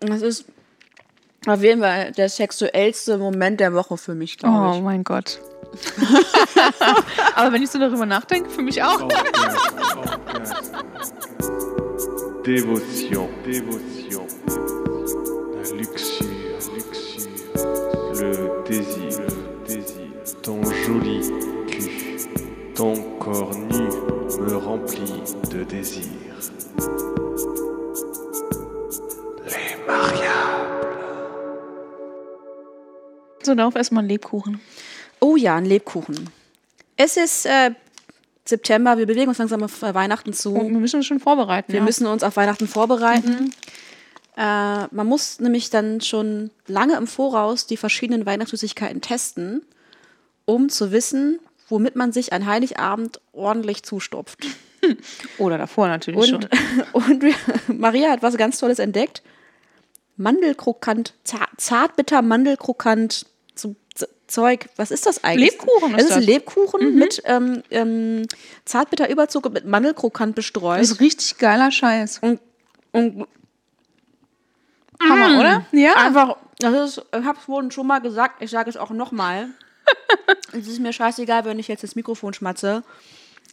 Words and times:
Das 0.00 0.22
ist 0.22 0.44
auf 1.46 1.62
jeden 1.62 1.80
Fall 1.82 2.12
der 2.12 2.28
sexuellste 2.28 3.18
Moment 3.18 3.60
der 3.60 3.74
Woche 3.74 3.96
für 3.96 4.14
mich, 4.14 4.38
glaube 4.38 4.70
Oh 4.72 4.76
ich. 4.76 4.82
mein 4.82 5.04
Gott. 5.04 5.40
Aber 7.34 7.52
wenn 7.52 7.62
ich 7.62 7.70
so 7.70 7.78
darüber 7.78 8.06
nachdenke, 8.06 8.48
für 8.50 8.62
mich 8.62 8.82
auch. 8.82 9.06
Dévotion, 12.44 13.28
dévotion. 13.44 14.26
La 15.54 15.76
luxure, 15.76 16.58
luxure. 16.74 17.28
Le 18.14 18.64
désir, 18.68 19.20
le 19.20 19.66
désir. 19.66 20.42
Ton 20.42 20.62
joli 20.86 21.20
cul, 21.70 21.90
ton 22.74 22.94
corps 23.18 23.54
nu 23.54 23.88
me 24.40 24.56
remplit 24.56 25.22
de 25.50 25.64
désir. 25.64 26.04
So, 33.48 33.54
darauf 33.54 33.76
erstmal 33.76 34.02
einen 34.02 34.10
Lebkuchen. 34.10 34.60
Oh 35.20 35.34
ja, 35.34 35.56
ein 35.56 35.64
Lebkuchen. 35.64 36.28
Es 36.96 37.16
ist 37.16 37.46
äh, 37.46 37.70
September, 38.44 38.98
wir 38.98 39.06
bewegen 39.06 39.30
uns 39.30 39.38
langsam 39.38 39.62
auf 39.62 39.82
äh, 39.82 39.94
Weihnachten 39.94 40.34
zu. 40.34 40.52
Und 40.52 40.68
wir 40.68 40.78
müssen 40.78 40.96
uns 40.96 41.06
schon 41.06 41.18
vorbereiten. 41.18 41.72
Wir 41.72 41.78
ja. 41.78 41.84
müssen 41.84 42.06
uns 42.06 42.22
auf 42.22 42.36
Weihnachten 42.36 42.68
vorbereiten. 42.68 43.54
Äh, 44.36 44.40
man 44.90 45.06
muss 45.06 45.40
nämlich 45.40 45.70
dann 45.70 46.02
schon 46.02 46.50
lange 46.66 46.96
im 46.98 47.06
Voraus 47.06 47.66
die 47.66 47.78
verschiedenen 47.78 48.26
Weihnachtssüßigkeiten 48.26 49.00
testen, 49.00 49.62
um 50.44 50.68
zu 50.68 50.92
wissen, 50.92 51.38
womit 51.70 51.96
man 51.96 52.12
sich 52.12 52.34
an 52.34 52.44
Heiligabend 52.44 53.18
ordentlich 53.32 53.82
zustopft. 53.82 54.46
Oder 55.38 55.56
davor 55.56 55.88
natürlich 55.88 56.26
schon. 56.26 56.44
Und, 56.44 56.50
und 57.08 57.22
wir, 57.22 57.34
Maria 57.68 58.10
hat 58.10 58.22
was 58.22 58.36
ganz 58.36 58.58
Tolles 58.58 58.78
entdeckt. 58.78 59.22
Mandelkrokant, 60.18 61.14
zart, 61.24 61.48
zartbitter 61.56 62.20
Mandelkrokant, 62.20 63.24
Zeug. 64.28 64.68
Was 64.76 64.90
ist 64.90 65.06
das 65.06 65.24
eigentlich? 65.24 65.52
Lebkuchen 65.52 65.94
ist 65.94 65.98
Es 65.98 66.04
ist 66.04 66.16
das. 66.16 66.24
Mhm. 66.24 66.30
Lebkuchen 66.30 66.94
mit 66.94 67.22
ähm, 67.24 67.62
ähm, 67.70 68.26
zartbitter 68.64 69.10
Überzug 69.10 69.46
und 69.46 69.54
mit 69.54 69.66
Mandelkrokant 69.66 70.34
bestreut. 70.34 70.80
Das 70.80 70.90
ist 70.90 71.00
richtig 71.00 71.38
geiler 71.38 71.70
Scheiß. 71.70 72.20
und, 72.20 72.40
und 72.92 73.26
Hammer, 75.00 75.38
oder? 75.38 75.66
Ja. 75.72 75.94
Einfach, 75.94 76.36
das 76.58 76.96
ist, 76.96 77.06
ich 77.16 77.24
habe 77.24 77.38
es 77.38 77.44
vorhin 77.44 77.70
schon 77.70 77.86
mal 77.86 78.00
gesagt, 78.00 78.42
ich 78.42 78.50
sage 78.50 78.68
es 78.70 78.76
auch 78.76 78.90
nochmal. 78.90 79.48
es 80.52 80.66
ist 80.66 80.80
mir 80.80 80.92
scheißegal, 80.92 81.44
wenn 81.44 81.58
ich 81.58 81.68
jetzt 81.68 81.82
das 81.82 81.94
Mikrofon 81.94 82.34
schmatze. 82.34 82.82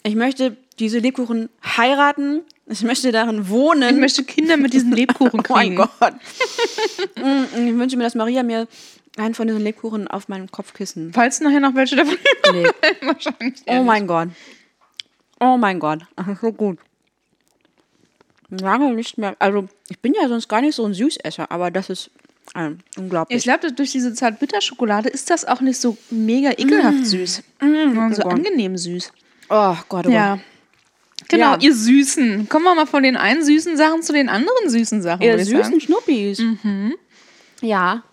Ich 0.03 0.15
möchte 0.15 0.55
diese 0.79 0.99
Lebkuchen 0.99 1.49
heiraten. 1.63 2.41
Ich 2.67 2.83
möchte 2.83 3.11
darin 3.11 3.49
wohnen. 3.49 3.95
Ich 3.95 3.99
möchte 3.99 4.23
Kinder 4.23 4.57
mit 4.57 4.73
diesem 4.73 4.91
Lebkuchen 4.93 5.39
oh 5.39 5.53
mein 5.53 5.75
kriegen. 5.75 5.75
Gott. 5.75 6.13
Mm, 7.15 7.67
ich 7.67 7.77
wünsche 7.77 7.95
mir, 7.95 8.03
dass 8.03 8.13
Maria 8.13 8.43
mir 8.43 8.67
einen 9.17 9.33
von 9.33 9.47
diesen 9.47 9.61
Lebkuchen 9.61 10.07
auf 10.07 10.27
meinen 10.27 10.51
Kopfkissen 10.51 11.13
Falls 11.13 11.39
nachher 11.39 11.59
noch 11.61 11.73
welche 11.75 11.95
davon 11.95 12.17
legt. 12.53 12.75
wahrscheinlich. 13.01 13.61
Oh 13.67 13.83
mein 13.83 14.07
Gott. 14.07 14.29
Oh 15.39 15.57
mein 15.57 15.79
Gott. 15.79 16.01
Ach, 16.15 16.27
so 16.41 16.51
gut. 16.51 16.79
Lange 18.49 18.93
nicht 18.93 19.17
mehr. 19.17 19.35
Also, 19.39 19.67
ich 19.89 19.99
bin 19.99 20.13
ja 20.19 20.27
sonst 20.27 20.47
gar 20.47 20.61
nicht 20.61 20.75
so 20.75 20.85
ein 20.85 20.93
Süßesser, 20.93 21.49
aber 21.51 21.71
das 21.71 21.89
ist 21.89 22.11
äh, 22.53 22.71
unglaublich. 22.97 23.37
Ich 23.37 23.43
glaube, 23.43 23.71
durch 23.71 23.91
diese 23.91 24.13
Zartbitterschokolade 24.13 25.09
ist 25.09 25.29
das 25.29 25.45
auch 25.45 25.61
nicht 25.61 25.79
so 25.79 25.97
mega 26.11 26.51
ekelhaft 26.51 27.05
süß. 27.05 27.43
sondern 27.59 28.13
so 28.13 28.21
Gott. 28.21 28.33
angenehm 28.33 28.77
süß. 28.77 29.11
oh 29.49 29.75
Gott, 29.89 30.07
oh 30.07 30.09
Ja. 30.11 30.35
Gott. 30.35 30.43
Genau, 31.29 31.53
Ja. 31.53 31.59
ihr 31.61 31.73
Süßen. 31.73 32.49
Kommen 32.49 32.65
wir 32.65 32.75
mal 32.75 32.85
von 32.85 33.01
den 33.01 33.15
einen 33.17 33.43
süßen 33.43 33.77
Sachen 33.77 34.03
zu 34.03 34.13
den 34.13 34.29
anderen 34.29 34.69
süßen 34.69 35.01
Sachen. 35.01 35.21
Ihr 35.23 35.43
süßen 35.43 35.63
sagen. 35.63 35.81
Schnuppis. 35.81 36.41
Ja. 37.61 38.03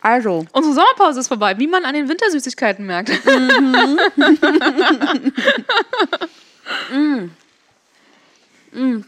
Also, 0.00 0.46
Unsere 0.52 0.74
Sommerpause 0.74 1.20
ist 1.20 1.28
vorbei, 1.28 1.58
wie 1.58 1.66
man 1.66 1.84
an 1.84 1.94
den 1.94 2.08
Wintersüßigkeiten 2.08 2.86
merkt. 2.86 3.10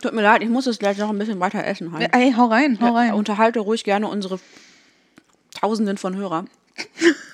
tut 0.03 0.13
mir 0.13 0.23
leid, 0.23 0.43
ich 0.43 0.49
muss 0.49 0.67
es 0.67 0.79
gleich 0.79 0.99
noch 0.99 1.11
ein 1.11 1.19
bisschen 1.19 1.39
weiter 1.39 1.65
essen. 1.65 1.93
Halt. 1.93 2.13
Ey, 2.13 2.33
hau 2.37 2.47
rein, 2.47 2.79
hau 2.81 2.95
rein. 2.95 3.15
Unterhalte 3.15 3.61
ruhig 3.61 3.85
gerne 3.85 4.09
unsere 4.09 4.41
Tausenden 5.61 5.97
von 5.99 6.17
Hörer. 6.17 6.47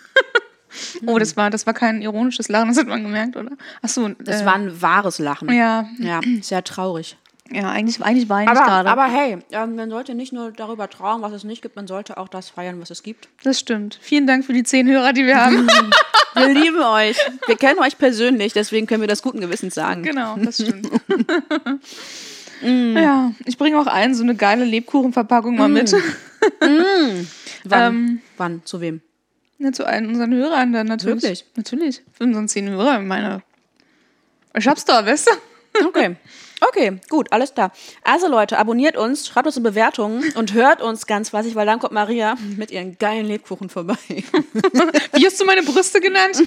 oh, 1.06 1.19
das 1.19 1.37
war, 1.37 1.50
das 1.50 1.67
war 1.67 1.75
kein 1.75 2.03
ironisches 2.03 2.49
Lachen, 2.49 2.69
das 2.69 2.78
hat 2.78 2.88
man 2.88 3.03
gemerkt, 3.03 3.37
oder? 3.37 3.53
Achso, 3.83 4.09
Das 4.19 4.43
äh, 4.43 4.47
war 4.47 4.55
ein 4.55 4.83
wahres 4.83 5.19
Lachen. 5.19 5.53
Ja, 5.53 5.88
Ja, 5.99 6.21
sehr 6.41 6.62
traurig. 6.65 7.17
Ja 7.53 7.71
eigentlich, 7.71 8.03
eigentlich 8.03 8.29
weine 8.29 8.51
ich 8.53 8.57
Aber, 8.59 8.67
gerade. 8.67 8.89
aber 8.89 9.05
hey, 9.07 9.39
ähm, 9.53 9.77
man 9.77 9.91
sollte 9.91 10.15
nicht 10.15 10.33
nur 10.33 10.53
darüber 10.53 10.89
trauern, 10.91 11.23
was 11.23 11.33
es 11.33 11.45
nicht 11.45 11.62
gibt, 11.62 11.77
man 11.77 11.87
sollte 11.87 12.17
auch 12.19 12.29
das 12.29 12.51
feiern, 12.51 12.81
was 12.81 12.91
es 12.91 13.03
gibt. 13.03 13.29
das 13.43 13.59
stimmt. 13.61 13.99
Vielen 14.01 14.27
Dank 14.27 14.45
für 14.45 14.53
die 14.53 14.62
zehn 14.65 14.89
Hörer, 14.89 15.12
die 15.12 15.25
wir 15.27 15.43
haben. 15.45 15.67
Wir 16.35 16.49
lieben 16.49 16.83
euch. 16.83 17.17
Wir 17.47 17.56
kennen 17.56 17.79
euch 17.79 17.97
persönlich, 17.97 18.53
deswegen 18.53 18.87
können 18.87 19.01
wir 19.01 19.09
das 19.09 19.23
guten 19.23 19.41
Gewissens 19.41 19.75
sagen. 19.75 20.03
genau, 20.03 20.37
das 20.37 20.56
stimmt. 20.56 20.91
Ja, 22.62 23.33
ich 23.45 23.59
bringe 23.59 23.79
auch 23.79 23.87
ein, 23.87 24.15
so 24.15 24.23
eine 24.23 24.35
geile 24.35 24.65
Lebkuchenverpackung 24.65 25.56
mal 25.56 25.69
mit. 25.69 25.93
Wann? 26.61 27.27
Ähm, 27.65 28.21
Wann? 28.39 28.62
Zu 28.65 28.81
wem? 28.81 29.03
Ja, 29.59 29.73
zu 29.73 29.87
allen 29.87 30.09
unseren 30.09 30.33
Hörern 30.35 30.73
dann 30.73 30.87
natürlich. 30.87 31.23
Wirklich? 31.23 31.45
Natürlich. 31.55 32.03
Für 32.12 32.25
unseren 32.25 32.49
zehn 32.49 32.69
Hörer, 32.71 33.01
meine. 33.01 33.43
Ich 34.56 34.67
hab's 34.67 34.87
da, 34.87 35.05
weißt 35.05 35.29
du? 35.29 35.87
Okay. 35.87 36.17
Okay, 36.69 37.00
gut, 37.09 37.31
alles 37.32 37.53
klar. 37.54 37.71
Also 38.03 38.28
Leute, 38.28 38.59
abonniert 38.59 38.97
uns, 38.97 39.27
schreibt 39.28 39.47
uns 39.47 39.56
eine 39.56 39.69
Bewertung 39.69 40.22
und 40.37 40.54
hört 40.54 40.81
uns 40.82 41.06
ganz 41.06 41.31
fleißig, 41.31 41.54
weil 41.54 41.66
dann 41.66 41.78
kommt 41.78 41.93
Maria 41.93 42.37
mit 42.56 42.71
ihren 42.71 42.97
geilen 42.99 43.27
Lebkuchen 43.27 43.69
vorbei. 43.69 43.97
Wie 44.09 45.26
hast 45.26 45.38
du 45.41 45.44
meine 45.44 45.62
Brüste 45.62 46.00
genannt? 46.00 46.38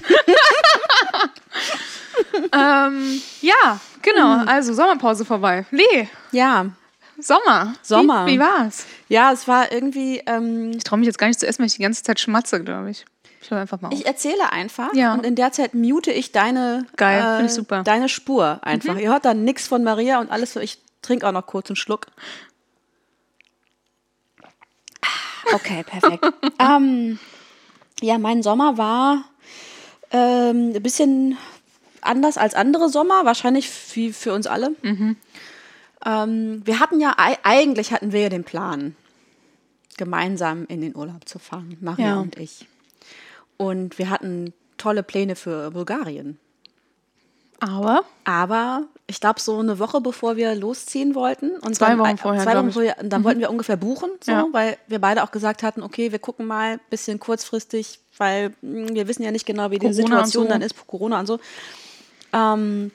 ähm, 2.52 3.22
ja, 3.40 3.80
genau. 4.02 4.44
Also 4.46 4.74
Sommerpause 4.74 5.24
vorbei. 5.24 5.64
Lee, 5.70 6.08
Ja, 6.32 6.66
Sommer. 7.18 7.74
Sommer. 7.82 8.26
Wie, 8.26 8.32
wie 8.32 8.38
war's? 8.38 8.86
ja, 9.08 9.30
es 9.32 9.46
war 9.46 9.70
irgendwie. 9.72 10.22
Ähm, 10.26 10.72
Ich 10.74 10.84
traue 10.84 10.98
mich 10.98 11.06
jetzt 11.06 11.18
gar 11.18 11.26
nicht 11.28 11.38
zu 11.38 11.46
essen, 11.46 11.58
weil 11.60 11.66
ich 11.66 11.76
die 11.76 11.82
ganze 11.82 12.02
Zeit 12.02 12.18
schmatze, 12.18 12.62
glaube 12.64 12.90
ich. 12.90 13.04
Ich 13.50 13.52
höre 13.52 13.62
einfach 13.62 13.80
mal 13.80 13.88
auf. 13.88 13.94
ich 13.94 14.06
erzähle 14.06 14.52
einfach 14.52 14.94
Ja. 14.94 15.12
und 15.12 15.26
in 15.26 15.34
der 15.34 15.50
Zeit 15.50 15.74
mute 15.74 16.12
ich 16.12 16.30
deine, 16.30 16.86
äh, 16.92 16.96
Geil, 16.96 17.36
find 17.38 17.50
ich 17.50 17.54
super. 17.56 17.80
Mhm. 17.80 17.84
deine 17.84 18.08
Spur 18.08 18.60
einfach. 18.62 18.96
Ihr 18.96 19.10
hört 19.10 19.24
dann 19.24 19.42
nichts 19.42 19.66
von 19.66 19.82
Maria 19.82 20.20
und 20.20 20.30
alles. 20.30 20.54
Ich 20.54 20.78
trinke 21.02 21.26
auch 21.26 21.32
noch 21.32 21.46
kurz 21.46 21.68
einen 21.68 21.74
Schluck. 21.74 22.06
Ah, 25.02 25.54
Okay, 25.54 25.82
perfekt. 25.82 26.24
ähm, 26.60 27.18
ja, 28.00 28.18
mein 28.18 28.44
Sommer 28.44 28.78
war 28.78 29.24
ähm, 30.12 30.72
ein 30.74 30.82
bisschen 30.82 31.36
anders 32.02 32.38
als 32.38 32.54
andere 32.54 32.88
Sommer, 32.88 33.24
wahrscheinlich 33.24 33.68
wie 33.96 34.12
für 34.12 34.32
uns 34.32 34.46
alle. 34.46 34.76
Mhm. 34.82 35.16
Ähm, 36.06 36.62
wir 36.64 36.78
hatten 36.78 37.00
ja, 37.00 37.14
ei- 37.18 37.38
eigentlich 37.42 37.92
hatten 37.92 38.12
wir 38.12 38.20
ja 38.20 38.28
den 38.28 38.44
Plan, 38.44 38.94
gemeinsam 39.96 40.66
in 40.68 40.80
den 40.80 40.94
Urlaub 40.96 41.28
zu 41.28 41.40
fahren, 41.40 41.76
Maria 41.80 42.06
Ja. 42.10 42.20
und 42.20 42.38
ich. 42.38 42.66
Und 43.60 43.98
wir 43.98 44.08
hatten 44.08 44.54
tolle 44.78 45.02
Pläne 45.02 45.36
für 45.36 45.70
Bulgarien. 45.72 46.38
Aber 47.58 48.04
Aber 48.24 48.84
ich 49.06 49.20
glaube, 49.20 49.38
so 49.38 49.58
eine 49.58 49.78
Woche 49.78 50.00
bevor 50.00 50.36
wir 50.36 50.54
losziehen 50.54 51.14
wollten. 51.14 51.50
Und 51.58 51.74
Zwei 51.76 51.88
dann, 51.90 51.98
Wochen 51.98 52.08
äh, 52.08 52.16
vorher, 52.16 52.42
Zwei 52.42 52.56
Wochen. 52.56 52.66
Mhm. 52.68 52.72
vorher, 52.72 52.96
dann 53.02 53.22
wollten 53.22 53.40
wir 53.40 53.50
ungefähr 53.50 53.76
buchen, 53.76 54.08
so, 54.24 54.32
Ja. 54.32 54.46
weil 54.52 54.78
wir 54.88 54.98
beide 54.98 55.22
auch 55.22 55.30
gesagt 55.30 55.62
hatten, 55.62 55.82
okay, 55.82 56.10
wir 56.10 56.18
gucken 56.20 56.46
mal 56.46 56.74
ein 56.74 56.80
bisschen 56.88 57.20
kurzfristig, 57.20 58.00
weil 58.16 58.54
mh, 58.62 58.94
wir 58.94 59.08
wissen 59.08 59.22
ja 59.24 59.30
nicht 59.30 59.44
genau, 59.44 59.70
wie 59.70 59.78
die 59.78 59.88
Corona 59.88 59.90
und 59.90 59.94
Situation 59.94 60.44
so. 60.44 60.48
dann 60.48 60.62
ist, 60.62 60.86
Corona 60.86 61.20
und 61.20 61.26
so. 61.26 61.38
Ähm, 62.32 62.92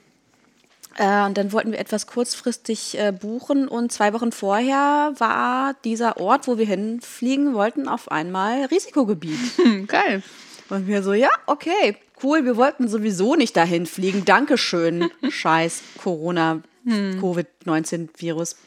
äh, 0.98 1.26
und 1.26 1.38
dann 1.38 1.52
wollten 1.52 1.72
wir 1.72 1.78
etwas 1.80 2.08
kurzfristig 2.08 2.98
äh, 2.98 3.12
buchen 3.12 3.68
und 3.68 3.92
zwei 3.92 4.14
Wochen 4.14 4.32
vorher 4.32 5.14
war 5.20 5.76
dieser 5.84 6.18
Ort, 6.20 6.48
wo 6.48 6.58
wir 6.58 6.66
hinfliegen 6.66 7.54
wollten, 7.54 7.88
auf 7.88 8.10
einmal 8.10 8.66
Risikogebiet. 8.66 9.38
hm, 9.58 9.86
geil. 10.00 10.24
Und 10.70 10.88
wir 10.88 11.04
so, 11.04 11.14
ja, 11.14 11.30
okay, 11.46 11.98
cool, 12.24 12.46
wir 12.46 12.58
wollten 12.58 12.88
sowieso 12.88 13.36
nicht 13.36 13.56
dahin 13.56 13.86
fliegen. 13.86 14.26
Dankeschön, 14.26 15.10
scheiß 15.30 15.82
Corona, 16.02 16.62
Covid-19-Virus, 16.86 18.58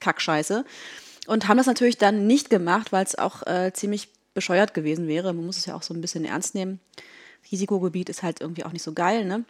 Kackscheiße. 0.00 0.64
Und 1.26 1.48
haben 1.48 1.56
das 1.56 1.66
natürlich 1.66 1.98
dann 1.98 2.26
nicht 2.26 2.50
gemacht, 2.50 2.92
weil 2.92 3.04
es 3.04 3.16
auch 3.16 3.46
äh, 3.46 3.72
ziemlich 3.72 4.08
bescheuert 4.34 4.74
gewesen 4.74 5.08
wäre. 5.08 5.32
Man 5.32 5.46
muss 5.46 5.56
es 5.56 5.66
ja 5.66 5.74
auch 5.74 5.82
so 5.82 5.94
ein 5.94 6.00
bisschen 6.00 6.24
ernst 6.24 6.54
nehmen. 6.54 6.80
Risikogebiet 7.50 8.08
ist 8.08 8.22
halt 8.22 8.40
irgendwie 8.40 8.64
auch 8.64 8.72
nicht 8.72 8.82
so 8.82 8.92
geil, 8.92 9.24
ne? 9.24 9.44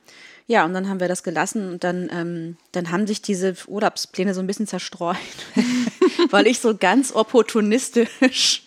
Ja, 0.47 0.65
und 0.65 0.75
dann 0.75 0.89
haben 0.89 1.01
wir 1.01 1.09
das 1.09 1.23
gelassen 1.23 1.71
und 1.71 1.85
dann, 1.85 2.11
ähm, 2.13 2.57
dann 2.73 2.91
haben 2.91 3.07
sich 3.07 3.23
diese 3.23 3.55
Urlaubspläne 3.67 4.35
so 4.35 4.41
ein 4.41 4.47
bisschen 4.47 4.67
zerstreut, 4.67 5.17
weil 6.31 6.47
ich 6.47 6.61
so 6.61 6.77
ganz 6.77 7.15
opportunistisch 7.15 8.65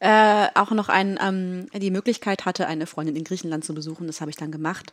äh, 0.00 0.46
auch 0.54 0.70
noch 0.70 0.88
ein, 0.88 1.18
ähm, 1.22 1.66
die 1.74 1.90
Möglichkeit 1.90 2.44
hatte, 2.44 2.66
eine 2.66 2.86
Freundin 2.86 3.16
in 3.16 3.24
Griechenland 3.24 3.64
zu 3.64 3.74
besuchen. 3.74 4.06
Das 4.06 4.20
habe 4.20 4.30
ich 4.30 4.36
dann 4.36 4.52
gemacht. 4.52 4.92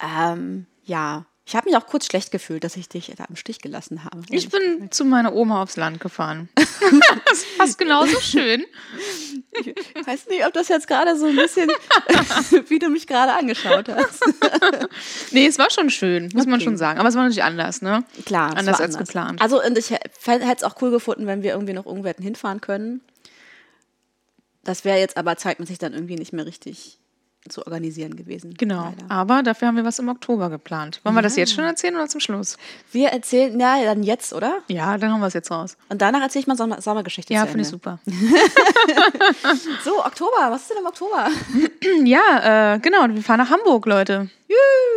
Ähm, 0.00 0.66
ja, 0.84 1.24
Ich 1.44 1.56
habe 1.56 1.68
mich 1.70 1.76
auch 1.78 1.86
kurz 1.86 2.04
schlecht 2.06 2.30
gefühlt, 2.30 2.62
dass 2.62 2.76
ich 2.76 2.88
dich 2.90 3.10
da 3.16 3.24
im 3.24 3.34
Stich 3.36 3.60
gelassen 3.60 4.04
habe. 4.04 4.20
Ich 4.30 4.50
bin 4.50 4.90
zu 4.90 5.04
meiner 5.06 5.32
Oma 5.34 5.62
aufs 5.62 5.76
Land 5.76 5.98
gefahren. 6.00 6.48
das 6.54 7.44
passt 7.56 7.78
genauso 7.78 8.20
schön. 8.20 8.64
Ich 9.52 10.06
weiß 10.06 10.28
nicht, 10.28 10.46
ob 10.46 10.52
das 10.52 10.68
jetzt 10.68 10.86
gerade 10.86 11.16
so 11.18 11.26
ein 11.26 11.36
bisschen, 11.36 11.70
wie 12.68 12.78
du 12.78 12.90
mich 12.90 13.06
gerade 13.06 13.32
angeschaut 13.32 13.88
hast. 13.88 14.22
Nee, 15.30 15.46
es 15.46 15.58
war 15.58 15.70
schon 15.70 15.90
schön, 15.90 16.30
muss 16.34 16.46
man 16.46 16.54
Okay. 16.56 16.64
schon 16.64 16.76
sagen. 16.76 16.98
Aber 16.98 17.08
es 17.08 17.14
war 17.14 17.22
natürlich 17.22 17.42
anders, 17.42 17.82
ne? 17.82 18.04
Klar, 18.24 18.56
Anders 18.56 18.78
war 18.78 18.86
als 18.86 18.96
geplant. 18.98 19.40
Also 19.42 19.62
und 19.62 19.76
ich 19.78 19.90
hätte 19.90 20.54
es 20.56 20.64
auch 20.64 20.80
cool 20.82 20.90
gefunden, 20.90 21.26
wenn 21.26 21.42
wir 21.42 21.52
irgendwie 21.52 21.72
noch 21.74 21.86
irgendwo 21.86 22.08
hätten 22.08 22.22
hinfahren 22.22 22.60
können. 22.60 23.00
Das 24.64 24.84
wäre 24.84 24.98
jetzt 24.98 25.16
aber 25.16 25.36
zeitmäßig 25.36 25.78
dann 25.78 25.92
irgendwie 25.92 26.16
nicht 26.16 26.32
mehr 26.32 26.46
richtig 26.46 26.98
zu 27.48 27.64
organisieren 27.66 28.16
gewesen. 28.16 28.54
Genau. 28.54 28.84
leider. 28.90 29.10
Aber 29.10 29.42
dafür 29.42 29.68
haben 29.68 29.76
wir 29.76 29.84
was 29.84 29.98
im 29.98 30.08
Oktober 30.08 30.50
geplant. 30.50 31.00
Wollen 31.04 31.14
wir 31.14 31.22
das 31.22 31.36
jetzt 31.36 31.52
schon 31.54 31.64
erzählen 31.64 31.94
oder 31.94 32.08
zum 32.08 32.20
Schluss? 32.20 32.56
Wir 32.92 33.08
erzählen, 33.08 33.58
ja, 33.58 33.82
dann 33.84 34.02
jetzt, 34.02 34.32
oder? 34.32 34.58
Ja, 34.68 34.98
dann 34.98 35.12
haben 35.12 35.20
wir 35.20 35.28
es 35.28 35.34
jetzt 35.34 35.50
raus. 35.50 35.76
Und 35.88 36.02
danach 36.02 36.20
erzähle 36.20 36.42
ich 36.42 36.46
mal 36.46 36.56
Sommer 36.56 36.80
Sommergeschichte 36.82 37.32
Ja, 37.32 37.46
finde 37.46 37.62
ich 37.62 37.68
super. 37.68 37.98
So, 39.84 40.04
Oktober, 40.04 40.50
was 40.50 40.62
ist 40.62 40.70
denn 40.70 40.78
im 40.78 40.86
Oktober? 40.86 41.28
Ja, 42.04 42.74
äh, 42.74 42.78
genau. 42.80 43.08
Wir 43.08 43.22
fahren 43.22 43.38
nach 43.38 43.50
Hamburg, 43.50 43.86
Leute. 43.86 44.30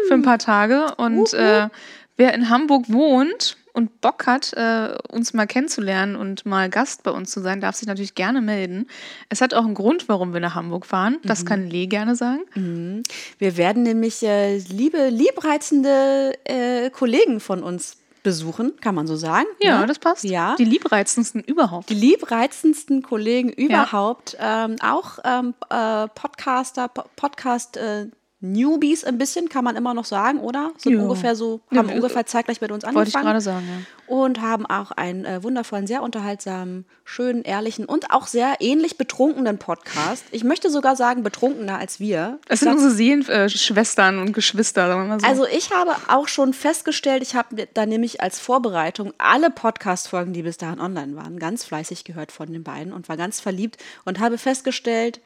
Für 0.08 0.14
ein 0.14 0.24
paar 0.24 0.40
Tage. 0.40 0.94
Und 0.98 1.34
äh, 1.34 1.70
wer 2.18 2.34
in 2.34 2.50
Hamburg 2.50 2.86
wohnt 2.88 3.58
und 3.74 4.02
Bock 4.02 4.28
hat, 4.28 4.54
äh, 4.54 4.98
uns 5.10 5.34
mal 5.34 5.48
kennenzulernen 5.48 6.16
und 6.16 6.46
mal 6.46 6.70
Gast 6.70 7.04
bei 7.04 7.12
uns 7.12 7.32
zu 7.32 7.42
sein, 7.42 7.62
darf 7.62 7.76
sich 7.76 7.88
natürlich 7.88 8.16
gerne 8.16 8.42
melden. 8.42 8.88
Es 9.30 9.42
hat 9.42 9.54
auch 9.54 9.64
einen 9.66 9.76
Grund, 9.76 10.10
warum 10.10 10.34
wir 10.34 10.40
nach 10.42 10.56
Hamburg 10.56 10.86
fahren. 10.86 11.18
Das 11.24 11.46
kann 11.46 11.68
Lee 11.70 11.88
gerne 11.88 12.16
sagen. 12.16 13.04
Wir 13.38 13.58
werden 13.58 13.84
nämlich 13.84 14.24
äh, 14.24 14.58
liebe, 14.58 15.10
liebreizende 15.10 16.34
äh, 16.46 16.90
Kollegen 16.90 17.40
von 17.40 17.64
uns 17.64 17.98
besuchen, 18.24 18.74
kann 18.82 18.94
man 18.94 19.08
so 19.08 19.16
sagen. 19.16 19.48
Ja, 19.62 19.80
ne? 19.80 19.88
das 19.88 19.98
passt. 19.98 20.24
Ja. 20.24 20.56
Die 20.58 20.66
liebreizendsten 20.66 21.42
überhaupt. 21.42 21.90
die 21.90 21.96
liebreizendsten 21.96 23.02
Kollegen 23.02 23.50
überhaupt, 23.50 24.38
ähm, 24.40 24.76
auch 24.84 25.18
ähm, 25.24 25.56
äh, 25.70 26.08
Podcaster, 26.10 26.88
Po- 26.88 27.06
Podcast 27.16 27.78
äh, 27.78 28.08
Newbies 28.42 29.04
ein 29.04 29.18
bisschen, 29.20 29.50
kann 29.50 29.64
man 29.64 29.76
immer 29.76 29.94
noch 29.94 30.06
sagen, 30.06 30.40
oder? 30.40 30.72
Sind 30.78 30.96
Ja. 30.96 31.02
ungefähr 31.04 31.36
so, 31.36 31.62
Ja, 31.72 31.78
haben 31.78 31.90
äh, 31.90 31.94
ungefähr 31.96 32.26
zeitgleich 32.26 32.60
mit 32.60 32.72
uns 32.72 32.84
Wollte 32.84 32.98
ich 33.10 33.16
angefangen. 33.16 33.26
gerade 33.26 33.42
sagen, 33.42 33.66
ja. 33.70 34.16
und 34.16 34.42
haben 34.42 34.66
auch 34.66 34.92
einen 34.92 35.26
äh, 35.26 35.44
wundervollen, 35.44 35.86
sehr 35.86 36.02
unterhaltsamen, 36.02 36.86
schönen, 37.06 37.44
ehrlichen 37.44 37.86
und 37.86 38.10
auch 38.12 38.26
sehr 38.26 38.56
ähnlich 38.60 38.98
betrunkenen 38.98 39.60
Podcast. 39.60 40.26
Ich 40.32 40.44
möchte 40.44 40.72
sogar 40.72 40.96
sagen, 40.96 41.22
betrunkener 41.22 41.78
als 41.78 42.00
wir. 42.00 42.40
Es 42.48 42.62
sind 42.62 42.72
unsere 42.72 42.92
Seelenschwestern 42.92 43.46
äh, 43.46 43.50
Schwestern 43.50 44.20
und 44.20 44.34
Geschwister, 44.34 44.88
sagen 44.88 45.02
wir 45.04 45.08
mal 45.08 45.20
so. 45.20 45.28
Also 45.28 45.46
ich 45.46 45.72
habe 45.72 45.96
auch 46.08 46.28
schon 46.28 46.54
festgestellt, 46.54 47.22
ich 47.22 47.36
habe 47.36 47.68
da 47.74 47.86
nämlich 47.86 48.22
als 48.22 48.40
Vorbereitung 48.40 49.14
alle 49.20 49.52
Podcast-Folgen, 49.52 50.34
die 50.34 50.42
bis 50.42 50.58
dahin 50.58 50.80
online 50.80 51.16
waren, 51.16 51.38
ganz 51.38 51.64
fleißig 51.64 52.04
gehört 52.06 52.32
von 52.32 52.52
den 52.52 52.64
beiden 52.64 52.92
und 52.92 53.08
war 53.08 53.18
ganz 53.18 53.40
verliebt 53.40 53.78
und 54.04 54.20
habe 54.20 54.38
festgestellt, 54.40 55.20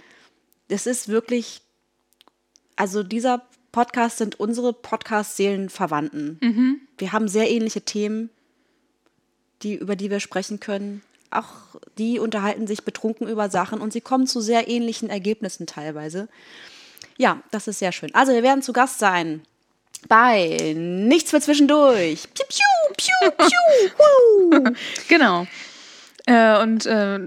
es 0.67 0.85
ist 0.87 1.07
wirklich, 1.07 1.61
also 2.75 3.03
dieser 3.03 3.41
Podcast 3.71 4.17
sind 4.17 4.39
unsere 4.39 4.73
Podcast-Seelenverwandten. 4.73 6.39
Wir 6.97 7.11
haben 7.11 7.27
sehr 7.27 7.49
ähnliche 7.49 7.81
Themen, 7.81 8.29
die, 9.61 9.75
über 9.75 9.95
die 9.95 10.09
wir 10.09 10.19
sprechen 10.19 10.59
können. 10.59 11.01
Auch 11.31 11.51
die 11.97 12.19
unterhalten 12.19 12.67
sich 12.67 12.83
betrunken 12.83 13.27
über 13.27 13.49
Sachen 13.49 13.81
und 13.81 13.91
sie 13.91 14.01
kommen 14.01 14.27
zu 14.27 14.39
sehr 14.39 14.69
ähnlichen 14.69 15.09
Ergebnissen 15.09 15.67
teilweise. 15.67 16.29
Ja, 17.17 17.41
das 17.51 17.67
ist 17.67 17.79
sehr 17.79 17.91
schön. 17.91 18.13
Also 18.13 18.31
wir 18.33 18.43
werden 18.43 18.61
zu 18.61 18.73
Gast 18.73 18.99
sein 18.99 19.41
bei 20.07 20.73
Nichts 20.75 21.31
für 21.31 21.41
zwischendurch. 21.41 22.27
Piu, 22.33 22.45
piu, 22.97 23.31
piu, 23.31 23.31
piu. 23.31 24.73
Genau. 25.09 25.47
Äh, 26.27 26.61
und 26.61 26.85
äh, 26.85 27.19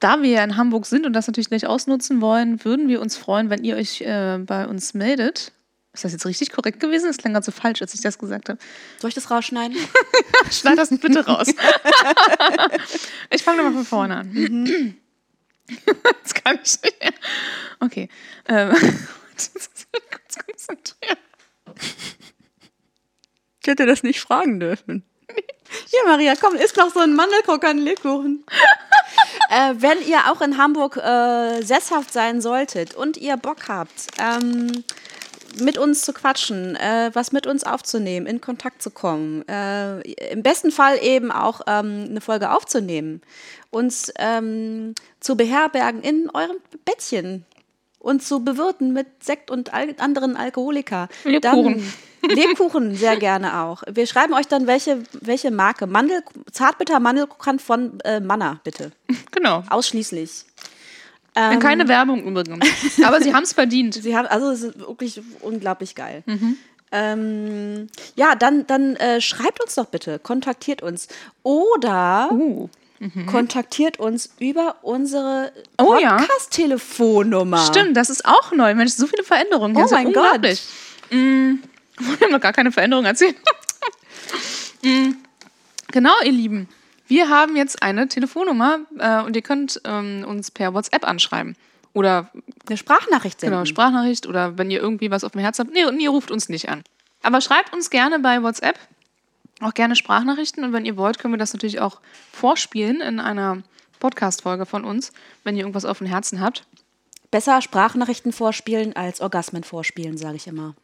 da 0.00 0.22
wir 0.22 0.30
ja 0.30 0.44
in 0.44 0.56
Hamburg 0.56 0.86
sind 0.86 1.06
und 1.06 1.12
das 1.12 1.26
natürlich 1.26 1.48
gleich 1.48 1.66
ausnutzen 1.66 2.20
wollen, 2.20 2.64
würden 2.64 2.88
wir 2.88 3.00
uns 3.00 3.16
freuen, 3.16 3.48
wenn 3.48 3.62
ihr 3.62 3.76
euch 3.76 4.00
äh, 4.00 4.38
bei 4.38 4.66
uns 4.66 4.94
meldet. 4.94 5.52
Ist 5.92 6.04
das 6.04 6.12
jetzt 6.12 6.26
richtig 6.26 6.52
korrekt 6.52 6.78
gewesen? 6.78 7.06
Das 7.06 7.16
klang 7.16 7.32
gerade 7.32 7.44
so 7.44 7.50
falsch, 7.52 7.82
als 7.82 7.94
ich 7.94 8.00
das 8.00 8.18
gesagt 8.18 8.48
habe. 8.48 8.58
Soll 8.98 9.08
ich 9.08 9.14
das 9.14 9.30
rausschneiden? 9.30 9.76
Schneid 10.50 10.78
das 10.78 10.90
bitte 10.90 11.26
raus. 11.26 11.48
ich 13.30 13.42
fange 13.42 13.58
nochmal 13.58 13.72
von 13.72 13.84
vorne 13.84 14.16
an. 14.16 14.94
Das 16.24 16.34
kann 16.34 16.58
ich 16.64 16.82
nicht 16.82 17.00
mehr. 17.00 17.12
Okay. 17.78 18.08
Ähm. 18.48 18.74
Ich 23.62 23.68
hätte 23.68 23.86
das 23.86 24.02
nicht 24.02 24.18
fragen 24.18 24.58
dürfen. 24.58 25.04
Hier, 25.90 26.00
Maria, 26.06 26.34
komm, 26.40 26.54
isst 26.54 26.76
noch 26.76 26.92
so 26.92 27.00
einen 27.00 27.14
Mandelkrokann-Lebkuchen. 27.14 28.44
äh, 29.50 29.74
wenn 29.76 30.02
ihr 30.06 30.30
auch 30.30 30.40
in 30.40 30.56
Hamburg 30.56 30.96
äh, 30.96 31.62
sesshaft 31.62 32.12
sein 32.12 32.40
solltet 32.40 32.94
und 32.94 33.16
ihr 33.16 33.36
Bock 33.36 33.68
habt, 33.68 34.08
ähm, 34.20 34.84
mit 35.58 35.78
uns 35.78 36.02
zu 36.02 36.12
quatschen, 36.12 36.76
äh, 36.76 37.10
was 37.12 37.32
mit 37.32 37.46
uns 37.46 37.64
aufzunehmen, 37.64 38.26
in 38.26 38.40
Kontakt 38.40 38.82
zu 38.82 38.90
kommen, 38.90 39.46
äh, 39.48 40.00
im 40.30 40.42
besten 40.42 40.70
Fall 40.70 40.98
eben 41.02 41.32
auch 41.32 41.62
ähm, 41.66 42.06
eine 42.08 42.20
Folge 42.20 42.52
aufzunehmen, 42.52 43.20
uns 43.70 44.12
ähm, 44.18 44.94
zu 45.18 45.36
beherbergen 45.36 46.02
in 46.02 46.30
eurem 46.30 46.58
Bettchen 46.84 47.44
und 48.00 48.24
zu 48.24 48.42
bewirten 48.44 48.92
mit 48.92 49.06
Sekt 49.22 49.50
und 49.50 49.72
al 49.72 49.94
anderen 49.98 50.36
Alkoholika. 50.36 51.08
Lebkuchen. 51.24 51.92
Dann, 52.22 52.36
Lebkuchen 52.36 52.94
sehr 52.96 53.16
gerne 53.16 53.60
auch. 53.60 53.82
Wir 53.90 54.06
schreiben 54.06 54.34
euch 54.34 54.48
dann, 54.48 54.66
welche, 54.66 55.02
welche 55.20 55.50
Marke. 55.50 55.86
Mandel, 55.86 56.22
Zartbitter 56.50 56.98
Mandelkuchen 56.98 57.58
von 57.58 58.00
äh, 58.00 58.20
Manna, 58.20 58.60
bitte. 58.64 58.90
Genau. 59.30 59.62
Ausschließlich. 59.70 60.44
Keine 61.34 61.88
Werbung 61.88 62.24
übrigens. 62.24 62.66
Aber 63.04 63.20
sie 63.22 63.32
haben 63.32 63.44
es 63.44 63.52
verdient. 63.52 63.94
Sie 64.02 64.16
haben, 64.16 64.26
also 64.26 64.50
es 64.50 64.62
ist 64.62 64.80
wirklich 64.80 65.22
unglaublich 65.40 65.94
geil. 65.94 66.24
Ähm, 66.92 67.86
ja, 68.16 68.34
dann, 68.34 68.66
dann 68.66 68.96
äh, 68.96 69.20
schreibt 69.20 69.62
uns 69.62 69.76
doch 69.76 69.86
bitte, 69.86 70.18
kontaktiert 70.18 70.82
uns. 70.82 71.06
Oder 71.44 72.30
Uh. 72.32 72.68
Kontaktiert 73.26 73.98
uns 73.98 74.34
über 74.38 74.76
unsere 74.82 75.52
Oh 75.78 75.96
ja. 76.00 76.16
Podcast-Telefonnummer. 76.18 77.64
Stimmt, 77.66 77.96
das 77.96 78.10
ist 78.10 78.26
auch 78.26 78.52
neu. 78.52 78.74
Mensch, 78.74 78.92
so 78.92 79.06
viele 79.06 79.24
Veränderungen. 79.24 79.76
Oh 79.76 79.86
mein 79.90 80.12
Gott. 80.12 80.42
Mm, 81.10 81.54
wir 81.98 82.20
haben 82.20 82.32
noch 82.32 82.40
gar 82.40 82.52
keine 82.52 82.72
Veränderung 82.72 83.06
erzählt. 83.06 83.36
mm, 84.82 85.12
genau, 85.90 86.12
ihr 86.24 86.32
Lieben. 86.32 86.68
Wir 87.06 87.28
haben 87.28 87.56
jetzt 87.56 87.82
eine 87.82 88.06
Telefonnummer 88.06 88.80
äh, 88.98 89.22
und 89.22 89.34
ihr 89.34 89.42
könnt 89.42 89.80
ähm, 89.84 90.24
uns 90.28 90.50
per 90.50 90.74
WhatsApp 90.74 91.06
anschreiben. 91.06 91.56
Oder 91.92 92.30
Eine 92.68 92.76
Sprachnachricht 92.76 93.40
senden. 93.40 93.54
genau, 93.56 93.64
Sprachnachricht 93.64 94.26
oder 94.26 94.58
wenn 94.58 94.70
ihr 94.70 94.80
irgendwie 94.80 95.10
was 95.10 95.24
auf 95.24 95.32
dem 95.32 95.40
Herzen 95.40 95.64
habt. 95.64 95.74
Nee, 95.74 95.90
nee, 95.90 96.06
ruft 96.06 96.30
uns 96.30 96.48
nicht 96.48 96.68
an. 96.68 96.84
Aber 97.22 97.40
schreibt 97.40 97.72
uns 97.72 97.90
gerne 97.90 98.20
bei 98.20 98.42
WhatsApp. 98.42 98.78
Auch 99.60 99.74
gerne 99.74 99.96
Sprachnachrichten. 99.96 100.64
Und 100.64 100.72
wenn 100.72 100.84
ihr 100.84 100.96
wollt, 100.96 101.18
können 101.18 101.34
wir 101.34 101.38
das 101.38 101.52
natürlich 101.52 101.80
auch 101.80 102.00
vorspielen 102.32 103.00
in 103.00 103.20
einer 103.20 103.62
Podcast-Folge 104.00 104.66
von 104.66 104.84
uns, 104.84 105.12
wenn 105.44 105.56
ihr 105.56 105.62
irgendwas 105.62 105.84
auf 105.84 105.98
dem 105.98 106.06
Herzen 106.06 106.40
habt. 106.40 106.64
Besser 107.30 107.62
Sprachnachrichten 107.62 108.32
vorspielen 108.32 108.96
als 108.96 109.20
Orgasmen 109.20 109.62
vorspielen, 109.62 110.18
sage 110.18 110.36
ich 110.36 110.46
immer. 110.46 110.74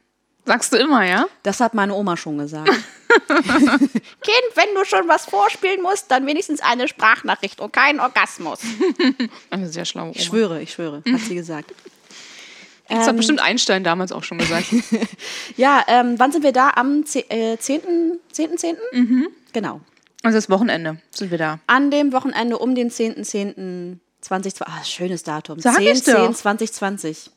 Sagst 0.45 0.73
du 0.73 0.77
immer, 0.77 1.05
ja? 1.05 1.27
Das 1.43 1.59
hat 1.59 1.75
meine 1.75 1.93
Oma 1.93 2.17
schon 2.17 2.39
gesagt. 2.39 2.69
kind, 3.27 4.47
wenn 4.55 4.75
du 4.77 4.85
schon 4.85 5.09
was 5.09 5.25
vorspielen 5.25 5.83
musst, 5.83 6.09
dann 6.11 6.25
wenigstens 6.25 6.61
eine 6.61 6.87
Sprachnachricht 6.87 7.61
und 7.61 7.73
keinen 7.73 7.99
Orgasmus. 7.99 8.61
Eine 9.51 9.69
sehr 9.69 9.85
schlaue 9.85 10.11
Oma. 10.11 10.17
Ich 10.17 10.25
schwöre, 10.25 10.63
ich 10.63 10.73
schwöre, 10.73 11.03
hat 11.11 11.21
sie 11.21 11.35
gesagt. 11.35 11.73
Das 12.89 13.07
hat 13.07 13.17
bestimmt 13.17 13.41
Einstein 13.41 13.83
damals 13.85 14.13
auch 14.13 14.25
schon 14.25 14.39
gesagt. 14.39 14.67
Ja, 15.57 15.85
ähm, 15.89 16.15
wann 16.19 16.33
sind 16.33 16.43
wir 16.45 16.53
da? 16.53 16.71
Am 16.77 17.05
10. 17.05 17.31
Äh, 17.31 17.57
10. 17.59 17.81
10. 18.33 18.59
10. 18.59 18.77
Genau. 19.53 19.81
Also 20.23 20.39
das 20.39 20.51
Wochenende 20.51 20.99
sind 21.11 21.31
wir 21.31 21.39
da. 21.39 21.59
An 21.67 21.91
dem 21.91 22.13
Wochenende 22.13 22.59
um 22.59 22.75
den 22.75 22.91
10.10. 22.91 23.99
2020. 24.21 24.67
Ah, 24.67 24.85
schönes 24.85 25.23
Datum. 25.23 25.61
Sag 25.61 25.77
10, 25.77 25.87
ich 25.87 26.03
doch. 26.05 26.27
10, 26.27 26.35
2020. 26.35 27.31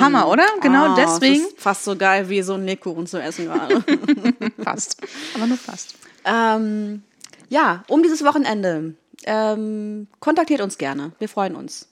Hammer, 0.00 0.28
oder? 0.28 0.44
Genau 0.60 0.92
Ah, 0.92 0.94
deswegen. 0.96 1.42
Das 1.42 1.52
ist 1.52 1.60
fast 1.60 1.84
so 1.84 1.96
geil, 1.96 2.28
wie 2.28 2.42
so 2.42 2.54
ein 2.54 2.64
Lebkuchen 2.64 3.06
zu 3.08 3.20
essen 3.20 3.48
war. 3.48 3.68
Fast. 4.62 5.00
Aber 5.34 5.46
nur 5.48 5.56
fast. 5.56 5.94
ähm, 6.24 7.02
ja, 7.48 7.82
um 7.88 8.02
dieses 8.02 8.24
Wochenende. 8.24 8.94
Ähm, 9.24 10.06
kontaktiert 10.20 10.60
uns 10.60 10.78
gerne. 10.78 11.10
Wir 11.18 11.28
freuen 11.28 11.56
uns. 11.56 11.88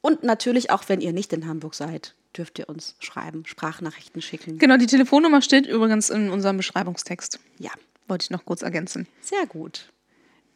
Und 0.00 0.22
natürlich 0.22 0.70
auch, 0.70 0.84
wenn 0.86 1.02
ihr 1.02 1.12
nicht 1.12 1.30
in 1.34 1.46
Hamburg 1.46 1.74
seid, 1.74 2.14
dürft 2.36 2.58
ihr 2.58 2.68
uns 2.68 2.94
schreiben, 3.00 3.44
Sprachnachrichten 3.46 4.22
schicken. 4.22 4.58
Genau, 4.58 4.76
die 4.76 4.86
Telefonnummer 4.86 5.42
steht 5.42 5.66
übrigens 5.66 6.10
in 6.10 6.30
unserem 6.30 6.56
Beschreibungstext. 6.56 7.40
Ja, 7.58 7.70
Wollte 8.08 8.24
ich 8.24 8.30
noch 8.30 8.44
kurz 8.44 8.62
ergänzen. 8.62 9.06
sehr 9.20 9.46
gut. 9.46 9.90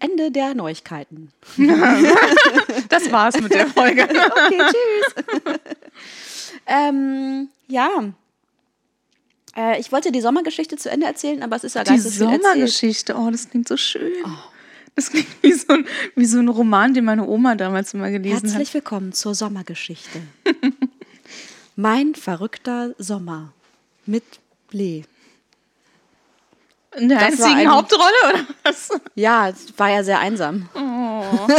Ende 0.00 0.30
der 0.30 0.54
Neuigkeiten. 0.54 1.30
Das 2.88 3.10
war's 3.10 3.40
mit 3.40 3.54
der 3.54 3.66
Folge. 3.68 4.02
Okay, 4.08 4.58
tschüss. 4.58 5.24
ähm, 6.66 7.48
ja. 7.68 7.88
Äh, 9.56 9.80
ich 9.80 9.92
wollte 9.92 10.10
die 10.12 10.20
Sommergeschichte 10.20 10.76
zu 10.76 10.90
Ende 10.90 11.06
erzählen, 11.06 11.42
aber 11.42 11.56
es 11.56 11.64
ist 11.64 11.74
ja 11.74 11.84
gar 11.84 11.96
Die 11.96 12.02
nicht 12.02 12.14
so 12.14 12.24
erzählt. 12.24 12.42
Sommergeschichte, 12.42 13.14
oh, 13.16 13.30
das 13.30 13.48
klingt 13.50 13.68
so 13.68 13.76
schön. 13.76 14.12
Das 14.96 15.10
klingt 15.10 15.28
wie 15.42 15.52
so, 15.52 15.72
ein, 15.72 15.86
wie 16.14 16.26
so 16.26 16.38
ein 16.38 16.48
Roman, 16.48 16.94
den 16.94 17.04
meine 17.04 17.26
Oma 17.26 17.54
damals 17.54 17.94
immer 17.94 18.10
gelesen 18.10 18.48
Herzlich 18.48 18.74
willkommen 18.74 19.12
zur 19.12 19.34
Sommergeschichte. 19.34 20.20
Mein 21.76 22.14
verrückter 22.14 22.94
Sommer 22.98 23.52
mit 24.06 24.24
Lee. 24.70 25.04
In 26.96 27.08
der 27.08 27.18
das 27.18 27.26
einzigen 27.40 27.58
ein- 27.60 27.70
Hauptrolle, 27.72 28.04
oder 28.28 28.46
was? 28.62 28.90
Ja, 29.14 29.48
es 29.48 29.76
war 29.78 29.88
ja 29.90 30.02
sehr 30.04 30.18
einsam. 30.20 30.68
Oh. 30.74 31.46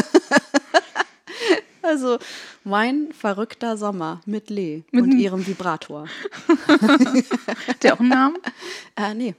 Also 1.82 2.18
mein 2.64 3.14
verrückter 3.14 3.78
Sommer 3.78 4.20
mit 4.26 4.50
Lee 4.50 4.82
Mit 4.90 5.04
und 5.04 5.12
ihrem 5.20 5.46
Vibrator. 5.46 6.08
Hat 7.68 7.84
der 7.84 7.94
auch 7.94 8.00
einen 8.00 8.10
Namen? 8.10 8.38
Äh, 8.96 9.14
nee. 9.14 9.36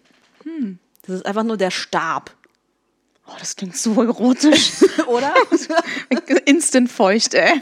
Das 1.02 1.16
ist 1.16 1.26
einfach 1.26 1.42
nur 1.42 1.56
der 1.56 1.72
Stab. 1.72 2.30
Oh, 3.26 3.32
das 3.40 3.56
klingt 3.56 3.76
so 3.76 4.00
erotisch. 4.00 4.74
Oder? 5.08 5.34
Instant 6.44 6.88
feucht, 6.92 7.34
ey. 7.34 7.60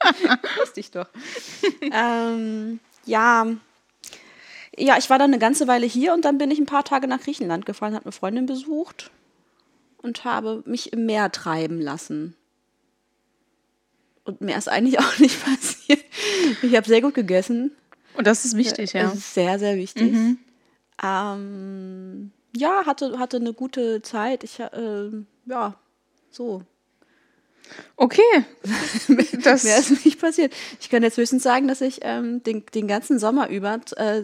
Wusste 0.60 0.80
ich 0.80 0.90
doch. 0.90 1.08
ähm, 1.80 2.80
ja. 3.04 3.46
Ja, 4.78 4.98
ich 4.98 5.08
war 5.08 5.18
dann 5.18 5.30
eine 5.30 5.38
ganze 5.38 5.66
Weile 5.68 5.86
hier 5.86 6.12
und 6.12 6.24
dann 6.24 6.38
bin 6.38 6.50
ich 6.50 6.58
ein 6.58 6.66
paar 6.66 6.84
Tage 6.84 7.08
nach 7.08 7.20
Griechenland 7.20 7.64
gefahren, 7.64 7.94
habe 7.94 8.04
eine 8.04 8.12
Freundin 8.12 8.46
besucht 8.46 9.10
und 9.98 10.24
habe 10.24 10.62
mich 10.66 10.92
im 10.92 11.06
Meer 11.06 11.32
treiben 11.32 11.80
lassen. 11.80 12.36
Und 14.24 14.40
mehr 14.40 14.58
ist 14.58 14.68
eigentlich 14.68 14.98
auch 15.00 15.18
nicht 15.18 15.42
passiert. 15.44 16.04
Ich 16.62 16.76
habe 16.76 16.86
sehr 16.86 17.00
gut 17.00 17.14
gegessen. 17.14 17.72
Und 18.14 18.26
das 18.26 18.44
ist 18.44 18.56
wichtig, 18.56 18.92
ja. 18.92 19.04
Das 19.04 19.14
ist 19.14 19.34
sehr, 19.34 19.58
sehr 19.58 19.76
wichtig. 19.76 20.14
Ähm, 21.02 22.32
ja, 22.56 22.86
hatte, 22.86 23.18
hatte 23.18 23.36
eine 23.36 23.52
gute 23.52 24.02
Zeit. 24.02 24.44
Ich, 24.44 24.58
äh, 24.58 25.10
ja, 25.46 25.74
so. 26.30 26.62
Okay. 27.96 28.22
Das, 29.42 29.64
Mehr 29.64 29.78
ist 29.78 30.04
nicht 30.04 30.20
passiert. 30.20 30.52
Ich 30.80 30.90
kann 30.90 31.02
jetzt 31.02 31.16
höchstens 31.16 31.42
sagen, 31.42 31.68
dass 31.68 31.80
ich 31.80 32.00
ähm, 32.02 32.42
den, 32.42 32.66
den 32.74 32.88
ganzen 32.88 33.18
Sommer 33.18 33.48
über 33.48 33.80
äh, 33.96 34.22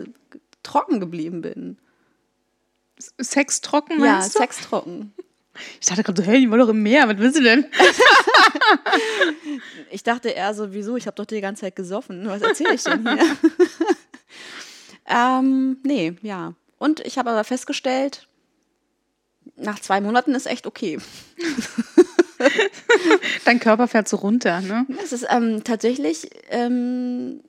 trocken 0.62 0.98
geblieben 0.98 1.42
bin. 1.42 1.78
Sex 3.18 3.60
trocken, 3.60 4.02
Ja, 4.02 4.20
du? 4.20 4.28
sextrocken. 4.28 5.12
Ich 5.80 5.86
dachte 5.86 6.02
gerade 6.02 6.22
so, 6.22 6.26
hey, 6.26 6.40
die 6.40 6.50
war 6.50 6.58
doch 6.58 6.68
im 6.70 6.82
Meer, 6.82 7.08
was 7.08 7.18
willst 7.18 7.38
du 7.38 7.42
denn? 7.42 7.66
Ich 9.90 10.02
dachte 10.02 10.30
eher 10.30 10.54
so, 10.54 10.72
wieso? 10.72 10.96
Ich 10.96 11.06
habe 11.06 11.14
doch 11.16 11.26
die 11.26 11.40
ganze 11.40 11.62
Zeit 11.62 11.76
gesoffen. 11.76 12.26
Was 12.26 12.40
erzähle 12.40 12.74
ich 12.74 12.82
denn 12.82 13.06
hier? 13.06 13.36
ähm, 15.06 15.76
nee, 15.82 16.14
ja. 16.22 16.54
Und 16.78 17.00
ich 17.00 17.18
habe 17.18 17.30
aber 17.30 17.44
festgestellt, 17.44 18.26
nach 19.56 19.78
zwei 19.80 20.00
Monaten 20.00 20.34
ist 20.34 20.46
echt 20.46 20.66
okay. 20.66 20.98
Dein 23.44 23.60
Körper 23.60 23.88
fährt 23.88 24.08
so 24.08 24.16
runter, 24.16 24.60
ne? 24.60 24.86
Es 25.02 25.12
ist 25.12 25.26
ähm, 25.28 25.64
tatsächlich, 25.64 26.30
ähm, 26.50 27.40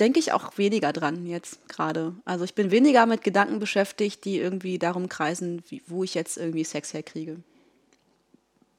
denke 0.00 0.18
ich 0.18 0.32
auch 0.32 0.58
weniger 0.58 0.92
dran 0.92 1.26
jetzt 1.26 1.68
gerade. 1.68 2.14
Also 2.24 2.44
ich 2.44 2.54
bin 2.54 2.70
weniger 2.70 3.06
mit 3.06 3.22
Gedanken 3.22 3.58
beschäftigt, 3.58 4.24
die 4.24 4.38
irgendwie 4.38 4.78
darum 4.78 5.08
kreisen, 5.08 5.62
wie, 5.68 5.82
wo 5.86 6.04
ich 6.04 6.14
jetzt 6.14 6.36
irgendwie 6.36 6.64
Sex 6.64 6.92
herkriege. 6.92 7.36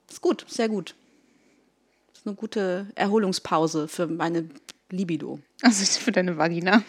Ist 0.10 0.22
gut, 0.22 0.46
sehr 0.48 0.70
gut. 0.70 0.96
Ist 2.14 2.26
eine 2.26 2.36
gute 2.36 2.88
Erholungspause 2.96 3.88
für 3.88 4.08
meine 4.08 4.50
Libido. 4.90 5.40
Also 5.62 5.86
für 6.00 6.12
deine 6.12 6.38
Vagina. 6.38 6.84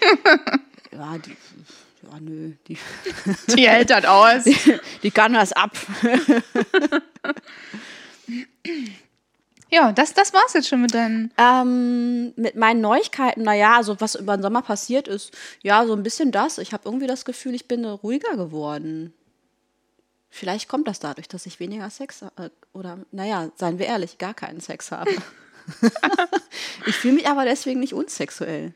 Ja, 0.92 1.18
die, 1.18 1.30
ja 1.30 2.20
nö, 2.20 2.52
die, 2.66 2.78
Die 3.56 3.68
hält 3.68 3.90
das 3.90 4.04
aus. 4.04 4.44
die 5.02 5.10
kann 5.10 5.34
das 5.34 5.52
ab. 5.52 5.76
Ja, 9.70 9.92
das, 9.92 10.14
das 10.14 10.32
war's 10.32 10.54
jetzt 10.54 10.68
schon 10.68 10.80
mit 10.80 10.94
deinen. 10.94 11.32
Ähm, 11.36 12.32
mit 12.36 12.56
meinen 12.56 12.80
Neuigkeiten, 12.80 13.42
naja, 13.42 13.76
also 13.76 14.00
was 14.00 14.14
über 14.14 14.36
den 14.36 14.42
Sommer 14.42 14.62
passiert 14.62 15.08
ist, 15.08 15.36
ja, 15.62 15.86
so 15.86 15.92
ein 15.92 16.02
bisschen 16.02 16.32
das. 16.32 16.58
Ich 16.58 16.72
habe 16.72 16.84
irgendwie 16.86 17.06
das 17.06 17.24
Gefühl, 17.24 17.54
ich 17.54 17.68
bin 17.68 17.84
ruhiger 17.84 18.36
geworden. 18.36 19.12
Vielleicht 20.30 20.68
kommt 20.68 20.88
das 20.88 21.00
dadurch, 21.00 21.28
dass 21.28 21.46
ich 21.46 21.60
weniger 21.60 21.90
Sex 21.90 22.22
äh, 22.22 22.50
oder, 22.72 22.98
naja, 23.12 23.50
seien 23.56 23.78
wir 23.78 23.86
ehrlich, 23.86 24.18
gar 24.18 24.34
keinen 24.34 24.60
Sex 24.60 24.90
habe. 24.90 25.10
ich 26.86 26.96
fühle 26.96 27.14
mich 27.14 27.28
aber 27.28 27.44
deswegen 27.44 27.80
nicht 27.80 27.94
unsexuell. 27.94 28.72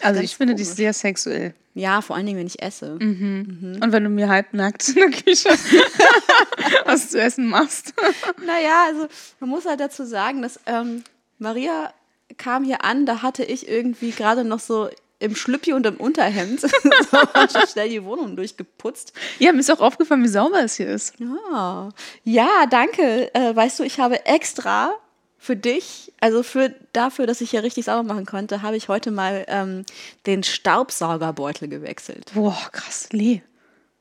Also 0.00 0.20
ganz 0.20 0.30
ich 0.30 0.36
finde 0.36 0.54
dich 0.54 0.66
komisch. 0.66 0.76
sehr 0.76 0.92
sexuell. 0.92 1.54
Ja, 1.74 2.00
vor 2.02 2.14
allen 2.14 2.26
Dingen, 2.26 2.38
wenn 2.38 2.46
ich 2.46 2.62
esse. 2.62 2.94
Und 2.94 3.80
wenn 3.80 4.04
du 4.04 4.10
mir 4.10 4.28
halbnackt 4.28 4.88
in 4.90 4.94
der 4.94 5.10
Küche 5.10 5.48
was 6.84 7.10
zu 7.10 7.20
essen 7.20 7.48
machst. 7.48 7.92
Naja, 8.46 8.84
also 8.86 9.08
man 9.40 9.50
muss 9.50 9.66
halt 9.66 9.80
dazu 9.80 10.04
sagen, 10.04 10.42
dass 10.42 10.60
ähm, 10.66 11.02
Maria 11.38 11.92
kam 12.36 12.64
hier 12.64 12.84
an, 12.84 13.06
da 13.06 13.22
hatte 13.22 13.42
ich 13.44 13.68
irgendwie 13.68 14.10
gerade 14.10 14.44
noch 14.44 14.60
so 14.60 14.88
im 15.18 15.34
Schlüppi 15.34 15.72
und 15.72 15.86
im 15.86 15.96
Unterhemd 15.96 16.60
so 16.60 16.68
schnell 17.66 17.88
die 17.88 18.04
Wohnung 18.04 18.36
durchgeputzt. 18.36 19.12
Ja, 19.38 19.52
mir 19.52 19.60
ist 19.60 19.70
auch 19.70 19.80
aufgefallen, 19.80 20.22
wie 20.22 20.28
sauber 20.28 20.62
es 20.62 20.76
hier 20.76 20.88
ist. 20.88 21.14
Ja, 21.18 21.88
ja 22.24 22.66
danke. 22.68 23.34
Äh, 23.34 23.56
weißt 23.56 23.78
du, 23.78 23.84
ich 23.84 23.98
habe 23.98 24.26
extra 24.26 24.92
für 25.44 25.56
dich, 25.56 26.10
also 26.20 26.42
für 26.42 26.74
dafür, 26.94 27.26
dass 27.26 27.42
ich 27.42 27.50
hier 27.50 27.62
richtig 27.62 27.84
sauber 27.84 28.02
machen 28.02 28.24
konnte, 28.24 28.62
habe 28.62 28.78
ich 28.78 28.88
heute 28.88 29.10
mal 29.10 29.44
ähm, 29.48 29.84
den 30.24 30.42
Staubsaugerbeutel 30.42 31.68
gewechselt. 31.68 32.32
Boah, 32.32 32.58
krass. 32.72 33.08
Lee, 33.12 33.42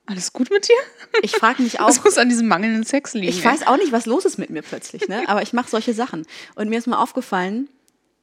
alles 0.06 0.32
gut 0.32 0.52
mit 0.52 0.70
dir? 0.70 0.78
Ich 1.22 1.36
frage 1.36 1.62
mich 1.62 1.80
auch, 1.82 1.90
Was 1.90 2.02
muss 2.02 2.18
an 2.18 2.30
diesem 2.30 2.48
mangelnden 2.48 2.86
Sex 2.86 3.14
liegen? 3.14 3.28
Ich 3.28 3.44
weiß 3.44 3.68
auch 3.68 3.76
nicht, 3.76 3.92
was 3.92 4.06
los 4.06 4.24
ist 4.24 4.38
mit 4.38 4.52
mir 4.52 4.62
plötzlich, 4.62 5.10
ne? 5.10 5.28
aber 5.28 5.42
ich 5.42 5.52
mache 5.52 5.70
solche 5.70 5.94
Sachen. 5.94 6.26
Und 6.56 6.70
mir 6.70 6.78
ist 6.78 6.88
mal 6.88 7.04
aufgefallen, 7.04 7.68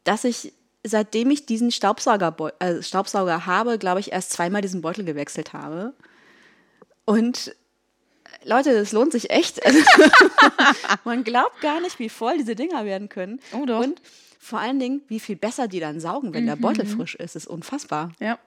dass 0.05 0.25
ich, 0.25 0.55
seitdem 0.83 1.31
ich 1.31 1.45
diesen 1.45 1.71
Staubsauger, 1.71 2.35
äh, 2.61 2.83
Staubsauger 2.83 3.45
habe, 3.45 3.77
glaube 3.77 4.01
ich, 4.01 4.13
erst 4.13 4.31
zweimal 4.33 4.63
diesen 4.63 4.81
Beutel 4.81 5.05
gewechselt 5.05 5.53
habe. 5.53 5.93
Und 7.05 7.55
Leute, 8.45 8.73
das 8.73 8.93
lohnt 8.93 9.13
sich 9.13 9.31
echt. 9.31 9.61
Also, 9.71 9.79
man 11.05 11.25
glaubt 11.25 11.61
gar 11.61 11.81
nicht, 11.81 11.99
wie 11.99 12.09
voll 12.09 12.39
diese 12.39 12.55
Dinger 12.55 12.85
werden 12.85 13.09
können. 13.09 13.41
Oh 13.53 13.67
doch. 13.67 13.81
Und 13.81 14.01
vor 14.39 14.59
allen 14.59 14.79
Dingen, 14.79 15.03
wie 15.09 15.21
viel 15.21 15.37
besser 15.37 15.69
die 15.69 15.81
dann 15.81 16.01
saugen, 16.01 16.33
wenn 16.33 16.47
der 16.47 16.57
Beutel 16.57 16.87
frisch 16.87 17.15
ist. 17.15 17.35
Das 17.35 17.45
ist 17.45 17.49
unfassbar. 17.49 18.13
Ja. 18.21 18.39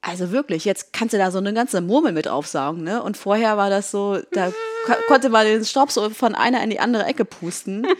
Also 0.00 0.32
wirklich, 0.32 0.66
jetzt 0.66 0.92
kannst 0.92 1.14
du 1.14 1.18
da 1.18 1.30
so 1.30 1.38
eine 1.38 1.54
ganze 1.54 1.80
Murmel 1.80 2.12
mit 2.12 2.28
aufsaugen, 2.28 2.82
ne? 2.82 3.02
Und 3.02 3.16
vorher 3.16 3.56
war 3.56 3.70
das 3.70 3.90
so, 3.90 4.18
da 4.32 4.52
ko 4.84 4.92
konnte 5.08 5.30
man 5.30 5.46
den 5.46 5.64
Staub 5.64 5.90
so 5.90 6.10
von 6.10 6.34
einer 6.34 6.62
in 6.62 6.68
die 6.68 6.78
andere 6.78 7.04
Ecke 7.04 7.24
pusten. 7.24 7.86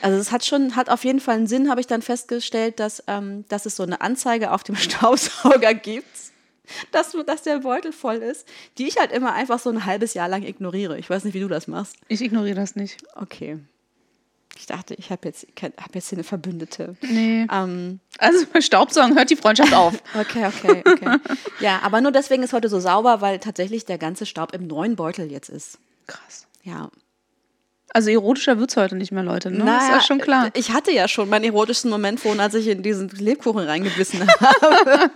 Also 0.00 0.16
es 0.16 0.30
hat 0.30 0.44
schon, 0.44 0.76
hat 0.76 0.90
auf 0.90 1.02
jeden 1.02 1.18
Fall 1.18 1.34
einen 1.34 1.48
Sinn, 1.48 1.68
habe 1.68 1.80
ich 1.80 1.88
dann 1.88 2.02
festgestellt, 2.02 2.78
dass, 2.78 3.02
ähm, 3.08 3.44
dass 3.48 3.66
es 3.66 3.74
so 3.74 3.82
eine 3.82 4.00
Anzeige 4.00 4.52
auf 4.52 4.62
dem 4.62 4.76
Staubsauger 4.76 5.74
gibt, 5.74 6.06
dass, 6.92 7.16
dass 7.26 7.42
der 7.42 7.58
Beutel 7.60 7.92
voll 7.92 8.16
ist, 8.16 8.46
die 8.78 8.86
ich 8.88 8.98
halt 8.98 9.12
immer 9.12 9.32
einfach 9.34 9.58
so 9.58 9.70
ein 9.70 9.84
halbes 9.84 10.14
Jahr 10.14 10.28
lang 10.28 10.42
ignoriere. 10.42 10.98
Ich 10.98 11.08
weiß 11.10 11.24
nicht, 11.24 11.34
wie 11.34 11.40
du 11.40 11.48
das 11.48 11.68
machst. 11.68 11.96
Ich 12.08 12.20
ignoriere 12.22 12.56
das 12.56 12.76
nicht. 12.76 12.98
Okay. 13.14 13.58
Ich 14.56 14.66
dachte, 14.66 14.94
ich 14.94 15.10
habe 15.10 15.28
jetzt, 15.28 15.46
hab 15.62 15.94
jetzt 15.94 16.08
hier 16.08 16.16
eine 16.16 16.24
Verbündete. 16.24 16.96
Nee. 17.02 17.46
Ähm, 17.52 18.00
Also 18.18 18.44
bei 18.52 18.60
Staubsaugen 18.60 19.16
hört 19.16 19.30
die 19.30 19.36
Freundschaft 19.36 19.72
auf. 19.72 19.94
Okay, 20.18 20.46
okay, 20.46 20.82
okay. 20.84 21.18
ja, 21.60 21.78
aber 21.82 22.00
nur 22.00 22.10
deswegen 22.10 22.42
ist 22.42 22.52
heute 22.52 22.68
so 22.68 22.80
sauber, 22.80 23.20
weil 23.20 23.38
tatsächlich 23.38 23.84
der 23.84 23.98
ganze 23.98 24.26
Staub 24.26 24.52
im 24.54 24.66
neuen 24.66 24.96
Beutel 24.96 25.30
jetzt 25.30 25.48
ist. 25.48 25.78
Krass. 26.08 26.46
Ja. 26.64 26.90
Also 27.94 28.10
erotischer 28.10 28.58
wird 28.58 28.70
es 28.70 28.76
heute 28.76 28.96
nicht 28.96 29.12
mehr, 29.12 29.22
Leute. 29.22 29.50
Ne? 29.50 29.58
das 29.58 29.66
ist 29.66 29.88
Naja, 29.88 29.94
ja 29.96 30.00
schon 30.02 30.18
klar. 30.18 30.50
Ich 30.54 30.72
hatte 30.72 30.90
ja 30.92 31.06
schon 31.08 31.28
meinen 31.28 31.44
erotischsten 31.44 31.90
Moment 31.90 32.18
vorhin, 32.20 32.40
als 32.40 32.54
ich 32.54 32.66
in 32.66 32.82
diesen 32.82 33.08
Lebkuchen 33.10 33.64
reingebissen 33.64 34.26
habe. 34.40 35.10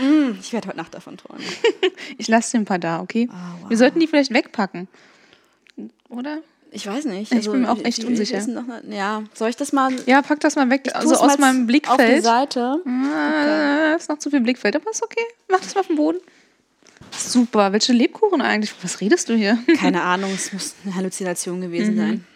Mm, 0.00 0.38
ich 0.40 0.52
werde 0.52 0.68
heute 0.68 0.76
Nacht 0.76 0.94
davon 0.94 1.16
träumen. 1.16 1.44
Ich 2.18 2.28
lasse 2.28 2.52
dir 2.52 2.58
ein 2.62 2.64
paar 2.64 2.78
da, 2.78 3.00
okay? 3.00 3.28
Ah, 3.30 3.54
wow. 3.60 3.70
Wir 3.70 3.76
sollten 3.76 4.00
die 4.00 4.06
vielleicht 4.06 4.32
wegpacken. 4.32 4.88
Oder? 6.08 6.38
Ich 6.70 6.86
weiß 6.86 7.04
nicht. 7.06 7.32
Also, 7.32 7.50
Ich 7.50 7.52
bin 7.52 7.62
mir 7.62 7.70
auch 7.70 7.78
die- 7.78 7.84
echt 7.84 8.02
die 8.02 8.06
unsicher. 8.06 8.38
wissen 8.38 8.54
Noch, 8.54 8.64
ja, 8.90 9.22
soll 9.34 9.48
ich 9.50 9.56
das 9.56 9.72
mal 9.72 9.92
Ja, 10.06 10.22
pack 10.22 10.40
das 10.40 10.56
mal 10.56 10.68
weg. 10.70 10.90
Also 10.94 11.14
aus 11.16 11.38
meinem 11.38 11.56
Auf 11.56 11.60
die 11.62 11.66
Blickfeld. 11.66 12.24
Seite. 12.24 12.80
Ah, 12.86 13.94
ist 13.96 14.08
noch 14.08 14.18
zu 14.18 14.30
viel 14.30 14.40
Blickfeld, 14.40 14.74
aber 14.76 14.90
ist 14.90 15.02
okay. 15.02 15.24
Mach 15.48 15.60
das 15.60 15.74
mal 15.74 15.80
auf 15.82 15.86
den 15.88 15.96
Boden. 15.96 16.18
Super. 17.16 17.72
Welche 17.72 17.92
Lebkuchen 17.92 18.40
eigentlich? 18.42 18.74
Was 18.82 19.00
redest 19.00 19.28
du 19.28 19.34
hier? 19.36 19.58
Keine 19.78 20.02
Ahnung, 20.02 20.32
es 20.34 20.52
muss 20.52 20.74
eine 20.84 20.94
Halluzination 20.96 21.58
Mhm. 21.58 21.62
gewesen 21.62 21.96
sein. 21.96 22.26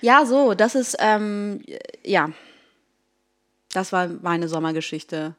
Ja, 0.00 0.24
so, 0.26 0.54
das 0.54 0.74
ist, 0.76 0.96
ähm, 1.00 1.62
ja. 2.04 2.30
Das 3.72 3.92
war 3.92 4.08
meine 4.22 4.48
Sommergeschichte. 4.48 5.34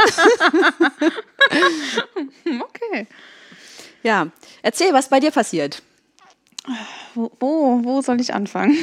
Okay. 2.44 3.06
Ja, 4.02 4.28
erzähl, 4.62 4.92
was 4.92 5.08
bei 5.08 5.20
dir 5.20 5.30
passiert. 5.30 5.82
Wo, 7.14 7.30
wo, 7.40 7.80
wo 7.84 8.02
soll 8.02 8.20
ich 8.20 8.34
anfangen? 8.34 8.76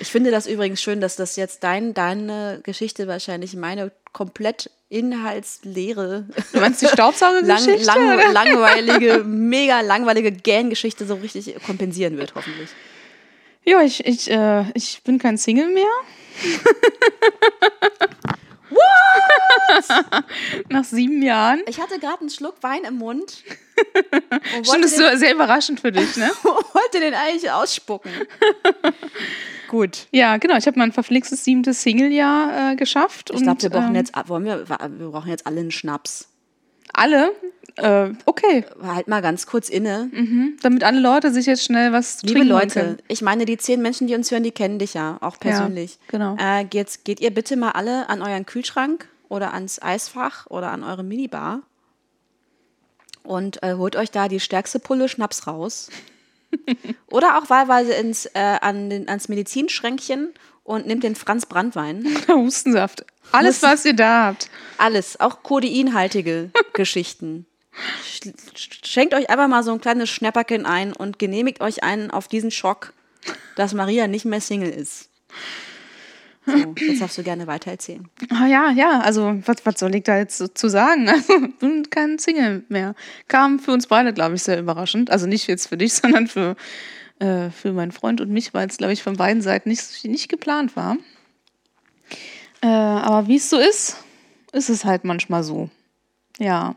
Ich 0.00 0.08
finde 0.08 0.30
das 0.30 0.46
übrigens 0.46 0.82
schön, 0.82 1.00
dass 1.00 1.16
das 1.16 1.36
jetzt 1.36 1.64
dein, 1.64 1.94
deine 1.94 2.60
Geschichte 2.62 3.06
wahrscheinlich 3.08 3.54
meine 3.54 3.92
komplett 4.12 4.70
inhaltsleere, 4.88 6.26
Du 6.52 6.60
meinst 6.60 6.80
die 6.80 6.84
lang, 6.86 6.94
Staubsaugergeschichte? 6.94 7.84
lang, 7.84 8.14
oder? 8.14 8.32
langweilige, 8.32 9.24
mega 9.24 9.80
langweilige 9.80 10.30
Gähn-Geschichte 10.30 11.06
so 11.06 11.14
richtig 11.14 11.54
kompensieren 11.64 12.16
wird, 12.18 12.34
hoffentlich. 12.34 12.68
Ja, 13.64 13.80
ich, 13.80 14.04
ich, 14.06 14.30
äh, 14.30 14.64
ich 14.74 15.02
bin 15.02 15.18
kein 15.18 15.38
Single 15.38 15.68
mehr. 15.68 15.86
What? 18.74 20.24
Nach 20.68 20.84
sieben 20.84 21.22
Jahren. 21.22 21.62
Ich 21.66 21.80
hatte 21.80 21.98
gerade 21.98 22.20
einen 22.20 22.30
Schluck 22.30 22.62
Wein 22.62 22.84
im 22.84 22.96
Mund 22.96 23.44
Stimmt, 24.62 24.84
das 24.84 24.92
ist 24.92 24.98
den, 24.98 25.10
so 25.12 25.16
sehr 25.18 25.34
überraschend 25.34 25.80
für 25.80 25.92
dich, 25.92 26.16
ne? 26.16 26.30
wollte 26.42 27.00
den 27.00 27.14
eigentlich 27.14 27.50
ausspucken. 27.50 28.10
Gut. 29.68 30.06
Ja, 30.10 30.36
genau. 30.36 30.56
Ich 30.56 30.66
habe 30.66 30.78
mein 30.78 30.92
verflixtes 30.92 31.44
siebtes 31.44 31.82
Single-Jahr 31.82 32.72
äh, 32.72 32.76
geschafft. 32.76 33.30
Ich 33.32 33.42
glaube, 33.42 33.62
wir 33.62 33.70
brauchen 33.70 33.88
ähm, 33.88 33.96
jetzt, 33.96 34.12
wollen 34.28 34.44
wir, 34.44 34.68
wir 34.68 35.10
brauchen 35.10 35.30
jetzt 35.30 35.46
alle 35.46 35.60
einen 35.60 35.70
Schnaps. 35.70 36.28
Alle. 36.94 37.32
Äh, 37.76 38.10
okay, 38.24 38.64
Halt 38.82 39.08
mal 39.08 39.20
ganz 39.20 39.46
kurz 39.46 39.68
inne. 39.68 40.08
mhm. 40.12 40.56
damit 40.62 40.84
alle 40.84 41.00
Leute 41.00 41.32
sich 41.32 41.46
jetzt 41.46 41.64
schnell 41.64 41.92
was 41.92 42.22
Liebe 42.22 42.34
trinken 42.34 42.48
Leute, 42.48 42.80
können. 42.80 42.98
ich 43.08 43.20
meine, 43.20 43.46
die 43.46 43.56
zehn 43.56 43.82
Menschen, 43.82 44.06
die 44.06 44.14
uns 44.14 44.30
hören, 44.30 44.44
die 44.44 44.52
kennen 44.52 44.78
dich 44.78 44.94
ja, 44.94 45.18
auch 45.20 45.38
persönlich. 45.38 45.98
genau. 46.08 46.36
Äh, 46.38 46.64
geht, 46.64 47.04
geht 47.04 47.20
ihr 47.20 47.34
bitte 47.34 47.56
mal 47.56 47.72
alle 47.72 48.08
an 48.08 48.22
euren 48.22 48.46
Kühlschrank 48.46 49.08
oder 49.28 49.54
ans 49.54 49.82
Eisfach 49.82 50.46
oder 50.46 50.70
an 50.70 50.84
eure 50.84 51.02
Minibar 51.02 51.62
und 53.24 53.62
äh, 53.62 53.74
holt 53.74 53.96
euch 53.96 54.10
da 54.10 54.28
die 54.28 54.40
stärkste 54.40 54.78
Pulle 54.78 55.08
Schnaps 55.08 55.48
raus. 55.48 55.90
oder 57.08 57.38
auch 57.38 57.50
wahlweise 57.50 57.92
ins, 57.94 58.26
äh, 58.26 58.58
an 58.60 58.90
den, 58.90 59.08
ans 59.08 59.28
Medizinschränkchen 59.28 60.32
und 60.64 60.86
nehmt 60.86 61.04
den 61.04 61.14
Franz 61.14 61.46
Brandwein. 61.46 62.04
Hustensaft. 62.28 63.04
Alles, 63.32 63.62
was 63.62 63.84
ihr 63.84 63.94
da 63.94 64.24
habt. 64.26 64.50
Alles, 64.78 65.20
auch 65.20 65.42
kodeinhaltige 65.42 66.50
Geschichten. 66.72 67.46
Sch- 68.04 68.32
Schenkt 68.86 69.14
euch 69.14 69.28
einfach 69.30 69.48
mal 69.48 69.62
so 69.62 69.72
ein 69.72 69.80
kleines 69.80 70.10
Schnäpperchen 70.10 70.66
ein 70.66 70.92
und 70.92 71.18
genehmigt 71.18 71.60
euch 71.60 71.82
einen 71.82 72.10
auf 72.10 72.28
diesen 72.28 72.50
Schock, 72.50 72.92
dass 73.56 73.74
Maria 73.74 74.06
nicht 74.06 74.24
mehr 74.24 74.40
Single 74.40 74.70
ist. 74.70 75.08
So, 76.46 76.74
jetzt 76.78 77.00
darfst 77.00 77.16
du 77.16 77.22
gerne 77.22 77.46
weitererzählen. 77.46 78.06
Ah 78.28 78.46
ja, 78.46 78.70
ja, 78.70 79.00
also 79.00 79.40
was, 79.46 79.64
was 79.64 79.78
soll 79.80 79.94
ich 79.94 80.02
da 80.02 80.18
jetzt 80.18 80.36
so 80.36 80.46
zu 80.46 80.68
sagen? 80.68 81.08
Also, 81.14 81.32
ich 81.42 81.56
bin 81.58 81.88
kein 81.88 82.18
Single 82.18 82.64
mehr. 82.68 82.94
Kam 83.28 83.58
für 83.58 83.72
uns 83.72 83.86
beide, 83.86 84.12
glaube 84.12 84.34
ich, 84.34 84.42
sehr 84.42 84.58
überraschend. 84.60 85.10
Also 85.10 85.26
nicht 85.26 85.46
jetzt 85.46 85.68
für 85.68 85.78
dich, 85.78 85.94
sondern 85.94 86.26
für, 86.28 86.54
äh, 87.18 87.50
für 87.50 87.72
meinen 87.72 87.92
Freund 87.92 88.20
und 88.20 88.30
mich, 88.30 88.54
weil 88.54 88.68
es, 88.68 88.76
glaube 88.76 88.92
ich, 88.92 89.02
von 89.02 89.16
beiden 89.16 89.42
Seiten 89.42 89.68
nicht, 89.68 90.04
nicht 90.04 90.28
geplant 90.28 90.76
war. 90.76 90.96
Äh, 92.60 92.66
aber 92.66 93.28
wie 93.28 93.36
es 93.36 93.50
so 93.50 93.58
ist, 93.58 93.96
ist 94.52 94.70
es 94.70 94.84
halt 94.84 95.04
manchmal 95.04 95.42
so. 95.42 95.70
Ja. 96.38 96.76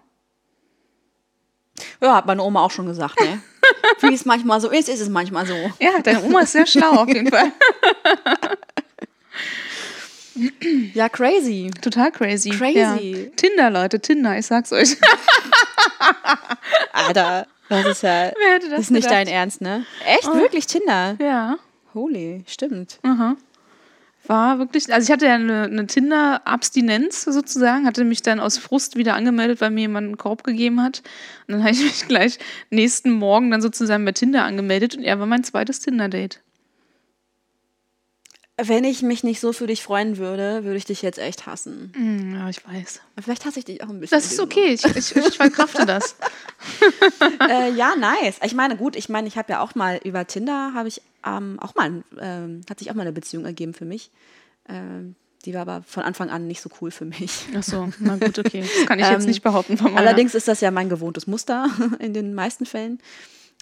Ja, 2.02 2.16
hat 2.16 2.26
meine 2.26 2.44
Oma 2.44 2.62
auch 2.62 2.72
schon 2.72 2.88
gesagt, 2.88 3.20
ne? 3.22 3.42
Wie 4.02 4.14
es 4.14 4.26
manchmal 4.26 4.62
so 4.62 4.70
ist, 4.70 4.90
ist 4.90 5.02
es 5.02 5.10
manchmal 5.10 5.46
so. 5.46 5.56
Ja, 5.80 6.00
deine 6.02 6.24
Oma 6.24 6.42
ist 6.42 6.54
sehr 6.54 6.66
schlau 6.66 6.92
auf 6.92 7.08
jeden 7.08 7.30
Fall. 7.30 7.52
Ja, 10.94 11.10
crazy. 11.10 11.72
Total 11.82 12.12
crazy. 12.12 12.52
Crazy. 12.52 12.78
Ja. 12.78 13.30
Tinder, 13.36 13.70
Leute, 13.70 14.00
Tinder, 14.00 14.38
ich 14.38 14.46
sag's 14.46 14.72
euch. 14.72 14.98
Alter, 16.94 17.48
das 17.70 17.86
ist 17.86 18.04
ja. 18.04 18.10
Wer 18.38 18.54
hätte 18.54 18.70
das 18.70 18.82
ist 18.82 18.92
nicht 18.92 19.04
gedacht? 19.04 19.22
dein 19.22 19.28
Ernst, 19.28 19.62
ne? 19.62 19.86
Echt? 20.06 20.26
Wirklich 20.26 20.68
Tinder? 20.68 21.16
Ja. 21.20 21.58
Holy, 21.94 22.44
stimmt. 22.48 23.00
War 24.28 24.60
wirklich, 24.60 24.94
also 24.94 25.06
ich 25.06 25.12
hatte 25.12 25.26
ja 25.26 25.36
eine, 25.36 25.64
eine 25.64 25.88
Tinder-Abstinenz 25.88 27.24
sozusagen, 27.24 27.86
hatte 27.86 28.04
mich 28.04 28.22
dann 28.22 28.42
aus 28.42 28.58
Frust 28.58 28.98
wieder 28.98 29.16
angemeldet, 29.16 29.62
weil 29.62 29.72
mir 29.72 29.82
jemand 29.82 30.08
einen 30.08 30.18
Korb 30.18 30.44
gegeben 30.44 30.82
hat. 30.82 31.02
Und 31.48 31.54
dann 31.54 31.62
habe 31.64 31.72
ich 31.72 31.84
mich 31.84 32.08
gleich 32.08 32.40
nächsten 32.70 33.12
Morgen 33.12 33.52
dann 33.52 33.62
sozusagen 33.62 34.04
bei 34.04 34.12
Tinder 34.12 34.44
angemeldet 34.44 34.96
und 34.96 35.04
er 35.04 35.20
war 35.20 35.26
mein 35.26 35.44
zweites 35.44 35.80
Tinder-Date. 35.80 36.42
Wenn 38.60 38.84
ich 38.84 39.04
mich 39.04 39.24
nicht 39.24 39.40
so 39.40 39.54
für 39.54 39.68
dich 39.68 39.84
freuen 39.84 40.18
würde, 40.18 40.64
würde 40.64 40.78
ich 40.78 40.86
dich 40.86 41.04
jetzt 41.04 41.20
echt 41.20 41.46
hassen. 41.46 41.92
Hm, 41.96 42.34
ja, 42.34 42.50
ich 42.50 42.66
weiß. 42.68 43.02
Vielleicht 43.20 43.46
hasse 43.46 43.60
ich 43.60 43.66
dich 43.66 43.84
auch 43.84 43.90
ein 43.90 44.00
bisschen. 44.00 44.18
Das 44.18 44.32
ist 44.32 44.40
okay, 44.40 44.74
ich, 44.74 44.84
ich, 44.84 45.16
ich 45.16 45.38
verkrafte 45.38 45.86
das. 45.86 46.16
äh, 47.50 47.72
ja, 47.74 47.96
nice. 47.96 48.40
Ich 48.44 48.56
meine, 48.56 48.76
gut, 48.76 48.96
ich 48.96 49.10
meine, 49.10 49.28
ich 49.28 49.38
habe 49.38 49.52
ja 49.52 49.62
auch 49.62 49.76
mal 49.76 50.00
über 50.04 50.26
Tinder, 50.26 50.74
habe 50.74 50.88
ich 50.88 51.02
ähm, 51.26 51.60
auch 51.60 51.76
mal, 51.76 52.04
ähm, 52.20 52.62
hat 52.70 52.80
sich 52.80 52.90
auch 52.90 52.96
mal 52.96 53.04
eine 53.04 53.12
Beziehung 53.12 53.46
ergeben 53.46 53.76
für 53.76 53.86
mich. 53.86 54.10
Ähm, 54.68 55.16
die 55.46 55.54
war 55.54 55.62
aber 55.62 55.84
von 55.84 56.04
Anfang 56.04 56.30
an 56.30 56.48
nicht 56.48 56.62
so 56.62 56.70
cool 56.82 56.92
für 56.92 57.06
mich. 57.06 57.46
Ach 57.56 57.64
so, 57.64 57.90
na 58.00 58.18
gut, 58.18 58.40
okay. 58.40 58.62
Das 58.62 58.86
kann 58.88 59.00
ich 59.00 59.08
jetzt 59.08 59.24
Ähm, 59.24 59.30
nicht 59.30 59.44
behaupten 59.44 59.78
von 59.78 59.94
meiner. 59.94 60.00
Allerdings 60.08 60.36
ist 60.36 60.48
das 60.48 60.62
ja 60.62 60.72
mein 60.72 60.90
gewohntes 60.90 61.28
Muster 61.28 61.70
in 62.00 62.14
den 62.14 62.34
meisten 62.34 62.66
Fällen. 62.66 63.00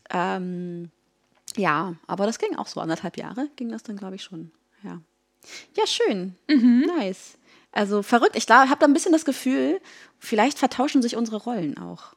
Ähm, 0.09 0.89
ja, 1.57 1.95
aber 2.07 2.25
das 2.25 2.39
ging 2.39 2.55
auch 2.55 2.67
so. 2.67 2.79
Anderthalb 2.79 3.17
Jahre 3.17 3.49
ging 3.55 3.69
das 3.69 3.83
dann, 3.83 3.97
glaube 3.97 4.15
ich, 4.15 4.23
schon. 4.23 4.51
Ja, 4.85 5.01
ja 5.77 5.87
schön. 5.87 6.35
Nice. 6.47 7.37
Also 7.71 8.03
verrückt. 8.03 8.35
Ich 8.35 8.47
habe 8.49 8.79
da 8.79 8.85
ein 8.85 8.93
bisschen 8.93 9.11
das 9.11 9.25
Gefühl, 9.25 9.81
vielleicht 10.19 10.59
vertauschen 10.59 11.01
sich 11.01 11.15
unsere 11.15 11.37
Rollen 11.37 11.77
auch. 11.77 12.13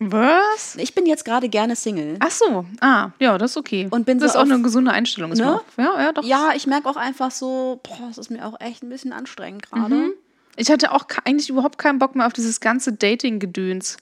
Was? 0.00 0.76
Ich 0.76 0.94
bin 0.94 1.06
jetzt 1.06 1.24
gerade 1.24 1.48
gerne 1.48 1.76
Single. 1.76 2.16
Ach 2.20 2.30
so, 2.30 2.66
ah, 2.80 3.10
ja, 3.20 3.38
das 3.38 3.52
ist 3.52 3.56
okay. 3.56 3.86
Und 3.90 4.04
bin 4.04 4.18
das 4.18 4.32
so 4.32 4.38
ist 4.38 4.44
auch 4.44 4.52
eine 4.52 4.62
gesunde 4.62 4.90
Einstellung. 4.90 5.32
Ist 5.32 5.38
Ne? 5.38 5.54
auch, 5.54 5.64
ja, 5.78 6.00
ja, 6.02 6.12
doch. 6.12 6.24
Ja, 6.24 6.52
ich 6.54 6.66
merke 6.66 6.88
auch 6.88 6.96
einfach 6.96 7.30
so, 7.30 7.80
boah, 7.82 8.08
es 8.10 8.18
ist 8.18 8.30
mir 8.30 8.44
auch 8.46 8.60
echt 8.60 8.82
ein 8.82 8.88
bisschen 8.88 9.12
anstrengend 9.12 9.70
gerade. 9.70 10.12
Ich 10.56 10.70
hatte 10.70 10.92
auch 10.92 11.06
eigentlich 11.24 11.48
überhaupt 11.48 11.78
keinen 11.78 11.98
Bock 11.98 12.14
mehr 12.14 12.26
auf 12.26 12.32
dieses 12.32 12.60
ganze 12.60 12.92
Dating-Gedöns. 12.92 13.96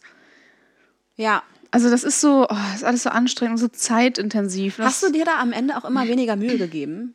Ja. 1.16 1.42
Also 1.70 1.90
das 1.90 2.02
ist 2.02 2.20
so, 2.20 2.46
oh, 2.48 2.74
ist 2.74 2.82
alles 2.82 3.04
so 3.04 3.10
anstrengend 3.10 3.60
so 3.60 3.68
zeitintensiv. 3.68 4.78
Das, 4.78 4.86
Hast 4.86 5.02
du 5.04 5.12
dir 5.12 5.24
da 5.24 5.38
am 5.38 5.52
Ende 5.52 5.76
auch 5.76 5.84
immer 5.84 6.08
weniger 6.08 6.34
Mühe 6.34 6.58
gegeben? 6.58 7.14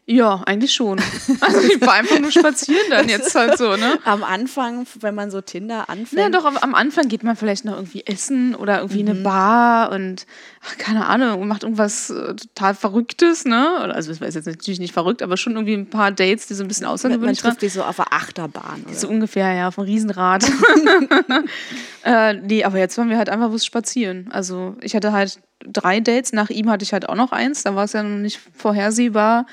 Ja, 0.13 0.41
eigentlich 0.45 0.73
schon. 0.73 0.99
Also 1.39 1.59
ich 1.61 1.79
war 1.79 1.93
einfach 1.93 2.19
nur 2.19 2.31
spazieren 2.31 2.83
dann 2.89 3.07
jetzt 3.09 3.33
halt 3.33 3.57
so, 3.57 3.77
ne? 3.77 3.97
Am 4.03 4.25
Anfang, 4.25 4.85
wenn 4.99 5.15
man 5.15 5.31
so 5.31 5.39
Tinder 5.39 5.89
anfängt. 5.89 6.21
Ja, 6.21 6.27
doch, 6.27 6.43
am, 6.43 6.75
Anfang 6.75 7.07
geht 7.07 7.23
man 7.23 7.37
vielleicht 7.37 7.63
noch 7.63 7.75
irgendwie 7.75 8.05
essen 8.05 8.53
oder 8.53 8.79
irgendwie 8.79 9.03
Mhm. 9.03 9.09
eine 9.09 9.19
Bar 9.21 9.91
und, 9.93 10.25
ach, 10.65 10.77
keine 10.77 11.05
Ahnung, 11.05 11.47
macht 11.47 11.63
irgendwas 11.63 12.09
äh, 12.09 12.35
total 12.35 12.75
Verrücktes, 12.75 13.45
ne? 13.45 13.77
Also, 13.93 14.09
das 14.11 14.19
war 14.19 14.27
jetzt 14.27 14.45
natürlich 14.45 14.81
nicht 14.81 14.93
verrückt, 14.93 15.21
aber 15.21 15.37
schon 15.37 15.53
irgendwie 15.53 15.75
ein 15.75 15.89
paar 15.89 16.11
Dates, 16.11 16.47
die 16.47 16.55
so 16.55 16.63
ein 16.65 16.67
bisschen 16.67 16.83
man, 16.83 16.89
man 16.89 16.93
außergewöhnlich 16.95 17.43
waren. 17.43 17.51
trifft 17.51 17.61
dich 17.61 17.71
so 17.71 17.83
auf 17.83 17.95
der 17.95 18.11
Achterbahn. 18.11 18.83
Oder? 18.85 18.93
So 18.93 19.07
ungefähr, 19.07 19.53
ja, 19.53 19.69
auf 19.69 19.75
dem 19.75 19.85
Riesenrad. 19.85 20.43
äh, 22.03 22.33
nee, 22.33 22.63
aber 22.63 22.77
jetzt 22.79 22.97
waren 22.97 23.09
wir 23.09 23.17
halt 23.17 23.29
einfach 23.29 23.51
was 23.51 23.65
spazieren. 23.65 24.27
Also 24.31 24.75
ich 24.81 24.95
hatte 24.95 25.11
halt 25.11 25.39
drei 25.65 25.99
Dates, 25.99 26.33
nach 26.33 26.49
ihm 26.49 26.69
hatte 26.69 26.83
ich 26.83 26.93
halt 26.93 27.07
auch 27.07 27.15
noch 27.15 27.31
eins. 27.31 27.63
Da 27.63 27.75
war 27.75 27.85
es 27.85 27.93
ja 27.93 28.03
noch 28.03 28.17
nicht 28.19 28.39
vorhersehbar, 28.55 29.45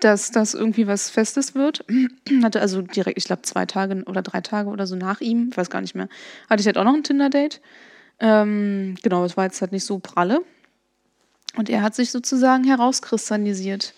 dass 0.00 0.30
das 0.30 0.54
irgendwie 0.54 0.86
was 0.86 1.10
Festes 1.10 1.54
wird. 1.54 1.84
hatte 2.42 2.60
also 2.60 2.82
direkt, 2.82 3.18
ich 3.18 3.24
glaube, 3.24 3.42
zwei 3.42 3.66
Tage 3.66 4.02
oder 4.06 4.22
drei 4.22 4.40
Tage 4.40 4.68
oder 4.68 4.86
so 4.86 4.96
nach 4.96 5.20
ihm, 5.20 5.48
ich 5.50 5.56
weiß 5.56 5.70
gar 5.70 5.80
nicht 5.80 5.94
mehr, 5.94 6.08
hatte 6.50 6.60
ich 6.60 6.66
halt 6.66 6.78
auch 6.78 6.84
noch 6.84 6.94
ein 6.94 7.02
Tinder-Date. 7.02 7.60
Ähm, 8.18 8.96
genau, 9.02 9.24
es 9.24 9.36
war 9.36 9.44
jetzt 9.44 9.60
halt 9.60 9.72
nicht 9.72 9.84
so 9.84 9.98
pralle. 9.98 10.40
Und 11.56 11.70
er 11.70 11.82
hat 11.82 11.94
sich 11.94 12.10
sozusagen 12.10 12.64
herauskristallisiert. 12.64 13.94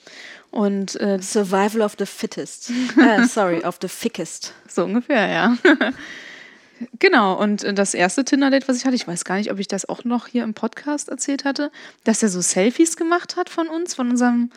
Und 0.51 0.99
äh, 1.01 1.21
Survival 1.21 1.83
of 1.83 1.97
the 1.99 2.07
fittest. 2.07 2.71
äh, 2.97 3.25
sorry, 3.25 3.65
of 3.65 3.79
the 3.83 3.89
thickest. 3.89 4.55
so 4.69 4.85
ungefähr, 4.85 5.27
ja. 5.29 5.57
genau, 6.99 7.39
und 7.39 7.65
äh, 7.65 7.75
das 7.75 7.95
erste 7.95 8.25
Tinder-Date, 8.25 8.69
was 8.69 8.79
ich 8.79 8.85
hatte, 8.85 8.97
ich 8.97 9.07
weiß 9.07 9.25
gar 9.25 9.37
nicht, 9.37 9.51
ob 9.53 9.59
ich 9.59 9.69
das 9.69 9.89
auch 9.89 10.05
noch 10.05 10.27
hier 10.29 10.45
im 10.45 10.55
Podcast 10.55 11.09
erzählt 11.09 11.45
hatte, 11.45 11.71
dass 12.05 12.23
er 12.23 12.29
so 12.29 12.41
Selfies 12.41 12.97
gemacht 12.97 13.37
hat 13.37 13.51
von 13.51 13.69
uns, 13.69 13.95
von 13.95 14.11
unserem. 14.11 14.51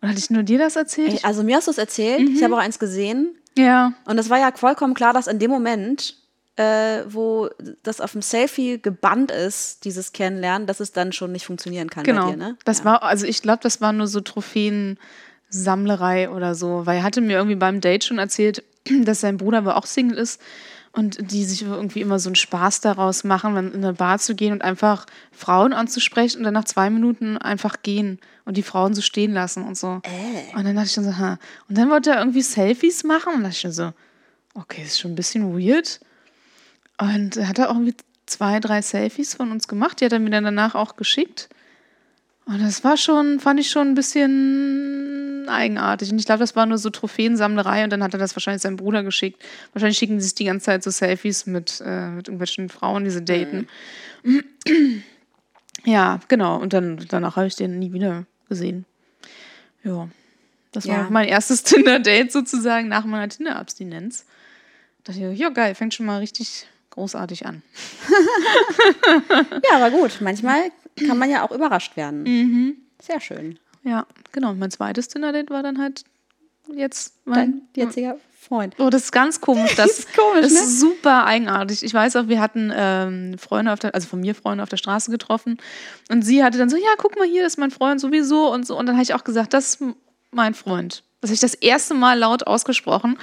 Oder 0.00 0.10
hatte 0.10 0.18
ich 0.18 0.30
nur 0.30 0.42
dir 0.42 0.58
das 0.58 0.76
erzählt? 0.76 1.24
Also 1.24 1.42
mir 1.42 1.56
hast 1.56 1.66
du 1.66 1.70
es 1.72 1.78
erzählt, 1.78 2.28
ich 2.28 2.42
habe 2.42 2.54
auch 2.54 2.58
eins 2.60 2.78
gesehen. 2.78 3.34
ja. 3.56 3.92
Und 4.04 4.18
es 4.18 4.30
war 4.30 4.38
ja 4.38 4.52
vollkommen 4.54 4.94
klar, 4.94 5.12
dass 5.12 5.26
in 5.26 5.38
dem 5.38 5.50
Moment, 5.50 6.14
äh, 6.56 7.02
wo 7.08 7.48
das 7.82 8.00
auf 8.00 8.12
dem 8.12 8.22
Selfie 8.22 8.80
gebannt 8.80 9.30
ist, 9.30 9.84
dieses 9.84 10.12
Kennenlernen, 10.12 10.66
dass 10.66 10.80
es 10.80 10.92
dann 10.92 11.12
schon 11.12 11.32
nicht 11.32 11.46
funktionieren 11.46 11.90
kann 11.90 12.04
Genau. 12.04 12.26
bei 12.26 12.30
dir, 12.32 12.36
ne? 12.36 12.56
Das 12.64 12.78
ja. 12.80 12.84
war, 12.84 13.02
also 13.02 13.26
ich 13.26 13.42
glaube, 13.42 13.60
das 13.62 13.80
war 13.80 13.92
nur 13.92 14.06
so 14.06 14.20
Trophäensammlerei 15.50 16.30
oder 16.30 16.54
so, 16.54 16.86
weil 16.86 16.98
er 16.98 17.02
hatte 17.02 17.20
mir 17.20 17.36
irgendwie 17.36 17.56
beim 17.56 17.80
Date 17.80 18.04
schon 18.04 18.18
erzählt, 18.18 18.62
dass 19.02 19.20
sein 19.20 19.36
Bruder 19.36 19.58
aber 19.58 19.76
auch 19.76 19.86
Single 19.86 20.18
ist 20.18 20.40
und 20.92 21.30
die 21.32 21.44
sich 21.44 21.62
irgendwie 21.62 22.00
immer 22.00 22.18
so 22.18 22.28
einen 22.28 22.34
Spaß 22.36 22.80
daraus 22.80 23.22
machen, 23.24 23.54
wenn 23.54 23.72
in 23.72 23.84
eine 23.84 23.92
Bar 23.94 24.18
zu 24.18 24.34
gehen 24.34 24.52
und 24.52 24.62
einfach 24.62 25.06
Frauen 25.32 25.72
anzusprechen 25.72 26.38
und 26.38 26.44
dann 26.44 26.54
nach 26.54 26.64
zwei 26.64 26.90
Minuten 26.90 27.36
einfach 27.38 27.82
gehen 27.82 28.18
und 28.48 28.56
die 28.56 28.62
Frauen 28.62 28.94
so 28.94 29.02
stehen 29.02 29.34
lassen 29.34 29.62
und 29.62 29.76
so. 29.76 30.00
Und 30.56 30.64
dann 30.64 30.74
dachte 30.74 30.86
ich 30.86 30.94
schon 30.94 31.04
so, 31.04 31.18
ha. 31.18 31.38
Und 31.68 31.76
dann 31.76 31.90
wollte 31.90 32.12
er 32.12 32.18
irgendwie 32.20 32.40
Selfies 32.40 33.04
machen 33.04 33.34
und 33.34 33.42
dachte 33.42 33.68
ich 33.68 33.74
so, 33.74 33.92
okay, 34.54 34.82
ist 34.82 34.98
schon 34.98 35.12
ein 35.12 35.16
bisschen 35.16 35.52
weird. 35.52 36.00
Und 36.96 37.36
er 37.36 37.46
hat 37.46 37.58
er 37.58 37.68
auch 37.68 37.74
irgendwie 37.74 37.94
zwei, 38.24 38.58
drei 38.58 38.80
Selfies 38.80 39.34
von 39.34 39.52
uns 39.52 39.68
gemacht. 39.68 40.00
Die 40.00 40.06
hat 40.06 40.14
er 40.14 40.18
mir 40.18 40.30
dann 40.30 40.44
danach 40.44 40.74
auch 40.74 40.96
geschickt. 40.96 41.50
Und 42.46 42.62
das 42.62 42.82
war 42.84 42.96
schon, 42.96 43.38
fand 43.38 43.60
ich 43.60 43.68
schon 43.68 43.88
ein 43.88 43.94
bisschen 43.94 45.46
eigenartig. 45.46 46.10
Und 46.10 46.18
ich 46.18 46.24
glaube, 46.24 46.40
das 46.40 46.56
war 46.56 46.64
nur 46.64 46.78
so 46.78 46.88
Trophäensammlerei 46.88 47.84
und 47.84 47.90
dann 47.90 48.02
hat 48.02 48.14
er 48.14 48.18
das 48.18 48.34
wahrscheinlich 48.34 48.62
seinem 48.62 48.76
Bruder 48.76 49.02
geschickt. 49.02 49.44
Wahrscheinlich 49.74 49.98
schicken 49.98 50.18
sie 50.20 50.24
sich 50.24 50.36
die 50.36 50.46
ganze 50.46 50.64
Zeit 50.64 50.82
so 50.82 50.90
Selfies 50.90 51.44
mit, 51.44 51.82
äh, 51.84 52.08
mit 52.08 52.28
irgendwelchen 52.28 52.70
Frauen, 52.70 53.04
die 53.04 53.10
sie 53.10 53.22
daten. 53.22 53.68
Ja, 55.84 56.20
genau. 56.28 56.56
Und 56.56 56.72
dann 56.72 57.04
danach 57.08 57.36
habe 57.36 57.46
ich 57.46 57.56
den 57.56 57.78
nie 57.78 57.92
wieder 57.92 58.24
gesehen. 58.48 58.84
Ja. 59.84 60.08
Das 60.72 60.86
war 60.86 60.96
Ja. 60.96 61.06
mein 61.10 61.28
erstes 61.28 61.62
Tinder-Date 61.64 62.30
sozusagen 62.32 62.88
nach 62.88 63.04
meiner 63.04 63.28
Tinder-Abstinenz. 63.28 64.24
Da 65.04 65.12
dachte 65.12 65.32
ich, 65.32 65.38
ja 65.38 65.48
geil, 65.50 65.74
fängt 65.74 65.94
schon 65.94 66.06
mal 66.06 66.18
richtig 66.18 66.66
großartig 66.90 67.46
an. 67.46 67.62
Ja, 69.70 69.76
aber 69.76 69.90
gut. 69.90 70.18
Manchmal 70.20 70.70
kann 71.06 71.18
man 71.18 71.30
ja 71.30 71.42
auch 71.46 71.52
überrascht 71.52 71.96
werden. 71.96 72.22
Mhm. 72.24 72.76
Sehr 73.00 73.20
schön. 73.20 73.58
Ja, 73.84 74.06
genau. 74.32 74.50
Und 74.50 74.58
mein 74.58 74.70
zweites 74.70 75.08
Tinder-Date 75.08 75.50
war 75.50 75.62
dann 75.62 75.78
halt 75.78 76.04
jetzt 76.74 77.14
mein. 77.24 77.62
Dein 77.74 77.84
jetziger 77.86 78.18
Freund. 78.48 78.74
Oh, 78.78 78.90
das 78.90 79.04
ist 79.04 79.12
ganz 79.12 79.40
komisch. 79.40 79.74
Das, 79.76 79.98
ist 79.98 80.14
komisch, 80.16 80.42
das 80.42 80.52
ne? 80.52 80.58
ist 80.60 80.80
super 80.80 81.26
eigenartig. 81.26 81.82
Ich 81.84 81.94
weiß 81.94 82.16
auch, 82.16 82.28
wir 82.28 82.40
hatten 82.40 82.72
ähm, 82.74 83.38
Freunde 83.38 83.72
auf 83.72 83.78
der, 83.78 83.94
also 83.94 84.08
von 84.08 84.20
mir 84.20 84.34
Freunde 84.34 84.62
auf 84.62 84.68
der 84.68 84.76
Straße 84.76 85.10
getroffen. 85.10 85.58
Und 86.10 86.22
sie 86.22 86.42
hatte 86.42 86.58
dann 86.58 86.68
so, 86.68 86.76
ja, 86.76 86.90
guck 86.96 87.16
mal 87.16 87.26
hier, 87.26 87.42
das 87.42 87.54
ist 87.54 87.58
mein 87.58 87.70
Freund 87.70 88.00
sowieso 88.00 88.52
und 88.52 88.66
so. 88.66 88.78
Und 88.78 88.86
dann 88.86 88.96
habe 88.96 89.02
ich 89.02 89.14
auch 89.14 89.24
gesagt, 89.24 89.52
das 89.54 89.74
ist 89.74 89.84
mein 90.30 90.54
Freund. 90.54 91.04
Das 91.20 91.30
habe 91.30 91.34
ich 91.34 91.40
das 91.40 91.54
erste 91.54 91.94
Mal 91.94 92.18
laut 92.18 92.46
ausgesprochen. 92.46 93.18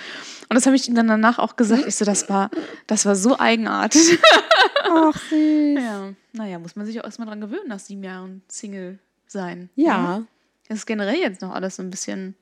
Und 0.50 0.56
das 0.56 0.66
habe 0.66 0.76
ich 0.76 0.88
ihm 0.88 0.96
dann 0.96 1.08
danach 1.08 1.40
auch 1.40 1.56
gesagt. 1.56 1.86
Ich 1.88 1.96
so, 1.96 2.06
das 2.06 2.30
war, 2.30 2.52
das 2.88 3.06
war 3.06 3.16
so 3.16 3.40
eigenartig. 3.40 4.20
Ach, 4.84 5.18
süß. 5.30 5.80
ja. 5.80 6.14
Naja, 6.34 6.60
muss 6.60 6.76
man 6.76 6.86
sich 6.86 7.00
auch 7.00 7.06
erstmal 7.06 7.28
dran 7.28 7.42
gewöhnen, 7.42 7.68
nach 7.68 7.80
sieben 7.80 8.04
Jahren 8.04 8.42
Single 8.50 9.00
sein. 9.28 9.70
Ja, 9.76 10.24
Das 10.68 10.80
ist 10.80 10.86
generell 10.86 11.16
jetzt 11.16 11.42
noch 11.42 11.54
alles 11.54 11.78
so 11.78 11.84
ein 11.84 11.90
bisschen 11.90 12.36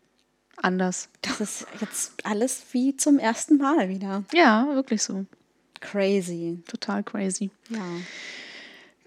anders. 0.58 1.10
das 1.22 1.42
ist 1.42 1.68
jetzt 1.82 2.14
alles 2.24 2.64
wie 2.72 2.96
zum 2.96 3.20
ersten 3.20 3.58
Mal 3.58 3.90
wieder. 3.90 4.24
Ja, 4.34 4.68
wirklich 4.74 5.02
so. 5.04 5.26
Crazy. 5.82 6.60
Total 6.68 7.04
crazy. 7.04 7.50
Ja. 7.70 7.86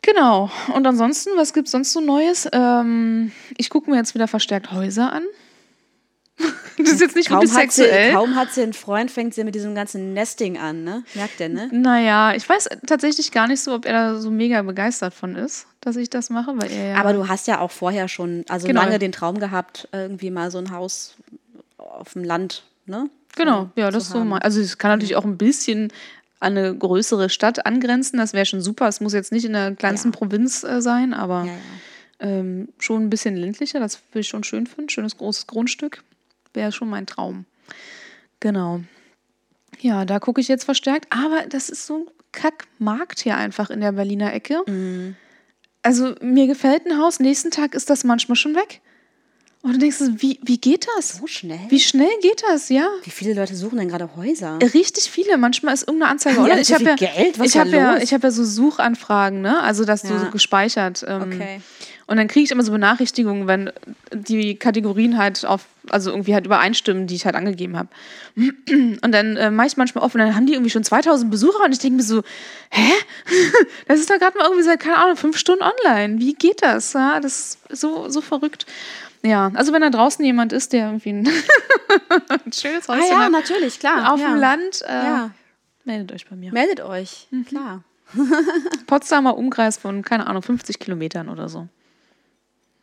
Genau. 0.03 0.51
Und 0.75 0.87
ansonsten, 0.87 1.31
was 1.37 1.53
gibt 1.53 1.67
es 1.67 1.73
sonst 1.73 1.93
so 1.93 2.01
Neues? 2.01 2.49
Ähm, 2.53 3.33
ich 3.57 3.71
gucke 3.71 3.91
mir 3.91 3.97
jetzt 3.97 4.15
wieder 4.15 4.29
verstärkt 4.29 4.71
Häuser 4.73 5.13
an. 5.13 5.25
das 6.79 6.93
ist 6.93 7.01
jetzt 7.01 7.17
nicht 7.17 7.29
Kaum 7.29 7.41
wirklich 7.43 7.57
hat, 7.57 7.73
sie, 7.73 7.83
sexuell. 7.83 8.13
kaum 8.13 8.35
hat 8.37 8.53
sie 8.53 8.63
einen 8.63 8.73
Freund, 8.75 9.11
fängt 9.11 9.33
sie 9.35 9.43
mit 9.45 9.55
diesem 9.55 9.75
ganzen 9.75 10.13
Nesting 10.13 10.59
an, 10.59 10.85
ne? 10.85 11.03
Merkt 11.15 11.41
ihr, 11.41 11.49
ne? 11.49 11.69
Naja, 11.73 12.35
ich 12.35 12.47
weiß 12.49 12.69
tatsächlich 12.87 13.33
gar 13.33 13.47
nicht 13.49 13.61
so, 13.63 13.75
ob 13.75 13.87
er 13.87 13.93
da 13.93 14.17
so 14.21 14.31
mega 14.31 14.61
begeistert 14.63 15.15
von 15.15 15.35
ist, 15.37 15.67
dass 15.81 15.97
ich 15.97 16.11
das 16.11 16.29
mache, 16.29 16.53
weil 16.59 16.71
er 16.71 16.89
ja. 16.91 16.97
Aber 16.97 17.15
du 17.15 17.29
hast 17.29 17.47
ja 17.47 17.61
auch 17.61 17.71
vorher 17.71 18.09
schon, 18.09 18.45
also 18.49 18.67
Genau. 18.67 18.83
lange 18.83 18.99
den 18.99 19.13
Traum 19.13 19.39
gehabt, 19.39 19.89
irgendwie 19.93 20.31
mal 20.31 20.51
so 20.51 20.59
ein 20.59 20.71
Haus 20.71 21.15
auf 21.79 22.13
dem 22.13 22.25
Land, 22.25 22.65
ne? 22.85 23.09
genau, 23.37 23.71
ja, 23.77 23.91
das 23.91 24.09
so 24.09 24.25
mal. 24.25 24.39
Also 24.41 24.61
es 24.61 24.77
kann 24.79 24.91
natürlich 24.91 25.17
auch 25.17 25.25
ein 25.25 25.37
bisschen 25.39 25.93
an 26.41 26.57
eine 26.59 26.75
größere 26.77 27.31
Stadt 27.31 27.65
angrenzen, 27.65 28.19
das 28.19 28.35
wäre 28.35 28.45
schon 28.47 28.61
super. 28.61 28.89
Es 28.89 29.01
muss 29.01 29.15
jetzt 29.15 29.33
nicht 29.33 29.45
in 29.47 29.55
der 29.55 29.75
kleinsten 29.75 30.11
Ja. 30.13 30.19
Provinz 30.19 30.65
äh, 30.65 30.83
sein, 30.83 31.15
aber 31.15 31.45
ja. 31.47 31.53
ähm, 32.21 32.69
schon 32.79 33.05
ein 33.05 33.11
bisschen 33.11 33.37
ländlicher, 33.37 33.81
das 33.81 34.01
würde 34.13 34.21
ich 34.21 34.29
schon 34.29 34.45
schön 34.45 34.67
finden. 34.67 34.91
Schönes 34.91 35.17
großes 35.17 35.47
Grundstück. 35.47 36.03
Wäre 36.57 36.73
schon 36.73 36.89
mein 36.89 37.07
Traum. 37.07 37.45
Genau. 38.41 38.81
Ja, 39.81 40.05
da 40.07 40.19
gucke 40.19 40.41
ich 40.41 40.49
jetzt 40.49 40.65
verstärkt. 40.65 41.07
Aber 41.11 41.43
das 41.49 41.69
ist 41.69 41.87
so 41.87 41.99
ein 41.99 42.07
Kackmarkt 42.33 43.21
hier 43.21 43.37
einfach 43.37 43.71
in 43.71 43.81
der 43.81 43.93
Berliner 43.93 44.33
Ecke. 44.33 44.63
Mhm. 44.67 45.17
Also 45.83 46.15
mir 46.21 46.47
gefällt 46.47 46.87
ein 46.87 46.99
Haus, 46.99 47.21
nächsten 47.21 47.51
Tag 47.51 47.75
ist 47.75 47.91
das 47.91 48.03
manchmal 48.03 48.37
schon 48.37 48.55
weg. 48.55 48.81
Und 49.63 49.73
du 49.75 49.79
denkst, 49.79 49.99
wie, 50.19 50.39
wie 50.43 50.59
geht 50.59 50.87
das? 50.97 51.17
So 51.19 51.27
schnell? 51.27 51.59
Wie 51.69 51.81
schnell 51.81 52.11
geht 52.23 52.43
das, 52.49 52.69
ja? 52.69 52.89
Wie 53.03 53.11
viele 53.11 53.35
Leute 53.35 53.55
suchen 53.57 53.79
denn 53.79 53.89
gerade 53.89 54.15
Häuser? 54.17 54.59
Richtig 54.75 55.11
viele. 55.11 55.37
Manchmal 55.39 55.75
ist 55.75 55.83
irgendeine 55.83 56.13
Anzeige 56.13 56.41
alle 56.41 56.61
Ich 56.61 56.69
so 56.69 56.75
habe 56.75 56.85
ja, 56.85 56.95
Geld? 56.95 57.39
Was 57.39 57.47
ich 57.49 57.55
ist 57.55 57.61
habe 57.61 57.71
da 57.71 57.77
ja, 57.77 57.97
ich 57.99 58.15
habe 58.15 58.29
ja 58.29 58.31
so 58.31 58.45
Suchanfragen, 58.45 59.41
ne? 59.41 59.61
Also 59.61 59.85
das 59.85 60.05
Ja. 60.05 60.19
so 60.21 60.31
gespeichert. 60.31 61.05
Ähm, 61.07 61.23
Okay. 61.33 61.61
Und 62.09 62.19
dann 62.19 62.29
kriege 62.29 62.45
ich 62.45 62.53
immer 62.53 62.63
so 62.63 62.71
Benachrichtigungen, 62.71 63.49
wenn 63.49 63.73
die 64.13 64.57
Kategorien 64.57 65.19
halt 65.19 65.45
auf, 65.45 65.67
also 65.91 66.11
irgendwie 66.11 66.35
halt 66.35 66.47
übereinstimmen, 66.47 67.09
die 67.09 67.17
ich 67.17 67.27
halt 67.27 67.35
angegeben 67.35 67.77
habe. 67.77 67.89
Und 68.37 69.13
dann 69.13 69.37
äh, 69.37 69.51
mache 69.51 69.67
ich 69.67 69.77
manchmal 69.77 70.05
offen, 70.05 70.19
dann 70.19 70.37
haben 70.37 70.47
die 70.47 70.53
irgendwie 70.53 70.71
schon 70.71 70.85
2000 70.85 71.31
Besucher 71.33 71.65
und 71.65 71.73
ich 71.73 71.81
denke 71.81 71.97
mir 71.97 72.03
so, 72.03 72.23
hä? 72.71 72.93
Das 73.89 73.99
ist 73.99 74.09
da 74.09 74.19
gerade 74.19 74.39
mal 74.39 74.45
irgendwie 74.45 74.63
seit, 74.63 74.79
keine 74.79 74.99
Ahnung, 74.99 75.17
fünf 75.17 75.37
Stunden 75.37 75.65
online. 75.65 76.21
Wie 76.21 76.35
geht 76.35 76.63
das? 76.63 76.93
Ja, 76.93 77.19
das 77.19 77.59
ist 77.69 77.81
so, 77.81 78.09
so 78.09 78.21
verrückt. 78.21 78.67
Ja, 79.23 79.51
also 79.55 79.73
wenn 79.73 79.83
da 79.83 79.91
draußen 79.91 80.25
jemand 80.25 80.53
ist, 80.53 80.73
der 80.73 80.87
irgendwie 80.87 81.11
ein, 81.11 81.29
ein 82.29 82.53
schönes 82.53 82.89
Ah 82.89 82.95
Häuschen 82.95 83.11
ja, 83.11 83.19
hat, 83.25 83.33
natürlich, 83.33 83.81
klar. 83.81 84.13
auf 84.13 84.21
ja. 84.21 84.29
dem 84.29 84.39
Land, 84.39 84.83
äh, 84.83 84.93
Ja, 84.93 85.31
meldet 85.85 86.13
euch 86.13 86.29
bei 86.29 86.37
mir. 86.37 86.53
meldet 86.53 86.81
euch. 86.83 87.27
Klar. 87.49 87.83
Potsdamer 88.87 89.37
Umkreis 89.37 89.77
von, 89.79 90.03
keine 90.03 90.29
Ahnung, 90.29 90.43
50 90.43 90.79
Kilometern 90.79 91.29
oder 91.29 91.49
so. 91.49 91.67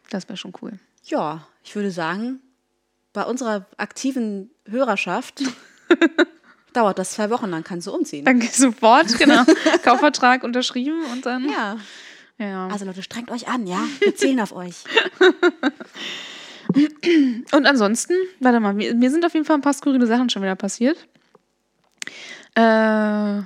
Das 0.09 0.27
wäre 0.29 0.37
schon 0.37 0.53
cool. 0.61 0.73
Ja, 1.03 1.47
ich 1.63 1.75
würde 1.75 1.91
sagen, 1.91 2.39
bei 3.13 3.23
unserer 3.23 3.65
aktiven 3.77 4.49
Hörerschaft 4.67 5.43
dauert 6.73 6.99
das 6.99 7.11
zwei 7.11 7.29
Wochen, 7.29 7.51
dann 7.51 7.63
kannst 7.63 7.87
du 7.87 7.93
umziehen. 7.93 8.25
Danke 8.25 8.47
sofort, 8.47 9.17
genau. 9.17 9.43
Kaufvertrag 9.83 10.43
unterschrieben 10.43 11.03
und 11.11 11.25
dann. 11.25 11.49
Ja. 11.49 11.77
ja. 12.37 12.67
Also 12.67 12.85
Leute, 12.85 13.03
strengt 13.03 13.31
euch 13.31 13.47
an, 13.47 13.67
ja? 13.67 13.83
Wir 13.99 14.15
zählen 14.15 14.39
auf 14.39 14.53
euch. 14.53 14.83
Und 17.51 17.67
ansonsten, 17.67 18.13
warte 18.39 18.59
mal, 18.59 18.73
mir, 18.73 18.95
mir 18.95 19.11
sind 19.11 19.25
auf 19.25 19.33
jeden 19.33 19.45
Fall 19.45 19.57
ein 19.57 19.61
paar 19.61 19.73
skurrile 19.73 20.07
Sachen 20.07 20.29
schon 20.29 20.41
wieder 20.41 20.55
passiert. 20.55 20.97
Äh, 22.55 23.41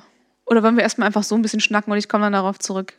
oder 0.46 0.64
wollen 0.64 0.76
wir 0.76 0.84
erstmal 0.84 1.08
einfach 1.08 1.24
so 1.24 1.36
ein 1.36 1.42
bisschen 1.42 1.60
schnacken 1.60 1.92
und 1.92 1.98
ich 1.98 2.08
komme 2.08 2.26
dann 2.26 2.34
darauf 2.34 2.60
zurück? 2.60 2.94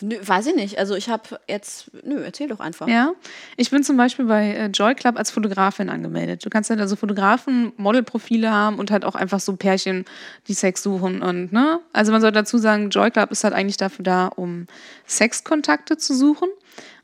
Nö, 0.00 0.16
weiß 0.22 0.46
ich 0.46 0.54
nicht. 0.54 0.78
Also 0.78 0.94
ich 0.94 1.08
habe 1.08 1.40
jetzt, 1.48 1.90
nö, 2.04 2.22
erzähl 2.22 2.48
doch 2.48 2.60
einfach. 2.60 2.86
Ja, 2.86 3.12
ich 3.56 3.70
bin 3.70 3.82
zum 3.82 3.96
Beispiel 3.96 4.26
bei 4.26 4.52
äh, 4.52 4.66
Joy 4.66 4.94
Club 4.94 5.16
als 5.16 5.30
Fotografin 5.30 5.88
angemeldet. 5.88 6.44
Du 6.44 6.50
kannst 6.50 6.68
halt 6.68 6.80
also 6.80 6.96
Fotografen, 6.96 7.72
Modelprofile 7.76 8.50
haben 8.50 8.78
und 8.78 8.90
halt 8.90 9.04
auch 9.04 9.14
einfach 9.14 9.40
so 9.40 9.56
Pärchen, 9.56 10.04
die 10.48 10.54
Sex 10.54 10.82
suchen 10.82 11.22
und 11.22 11.52
ne. 11.52 11.80
Also 11.92 12.12
man 12.12 12.20
soll 12.20 12.32
dazu 12.32 12.58
sagen, 12.58 12.90
Joy 12.90 13.10
Club 13.10 13.30
ist 13.30 13.44
halt 13.44 13.54
eigentlich 13.54 13.78
dafür 13.78 14.02
da, 14.02 14.26
um 14.26 14.66
Sexkontakte 15.06 15.96
zu 15.96 16.14
suchen. 16.14 16.48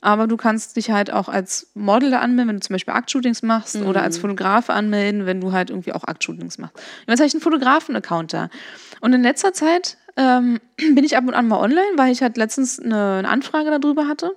Aber 0.03 0.27
du 0.27 0.37
kannst 0.37 0.77
dich 0.77 0.91
halt 0.91 1.13
auch 1.13 1.29
als 1.29 1.69
Model 1.75 2.11
da 2.11 2.19
anmelden, 2.19 2.49
wenn 2.49 2.57
du 2.57 2.67
zum 2.67 2.75
Beispiel 2.75 2.93
Aktshootings 2.93 3.43
machst 3.43 3.77
oder 3.77 4.03
als 4.03 4.19
Fotograf 4.19 4.69
anmelden, 4.69 5.27
wenn 5.27 5.41
du 5.41 5.53
halt 5.53 5.71
irgendwie 5.71 5.93
auch 5.93 6.03
Aktshootings 6.03 6.59
machst. 6.59 6.75
Jetzt 7.07 7.21
habe 7.21 7.29
ich 7.29 7.35
einen 7.35 7.41
Fotografen-Account 7.41 8.33
da. 8.33 8.51
Und 9.01 9.13
in 9.13 9.23
letzter 9.23 9.53
Zeit 9.53 9.97
ähm, 10.17 10.61
bin 10.77 11.05
ich 11.05 11.17
ab 11.17 11.25
und 11.27 11.35
an 11.35 11.49
mal 11.49 11.61
online, 11.61 11.93
weil 11.97 12.13
ich 12.13 12.23
halt 12.23 12.37
letztens 12.37 12.79
eine, 12.79 13.19
eine 13.19 13.29
Anfrage 13.29 13.71
darüber 13.71 14.09
hatte. 14.09 14.33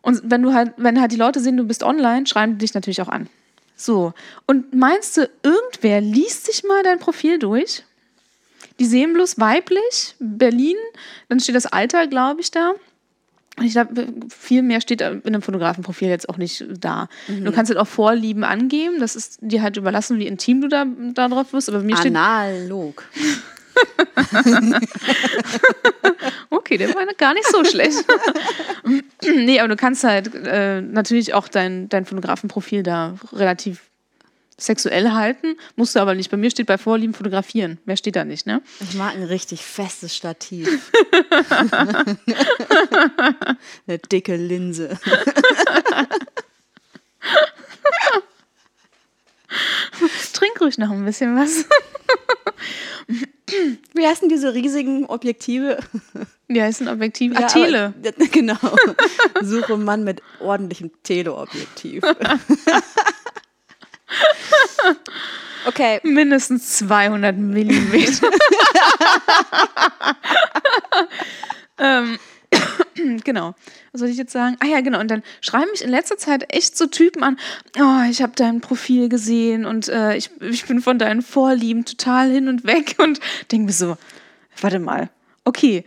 Und 0.00 0.20
wenn 0.24 0.42
du 0.42 0.52
halt, 0.52 0.72
wenn 0.76 1.00
halt 1.00 1.12
die 1.12 1.16
Leute 1.16 1.40
sehen, 1.40 1.56
du 1.56 1.64
bist 1.64 1.82
online, 1.82 2.26
schreiben 2.26 2.54
die 2.54 2.58
dich 2.58 2.74
natürlich 2.74 3.00
auch 3.02 3.08
an. 3.08 3.28
So. 3.76 4.12
Und 4.46 4.74
meinst 4.74 5.16
du, 5.16 5.28
irgendwer 5.42 6.00
liest 6.00 6.46
sich 6.46 6.64
mal 6.64 6.82
dein 6.82 6.98
Profil 6.98 7.38
durch? 7.38 7.84
Die 8.78 8.84
sehen 8.86 9.12
bloß 9.12 9.38
weiblich, 9.38 10.16
Berlin, 10.18 10.76
dann 11.28 11.40
steht 11.40 11.54
das 11.54 11.66
Alter, 11.66 12.06
glaube 12.06 12.40
ich, 12.40 12.50
da. 12.50 12.72
Und 13.58 13.66
ich 13.66 13.72
glaube, 13.72 14.06
viel 14.30 14.62
mehr 14.62 14.80
steht 14.80 15.02
in 15.02 15.22
einem 15.26 15.42
Fotografenprofil 15.42 16.08
jetzt 16.08 16.28
auch 16.28 16.38
nicht 16.38 16.64
da. 16.80 17.08
Du 17.28 17.52
kannst 17.52 17.70
halt 17.70 17.78
auch 17.78 17.86
Vorlieben 17.86 18.44
angeben, 18.44 18.98
das 18.98 19.14
ist 19.14 19.38
dir 19.42 19.60
halt 19.60 19.76
überlassen, 19.76 20.18
wie 20.18 20.26
intim 20.26 20.62
du 20.62 20.68
da, 20.68 20.86
da 20.86 21.28
drauf 21.28 21.52
wirst. 21.52 21.68
Aber 21.68 21.80
mir 21.80 21.96
steht, 21.96 22.16
Analog. 22.16 23.04
Okay, 26.50 26.76
der 26.76 26.94
war 26.94 27.04
gar 27.18 27.34
nicht 27.34 27.48
so 27.48 27.64
schlecht. 27.64 28.04
nee, 29.22 29.58
aber 29.58 29.68
du 29.68 29.76
kannst 29.76 30.04
halt 30.04 30.34
äh, 30.34 30.80
natürlich 30.80 31.34
auch 31.34 31.48
dein, 31.48 31.88
dein 31.88 32.04
Fotografenprofil 32.04 32.82
da 32.82 33.16
relativ 33.32 33.80
sexuell 34.58 35.12
halten. 35.12 35.56
Musst 35.76 35.96
du 35.96 36.00
aber 36.00 36.14
nicht. 36.14 36.30
Bei 36.30 36.36
mir 36.36 36.50
steht 36.50 36.66
bei 36.66 36.78
Vorlieben 36.78 37.14
fotografieren. 37.14 37.78
Mehr 37.84 37.96
steht 37.96 38.16
da 38.16 38.24
nicht, 38.24 38.46
ne? 38.46 38.62
Ich 38.80 38.94
mag 38.94 39.14
ein 39.14 39.24
richtig 39.24 39.62
festes 39.62 40.14
Stativ. 40.14 40.68
Eine 43.86 43.98
dicke 43.98 44.36
Linse. 44.36 44.98
Trink 50.32 50.60
ruhig 50.60 50.78
noch 50.78 50.90
ein 50.90 51.04
bisschen 51.04 51.36
was. 51.36 51.64
Wie 53.94 54.06
heißen 54.06 54.28
diese 54.28 54.54
riesigen 54.54 55.04
Objektive? 55.06 55.78
Wie 56.48 56.62
heißt 56.62 56.80
ein 56.82 56.88
Objektiv? 56.88 57.32
Ja, 57.34 57.40
ah, 57.46 57.48
Tele. 57.48 57.94
aber- 58.02 58.26
genau. 58.30 58.56
Suche 59.42 59.76
Mann 59.76 60.04
mit 60.04 60.22
ordentlichem 60.40 60.90
Teleobjektiv. 61.02 62.02
okay, 65.66 66.00
Mindestens 66.02 66.76
200 66.78 67.36
Millimeter. 67.36 68.30
ähm, 71.78 72.18
genau. 73.24 73.54
Was 73.92 74.00
soll 74.00 74.08
ich 74.08 74.16
jetzt 74.16 74.32
sagen? 74.32 74.56
Ah 74.60 74.66
ja, 74.66 74.80
genau. 74.80 75.00
Und 75.00 75.10
dann 75.10 75.22
schreiben 75.40 75.70
mich 75.70 75.82
in 75.82 75.90
letzter 75.90 76.16
Zeit 76.16 76.52
echt 76.54 76.76
so 76.76 76.86
Typen 76.86 77.22
an, 77.22 77.38
oh, 77.78 78.10
ich 78.10 78.22
habe 78.22 78.32
dein 78.34 78.60
Profil 78.60 79.08
gesehen 79.08 79.64
und 79.64 79.88
äh, 79.88 80.16
ich, 80.16 80.30
ich 80.40 80.66
bin 80.66 80.80
von 80.80 80.98
deinen 80.98 81.22
Vorlieben 81.22 81.84
total 81.84 82.30
hin 82.30 82.48
und 82.48 82.64
weg 82.64 82.96
und 83.02 83.20
denke 83.50 83.66
mir 83.66 83.72
so, 83.72 83.96
warte 84.60 84.78
mal, 84.78 85.10
okay, 85.44 85.84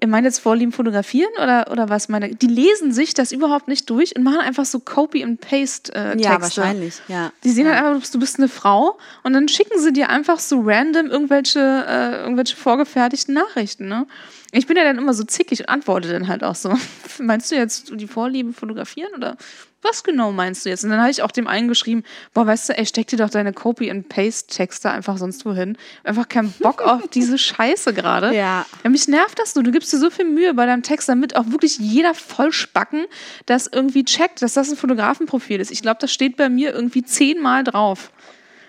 Ihr 0.00 0.06
meint 0.06 0.24
jetzt 0.24 0.38
Vorlieben 0.38 0.70
fotografieren 0.70 1.32
oder, 1.42 1.72
oder 1.72 1.88
was 1.88 2.08
meine? 2.08 2.32
Die 2.32 2.46
lesen 2.46 2.92
sich 2.92 3.14
das 3.14 3.32
überhaupt 3.32 3.66
nicht 3.66 3.90
durch 3.90 4.14
und 4.14 4.22
machen 4.22 4.38
einfach 4.38 4.64
so 4.64 4.78
Copy 4.78 5.24
and 5.24 5.40
Paste 5.40 5.92
äh, 5.92 6.12
Texte. 6.12 6.28
Ja, 6.28 6.40
wahrscheinlich, 6.40 7.02
ja. 7.08 7.32
Die 7.42 7.50
sehen 7.50 7.66
ja. 7.66 7.74
halt 7.74 7.84
einfach, 7.84 8.08
du 8.08 8.20
bist 8.20 8.38
eine 8.38 8.46
Frau 8.48 8.96
und 9.24 9.32
dann 9.32 9.48
schicken 9.48 9.80
sie 9.80 9.92
dir 9.92 10.08
einfach 10.08 10.38
so 10.38 10.60
random 10.60 11.06
irgendwelche, 11.06 11.58
äh, 11.58 12.20
irgendwelche 12.20 12.54
vorgefertigten 12.54 13.34
Nachrichten, 13.34 13.88
ne? 13.88 14.06
Ich 14.52 14.66
bin 14.66 14.76
ja 14.76 14.84
dann 14.84 14.98
immer 14.98 15.12
so 15.12 15.24
zickig 15.24 15.60
und 15.60 15.68
antworte 15.68 16.10
dann 16.10 16.28
halt 16.28 16.42
auch 16.42 16.54
so. 16.54 16.74
Meinst 17.18 17.50
du 17.50 17.56
jetzt 17.56 17.92
die 17.94 18.06
Vorlieben 18.06 18.54
fotografieren 18.54 19.12
oder 19.14 19.36
was 19.82 20.02
genau 20.02 20.32
meinst 20.32 20.64
du 20.64 20.70
jetzt? 20.70 20.82
Und 20.82 20.90
dann 20.90 21.00
habe 21.00 21.10
ich 21.10 21.22
auch 21.22 21.30
dem 21.30 21.46
einen 21.46 21.68
geschrieben, 21.68 22.02
boah, 22.34 22.46
weißt 22.46 22.68
du, 22.68 22.78
ey, 22.78 22.84
steck 22.84 23.06
dir 23.06 23.16
doch 23.16 23.30
deine 23.30 23.52
Copy-and-Paste-Texte 23.52 24.90
einfach 24.90 25.18
sonst 25.18 25.44
wohin. 25.46 25.78
Einfach 26.02 26.28
keinen 26.28 26.52
Bock 26.58 26.82
auf 26.82 27.06
diese 27.08 27.38
Scheiße 27.38 27.94
gerade. 27.94 28.34
Ja. 28.34 28.66
ja. 28.82 28.90
Mich 28.90 29.06
nervt 29.06 29.38
das 29.38 29.54
nur. 29.54 29.62
Du 29.62 29.70
gibst 29.70 29.92
dir 29.92 29.98
so 29.98 30.10
viel 30.10 30.24
Mühe 30.24 30.52
bei 30.54 30.66
deinem 30.66 30.82
Text, 30.82 31.08
damit 31.08 31.36
auch 31.36 31.46
wirklich 31.46 31.78
jeder 31.78 32.14
Vollspacken 32.14 33.06
das 33.46 33.68
irgendwie 33.68 34.04
checkt, 34.04 34.42
dass 34.42 34.54
das 34.54 34.70
ein 34.70 34.76
Fotografenprofil 34.76 35.60
ist. 35.60 35.70
Ich 35.70 35.82
glaube, 35.82 35.98
das 36.00 36.12
steht 36.12 36.36
bei 36.36 36.48
mir 36.48 36.74
irgendwie 36.74 37.04
zehnmal 37.04 37.62
drauf. 37.62 38.10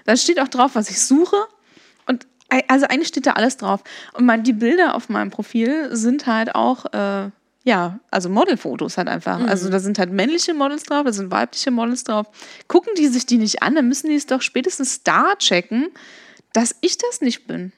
Da 0.06 0.16
steht 0.16 0.40
auch 0.40 0.48
drauf, 0.48 0.72
was 0.76 0.90
ich 0.92 1.02
suche. 1.02 1.38
Also 2.68 2.88
eigentlich 2.88 3.10
steht 3.10 3.28
da 3.28 3.34
alles 3.34 3.58
drauf. 3.58 3.84
Und 4.14 4.26
mein, 4.26 4.44
die 4.44 4.54
Bilder 4.54 4.96
auf 4.96 5.10
meinem 5.10 5.30
Profil 5.30 5.96
sind 5.96 6.26
halt 6.26 6.56
auch 6.56 6.86
äh, 6.94 7.30
ja, 7.64 8.00
also 8.10 8.30
Modelfotos 8.30 8.98
halt 8.98 9.08
einfach. 9.08 9.40
Mhm. 9.40 9.50
Also 9.50 9.70
da 9.70 9.80
sind 9.80 10.00
halt 10.00 10.12
männliche 10.12 10.54
Models 10.54 10.84
drauf, 10.84 11.04
da 11.06 11.12
sind 11.12 11.32
weibliche 11.32 11.72
Models 11.72 12.04
drauf. 12.04 12.28
Gucken 12.68 12.94
die 12.98 13.08
sich 13.08 13.26
die 13.26 13.38
nicht 13.38 13.62
an, 13.62 13.76
dann 13.76 13.88
müssen 13.88 14.10
die 14.10 14.16
es 14.16 14.26
doch 14.26 14.42
spätestens 14.42 15.04
da 15.04 15.36
checken, 15.36 15.90
dass 16.54 16.76
ich 16.82 16.98
das 16.98 17.22
nicht 17.22 17.48
bin. 17.48 17.72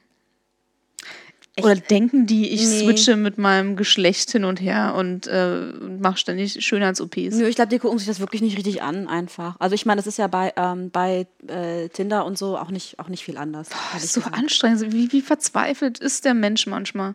Echt? 1.54 1.66
Oder 1.66 1.74
denken 1.76 2.26
die, 2.26 2.48
ich 2.48 2.62
Nee. 2.62 2.80
switche 2.84 3.14
mit 3.16 3.36
meinem 3.36 3.76
Geschlecht 3.76 4.30
hin 4.30 4.44
und 4.44 4.60
her 4.60 4.94
und 4.96 5.26
äh, 5.26 5.66
mache 6.00 6.16
ständig 6.16 6.64
Schönheits-OPs. 6.64 7.36
Nö, 7.36 7.46
ich 7.46 7.56
glaube, 7.56 7.68
die 7.68 7.78
gucken 7.78 7.98
sich 7.98 8.08
das 8.08 8.20
wirklich 8.20 8.40
nicht 8.40 8.56
richtig 8.56 8.80
an, 8.82 9.06
einfach. 9.06 9.56
Also 9.58 9.74
ich 9.74 9.84
meine, 9.84 9.98
das 9.98 10.06
ist 10.06 10.16
ja 10.16 10.28
bei, 10.28 10.54
ähm, 10.56 10.90
bei 10.90 11.26
äh, 11.48 11.88
Tinder 11.90 12.24
und 12.24 12.38
so 12.38 12.56
auch 12.56 12.70
nicht, 12.70 12.98
auch 12.98 13.08
nicht 13.08 13.22
viel 13.22 13.36
anders. 13.36 13.68
Das 13.68 13.78
ehrlich 13.92 14.04
ist 14.04 14.12
so 14.14 14.22
anstrengend. 14.22 14.92
Wie, 14.92 15.12
wie 15.12 15.20
verzweifelt 15.20 15.98
ist 15.98 16.24
der 16.24 16.32
Mensch 16.32 16.66
manchmal? 16.66 17.14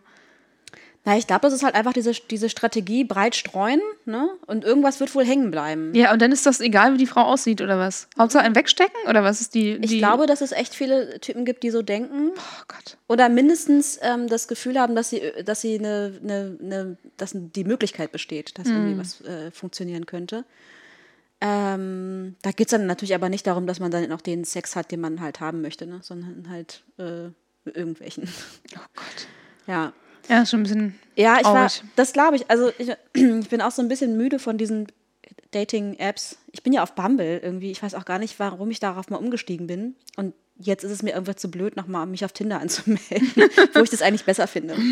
Na, 1.08 1.16
ich 1.16 1.26
glaube, 1.26 1.40
das 1.40 1.54
ist 1.54 1.62
halt 1.62 1.74
einfach 1.74 1.94
diese, 1.94 2.12
diese 2.12 2.50
Strategie, 2.50 3.02
breit 3.02 3.34
streuen, 3.34 3.80
ne? 4.04 4.28
Und 4.46 4.62
irgendwas 4.62 5.00
wird 5.00 5.14
wohl 5.14 5.24
hängen 5.24 5.50
bleiben. 5.50 5.94
Ja, 5.94 6.12
und 6.12 6.20
dann 6.20 6.32
ist 6.32 6.44
das 6.44 6.60
egal, 6.60 6.92
wie 6.92 6.98
die 6.98 7.06
Frau 7.06 7.22
aussieht 7.22 7.62
oder 7.62 7.78
was? 7.78 8.08
Hauptsache 8.18 8.44
ein 8.44 8.54
Wegstecken 8.54 9.08
oder 9.08 9.24
was 9.24 9.40
ist 9.40 9.54
die? 9.54 9.70
Ich 9.80 9.88
die 9.88 9.98
glaube, 10.00 10.26
dass 10.26 10.42
es 10.42 10.52
echt 10.52 10.74
viele 10.74 11.18
Typen 11.20 11.46
gibt, 11.46 11.62
die 11.62 11.70
so 11.70 11.80
denken 11.80 12.32
Oh 12.36 12.62
Gott. 12.68 12.98
oder 13.06 13.30
mindestens 13.30 13.98
ähm, 14.02 14.28
das 14.28 14.48
Gefühl 14.48 14.78
haben, 14.78 14.94
dass 14.94 15.08
sie, 15.08 15.22
dass 15.46 15.62
sie 15.62 15.78
eine, 15.78 16.12
eine, 16.22 16.58
eine, 16.62 16.96
dass 17.16 17.30
die 17.34 17.64
Möglichkeit 17.64 18.12
besteht, 18.12 18.58
dass 18.58 18.68
irgendwie 18.68 18.98
was 18.98 19.22
äh, 19.22 19.50
funktionieren 19.50 20.04
könnte. 20.04 20.44
Ähm, 21.40 22.36
da 22.42 22.50
geht 22.50 22.66
es 22.66 22.72
dann 22.72 22.84
natürlich 22.84 23.14
aber 23.14 23.30
nicht 23.30 23.46
darum, 23.46 23.66
dass 23.66 23.80
man 23.80 23.90
dann 23.90 24.12
auch 24.12 24.20
den 24.20 24.44
Sex 24.44 24.76
hat, 24.76 24.92
den 24.92 25.00
man 25.00 25.22
halt 25.22 25.40
haben 25.40 25.62
möchte, 25.62 25.86
ne? 25.86 26.00
sondern 26.02 26.50
halt 26.50 26.82
äh, 26.98 27.30
irgendwelchen. 27.64 28.28
Oh 28.76 28.80
Gott. 28.94 29.26
Ja. 29.66 29.94
Ja, 30.28 30.46
schon 30.46 30.60
ein 30.60 30.62
bisschen. 30.64 30.98
Ja, 31.16 31.38
ich 31.38 31.44
war, 31.44 31.68
traurig. 31.68 31.82
das 31.96 32.12
glaube 32.12 32.36
ich. 32.36 32.50
Also 32.50 32.70
ich, 32.78 32.90
ich 33.14 33.48
bin 33.48 33.60
auch 33.60 33.70
so 33.70 33.82
ein 33.82 33.88
bisschen 33.88 34.16
müde 34.16 34.38
von 34.38 34.58
diesen 34.58 34.88
Dating-Apps. 35.50 36.38
Ich 36.52 36.62
bin 36.62 36.72
ja 36.72 36.82
auf 36.82 36.94
Bumble 36.94 37.38
irgendwie. 37.38 37.70
Ich 37.70 37.82
weiß 37.82 37.94
auch 37.94 38.04
gar 38.04 38.18
nicht, 38.18 38.38
warum 38.38 38.70
ich 38.70 38.80
darauf 38.80 39.10
mal 39.10 39.16
umgestiegen 39.16 39.66
bin. 39.66 39.96
Und 40.16 40.34
jetzt 40.58 40.84
ist 40.84 40.90
es 40.90 41.02
mir 41.02 41.10
irgendwann 41.12 41.36
zu 41.36 41.50
blöd, 41.50 41.76
nochmal 41.76 42.06
mich 42.06 42.24
auf 42.24 42.32
Tinder 42.32 42.60
anzumelden, 42.60 43.32
wo 43.74 43.80
ich 43.80 43.90
das 43.90 44.02
eigentlich 44.02 44.24
besser 44.24 44.46
finde. 44.46 44.76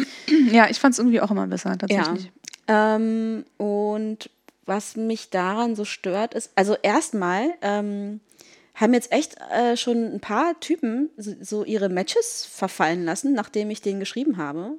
Ja, 0.51 0.69
ich 0.71 0.79
fand 0.79 0.93
es 0.93 0.99
irgendwie 0.99 1.21
auch 1.21 1.31
immer 1.31 1.47
besser, 1.49 1.77
tatsächlich. 1.77 2.31
Ähm, 2.69 3.45
und 3.57 4.31
was 4.65 4.97
mich 4.97 5.31
daran 5.31 5.75
so 5.75 5.85
stört, 5.85 6.35
ist, 6.35 6.51
also 6.55 6.77
erstmal 6.83 7.51
ähm, 7.63 8.21
haben 8.75 8.95
jetzt 8.95 9.13
echt 9.13 9.37
äh, 9.51 9.77
schon 9.77 10.15
ein 10.15 10.21
paar 10.21 10.59
Typen 10.61 11.11
so, 11.17 11.33
so 11.41 11.65
ihre 11.65 11.89
Matches 11.89 12.47
verfallen 12.49 13.05
lassen, 13.05 13.33
nachdem 13.35 13.71
ich 13.71 13.83
denen 13.83 14.01
geschrieben 14.01 14.37
habe. 14.37 14.75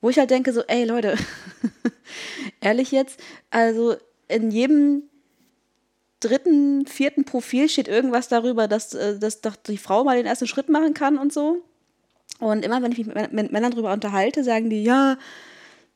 Wo 0.00 0.10
ich 0.10 0.18
halt 0.18 0.30
denke, 0.30 0.52
so, 0.52 0.62
ey 0.66 0.84
Leute, 0.84 1.16
ehrlich 2.60 2.92
jetzt, 2.92 3.20
also 3.50 3.96
in 4.28 4.50
jedem 4.50 5.02
dritten, 6.20 6.86
vierten 6.86 7.24
Profil 7.24 7.68
steht 7.68 7.88
irgendwas 7.88 8.28
darüber, 8.28 8.68
dass, 8.68 8.94
äh, 8.94 9.18
dass 9.18 9.40
doch 9.40 9.56
die 9.56 9.78
Frau 9.78 10.04
mal 10.04 10.16
den 10.16 10.26
ersten 10.26 10.46
Schritt 10.46 10.68
machen 10.68 10.94
kann 10.94 11.18
und 11.18 11.32
so. 11.32 11.62
Und 12.40 12.64
immer, 12.64 12.82
wenn 12.82 12.92
ich 12.92 12.98
mich 12.98 13.06
mit, 13.08 13.16
Män- 13.16 13.32
mit 13.32 13.52
Männern 13.52 13.72
darüber 13.72 13.92
unterhalte, 13.92 14.44
sagen 14.44 14.70
die, 14.70 14.82
ja, 14.84 15.18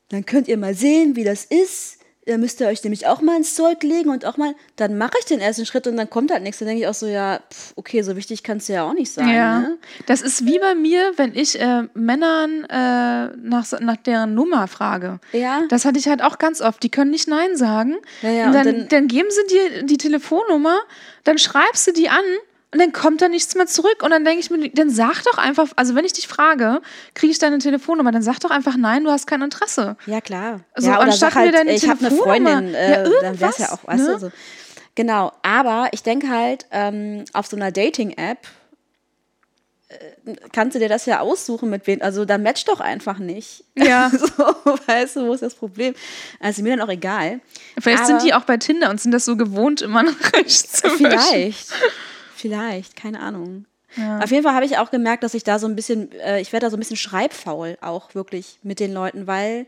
dann 0.08 0.26
könnt 0.26 0.48
ihr 0.48 0.56
mal 0.58 0.74
sehen, 0.74 1.16
wie 1.16 1.24
das 1.24 1.44
ist. 1.44 1.98
Ihr 2.24 2.38
müsst 2.38 2.61
ihr 2.61 2.68
euch 2.68 2.85
nämlich 2.85 3.08
auch 3.08 3.20
mal 3.20 3.37
ins 3.37 3.56
Zeug 3.56 3.82
legen 3.82 4.08
und 4.08 4.24
auch 4.24 4.37
mal, 4.37 4.54
dann 4.76 4.96
mache 4.96 5.14
ich 5.18 5.24
den 5.24 5.40
ersten 5.40 5.66
Schritt 5.66 5.88
und 5.88 5.96
dann 5.96 6.08
kommt 6.08 6.30
halt 6.30 6.44
nichts. 6.44 6.61
Dann 6.61 6.68
denke 6.68 6.82
ich 6.82 6.88
auch 6.88 6.94
so, 6.94 7.06
ja, 7.06 7.40
pf, 7.52 7.72
okay, 7.74 8.02
so 8.02 8.14
wichtig 8.14 8.44
kann 8.44 8.58
es 8.58 8.68
ja 8.68 8.85
auch 8.85 8.92
nicht 8.94 9.11
sein. 9.12 9.28
Ja, 9.28 9.58
Ne? 9.58 9.78
das 10.06 10.22
ist 10.22 10.46
wie 10.46 10.61
bei 10.61 10.76
mir, 10.76 11.12
wenn 11.16 11.35
ich 11.35 11.61
äh, 11.61 11.82
Männern 11.94 12.62
äh, 12.66 13.37
nach, 13.37 13.66
nach 13.80 13.96
deren 13.96 14.35
Nummer 14.35 14.68
frage. 14.68 15.18
Ja. 15.32 15.62
Das 15.68 15.85
hatte 15.85 15.98
ich 15.98 16.06
halt 16.06 16.22
auch 16.22 16.38
ganz 16.38 16.61
oft. 16.61 16.80
Die 16.85 16.90
können 16.90 17.11
nicht 17.11 17.26
Nein 17.26 17.56
sagen. 17.56 17.96
Ja, 18.22 18.30
ja, 18.30 18.46
und 18.46 18.52
dann, 18.52 18.66
und 18.68 18.78
dann, 18.78 18.88
dann- 18.88 19.08
geben 19.08 19.28
sie 19.30 19.46
dir 19.52 19.82
die 19.82 19.96
Telefonnummer, 19.98 20.78
dann 21.24 21.38
schreibst 21.38 21.88
du 21.88 21.92
die 21.92 22.08
an 22.08 22.22
und 22.72 22.78
dann 22.80 22.92
kommt 22.92 23.20
da 23.20 23.28
nichts 23.28 23.54
mehr 23.54 23.66
zurück. 23.66 24.02
Und 24.02 24.11
dann 24.11 24.24
denke 24.24 24.40
ich 24.40 24.50
mir, 24.50 24.70
dann 24.70 24.88
sag 24.88 25.22
doch 25.24 25.37
einfach, 25.37 25.68
also 25.76 25.94
wenn 25.94 26.06
ich 26.06 26.14
dich 26.14 26.26
frage, 26.26 26.80
kriege 27.14 27.30
ich 27.30 27.38
deine 27.38 27.58
Telefonnummer, 27.58 28.12
dann 28.12 28.22
sag 28.22 28.38
doch 28.40 28.50
einfach 28.50 28.76
Nein, 28.78 29.04
du 29.04 29.11
hast 29.11 29.26
kein 29.26 29.42
Interesse. 29.42 29.96
Ja, 30.06 30.22
klar. 30.22 30.61
Also 30.72 30.88
ja, 30.88 30.98
anstatt 30.98 31.35
halt, 31.35 31.46
mir 31.50 31.52
deine 31.52 31.72
ich 31.74 31.87
habe 31.88 32.04
eine 32.06 32.16
Freundin, 32.16 32.74
äh, 32.74 32.90
Ja, 32.90 33.20
dann 33.20 33.38
wäre 33.40 33.50
es 33.50 33.58
ja 33.58 33.66
irgendwas, 33.66 33.72
auch, 33.72 33.87
weißt 33.88 34.04
ne? 34.04 34.12
du, 34.14 34.18
so. 34.18 34.32
Genau, 34.94 35.32
aber 35.42 35.88
ich 35.92 36.02
denke 36.02 36.28
halt, 36.30 36.66
ähm, 36.70 37.24
auf 37.35 37.46
so 37.46 37.56
einer 37.56 37.72
Dating-App 37.72 38.38
äh, 39.88 40.35
kannst 40.52 40.74
du 40.74 40.78
dir 40.78 40.88
das 40.88 41.04
ja 41.06 41.20
aussuchen, 41.20 41.68
mit 41.70 41.87
wem, 41.87 42.00
also 42.02 42.24
da 42.24 42.38
matcht 42.38 42.68
doch 42.68 42.80
einfach 42.80 43.18
nicht. 43.18 43.64
Ja. 43.74 44.11
so, 44.11 44.26
weißt 44.87 45.16
du, 45.16 45.26
wo 45.26 45.35
ist 45.35 45.42
das 45.42 45.54
Problem? 45.54 45.94
Also 46.40 46.62
mir 46.62 46.76
dann 46.76 46.87
auch 46.87 46.92
egal. 46.92 47.40
Vielleicht 47.78 47.98
Aber- 48.04 48.06
sind 48.06 48.22
die 48.22 48.32
auch 48.35 48.44
bei 48.44 48.56
Tinder 48.56 48.88
und 48.90 49.00
sind 49.00 49.12
das 49.12 49.24
so 49.26 49.37
gewohnt, 49.37 49.82
immer 49.82 50.02
noch 50.02 50.14
rechts 50.35 50.80
zu. 50.80 50.88
Vielleicht. 50.88 51.68
Vielleicht, 52.42 52.96
keine 52.96 53.20
Ahnung. 53.20 53.66
Auf 54.20 54.31
jeden 54.31 54.42
Fall 54.42 54.55
habe 54.55 54.64
ich 54.64 54.78
auch 54.78 54.90
gemerkt, 54.90 55.22
dass 55.22 55.35
ich 55.35 55.44
da 55.44 55.59
so 55.59 55.66
ein 55.68 55.76
bisschen, 55.76 56.11
äh, 56.12 56.40
ich 56.40 56.52
werde 56.52 56.66
da 56.66 56.70
so 56.70 56.76
ein 56.76 56.81
bisschen 56.81 56.96
schreibfaul 56.96 57.78
auch 57.81 58.14
wirklich 58.16 58.59
mit 58.62 58.81
den 58.81 58.92
Leuten, 58.92 59.26
weil, 59.28 59.66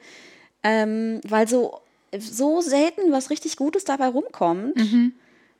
ähm, 0.62 1.20
weil 1.28 1.46
so, 1.46 1.80
so 2.18 2.60
selten 2.60 3.12
was 3.12 3.30
richtig 3.30 3.56
Gutes 3.56 3.84
dabei 3.84 4.08
rumkommt. 4.08 4.76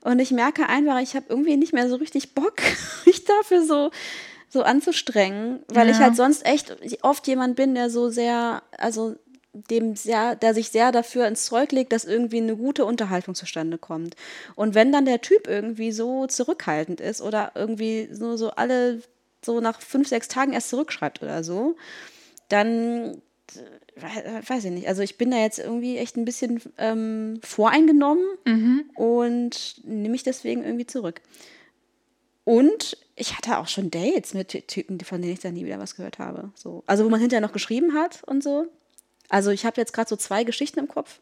Und 0.03 0.19
ich 0.19 0.31
merke 0.33 0.69
einfach, 0.69 0.99
ich 1.01 1.15
habe 1.15 1.27
irgendwie 1.29 1.57
nicht 1.57 1.73
mehr 1.73 1.89
so 1.89 1.97
richtig 1.97 2.35
Bock, 2.35 2.57
mich 3.07 3.25
dafür 3.25 3.63
so, 3.65 3.91
so 4.49 4.63
anzustrengen, 4.63 5.61
weil 5.69 5.89
ich 5.91 5.99
Ja. 5.99 6.05
halt 6.05 6.17
sonst 6.17 6.45
echt 6.47 6.75
oft 7.03 7.27
jemand 7.29 7.55
bin, 7.57 7.75
der 7.75 7.91
so 7.91 8.09
sehr, 8.09 8.63
also 8.79 9.15
dem 9.71 9.97
sehr, 9.97 10.35
der 10.37 10.53
sich 10.53 10.69
sehr 10.71 10.93
dafür 10.93 11.27
ins 11.27 11.47
Zeug 11.47 11.73
legt, 11.73 11.93
dass 11.93 12.05
irgendwie 12.05 12.39
eine 12.39 12.57
gute 12.57 12.85
Unterhaltung 12.85 13.35
zustande 13.35 13.79
kommt. 13.79 14.17
Und 14.57 14.75
wenn 14.75 14.93
dann 14.93 15.05
der 15.05 15.21
Typ 15.21 15.47
irgendwie 15.47 15.93
so 15.93 16.27
zurückhaltend 16.27 17.01
ist 17.01 17.21
oder 17.23 17.53
irgendwie 17.55 18.09
so, 18.13 18.37
so 18.37 18.51
alle 18.51 19.01
so 19.45 19.61
nach 19.61 19.81
fünf, 19.81 20.09
sechs 20.09 20.29
Tagen 20.29 20.53
erst 20.53 20.71
zurückschreibt 20.71 21.23
oder 21.23 21.45
so, 21.45 21.77
dann 22.49 23.21
äh, 23.55 23.97
we- 23.97 24.49
weiß 24.49 24.65
ich 24.65 24.71
nicht. 24.73 24.89
Also 24.89 25.03
ich 25.03 25.19
bin 25.19 25.31
da 25.31 25.37
jetzt 25.39 25.59
irgendwie 25.59 25.99
echt 25.99 26.17
ein 26.17 26.25
bisschen 26.25 26.61
ähm, 26.79 27.39
voreingenommen 27.43 28.25
und 28.97 29.77
nehme 29.85 30.11
mich 30.11 30.23
deswegen 30.25 30.65
irgendwie 30.65 30.87
zurück. 30.87 31.21
Und 32.45 32.97
ich 33.17 33.37
hatte 33.37 33.59
auch 33.59 33.69
schon 33.69 33.91
Dates 33.91 34.35
mit 34.35 34.49
Ty- 34.49 34.67
Typen, 34.67 35.01
von 35.01 35.23
denen 35.23 35.33
ich 35.35 35.41
dann 35.41 35.55
nie 35.55 35.65
wieder 35.65 35.79
was 35.79 35.95
gehört 35.97 36.19
habe. 36.19 36.51
So. 36.55 36.83
Also 36.87 37.05
wo 37.05 37.09
man 37.09 37.21
hinterher 37.21 37.41
noch 37.47 37.53
geschrieben 37.53 37.95
hat 37.95 38.23
und 38.25 38.43
so. 38.43 38.67
Also 39.29 39.51
ich 39.51 39.65
habe 39.67 39.81
jetzt 39.81 39.93
gerade 39.93 40.09
so 40.09 40.17
zwei 40.17 40.45
Geschichten 40.45 40.79
im 40.79 40.89
Kopf, 40.89 41.19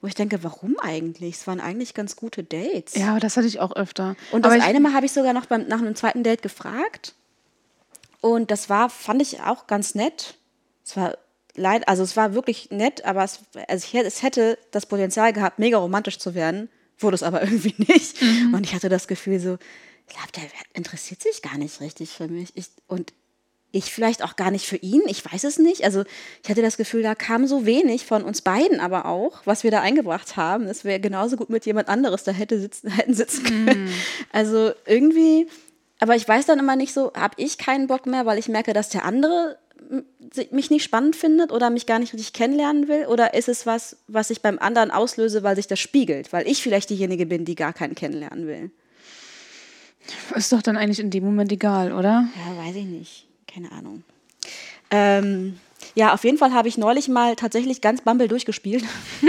wo 0.00 0.06
ich 0.06 0.14
denke, 0.14 0.42
warum 0.44 0.78
eigentlich? 0.78 1.36
Es 1.36 1.46
waren 1.46 1.60
eigentlich 1.60 1.94
ganz 1.94 2.14
gute 2.16 2.44
Dates. 2.44 2.94
Ja, 2.94 3.10
aber 3.10 3.20
das 3.20 3.36
hatte 3.36 3.46
ich 3.48 3.58
auch 3.60 3.74
öfter. 3.74 4.14
Und 4.30 4.44
das 4.44 4.52
aber 4.52 4.58
ich, 4.58 4.64
eine 4.64 4.80
Mal 4.80 4.92
habe 4.94 5.06
ich 5.06 5.12
sogar 5.12 5.32
noch 5.32 5.46
beim, 5.46 5.66
nach 5.66 5.78
einem 5.80 5.96
zweiten 5.96 6.22
Date 6.22 6.42
gefragt. 6.42 7.14
Und 8.20 8.50
das 8.50 8.68
war, 8.68 8.90
fand 8.90 9.22
ich 9.22 9.40
auch 9.42 9.66
ganz 9.66 9.94
nett. 9.94 10.36
Es 10.84 10.96
war 10.96 11.16
leid, 11.56 11.88
also 11.88 12.02
es 12.02 12.16
war 12.16 12.34
wirklich 12.34 12.70
nett, 12.70 13.04
aber 13.04 13.24
es, 13.24 13.40
also 13.68 13.84
ich, 13.84 13.92
hätte- 13.94 14.06
es 14.06 14.22
hätte 14.22 14.58
das 14.70 14.86
Potenzial 14.86 15.32
gehabt, 15.32 15.58
mega 15.58 15.78
romantisch 15.78 16.18
zu 16.18 16.34
werden, 16.34 16.68
wurde 16.98 17.14
es 17.16 17.22
aber 17.22 17.42
irgendwie 17.42 17.74
nicht. 17.78 18.20
Und 18.52 18.64
ich 18.64 18.74
hatte 18.74 18.88
das 18.88 19.08
Gefühl 19.08 19.40
so, 19.40 19.58
ich 20.08 20.14
glaube, 20.14 20.32
der 20.36 20.42
interessiert 20.74 21.22
sich 21.22 21.42
gar 21.42 21.58
nicht 21.58 21.80
richtig 21.80 22.10
für 22.10 22.28
mich. 22.28 22.50
Ich, 22.54 22.66
und 22.86 23.12
ich 23.70 23.92
vielleicht 23.92 24.22
auch 24.22 24.36
gar 24.36 24.50
nicht 24.50 24.66
für 24.66 24.76
ihn, 24.76 25.02
ich 25.06 25.24
weiß 25.30 25.44
es 25.44 25.58
nicht. 25.58 25.84
Also 25.84 26.04
ich 26.42 26.48
hatte 26.48 26.62
das 26.62 26.76
Gefühl, 26.76 27.02
da 27.02 27.14
kam 27.14 27.46
so 27.46 27.66
wenig 27.66 28.06
von 28.06 28.24
uns 28.24 28.40
beiden 28.40 28.80
aber 28.80 29.04
auch, 29.06 29.42
was 29.44 29.62
wir 29.62 29.70
da 29.70 29.80
eingebracht 29.80 30.36
haben. 30.36 30.66
Das 30.66 30.84
wäre 30.84 31.00
genauso 31.00 31.36
gut 31.36 31.50
mit 31.50 31.66
jemand 31.66 31.88
anderes 31.88 32.24
da 32.24 32.32
hätte 32.32 32.58
sitzen, 32.58 32.88
hätten 32.96 33.14
sitzen 33.14 33.44
können. 33.44 33.84
Mm. 33.84 33.88
Also 34.32 34.72
irgendwie, 34.86 35.48
aber 36.00 36.16
ich 36.16 36.26
weiß 36.26 36.46
dann 36.46 36.58
immer 36.58 36.76
nicht 36.76 36.94
so, 36.94 37.12
habe 37.14 37.34
ich 37.36 37.58
keinen 37.58 37.88
Bock 37.88 38.06
mehr, 38.06 38.24
weil 38.24 38.38
ich 38.38 38.48
merke, 38.48 38.72
dass 38.72 38.88
der 38.88 39.04
andere 39.04 39.58
mich 40.50 40.70
nicht 40.70 40.84
spannend 40.84 41.16
findet 41.16 41.52
oder 41.52 41.70
mich 41.70 41.86
gar 41.86 41.98
nicht 41.98 42.12
richtig 42.12 42.32
kennenlernen 42.32 42.88
will? 42.88 43.06
Oder 43.06 43.34
ist 43.34 43.48
es 43.48 43.66
was, 43.66 43.96
was 44.06 44.30
ich 44.30 44.42
beim 44.42 44.58
anderen 44.58 44.90
auslöse, 44.90 45.42
weil 45.42 45.56
sich 45.56 45.66
das 45.66 45.78
spiegelt, 45.78 46.32
weil 46.32 46.46
ich 46.46 46.62
vielleicht 46.62 46.90
diejenige 46.90 47.26
bin, 47.26 47.44
die 47.44 47.54
gar 47.54 47.72
keinen 47.72 47.94
kennenlernen 47.94 48.46
will? 48.46 48.70
Ist 50.34 50.52
doch 50.52 50.62
dann 50.62 50.76
eigentlich 50.76 51.00
in 51.00 51.10
dem 51.10 51.24
Moment 51.24 51.52
egal, 51.52 51.92
oder? 51.92 52.28
Ja, 52.34 52.66
weiß 52.66 52.76
ich 52.76 52.84
nicht. 52.84 53.27
Keine 53.58 53.72
Ahnung. 53.72 54.04
Ähm, 54.90 55.58
ja, 55.94 56.14
auf 56.14 56.22
jeden 56.22 56.38
Fall 56.38 56.52
habe 56.52 56.68
ich 56.68 56.78
neulich 56.78 57.08
mal 57.08 57.34
tatsächlich 57.34 57.80
ganz 57.80 58.02
Bumble 58.02 58.28
durchgespielt. 58.28 58.84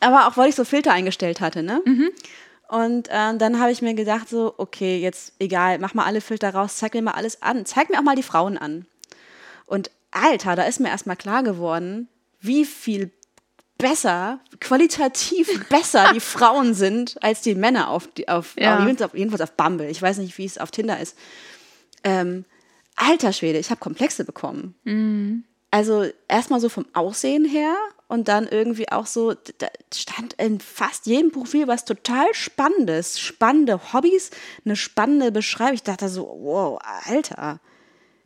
Aber 0.00 0.26
auch 0.26 0.36
weil 0.36 0.48
ich 0.48 0.56
so 0.56 0.64
Filter 0.64 0.92
eingestellt 0.92 1.40
hatte, 1.40 1.62
ne? 1.62 1.82
Mhm. 1.84 2.10
Und 2.68 3.08
äh, 3.08 3.36
dann 3.36 3.60
habe 3.60 3.70
ich 3.70 3.80
mir 3.80 3.94
gedacht, 3.94 4.28
so, 4.28 4.54
okay, 4.56 4.98
jetzt 4.98 5.34
egal, 5.38 5.78
mach 5.78 5.94
mal 5.94 6.04
alle 6.04 6.20
Filter 6.20 6.52
raus, 6.52 6.78
zeig 6.78 6.94
mir 6.94 7.02
mal 7.02 7.12
alles 7.12 7.42
an. 7.42 7.64
Zeig 7.64 7.90
mir 7.90 7.98
auch 8.00 8.02
mal 8.02 8.16
die 8.16 8.24
Frauen 8.24 8.58
an. 8.58 8.86
Und 9.66 9.92
Alter, 10.10 10.56
da 10.56 10.64
ist 10.64 10.80
mir 10.80 10.88
erstmal 10.88 11.16
klar 11.16 11.44
geworden, 11.44 12.08
wie 12.40 12.64
viel 12.64 13.12
besser, 13.78 14.40
qualitativ 14.58 15.64
besser 15.68 16.12
die 16.12 16.20
Frauen 16.20 16.74
sind 16.74 17.22
als 17.22 17.42
die 17.42 17.54
Männer 17.54 17.88
auf, 17.88 18.08
auf, 18.26 18.56
ja. 18.58 18.78
auf 18.78 19.14
jedenfalls 19.14 19.42
auf 19.42 19.52
Bumble. 19.52 19.88
Ich 19.88 20.02
weiß 20.02 20.18
nicht, 20.18 20.36
wie 20.38 20.44
es 20.44 20.58
auf 20.58 20.72
Tinder 20.72 20.98
ist. 20.98 21.16
Ähm, 22.04 22.44
alter 22.96 23.32
Schwede, 23.32 23.58
ich 23.58 23.70
habe 23.70 23.80
Komplexe 23.80 24.24
bekommen. 24.24 24.74
Mhm. 24.84 25.44
Also 25.70 26.06
erstmal 26.28 26.60
so 26.60 26.68
vom 26.68 26.86
Aussehen 26.94 27.44
her 27.44 27.74
und 28.08 28.28
dann 28.28 28.46
irgendwie 28.46 28.90
auch 28.90 29.06
so, 29.06 29.34
da 29.34 29.66
stand 29.92 30.34
in 30.34 30.60
fast 30.60 31.06
jedem 31.06 31.32
Profil 31.32 31.68
was 31.68 31.84
total 31.84 32.26
Spannendes, 32.32 33.20
spannende 33.20 33.92
Hobbys, 33.92 34.30
eine 34.64 34.76
spannende 34.76 35.32
Beschreibung. 35.32 35.74
Ich 35.74 35.82
dachte 35.82 36.08
so, 36.08 36.22
wow, 36.40 36.78
Alter 37.06 37.60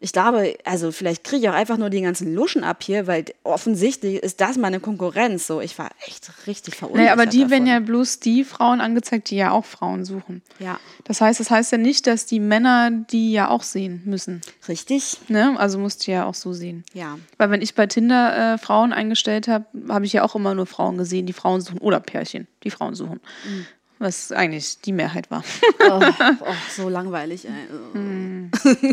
ich 0.02 0.12
glaube, 0.12 0.56
also 0.64 0.92
vielleicht 0.92 1.24
kriege 1.24 1.42
ich 1.42 1.48
auch 1.50 1.54
einfach 1.54 1.76
nur 1.76 1.90
die 1.90 2.00
ganzen 2.00 2.34
Luschen 2.34 2.64
ab 2.64 2.82
hier, 2.82 3.06
weil 3.06 3.26
offensichtlich 3.42 4.22
ist 4.22 4.40
das 4.40 4.56
meine 4.56 4.80
Konkurrenz. 4.80 5.46
So, 5.46 5.60
ich 5.60 5.78
war 5.78 5.90
echt 6.06 6.30
richtig 6.46 6.76
verunsichert. 6.76 7.04
Naja, 7.04 7.12
aber 7.12 7.26
die 7.26 7.40
davon. 7.40 7.50
werden 7.50 7.66
ja 7.66 7.80
bloß 7.80 8.18
die 8.20 8.44
Frauen 8.44 8.80
angezeigt, 8.80 9.28
die 9.28 9.36
ja 9.36 9.50
auch 9.50 9.66
Frauen 9.66 10.06
suchen. 10.06 10.40
Ja. 10.58 10.80
Das 11.04 11.20
heißt, 11.20 11.38
das 11.38 11.50
heißt 11.50 11.72
ja 11.72 11.78
nicht, 11.78 12.06
dass 12.06 12.24
die 12.24 12.40
Männer 12.40 12.90
die 12.90 13.32
ja 13.32 13.50
auch 13.50 13.62
sehen 13.62 14.00
müssen. 14.06 14.40
Richtig. 14.68 15.18
Ne? 15.28 15.54
Also 15.58 15.78
musst 15.78 16.06
du 16.06 16.12
ja 16.12 16.24
auch 16.24 16.34
so 16.34 16.54
sehen. 16.54 16.82
Ja. 16.94 17.18
Weil 17.36 17.50
wenn 17.50 17.60
ich 17.60 17.74
bei 17.74 17.86
Tinder 17.86 18.54
äh, 18.54 18.58
Frauen 18.58 18.94
eingestellt 18.94 19.48
habe, 19.48 19.66
habe 19.90 20.06
ich 20.06 20.14
ja 20.14 20.24
auch 20.24 20.34
immer 20.34 20.54
nur 20.54 20.64
Frauen 20.64 20.96
gesehen, 20.96 21.26
die 21.26 21.34
Frauen 21.34 21.60
suchen 21.60 21.78
oder 21.78 22.00
Pärchen, 22.00 22.48
die 22.64 22.70
Frauen 22.70 22.94
suchen. 22.94 23.20
Mhm. 23.44 23.66
Was 23.98 24.32
eigentlich 24.32 24.80
die 24.80 24.92
Mehrheit 24.92 25.30
war. 25.30 25.44
oh, 25.90 26.00
oh, 26.40 26.54
so 26.74 26.88
langweilig. 26.88 27.44
Ey. 27.44 27.98
Mhm. 27.98 28.50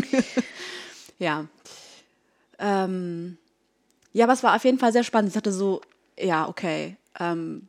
Ja. 1.18 1.46
Ähm, 2.58 3.38
ja, 4.12 4.24
aber 4.24 4.32
es 4.32 4.42
war 4.42 4.56
auf 4.56 4.64
jeden 4.64 4.78
Fall 4.78 4.92
sehr 4.92 5.04
spannend. 5.04 5.28
Ich 5.28 5.34
dachte 5.34 5.52
so, 5.52 5.80
ja, 6.18 6.48
okay, 6.48 6.96
ähm, 7.20 7.68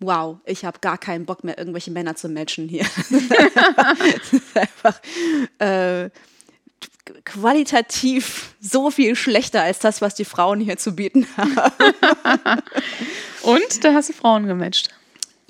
wow, 0.00 0.38
ich 0.44 0.64
habe 0.64 0.78
gar 0.80 0.98
keinen 0.98 1.26
Bock 1.26 1.44
mehr, 1.44 1.58
irgendwelche 1.58 1.90
Männer 1.90 2.16
zu 2.16 2.28
matchen 2.28 2.68
hier. 2.68 2.86
das 3.10 4.32
ist 4.32 4.56
einfach 4.56 5.00
äh, 5.58 6.10
qualitativ 7.24 8.54
so 8.60 8.90
viel 8.90 9.16
schlechter 9.16 9.62
als 9.62 9.78
das, 9.78 10.00
was 10.00 10.14
die 10.14 10.24
Frauen 10.24 10.60
hier 10.60 10.76
zu 10.76 10.94
bieten 10.94 11.26
haben. 11.36 11.56
Und 13.42 13.84
da 13.84 13.94
hast 13.94 14.08
du 14.08 14.12
Frauen 14.12 14.46
gematcht. 14.46 14.90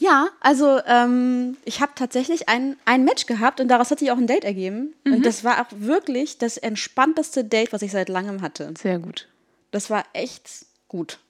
Ja, 0.02 0.30
also 0.40 0.80
ähm, 0.84 1.56
ich 1.64 1.80
habe 1.80 1.92
tatsächlich 1.94 2.48
ein, 2.48 2.76
ein 2.84 3.04
Match 3.04 3.26
gehabt 3.26 3.60
und 3.60 3.68
daraus 3.68 3.92
hat 3.92 4.00
sich 4.00 4.10
auch 4.10 4.18
ein 4.18 4.26
Date 4.26 4.42
ergeben. 4.42 4.94
Mhm. 5.04 5.12
Und 5.12 5.26
das 5.26 5.44
war 5.44 5.60
auch 5.60 5.70
wirklich 5.70 6.38
das 6.38 6.56
entspannteste 6.56 7.44
Date, 7.44 7.72
was 7.72 7.82
ich 7.82 7.92
seit 7.92 8.08
langem 8.08 8.42
hatte. 8.42 8.74
Sehr 8.76 8.98
gut. 8.98 9.28
Das 9.70 9.90
war 9.90 10.04
echt 10.12 10.66
gut. 10.88 11.20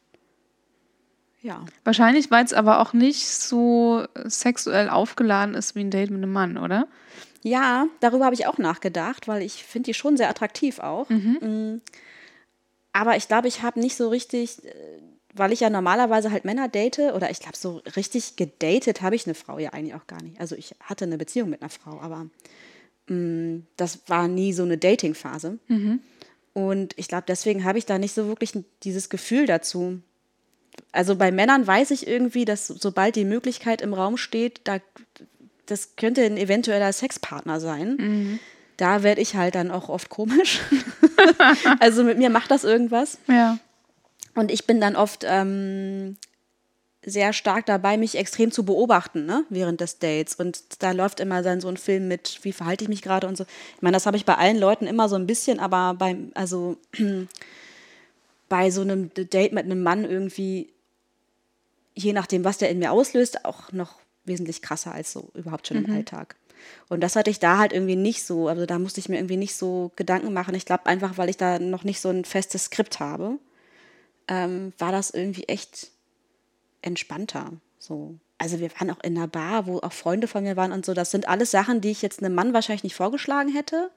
Ja. 1.43 1.67
Wahrscheinlich, 1.85 2.31
weil 2.31 2.47
es 2.47 2.55
aber 2.55 2.81
auch 2.81 2.95
nicht 2.95 3.29
so 3.29 4.07
sexuell 4.25 4.89
aufgeladen 4.89 5.55
ist 5.55 5.75
wie 5.75 5.81
ein 5.81 5.91
Date 5.91 6.09
mit 6.09 6.23
einem 6.23 6.33
Mann, 6.33 6.57
oder? 6.57 6.89
Ja, 7.43 7.89
darüber 8.01 8.25
habe 8.25 8.35
ich 8.35 8.47
auch 8.47 8.57
nachgedacht, 8.57 9.29
weil 9.29 9.43
ich 9.43 9.65
finde 9.65 9.89
die 9.89 9.95
schon 9.95 10.17
sehr 10.17 10.31
attraktiv 10.31 10.79
auch. 10.79 11.11
Mhm. 11.11 11.39
Mm. 11.43 11.81
Aber 12.95 13.19
ich 13.19 13.29
glaube, 13.29 13.49
ich 13.49 13.63
habe 13.63 13.81
nicht 13.81 13.97
so 13.97 14.09
richtig 14.09 14.65
äh, 14.65 14.73
weil 15.33 15.53
ich 15.53 15.61
ja 15.61 15.71
normalerweise 15.71 16.31
halt 16.31 16.45
Männer 16.45 16.69
date 16.69 16.99
oder 17.15 17.31
ich 17.31 17.41
glaube, 17.41 17.57
so 17.57 17.83
richtig 17.97 18.37
gedatet 18.37 19.03
habe 19.03 19.17
ich 19.17 19.27
eine 19.27 19.35
Frau 19.35 19.59
ja 19.59 19.71
eigentlich 19.71 19.95
auch 19.95 20.07
gar 20.07 20.23
nicht. 20.23 20.41
Also 20.41 20.55
ich 20.57 20.75
hatte 20.81 21.05
eine 21.05 21.19
Beziehung 21.19 21.49
mit 21.49 21.63
einer 21.63 21.71
Frau, 21.71 22.01
aber 22.01 22.27
mh, 23.07 23.15
mm, 23.17 23.67
das 23.77 24.01
war 24.09 24.29
nie 24.29 24.53
so 24.53 24.63
eine 24.63 24.79
Dating-Phase. 24.79 25.59
Mhm. 25.69 26.01
Und 26.53 26.93
ich 26.99 27.09
glaube, 27.09 27.25
deswegen 27.27 27.65
habe 27.65 27.79
ich 27.79 27.87
da 27.87 27.99
nicht 27.99 28.15
so 28.15 28.27
wirklich 28.27 28.53
dieses 28.83 29.09
Gefühl 29.09 29.47
dazu. 29.47 30.01
Also 30.93 31.17
bei 31.17 31.33
Männern 31.33 31.67
weiß 31.67 31.91
ich 31.93 32.07
irgendwie, 32.07 32.45
dass 32.45 32.67
sobald 32.67 33.17
die 33.17 33.25
Möglichkeit 33.25 33.81
im 33.81 33.95
Raum 33.95 34.19
steht, 34.19 34.61
da, 34.65 34.79
das 35.65 35.97
könnte 35.97 36.23
ein 36.23 36.37
eventueller 36.37 36.93
Sexpartner 36.93 37.59
sein. 37.59 37.97
Mhm. 37.99 38.39
Da 38.77 39.03
werde 39.03 39.23
ich 39.23 39.35
halt 39.35 39.55
dann 39.55 39.71
auch 39.71 39.89
oft 39.89 40.11
komisch. 40.11 40.61
also 41.81 42.05
mit 42.05 42.19
mir 42.19 42.29
macht 42.29 42.51
das 42.51 42.65
irgendwas. 42.65 43.19
Ja. 43.29 43.59
Und 44.35 44.51
ich 44.51 44.67
bin 44.67 44.81
dann 44.81 44.97
oft 44.97 45.25
ähm, 45.27 46.17
sehr 47.05 47.33
stark 47.33 47.67
dabei, 47.67 47.97
mich 47.97 48.17
extrem 48.17 48.53
zu 48.53 48.65
beobachten 48.65 49.27
ne, 49.27 49.45
während 49.51 49.81
des 49.81 49.99
Dates. 49.99 50.37
Und 50.37 50.83
da 50.83 50.93
läuft 50.93 51.21
immer 51.21 51.43
dann 51.43 51.61
so 51.61 51.69
ein 51.69 51.77
Film 51.77 52.09
mit, 52.09 52.39
wie 52.43 52.53
verhalte 52.53 52.85
ich 52.85 52.89
mich 52.89 53.03
gerade 53.03 53.27
und 53.27 53.37
so. 53.37 53.45
Ich 53.77 53.83
meine, 53.83 53.97
das 53.97 54.07
habe 54.07 54.17
ich 54.17 54.25
bei 54.25 54.37
allen 54.37 54.59
Leuten 54.59 54.87
immer 54.87 55.09
so 55.09 55.17
ein 55.17 55.27
bisschen, 55.27 55.59
aber 55.59 55.95
beim, 55.95 56.31
also 56.35 56.77
bei 58.49 58.71
so 58.71 58.83
einem 58.83 59.13
Date 59.15 59.53
mit 59.53 59.65
einem 59.65 59.83
Mann 59.83 60.05
irgendwie, 60.05 60.69
je 61.95 62.13
nachdem, 62.13 62.45
was 62.45 62.59
der 62.59 62.71
in 62.71 62.79
mir 62.79 62.93
auslöst, 62.93 63.45
auch 63.45 63.73
noch 63.73 63.97
wesentlich 64.25 64.63
krasser 64.63 64.93
als 64.93 65.13
so 65.13 65.31
überhaupt 65.35 65.67
schon 65.67 65.79
mhm. 65.79 65.87
im 65.87 65.95
Alltag. 65.97 66.37
Und 66.89 67.01
das 67.01 67.17
hatte 67.17 67.31
ich 67.31 67.41
da 67.41 67.59
halt 67.59 67.73
irgendwie 67.73 67.97
nicht 67.97 68.23
so. 68.23 68.47
Also 68.47 68.67
da 68.67 68.79
musste 68.79 69.01
ich 69.01 69.09
mir 69.09 69.17
irgendwie 69.17 69.37
nicht 69.37 69.57
so 69.57 69.91
Gedanken 69.97 70.33
machen. 70.33 70.55
Ich 70.55 70.65
glaube 70.65 70.87
einfach, 70.87 71.19
weil 71.19 71.29
ich 71.29 71.37
da 71.37 71.59
noch 71.59 71.83
nicht 71.83 72.01
so 72.01 72.09
ein 72.11 72.25
festes 72.25 72.67
Skript 72.67 73.01
habe 73.01 73.41
ähm, 74.29 74.73
war 74.79 74.93
das 74.93 75.11
irgendwie 75.11 75.45
echt 75.45 75.91
entspannter. 76.83 77.53
So. 77.79 78.15
Also 78.39 78.59
wir 78.59 78.71
waren 78.79 78.91
auch 78.91 79.03
in 79.03 79.17
einer 79.17 79.29
Bar, 79.29 79.67
wo 79.67 79.79
auch 79.79 79.93
Freunde 79.93 80.27
von 80.27 80.43
mir 80.43 80.57
waren 80.57 80.73
und 80.73 80.85
so. 80.85 80.95
Das 80.95 81.11
sind 81.11 81.29
alles 81.29 81.51
Sachen, 81.51 81.81
die 81.81 81.91
ich 81.91 82.03
jetzt 82.03 82.23
einem 82.23 82.35
Mann 82.35 82.53
wahrscheinlich 82.53 82.83
nicht 82.83 82.97
vorgeschlagen 82.97 83.53
hätte, 83.53 83.91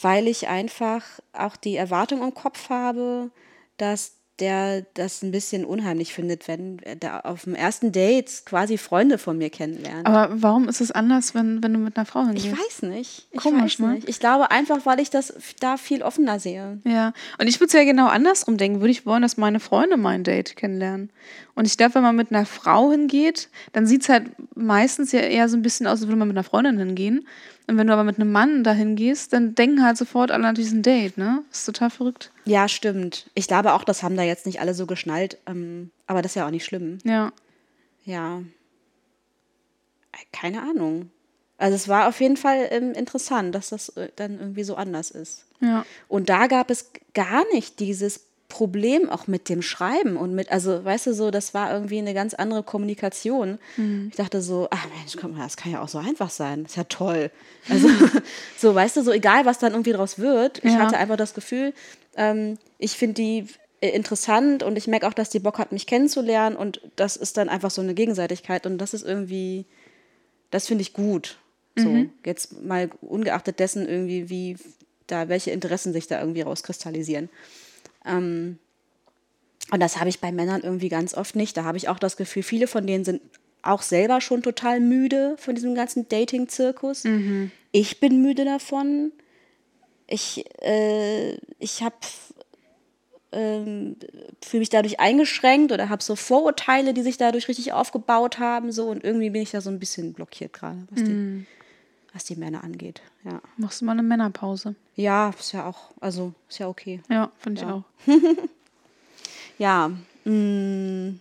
weil 0.00 0.26
ich 0.26 0.48
einfach 0.48 1.04
auch 1.32 1.56
die 1.56 1.76
Erwartung 1.76 2.22
im 2.22 2.34
Kopf 2.34 2.70
habe, 2.70 3.30
dass 3.76 4.14
der 4.42 4.84
das 4.94 5.22
ein 5.22 5.30
bisschen 5.30 5.64
unheimlich 5.64 6.12
findet, 6.12 6.48
wenn 6.48 6.78
der 7.00 7.26
auf 7.26 7.44
dem 7.44 7.54
ersten 7.54 7.92
Date 7.92 8.42
quasi 8.44 8.76
Freunde 8.76 9.16
von 9.16 9.38
mir 9.38 9.50
kennenlernt. 9.50 10.04
Aber 10.04 10.28
warum 10.32 10.68
ist 10.68 10.80
es 10.80 10.90
anders, 10.90 11.32
wenn, 11.32 11.62
wenn 11.62 11.72
du 11.72 11.78
mit 11.78 11.96
einer 11.96 12.04
Frau 12.04 12.24
hingehst? 12.24 12.46
Ich 12.46 12.52
weiß 12.52 12.82
nicht. 12.82 13.28
Ich 13.30 13.40
Komisch, 13.40 13.78
weiß 13.78 13.86
ne? 13.86 13.94
nicht. 13.94 14.08
Ich 14.08 14.18
glaube 14.18 14.50
einfach, 14.50 14.84
weil 14.84 14.98
ich 14.98 15.10
das 15.10 15.32
da 15.60 15.76
viel 15.76 16.02
offener 16.02 16.40
sehe. 16.40 16.80
Ja, 16.84 17.12
und 17.38 17.46
ich 17.46 17.60
würde 17.60 17.68
es 17.68 17.72
ja 17.72 17.84
genau 17.84 18.08
andersrum 18.08 18.56
denken. 18.56 18.80
Würde 18.80 18.90
ich 18.90 19.06
wollen, 19.06 19.22
dass 19.22 19.36
meine 19.36 19.60
Freunde 19.60 19.96
mein 19.96 20.24
Date 20.24 20.56
kennenlernen. 20.56 21.10
Und 21.54 21.66
ich 21.66 21.76
glaube, 21.76 21.96
wenn 21.96 22.02
man 22.02 22.16
mit 22.16 22.30
einer 22.30 22.46
Frau 22.46 22.90
hingeht, 22.90 23.48
dann 23.72 23.86
sieht 23.86 24.02
es 24.02 24.08
halt 24.08 24.30
meistens 24.54 25.12
ja 25.12 25.20
eher 25.20 25.48
so 25.48 25.56
ein 25.56 25.62
bisschen 25.62 25.86
aus, 25.86 26.00
als 26.00 26.08
würde 26.08 26.16
man 26.16 26.28
mit 26.28 26.36
einer 26.36 26.44
Freundin 26.44 26.78
hingehen. 26.78 27.26
Und 27.66 27.76
wenn 27.76 27.86
du 27.86 27.92
aber 27.92 28.04
mit 28.04 28.16
einem 28.16 28.32
Mann 28.32 28.64
dahin 28.64 28.96
gehst, 28.96 29.32
dann 29.32 29.54
denken 29.54 29.84
halt 29.84 29.96
sofort 29.96 30.30
alle 30.30 30.48
an 30.48 30.54
diesen 30.54 30.82
Date, 30.82 31.16
ne? 31.18 31.44
Das 31.50 31.60
ist 31.60 31.66
total 31.66 31.90
verrückt. 31.90 32.30
Ja, 32.44 32.68
stimmt. 32.68 33.30
Ich 33.34 33.46
glaube 33.46 33.74
auch, 33.74 33.84
das 33.84 34.02
haben 34.02 34.16
da 34.16 34.22
jetzt 34.22 34.46
nicht 34.46 34.60
alle 34.60 34.74
so 34.74 34.86
geschnallt. 34.86 35.38
Ähm, 35.46 35.90
aber 36.06 36.22
das 36.22 36.32
ist 36.32 36.36
ja 36.36 36.46
auch 36.46 36.50
nicht 36.50 36.64
schlimm. 36.64 36.98
Ja. 37.04 37.32
Ja. 38.04 38.42
Keine 40.32 40.62
Ahnung. 40.62 41.10
Also 41.58 41.76
es 41.76 41.86
war 41.86 42.08
auf 42.08 42.20
jeden 42.20 42.36
Fall 42.36 42.66
ähm, 42.70 42.92
interessant, 42.92 43.54
dass 43.54 43.68
das 43.68 43.90
äh, 43.90 44.08
dann 44.16 44.40
irgendwie 44.40 44.64
so 44.64 44.74
anders 44.74 45.10
ist. 45.10 45.46
Ja. 45.60 45.86
Und 46.08 46.28
da 46.28 46.48
gab 46.48 46.70
es 46.70 46.90
gar 47.14 47.44
nicht 47.52 47.78
dieses 47.78 48.26
Problem 48.52 49.08
auch 49.08 49.28
mit 49.28 49.48
dem 49.48 49.62
Schreiben 49.62 50.18
und 50.18 50.34
mit, 50.34 50.52
also 50.52 50.84
weißt 50.84 51.06
du 51.06 51.14
so, 51.14 51.30
das 51.30 51.54
war 51.54 51.72
irgendwie 51.72 51.96
eine 51.96 52.12
ganz 52.12 52.34
andere 52.34 52.62
Kommunikation. 52.62 53.58
Mhm. 53.78 54.08
Ich 54.10 54.16
dachte 54.16 54.42
so, 54.42 54.68
ach 54.70 54.86
Mensch, 54.98 55.16
guck 55.18 55.34
mal, 55.34 55.42
das 55.42 55.56
kann 55.56 55.72
ja 55.72 55.80
auch 55.80 55.88
so 55.88 55.96
einfach 55.96 56.28
sein. 56.28 56.64
Das 56.64 56.72
ist 56.72 56.76
ja 56.76 56.84
toll. 56.84 57.30
Also 57.70 57.88
so, 58.58 58.74
weißt 58.74 58.98
du, 58.98 59.02
so 59.02 59.10
egal, 59.10 59.46
was 59.46 59.58
dann 59.58 59.72
irgendwie 59.72 59.94
draus 59.94 60.18
wird. 60.18 60.62
Ich 60.64 60.74
hatte 60.74 60.98
einfach 60.98 61.16
das 61.16 61.32
Gefühl, 61.32 61.72
ähm, 62.14 62.58
ich 62.76 62.92
finde 62.92 63.14
die 63.14 63.46
äh, 63.80 63.88
interessant 63.88 64.62
und 64.62 64.76
ich 64.76 64.86
merke 64.86 65.08
auch, 65.08 65.14
dass 65.14 65.30
die 65.30 65.40
Bock 65.40 65.58
hat, 65.58 65.72
mich 65.72 65.86
kennenzulernen 65.86 66.54
und 66.54 66.82
das 66.96 67.16
ist 67.16 67.38
dann 67.38 67.48
einfach 67.48 67.70
so 67.70 67.80
eine 67.80 67.94
Gegenseitigkeit 67.94 68.66
und 68.66 68.76
das 68.76 68.92
ist 68.92 69.02
irgendwie, 69.02 69.64
das 70.50 70.66
finde 70.66 70.82
ich 70.82 70.92
gut. 70.92 71.38
So, 71.74 71.88
mhm. 71.88 72.10
jetzt 72.26 72.62
mal 72.62 72.90
ungeachtet 73.00 73.60
dessen 73.60 73.88
irgendwie, 73.88 74.28
wie 74.28 74.58
da 75.06 75.30
welche 75.30 75.52
Interessen 75.52 75.94
sich 75.94 76.06
da 76.06 76.20
irgendwie 76.20 76.42
rauskristallisieren. 76.42 77.30
Ähm, 78.06 78.58
und 79.70 79.80
das 79.80 79.98
habe 79.98 80.08
ich 80.08 80.20
bei 80.20 80.32
Männern 80.32 80.62
irgendwie 80.62 80.88
ganz 80.88 81.14
oft 81.14 81.36
nicht. 81.36 81.56
Da 81.56 81.64
habe 81.64 81.78
ich 81.78 81.88
auch 81.88 81.98
das 81.98 82.16
Gefühl, 82.16 82.42
viele 82.42 82.66
von 82.66 82.86
denen 82.86 83.04
sind 83.04 83.22
auch 83.62 83.82
selber 83.82 84.20
schon 84.20 84.42
total 84.42 84.80
müde 84.80 85.36
von 85.38 85.54
diesem 85.54 85.74
ganzen 85.74 86.08
Dating-Zirkus. 86.08 87.04
Ich 87.70 88.00
bin 88.00 88.20
müde 88.22 88.44
davon. 88.44 89.12
Ich, 90.08 90.44
äh, 90.60 91.36
ich 91.58 91.82
habe 91.82 91.94
ähm, 93.30 93.96
fühle 94.44 94.60
mich 94.60 94.68
dadurch 94.68 95.00
eingeschränkt 95.00 95.72
oder 95.72 95.88
habe 95.88 96.02
so 96.02 96.16
Vorurteile, 96.16 96.92
die 96.92 97.02
sich 97.02 97.16
dadurch 97.16 97.48
richtig 97.48 97.72
aufgebaut 97.72 98.38
haben. 98.38 98.72
So, 98.72 98.88
und 98.88 99.02
irgendwie 99.04 99.30
bin 99.30 99.42
ich 99.42 99.52
da 99.52 99.60
so 99.62 99.70
ein 99.70 99.78
bisschen 99.78 100.12
blockiert 100.12 100.52
gerade, 100.52 100.86
die, 100.90 101.46
was 102.12 102.24
die 102.24 102.36
Männer 102.36 102.62
angeht. 102.64 103.00
Ja. 103.24 103.40
Machst 103.56 103.80
du 103.80 103.84
mal 103.86 103.92
eine 103.92 104.02
Männerpause? 104.02 104.74
ja, 104.96 105.30
ist 105.30 105.52
ja 105.52 105.66
auch, 105.66 105.92
also 106.00 106.34
ist 106.48 106.58
ja 106.58 106.68
okay. 106.68 107.02
Ja, 107.08 107.30
finde 107.38 107.60
ich 107.60 107.66
Ja. 107.66 107.74
auch. 107.74 107.84
Ja, 109.58 109.90
mh, 110.24 111.14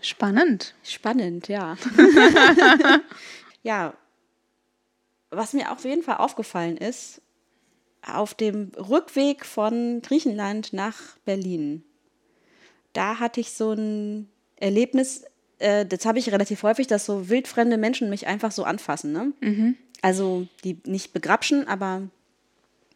Spannend. 0.00 0.74
spannend, 0.84 1.48
ja. 1.48 1.76
ja, 3.62 3.94
was 5.30 5.52
mir 5.52 5.72
auf 5.72 5.84
jeden 5.84 6.02
Fall 6.02 6.16
aufgefallen 6.18 6.76
ist, 6.76 7.20
auf 8.06 8.34
dem 8.34 8.70
Rückweg 8.76 9.44
von 9.44 10.00
Griechenland 10.02 10.72
nach 10.72 11.16
Berlin, 11.24 11.82
da 12.92 13.18
hatte 13.18 13.40
ich 13.40 13.52
so 13.52 13.72
ein 13.72 14.28
Erlebnis, 14.56 15.24
äh, 15.58 15.86
das 15.86 16.04
habe 16.06 16.18
ich 16.18 16.30
relativ 16.32 16.62
häufig, 16.62 16.86
dass 16.86 17.06
so 17.06 17.28
wildfremde 17.28 17.76
Menschen 17.76 18.10
mich 18.10 18.26
einfach 18.26 18.52
so 18.52 18.64
anfassen. 18.64 19.12
Ne? 19.12 19.32
Also 20.02 20.46
die 20.64 20.80
nicht 20.84 21.12
begrapschen, 21.12 21.66
aber 21.66 22.02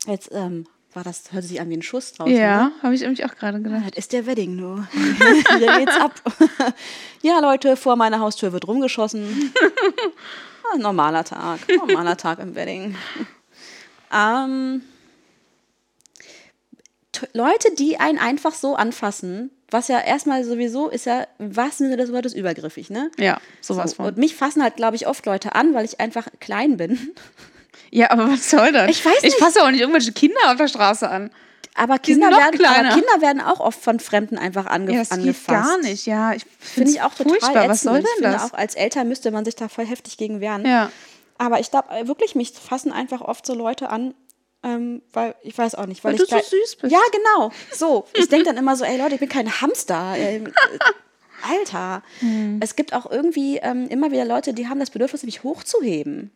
jetzt 0.06 0.30
ähm, 0.32 0.66
war 0.94 1.04
das, 1.04 1.32
hört 1.32 1.44
sich 1.44 1.60
an 1.60 1.70
wie 1.70 1.76
ein 1.76 1.82
Schuss. 1.82 2.18
Ne? 2.18 2.36
Ja, 2.36 2.72
habe 2.82 2.94
ich 2.94 3.00
nämlich 3.00 3.24
auch 3.24 3.34
gerade 3.34 3.60
gedacht. 3.60 3.90
Das 3.92 3.98
ist 3.98 4.12
der 4.12 4.26
Wedding 4.26 4.56
nur. 4.56 4.86
Hier 4.92 5.76
geht's 5.78 5.96
ab. 5.96 6.20
ja, 7.22 7.38
Leute, 7.40 7.76
vor 7.76 7.96
meiner 7.96 8.20
Haustür 8.20 8.52
wird 8.52 8.66
rumgeschossen. 8.66 9.52
Ah, 10.72 10.78
normaler 10.78 11.24
Tag. 11.24 11.58
Normaler 11.76 12.16
Tag 12.16 12.38
im 12.38 12.54
Wedding. 12.54 12.94
Ähm, 14.14 14.82
Leute, 17.32 17.74
die 17.76 17.98
einen 17.98 18.18
einfach 18.18 18.54
so 18.54 18.76
anfassen, 18.76 19.50
was 19.72 19.88
ja 19.88 20.00
erstmal 20.00 20.44
sowieso 20.44 20.88
ist 20.88 21.06
ja 21.06 21.26
im 21.38 21.56
wahrsten 21.56 21.86
Sinne 21.88 21.96
des 21.96 22.12
Wortes 22.12 22.34
übergriffig, 22.34 22.90
ne? 22.90 23.10
Ja, 23.18 23.38
sowas 23.60 23.90
So, 23.90 23.96
von. 23.96 24.06
und 24.06 24.16
mich 24.18 24.36
fassen 24.36 24.62
halt, 24.62 24.76
glaube 24.76 24.96
ich, 24.96 25.06
oft 25.06 25.24
Leute 25.26 25.54
an, 25.54 25.74
weil 25.74 25.84
ich 25.84 26.00
einfach 26.00 26.26
klein 26.40 26.76
bin. 26.76 27.10
Ja, 27.94 28.10
aber 28.10 28.26
was 28.30 28.48
soll 28.48 28.72
das? 28.72 28.88
Ich 28.90 29.04
weiß 29.04 29.16
Ich 29.18 29.22
nicht. 29.24 29.38
fasse 29.38 29.62
auch 29.62 29.70
nicht 29.70 29.80
irgendwelche 29.80 30.12
Kinder 30.12 30.38
auf 30.46 30.56
der 30.56 30.68
Straße 30.68 31.06
an. 31.10 31.30
Aber 31.74 31.94
sind 31.94 32.02
Kinder, 32.04 32.30
werden, 32.30 32.64
aber 32.64 32.88
Kinder 32.88 33.20
werden 33.20 33.40
auch 33.42 33.60
oft 33.60 33.82
von 33.82 34.00
Fremden 34.00 34.38
einfach 34.38 34.64
ange 34.66 34.92
Ja, 34.92 34.98
das 35.00 35.10
angefasst. 35.10 35.46
geht 35.46 35.48
gar 35.48 35.78
nicht. 35.78 36.06
Ja, 36.06 36.32
ich 36.32 36.44
Finde 36.58 36.90
ich 36.90 37.02
auch 37.02 37.12
total 37.14 37.32
furchtbar. 37.38 37.68
Was 37.68 37.78
ätzend. 37.78 37.80
soll 37.82 37.92
Und 37.94 37.98
ich 38.00 38.06
denn 38.06 38.24
finde 38.24 38.32
das? 38.32 38.50
auch 38.50 38.56
als 38.56 38.74
Eltern 38.76 39.08
müsste 39.08 39.30
man 39.30 39.44
sich 39.44 39.56
da 39.56 39.68
voll 39.68 39.84
heftig 39.84 40.16
gegen 40.16 40.40
wehren. 40.40 40.64
Ja. 40.66 40.90
Aber 41.36 41.60
ich 41.60 41.70
glaube 41.70 41.88
wirklich, 42.08 42.34
mich 42.34 42.52
fassen 42.52 42.92
einfach 42.92 43.20
oft 43.20 43.44
so 43.44 43.54
Leute 43.54 43.90
an, 43.90 44.14
ähm, 44.62 45.02
weil 45.12 45.34
ich 45.42 45.56
weiß 45.56 45.74
auch 45.74 45.86
nicht, 45.86 46.02
weil, 46.04 46.12
Weil 46.12 46.18
du 46.18 46.24
ich 46.24 46.30
so 46.30 46.36
gleich- 46.36 46.46
süß 46.48 46.76
bist. 46.76 46.92
Ja, 46.92 47.00
genau. 47.12 47.50
So, 47.72 48.06
ich 48.14 48.28
denke 48.28 48.46
dann 48.46 48.56
immer 48.56 48.76
so, 48.76 48.84
ey 48.84 48.96
Leute, 48.98 49.14
ich 49.14 49.20
bin 49.20 49.28
kein 49.28 49.60
Hamster. 49.60 50.14
Ähm, 50.16 50.46
äh, 50.46 50.50
Alter. 51.58 52.02
Hm. 52.20 52.60
Es 52.62 52.76
gibt 52.76 52.92
auch 52.94 53.10
irgendwie 53.10 53.56
ähm, 53.58 53.88
immer 53.88 54.12
wieder 54.12 54.24
Leute, 54.24 54.54
die 54.54 54.68
haben 54.68 54.78
das 54.78 54.90
Bedürfnis, 54.90 55.24
mich 55.24 55.42
hochzuheben. 55.42 56.30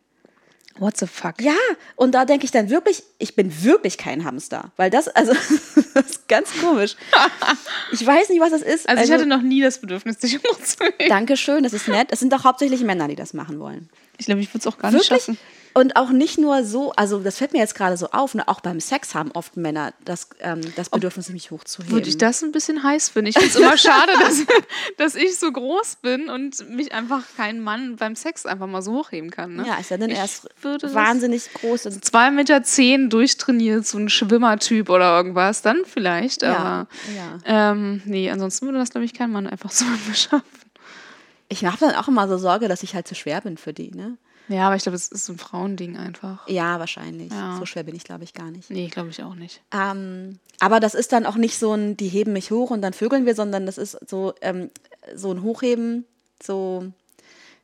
What 0.79 0.95
the 0.97 1.07
fuck? 1.07 1.41
Ja, 1.41 1.55
und 1.95 2.11
da 2.13 2.25
denke 2.25 2.45
ich 2.45 2.51
dann 2.51 2.69
wirklich, 2.69 3.01
ich 3.17 3.35
bin 3.35 3.63
wirklich 3.63 3.97
kein 3.97 4.25
Hamster. 4.25 4.71
Weil 4.75 4.91
das, 4.91 5.07
also, 5.07 5.33
das 5.93 6.05
ist 6.05 6.27
ganz 6.27 6.51
komisch. 6.61 6.95
Ich 7.93 8.05
weiß 8.05 8.27
nicht, 8.29 8.41
was 8.41 8.51
das 8.51 8.61
ist. 8.61 8.87
Also, 8.89 9.01
ich 9.01 9.11
hatte 9.11 9.25
noch 9.25 9.41
nie 9.41 9.61
das 9.61 9.79
Bedürfnis, 9.79 10.17
dich 10.17 10.37
hochzuheben. 10.43 11.07
Dankeschön, 11.07 11.63
das 11.63 11.71
ist 11.71 11.87
nett. 11.87 12.09
Es 12.11 12.19
sind 12.19 12.33
doch 12.33 12.43
hauptsächlich 12.43 12.81
Männer, 12.81 13.07
die 13.07 13.15
das 13.15 13.33
machen 13.33 13.59
wollen. 13.61 13.89
Ich 14.17 14.25
glaube, 14.25 14.41
ich 14.41 14.49
würde 14.53 14.59
es 14.59 14.67
auch 14.67 14.77
gar 14.77 14.91
nicht 14.91 15.09
Wirklich? 15.09 15.23
schaffen. 15.23 15.37
Und 15.73 15.95
auch 15.95 16.09
nicht 16.09 16.39
nur 16.39 16.63
so, 16.63 16.91
also 16.93 17.19
das 17.19 17.37
fällt 17.37 17.53
mir 17.53 17.59
jetzt 17.59 17.75
gerade 17.75 17.97
so 17.97 18.07
auf, 18.09 18.33
ne, 18.33 18.47
auch 18.47 18.61
beim 18.61 18.79
Sex 18.79 19.13
haben 19.13 19.31
oft 19.31 19.57
Männer 19.57 19.93
das, 20.05 20.29
ähm, 20.39 20.61
das 20.75 20.89
Bedürfnis, 20.89 21.29
mich 21.29 21.51
hochzuheben. 21.51 21.93
Würde 21.93 22.09
ich 22.09 22.17
das 22.17 22.41
ein 22.41 22.51
bisschen 22.51 22.81
heiß 22.81 23.09
finden. 23.09 23.29
Ich 23.29 23.37
finde 23.37 23.49
es 23.49 23.55
immer 23.55 23.77
schade, 23.77 24.11
dass, 24.19 24.43
dass 24.97 25.15
ich 25.15 25.37
so 25.37 25.51
groß 25.51 25.97
bin 26.01 26.29
und 26.29 26.67
mich 26.69 26.93
einfach 26.93 27.23
kein 27.35 27.59
Mann 27.59 27.95
beim 27.97 28.15
Sex 28.15 28.45
einfach 28.45 28.67
mal 28.67 28.81
so 28.81 28.93
hochheben 28.93 29.29
kann. 29.29 29.55
Ne? 29.55 29.67
ja, 29.67 29.75
ist 29.75 29.91
ja 29.91 29.97
dann 29.97 30.09
erst 30.09 30.49
wahnsinnig 30.63 31.53
groß. 31.53 31.85
Und, 31.87 32.03
Zwei 32.03 32.31
Meter 32.31 32.63
zehn 32.63 33.09
durchtrainiert, 33.09 33.85
so 33.85 33.97
ein 33.97 34.09
Schwimmertyp 34.09 34.89
oder 34.89 35.15
irgendwas, 35.15 35.61
dann 35.61 35.81
vielleicht, 35.85 36.41
Ja, 36.41 36.57
aber 36.57 36.87
ja. 37.45 37.71
ähm, 37.71 38.01
nee, 38.05 38.29
ansonsten 38.29 38.65
würde 38.65 38.79
das, 38.79 38.89
glaube 38.89 39.05
ich, 39.05 39.13
kein 39.13 39.31
Mann 39.31 39.47
einfach 39.47 39.71
so 39.71 39.85
beschaffen. 40.07 40.43
ich 41.49 41.65
habe 41.65 41.77
dann 41.79 41.95
auch 41.95 42.07
immer 42.07 42.27
so 42.27 42.37
Sorge, 42.37 42.67
dass 42.67 42.83
ich 42.83 42.95
halt 42.95 43.07
zu 43.07 43.15
schwer 43.15 43.41
bin 43.41 43.57
für 43.57 43.73
die, 43.73 43.91
ne? 43.91 44.17
Ja, 44.49 44.67
aber 44.67 44.75
ich 44.75 44.83
glaube, 44.83 44.95
es 44.95 45.09
ist 45.09 45.25
so 45.25 45.33
ein 45.33 45.37
Frauending 45.37 45.97
einfach. 45.97 46.47
Ja, 46.47 46.79
wahrscheinlich. 46.79 47.31
Ja. 47.31 47.57
So 47.59 47.65
schwer 47.65 47.83
bin 47.83 47.95
ich, 47.95 48.03
glaube 48.03 48.23
ich, 48.23 48.33
gar 48.33 48.49
nicht. 48.49 48.69
Nee, 48.69 48.87
glaube 48.87 49.09
ich 49.09 49.21
auch 49.21 49.35
nicht. 49.35 49.61
Ähm, 49.73 50.39
aber 50.59 50.79
das 50.79 50.93
ist 50.93 51.11
dann 51.11 51.25
auch 51.25 51.35
nicht 51.35 51.59
so 51.59 51.73
ein, 51.73 51.97
die 51.97 52.07
heben 52.07 52.33
mich 52.33 52.51
hoch 52.51 52.69
und 52.71 52.81
dann 52.81 52.93
vögeln 52.93 53.25
wir, 53.25 53.35
sondern 53.35 53.65
das 53.65 53.77
ist 53.77 53.97
so, 54.07 54.33
ähm, 54.41 54.71
so 55.13 55.31
ein 55.31 55.43
Hochheben, 55.43 56.05
so, 56.41 56.91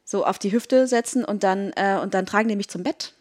so 0.03 0.25
auf 0.25 0.39
die 0.39 0.51
Hüfte 0.51 0.87
setzen 0.87 1.23
und 1.23 1.43
dann, 1.43 1.71
äh, 1.75 1.99
und 2.01 2.13
dann 2.13 2.25
tragen 2.25 2.49
die 2.49 2.55
mich 2.55 2.69
zum 2.69 2.83
Bett. 2.83 3.13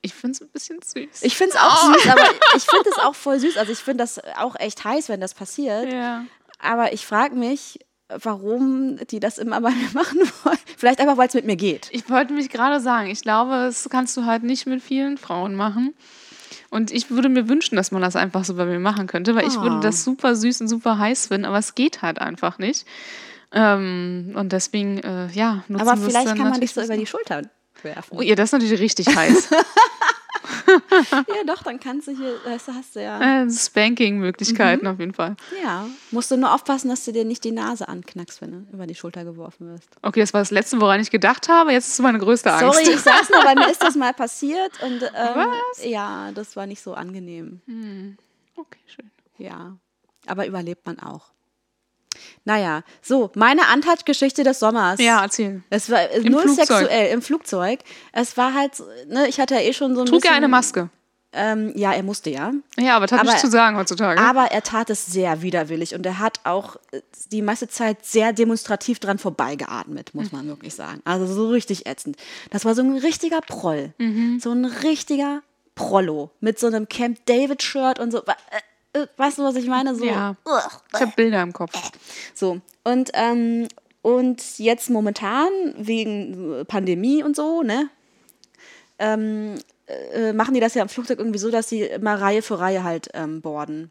Ich 0.00 0.14
finde 0.14 0.32
es 0.36 0.40
ein 0.42 0.48
bisschen 0.48 0.80
süß. 0.80 1.22
Ich 1.22 1.36
finde 1.36 1.54
es 1.56 1.60
auch 1.60 1.94
süß, 1.94 2.06
aber 2.08 2.24
ich 2.56 2.64
finde 2.64 2.90
es 2.90 2.98
auch 2.98 3.14
voll 3.14 3.40
süß. 3.40 3.56
Also 3.56 3.72
ich 3.72 3.78
finde 3.78 4.04
das 4.04 4.20
auch 4.36 4.54
echt 4.58 4.84
heiß, 4.84 5.08
wenn 5.08 5.20
das 5.20 5.34
passiert. 5.34 5.92
ja. 5.92 6.24
Aber 6.60 6.92
ich 6.92 7.06
frage 7.06 7.36
mich, 7.36 7.78
warum 8.22 8.96
die 9.10 9.20
das 9.20 9.38
immer 9.38 9.60
bei 9.60 9.70
mir 9.70 9.88
machen 9.94 10.18
wollen. 10.44 10.58
Vielleicht 10.76 11.00
einfach, 11.00 11.16
weil 11.16 11.28
es 11.28 11.34
mit 11.34 11.44
mir 11.46 11.56
geht. 11.56 11.88
Ich 11.92 12.08
wollte 12.10 12.32
mich 12.32 12.48
gerade 12.50 12.80
sagen, 12.80 13.08
ich 13.10 13.22
glaube, 13.22 13.50
das 13.52 13.88
kannst 13.90 14.16
du 14.16 14.24
halt 14.24 14.42
nicht 14.42 14.66
mit 14.66 14.82
vielen 14.82 15.18
Frauen 15.18 15.54
machen. 15.54 15.94
Und 16.70 16.90
ich 16.90 17.10
würde 17.10 17.28
mir 17.28 17.48
wünschen, 17.48 17.76
dass 17.76 17.90
man 17.92 18.02
das 18.02 18.14
einfach 18.16 18.44
so 18.44 18.54
bei 18.54 18.66
mir 18.66 18.78
machen 18.78 19.06
könnte, 19.06 19.34
weil 19.34 19.46
ich 19.46 19.56
Oh. 19.58 19.62
würde 19.62 19.80
das 19.80 20.04
super 20.04 20.34
süß 20.36 20.60
und 20.62 20.68
super 20.68 20.98
heiß 20.98 21.28
finden, 21.28 21.46
aber 21.46 21.58
es 21.58 21.74
geht 21.74 22.02
halt 22.02 22.18
einfach 22.20 22.58
nicht. 22.58 22.84
Ähm, 23.52 24.32
und 24.34 24.52
deswegen, 24.52 24.98
äh, 24.98 25.28
ja, 25.32 25.64
nutzen 25.68 25.88
Aber 25.88 25.96
vielleicht 26.00 26.28
kann 26.36 26.50
man 26.50 26.60
dich 26.60 26.72
so 26.74 26.82
über 26.82 26.94
die 26.94 27.00
noch. 27.02 27.08
Schulter 27.08 27.42
werfen. 27.82 28.18
Oh, 28.18 28.20
ja, 28.20 28.34
das 28.34 28.50
ist 28.50 28.52
natürlich 28.52 28.80
richtig 28.80 29.14
heiß. 29.14 29.48
Ja, 31.12 31.44
doch, 31.46 31.62
dann 31.62 31.78
kannst 31.80 32.08
du 32.08 32.16
hier, 32.16 32.34
das 32.44 32.66
hast 32.68 32.96
du 32.96 33.02
ja. 33.02 33.42
äh, 33.44 33.50
Spanking-Möglichkeiten 33.50 34.84
Mhm. 34.86 34.92
auf 34.92 34.98
jeden 34.98 35.14
Fall. 35.14 35.36
Ja. 35.62 35.86
Musst 36.10 36.30
du 36.30 36.36
nur 36.36 36.52
aufpassen, 36.54 36.88
dass 36.88 37.04
du 37.04 37.12
dir 37.12 37.24
nicht 37.24 37.44
die 37.44 37.52
Nase 37.52 37.88
anknackst, 37.88 38.40
wenn 38.40 38.52
du 38.52 38.72
über 38.72 38.86
die 38.86 38.94
Schulter 38.94 39.24
geworfen 39.24 39.68
wirst. 39.72 39.88
Okay, 40.02 40.20
das 40.20 40.32
war 40.34 40.40
das 40.40 40.50
Letzte, 40.50 40.80
woran 40.80 41.00
ich 41.00 41.10
gedacht 41.10 41.48
habe. 41.48 41.72
Jetzt 41.72 41.88
ist 41.88 42.00
meine 42.00 42.18
größte 42.18 42.52
Angst. 42.52 42.74
Sorry, 42.78 42.90
ich 42.94 43.00
sag's 43.00 43.30
nur, 43.30 43.42
bei 43.42 43.54
mir 43.54 43.70
ist 43.70 43.82
das 43.82 43.94
mal 43.96 44.12
passiert 44.14 44.72
und 44.82 45.02
ähm, 45.02 45.10
Was? 45.14 45.84
ja, 45.84 46.30
das 46.32 46.56
war 46.56 46.66
nicht 46.66 46.82
so 46.82 46.94
angenehm. 46.94 47.60
Okay, 48.56 48.80
schön. 48.86 49.10
Ja. 49.38 49.76
Aber 50.26 50.46
überlebt 50.46 50.84
man 50.86 50.98
auch. 50.98 51.26
Naja, 52.44 52.82
so, 53.02 53.30
meine 53.34 53.62
Untouched-Geschichte 53.74 54.42
des 54.44 54.58
Sommers. 54.58 55.00
Ja, 55.00 55.22
erzähl. 55.22 55.62
Es 55.70 55.90
war 55.90 56.00
äh, 56.10 56.20
null 56.28 56.42
Flugzeug. 56.42 56.66
sexuell 56.66 57.12
im 57.12 57.22
Flugzeug. 57.22 57.80
Es 58.12 58.36
war 58.36 58.54
halt, 58.54 58.72
ne, 59.08 59.28
ich 59.28 59.38
hatte 59.40 59.54
ja 59.54 59.60
eh 59.60 59.72
schon 59.72 59.94
so 59.94 60.02
ein 60.02 60.06
Trug 60.06 60.20
bisschen. 60.20 60.32
er 60.32 60.36
eine 60.36 60.48
Maske? 60.48 60.90
Ähm, 61.30 61.72
ja, 61.76 61.92
er 61.92 62.02
musste 62.02 62.30
ja. 62.30 62.52
Ja, 62.78 62.96
aber 62.96 63.06
das 63.06 63.12
hat 63.12 63.20
Aber- 63.20 63.32
nicht 63.32 63.40
zu 63.42 63.50
sagen 63.50 63.76
heutzutage. 63.76 64.18
Aber 64.18 64.46
er 64.50 64.62
tat 64.62 64.88
es 64.88 65.04
sehr 65.04 65.42
widerwillig 65.42 65.94
und 65.94 66.06
er 66.06 66.18
hat 66.20 66.40
auch 66.44 66.76
äh, 66.90 67.02
die 67.30 67.42
meiste 67.42 67.68
Zeit 67.68 68.06
sehr 68.06 68.32
demonstrativ 68.32 68.98
dran 68.98 69.18
vorbeigeatmet, 69.18 70.14
muss 70.14 70.32
man 70.32 70.46
wirklich 70.48 70.74
sagen. 70.74 71.02
Also 71.04 71.26
so 71.26 71.50
richtig 71.50 71.86
ätzend. 71.86 72.16
Das 72.50 72.64
war 72.64 72.74
so 72.74 72.80
ein 72.82 72.96
richtiger 72.96 73.42
Proll. 73.42 73.92
Mhm. 73.98 74.40
So 74.40 74.52
ein 74.52 74.64
richtiger 74.64 75.42
Prollo 75.74 76.30
mit 76.40 76.58
so 76.58 76.66
einem 76.66 76.88
Camp 76.88 77.18
David-Shirt 77.26 77.98
und 77.98 78.10
so. 78.10 78.22
Äh, 78.92 79.06
Weißt 79.16 79.38
du, 79.38 79.42
was 79.44 79.56
ich 79.56 79.66
meine? 79.66 79.94
So, 79.94 80.04
Ja. 80.04 80.36
Ich 80.94 81.00
habe 81.00 81.12
Bilder 81.16 81.42
im 81.42 81.52
Kopf. 81.52 81.72
So, 82.34 82.60
und, 82.84 83.10
ähm, 83.14 83.68
und 84.02 84.58
jetzt 84.58 84.90
momentan 84.90 85.48
wegen 85.76 86.64
Pandemie 86.66 87.22
und 87.22 87.36
so, 87.36 87.62
ne, 87.62 87.90
ähm, 88.98 89.56
äh, 90.12 90.32
machen 90.32 90.54
die 90.54 90.60
das 90.60 90.74
ja 90.74 90.82
im 90.82 90.88
Flugzeug 90.88 91.18
irgendwie 91.18 91.38
so, 91.38 91.50
dass 91.50 91.68
sie 91.68 91.82
immer 91.82 92.20
Reihe 92.20 92.42
für 92.42 92.58
Reihe 92.58 92.82
halt 92.84 93.08
ähm, 93.14 93.40
boarden. 93.40 93.90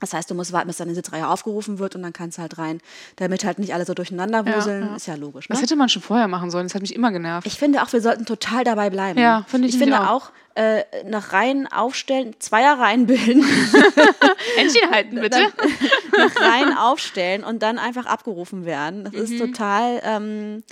Das 0.00 0.12
heißt, 0.12 0.30
du 0.30 0.34
musst 0.34 0.52
warten, 0.52 0.66
bis 0.68 0.76
deine 0.78 0.94
Sitzreihe 0.94 1.26
aufgerufen 1.28 1.78
wird 1.78 1.94
und 1.96 2.02
dann 2.02 2.12
kannst 2.12 2.38
du 2.38 2.42
halt 2.42 2.58
rein, 2.58 2.80
damit 3.16 3.44
halt 3.44 3.58
nicht 3.58 3.72
alle 3.74 3.84
so 3.84 3.94
durcheinander 3.94 4.44
wuseln. 4.46 4.86
ja. 4.86 4.96
Ist 4.96 5.06
ja 5.06 5.14
logisch. 5.14 5.48
Ne? 5.48 5.54
Das 5.54 5.62
hätte 5.62 5.76
man 5.76 5.88
schon 5.88 6.02
vorher 6.02 6.28
machen 6.28 6.50
sollen. 6.50 6.66
Das 6.66 6.74
hat 6.74 6.82
mich 6.82 6.94
immer 6.94 7.12
genervt. 7.12 7.46
Ich 7.46 7.54
finde 7.58 7.82
auch, 7.82 7.92
wir 7.92 8.00
sollten 8.00 8.26
total 8.26 8.64
dabei 8.64 8.90
bleiben. 8.90 9.18
Ja, 9.18 9.44
finde 9.48 9.68
ich 9.68 9.74
Ich 9.74 9.80
finde 9.80 10.00
auch. 10.00 10.10
auch, 10.10 10.32
äh, 10.54 10.82
nach 11.06 11.32
Reihen 11.32 11.66
aufstellen, 11.66 12.34
Zweierreihen 12.38 13.06
bilden, 13.06 13.42
Händchen 14.56 14.90
halten, 14.90 15.20
bitte. 15.20 15.38
nach 16.16 16.36
Reihen 16.36 16.76
aufstellen 16.76 17.42
und 17.44 17.62
dann 17.62 17.78
einfach 17.78 18.06
abgerufen 18.06 18.64
werden. 18.66 19.04
Das 19.04 19.14
ist 19.14 19.38
total 19.38 20.00
ähm, 20.04 20.62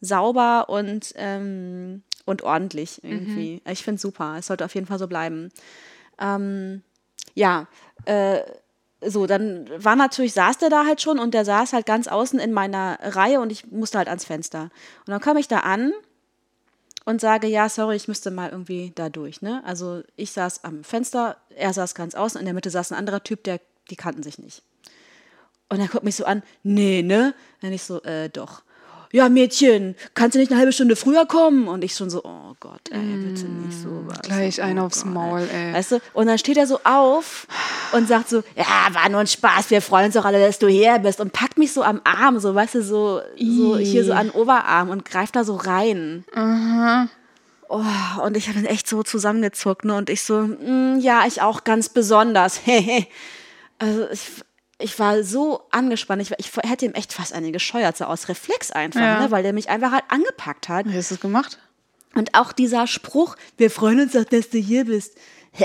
sauber 0.00 0.68
und, 0.68 1.12
ähm, 1.16 2.02
und 2.26 2.42
ordentlich 2.42 3.02
irgendwie. 3.02 3.62
Ich 3.66 3.82
finde 3.82 3.96
es 3.96 4.02
super. 4.02 4.36
Es 4.38 4.48
sollte 4.48 4.64
auf 4.66 4.74
jeden 4.74 4.86
Fall 4.86 4.98
so 4.98 5.06
bleiben. 5.06 5.50
Ähm, 6.20 6.82
ja, 7.34 7.66
äh, 8.04 8.40
so, 9.00 9.26
dann 9.26 9.68
war 9.76 9.96
natürlich, 9.96 10.32
saß 10.32 10.58
der 10.58 10.70
da 10.70 10.84
halt 10.84 11.00
schon 11.00 11.18
und 11.18 11.32
der 11.34 11.44
saß 11.44 11.72
halt 11.72 11.86
ganz 11.86 12.08
außen 12.08 12.38
in 12.38 12.52
meiner 12.52 12.98
Reihe 13.00 13.40
und 13.40 13.52
ich 13.52 13.70
musste 13.70 13.98
halt 13.98 14.08
ans 14.08 14.24
Fenster. 14.24 14.70
Und 15.06 15.08
dann 15.08 15.20
komme 15.20 15.40
ich 15.40 15.48
da 15.48 15.60
an 15.60 15.92
und 17.04 17.20
sage, 17.20 17.46
ja, 17.46 17.68
sorry, 17.68 17.96
ich 17.96 18.08
müsste 18.08 18.30
mal 18.30 18.50
irgendwie 18.50 18.92
da 18.94 19.08
durch. 19.08 19.42
Ne? 19.42 19.62
Also 19.64 20.02
ich 20.16 20.32
saß 20.32 20.64
am 20.64 20.82
Fenster, 20.82 21.36
er 21.54 21.72
saß 21.72 21.94
ganz 21.94 22.14
außen, 22.14 22.38
in 22.40 22.46
der 22.46 22.54
Mitte 22.54 22.70
saß 22.70 22.92
ein 22.92 22.98
anderer 22.98 23.22
Typ, 23.22 23.44
der, 23.44 23.60
die 23.90 23.96
kannten 23.96 24.22
sich 24.22 24.38
nicht. 24.38 24.62
Und 25.68 25.80
er 25.80 25.88
guckt 25.88 26.04
mich 26.04 26.16
so 26.16 26.24
an, 26.24 26.42
nee, 26.62 27.02
ne? 27.02 27.34
Dann 27.60 27.72
ich 27.72 27.82
so, 27.82 28.02
äh, 28.02 28.28
doch. 28.28 28.62
Ja, 29.16 29.30
Mädchen, 29.30 29.94
kannst 30.12 30.34
du 30.34 30.38
nicht 30.38 30.50
eine 30.50 30.60
halbe 30.60 30.74
Stunde 30.74 30.94
früher 30.94 31.24
kommen? 31.24 31.68
Und 31.68 31.82
ich 31.82 31.94
schon 31.94 32.10
so, 32.10 32.22
oh 32.22 32.54
Gott, 32.60 32.82
ey, 32.90 32.98
bitte 33.00 33.46
nicht 33.46 33.80
so 33.80 34.04
was. 34.06 34.20
Gleich 34.20 34.58
oh 34.58 34.64
einen 34.64 34.78
aufs 34.78 35.06
Maul, 35.06 35.48
ey. 35.50 35.72
Weißt 35.72 35.92
du? 35.92 36.00
Und 36.12 36.26
dann 36.26 36.36
steht 36.36 36.58
er 36.58 36.66
so 36.66 36.80
auf 36.84 37.46
und 37.92 38.08
sagt 38.08 38.28
so, 38.28 38.42
ja, 38.54 38.92
war 38.92 39.08
nur 39.08 39.20
ein 39.20 39.26
Spaß, 39.26 39.70
wir 39.70 39.80
freuen 39.80 40.04
uns 40.04 40.16
doch 40.16 40.26
alle, 40.26 40.38
dass 40.38 40.58
du 40.58 40.68
hier 40.68 40.98
bist. 40.98 41.18
Und 41.22 41.32
packt 41.32 41.56
mich 41.56 41.72
so 41.72 41.82
am 41.82 42.02
Arm, 42.04 42.38
so, 42.40 42.54
weißt 42.54 42.74
du, 42.74 42.82
so, 42.82 43.22
so 43.38 43.78
hier 43.78 44.04
so 44.04 44.12
an 44.12 44.26
den 44.26 44.32
Oberarm 44.32 44.90
und 44.90 45.06
greift 45.06 45.34
da 45.34 45.44
so 45.44 45.56
rein. 45.56 46.26
Oh, 47.70 47.80
und 48.22 48.36
ich 48.36 48.48
habe 48.48 48.60
dann 48.60 48.66
echt 48.66 48.86
so 48.86 49.02
zusammengezuckt, 49.02 49.86
ne? 49.86 49.94
Und 49.94 50.10
ich 50.10 50.24
so, 50.24 50.42
mm, 50.42 50.98
ja, 51.00 51.22
ich 51.26 51.40
auch 51.40 51.64
ganz 51.64 51.88
besonders. 51.88 52.60
also 53.78 54.08
ich, 54.12 54.44
ich 54.78 54.98
war 54.98 55.22
so 55.22 55.62
angespannt, 55.70 56.20
ich, 56.22 56.30
war- 56.30 56.38
ich 56.38 56.50
hätte 56.68 56.84
ihm 56.86 56.92
echt 56.94 57.12
fast 57.12 57.32
eine 57.32 57.50
gescheuert, 57.52 57.96
so 57.96 58.04
aus 58.04 58.28
Reflex 58.28 58.70
einfach, 58.70 59.00
Ja. 59.00 59.20
ne? 59.22 59.30
Weil 59.30 59.42
der 59.42 59.52
mich 59.52 59.68
einfach 59.68 59.92
halt 59.92 60.04
angepackt 60.08 60.68
hat. 60.68 60.86
Wie 60.86 60.96
hast 60.96 61.10
du 61.10 61.14
es 61.14 61.20
gemacht? 61.20 61.58
Und 62.14 62.34
auch 62.34 62.52
dieser 62.52 62.86
Spruch, 62.86 63.36
wir 63.56 63.70
freuen 63.70 64.00
uns 64.00 64.12
doch, 64.12 64.24
dass 64.24 64.48
du 64.50 64.58
hier 64.58 64.84
bist. 64.86 65.16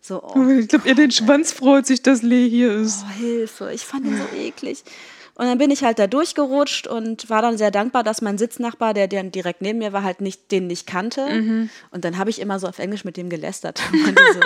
so, 0.00 0.22
oh, 0.22 0.48
Ich 0.58 0.68
glaube, 0.68 0.88
ihr 0.88 0.94
den 0.94 1.10
Schwanz 1.10 1.52
freut 1.52 1.86
sich, 1.86 2.02
dass 2.02 2.22
Lee 2.22 2.48
hier 2.48 2.72
ist. 2.74 3.04
oh, 3.06 3.10
Hilfe, 3.18 3.72
ich 3.72 3.82
fand 3.84 4.06
ihn 4.06 4.16
so 4.16 4.36
eklig. 4.36 4.82
Und 5.38 5.46
dann 5.46 5.56
bin 5.56 5.70
ich 5.70 5.84
halt 5.84 5.98
da 6.00 6.06
durchgerutscht 6.08 6.88
und 6.88 7.30
war 7.30 7.40
dann 7.42 7.56
sehr 7.56 7.70
dankbar, 7.70 8.02
dass 8.02 8.20
mein 8.22 8.38
Sitznachbar, 8.38 8.92
der, 8.92 9.06
der 9.06 9.22
direkt 9.22 9.62
neben 9.62 9.78
mir 9.78 9.92
war, 9.92 10.02
halt 10.02 10.20
nicht, 10.20 10.50
den 10.50 10.66
nicht 10.66 10.86
kannte. 10.86 11.26
Mhm. 11.30 11.70
Und 11.92 12.04
dann 12.04 12.18
habe 12.18 12.28
ich 12.28 12.40
immer 12.40 12.58
so 12.58 12.66
auf 12.66 12.80
Englisch 12.80 13.04
mit 13.04 13.16
dem 13.16 13.30
gelästert. 13.30 13.80
Und 13.92 14.18
so, 14.34 14.40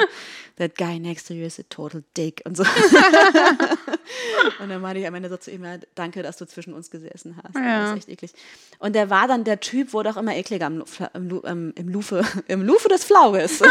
that 0.58 0.76
guy 0.76 1.00
next 1.00 1.26
to 1.28 1.34
you 1.34 1.46
is 1.46 1.58
a 1.58 1.62
total 1.70 2.04
dick 2.14 2.42
und 2.44 2.58
so. 2.58 2.62
und 4.60 4.68
dann 4.68 4.82
meinte 4.82 5.00
ich 5.00 5.06
am 5.06 5.14
Ende 5.14 5.30
so 5.30 5.38
zu 5.38 5.50
ihm, 5.50 5.64
ja, 5.64 5.76
danke, 5.94 6.22
dass 6.22 6.36
du 6.36 6.46
zwischen 6.46 6.74
uns 6.74 6.90
gesessen 6.90 7.38
hast. 7.42 7.54
Ja. 7.56 7.80
Das 7.84 7.90
ist 7.92 7.96
echt 7.96 8.08
eklig. 8.10 8.32
Und 8.78 8.94
der 8.94 9.08
war 9.08 9.26
dann, 9.28 9.44
der 9.44 9.60
Typ 9.60 9.94
wurde 9.94 10.10
auch 10.10 10.18
immer 10.18 10.36
ekliger 10.36 10.66
im, 10.66 10.76
Lu- 10.78 10.84
im, 11.14 11.28
Lu- 11.30 11.42
ähm, 11.46 11.72
im, 11.74 11.88
Lufe, 11.88 12.22
im 12.48 12.60
Lufe 12.62 12.88
des 12.90 13.02
Flauges. 13.04 13.62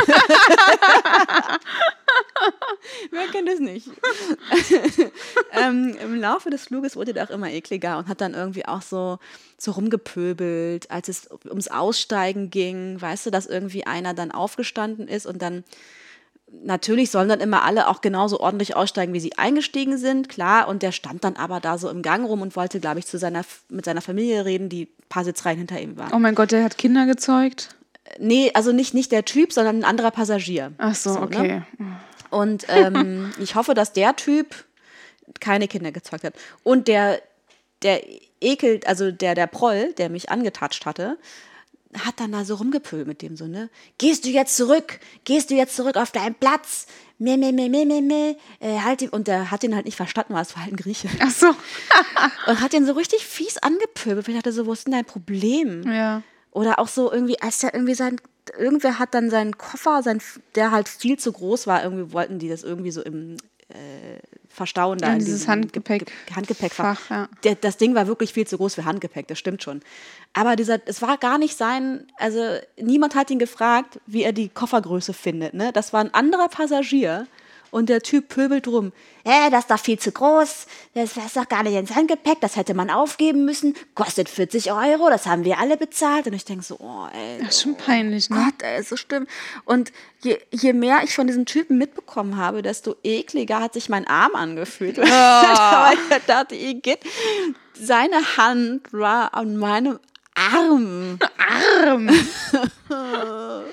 Wer 3.11 3.27
kennt 3.27 3.47
es 3.49 3.59
nicht? 3.59 3.87
ähm, 5.51 5.95
Im 6.01 6.15
Laufe 6.19 6.49
des 6.49 6.63
Fluges 6.65 6.95
wurde 6.95 7.10
der 7.13 7.25
auch 7.25 7.29
immer 7.29 7.49
ekliger 7.49 7.97
und 7.97 8.07
hat 8.07 8.21
dann 8.21 8.33
irgendwie 8.33 8.65
auch 8.65 8.81
so, 8.81 9.19
so 9.57 9.71
rumgepöbelt, 9.71 10.89
als 10.91 11.09
es 11.09 11.29
ums 11.47 11.67
Aussteigen 11.67 12.49
ging. 12.49 13.01
Weißt 13.01 13.25
du, 13.25 13.29
dass 13.31 13.45
irgendwie 13.45 13.85
einer 13.85 14.13
dann 14.13 14.31
aufgestanden 14.31 15.07
ist 15.07 15.25
und 15.25 15.41
dann 15.41 15.63
natürlich 16.63 17.11
sollen 17.11 17.29
dann 17.29 17.39
immer 17.39 17.63
alle 17.63 17.87
auch 17.87 18.01
genauso 18.01 18.39
ordentlich 18.39 18.75
aussteigen, 18.75 19.13
wie 19.13 19.19
sie 19.19 19.37
eingestiegen 19.37 19.97
sind, 19.97 20.29
klar. 20.29 20.67
Und 20.67 20.83
der 20.83 20.91
stand 20.91 21.23
dann 21.23 21.35
aber 21.35 21.59
da 21.59 21.77
so 21.77 21.89
im 21.89 22.01
Gang 22.01 22.27
rum 22.27 22.41
und 22.41 22.55
wollte, 22.55 22.79
glaube 22.79 22.99
ich, 22.99 23.05
zu 23.05 23.17
seiner, 23.17 23.43
mit 23.69 23.85
seiner 23.85 24.01
Familie 24.01 24.45
reden, 24.45 24.69
die 24.69 24.83
ein 24.83 25.09
paar 25.09 25.23
Sitzreihen 25.23 25.57
hinter 25.57 25.79
ihm 25.79 25.97
war. 25.97 26.11
Oh 26.13 26.19
mein 26.19 26.35
Gott, 26.35 26.51
der 26.51 26.63
hat 26.63 26.77
Kinder 26.77 27.05
gezeugt. 27.05 27.75
Nee, 28.19 28.51
also 28.53 28.71
nicht, 28.71 28.93
nicht 28.93 29.11
der 29.11 29.25
Typ, 29.25 29.53
sondern 29.53 29.79
ein 29.79 29.83
anderer 29.83 30.11
Passagier. 30.11 30.73
Ach 30.77 30.95
so, 30.95 31.13
ne? 31.13 31.21
okay. 31.21 31.61
Und 32.29 32.65
ähm, 32.69 33.31
ich 33.39 33.55
hoffe, 33.55 33.73
dass 33.73 33.93
der 33.93 34.15
Typ 34.15 34.65
keine 35.39 35.67
Kinder 35.67 35.91
gezeugt 35.91 36.23
hat. 36.23 36.33
Und 36.63 36.87
der, 36.87 37.21
der 37.83 38.03
ekelt, 38.41 38.87
also 38.87 39.11
der, 39.11 39.35
der 39.35 39.47
Proll, 39.47 39.93
der 39.93 40.09
mich 40.09 40.29
angetatscht 40.29 40.85
hatte, 40.85 41.17
hat 41.97 42.19
dann 42.19 42.31
da 42.31 42.45
so 42.45 42.55
rumgepölt 42.55 43.07
mit 43.07 43.21
dem 43.21 43.35
so, 43.35 43.47
ne? 43.47 43.69
Gehst 43.97 44.25
du 44.25 44.29
jetzt 44.29 44.55
zurück? 44.55 44.99
Gehst 45.25 45.49
du 45.49 45.55
jetzt 45.55 45.75
zurück 45.75 45.97
auf 45.97 46.11
deinen 46.11 46.35
Platz? 46.35 46.87
Meh, 47.17 47.37
meh, 47.37 47.51
meh, 47.51 47.69
meh, 47.69 47.85
meh, 47.85 48.01
meh. 48.01 48.35
Äh, 48.59 48.79
halt 48.79 49.01
ihn. 49.01 49.09
Und 49.09 49.27
der 49.27 49.51
hat 49.51 49.63
den 49.63 49.75
halt 49.75 49.85
nicht 49.85 49.97
verstanden, 49.97 50.33
weil 50.33 50.41
es 50.41 50.55
war 50.55 50.63
halt 50.63 50.73
ein 50.73 50.77
Grieche. 50.77 51.09
Ach 51.19 51.31
so. 51.31 51.47
Und 52.47 52.61
hat 52.61 52.73
den 52.73 52.85
so 52.85 52.93
richtig 52.93 53.25
fies 53.25 53.57
angepöbelt. 53.57 54.27
Ich 54.27 54.35
dachte 54.35 54.53
so, 54.53 54.65
wo 54.65 54.73
ist 54.73 54.87
denn 54.87 54.93
dein 54.93 55.05
Problem? 55.05 55.83
Ja. 55.83 56.23
Oder 56.51 56.79
auch 56.79 56.87
so 56.87 57.11
irgendwie, 57.11 57.39
als 57.41 57.59
der 57.59 57.73
irgendwie 57.73 57.93
sein, 57.93 58.19
irgendwer 58.57 58.99
hat 58.99 59.13
dann 59.13 59.29
seinen 59.29 59.57
Koffer, 59.57 60.01
sein, 60.03 60.21
der 60.55 60.71
halt 60.71 60.89
viel 60.89 61.17
zu 61.17 61.31
groß 61.31 61.67
war, 61.67 61.83
irgendwie 61.83 62.11
wollten 62.11 62.39
die 62.39 62.49
das 62.49 62.63
irgendwie 62.63 62.91
so 62.91 63.01
im 63.01 63.37
Verstauen 64.49 64.97
da. 64.97 65.07
Ja, 65.07 65.13
in 65.13 65.19
dieses 65.19 65.47
Handgepäck- 65.47 66.05
Ge- 66.05 66.13
Ge- 66.27 66.35
Handgepäckfach. 66.35 66.99
Fach, 66.99 67.09
ja. 67.09 67.29
der, 67.43 67.55
das 67.55 67.77
Ding 67.77 67.95
war 67.95 68.07
wirklich 68.07 68.33
viel 68.33 68.45
zu 68.45 68.57
groß 68.57 68.75
für 68.75 68.85
Handgepäck, 68.85 69.27
das 69.27 69.39
stimmt 69.39 69.63
schon. 69.63 69.81
Aber 70.33 70.55
dieser, 70.55 70.79
es 70.85 71.01
war 71.01 71.17
gar 71.17 71.37
nicht 71.37 71.57
sein, 71.57 72.05
also 72.17 72.39
niemand 72.77 73.15
hat 73.15 73.29
ihn 73.31 73.39
gefragt, 73.39 73.99
wie 74.07 74.23
er 74.23 74.33
die 74.33 74.49
Koffergröße 74.49 75.13
findet. 75.13 75.53
Ne? 75.53 75.71
Das 75.71 75.93
war 75.93 76.01
ein 76.01 76.13
anderer 76.13 76.49
Passagier 76.49 77.27
und 77.71 77.89
der 77.89 78.01
Typ 78.01 78.27
pöbelt 78.29 78.67
rum. 78.67 78.91
Äh, 79.23 79.49
das 79.49 79.61
ist 79.61 79.71
doch 79.71 79.79
viel 79.79 79.97
zu 79.97 80.11
groß, 80.11 80.67
das 80.93 81.17
ist 81.17 81.37
doch 81.37 81.47
gar 81.47 81.63
nicht 81.63 81.75
ins 81.75 81.95
Handgepäck, 81.95 82.39
das 82.41 82.55
hätte 82.55 82.73
man 82.73 82.89
aufgeben 82.89 83.45
müssen, 83.45 83.75
kostet 83.95 84.29
40 84.29 84.71
Euro, 84.71 85.09
das 85.09 85.25
haben 85.25 85.45
wir 85.45 85.59
alle 85.59 85.77
bezahlt. 85.77 86.27
Und 86.27 86.33
ich 86.33 86.45
denke 86.45 86.63
so, 86.63 86.77
oh 86.79 87.07
ey, 87.13 87.39
Das 87.39 87.55
ist 87.55 87.61
schon 87.63 87.75
peinlich, 87.75 88.29
ne? 88.29 88.35
Gott, 88.35 88.61
ey, 88.61 88.83
so 88.83 88.97
schlimm. 88.97 89.27
Und 89.65 89.91
je, 90.21 90.37
je 90.51 90.73
mehr 90.73 91.01
ich 91.03 91.15
von 91.15 91.27
diesen 91.27 91.45
Typen 91.45 91.77
mitbekommen 91.77 92.37
habe, 92.37 92.61
desto 92.61 92.95
ekliger 93.03 93.59
hat 93.59 93.73
sich 93.73 93.89
mein 93.89 94.07
Arm 94.07 94.35
angefühlt. 94.35 94.97
Weil 94.97 95.97
ich 96.09 96.25
dachte, 96.25 96.55
Igitt, 96.55 96.99
seine 97.73 98.37
Hand 98.37 98.91
war 98.91 99.33
an 99.33 99.57
meinem 99.57 99.99
Arm. 100.35 101.19
Arm. 101.83 102.09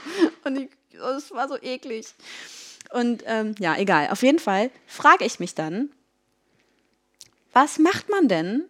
Und 0.45 0.57
ich, 0.59 0.69
oh, 1.03 1.17
es 1.17 1.31
war 1.31 1.49
so 1.49 1.57
eklig. 1.61 2.07
Und 2.91 3.23
ähm, 3.27 3.55
ja, 3.59 3.77
egal. 3.77 4.09
Auf 4.11 4.23
jeden 4.23 4.39
Fall 4.39 4.71
frage 4.87 5.25
ich 5.25 5.41
mich 5.41 5.55
dann, 5.55 5.91
was 7.53 7.79
macht 7.79 8.09
man 8.09 8.29
denn 8.29 8.65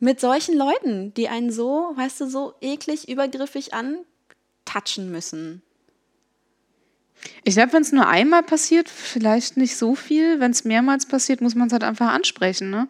mit 0.00 0.20
solchen 0.20 0.56
Leuten, 0.56 1.14
die 1.14 1.28
einen 1.28 1.50
so, 1.50 1.92
weißt 1.96 2.20
du, 2.20 2.28
so 2.28 2.54
eklig, 2.60 3.08
übergriffig 3.08 3.70
antatschen 3.72 5.10
müssen? 5.10 5.62
Ich 7.42 7.54
glaube, 7.54 7.72
wenn 7.72 7.82
es 7.82 7.92
nur 7.92 8.06
einmal 8.06 8.42
passiert, 8.42 8.88
vielleicht 8.88 9.56
nicht 9.56 9.76
so 9.76 9.94
viel. 9.94 10.40
Wenn 10.40 10.50
es 10.50 10.64
mehrmals 10.64 11.06
passiert, 11.06 11.40
muss 11.40 11.54
man 11.54 11.68
es 11.68 11.72
halt 11.72 11.84
einfach 11.84 12.12
ansprechen. 12.12 12.70
Ne? 12.70 12.88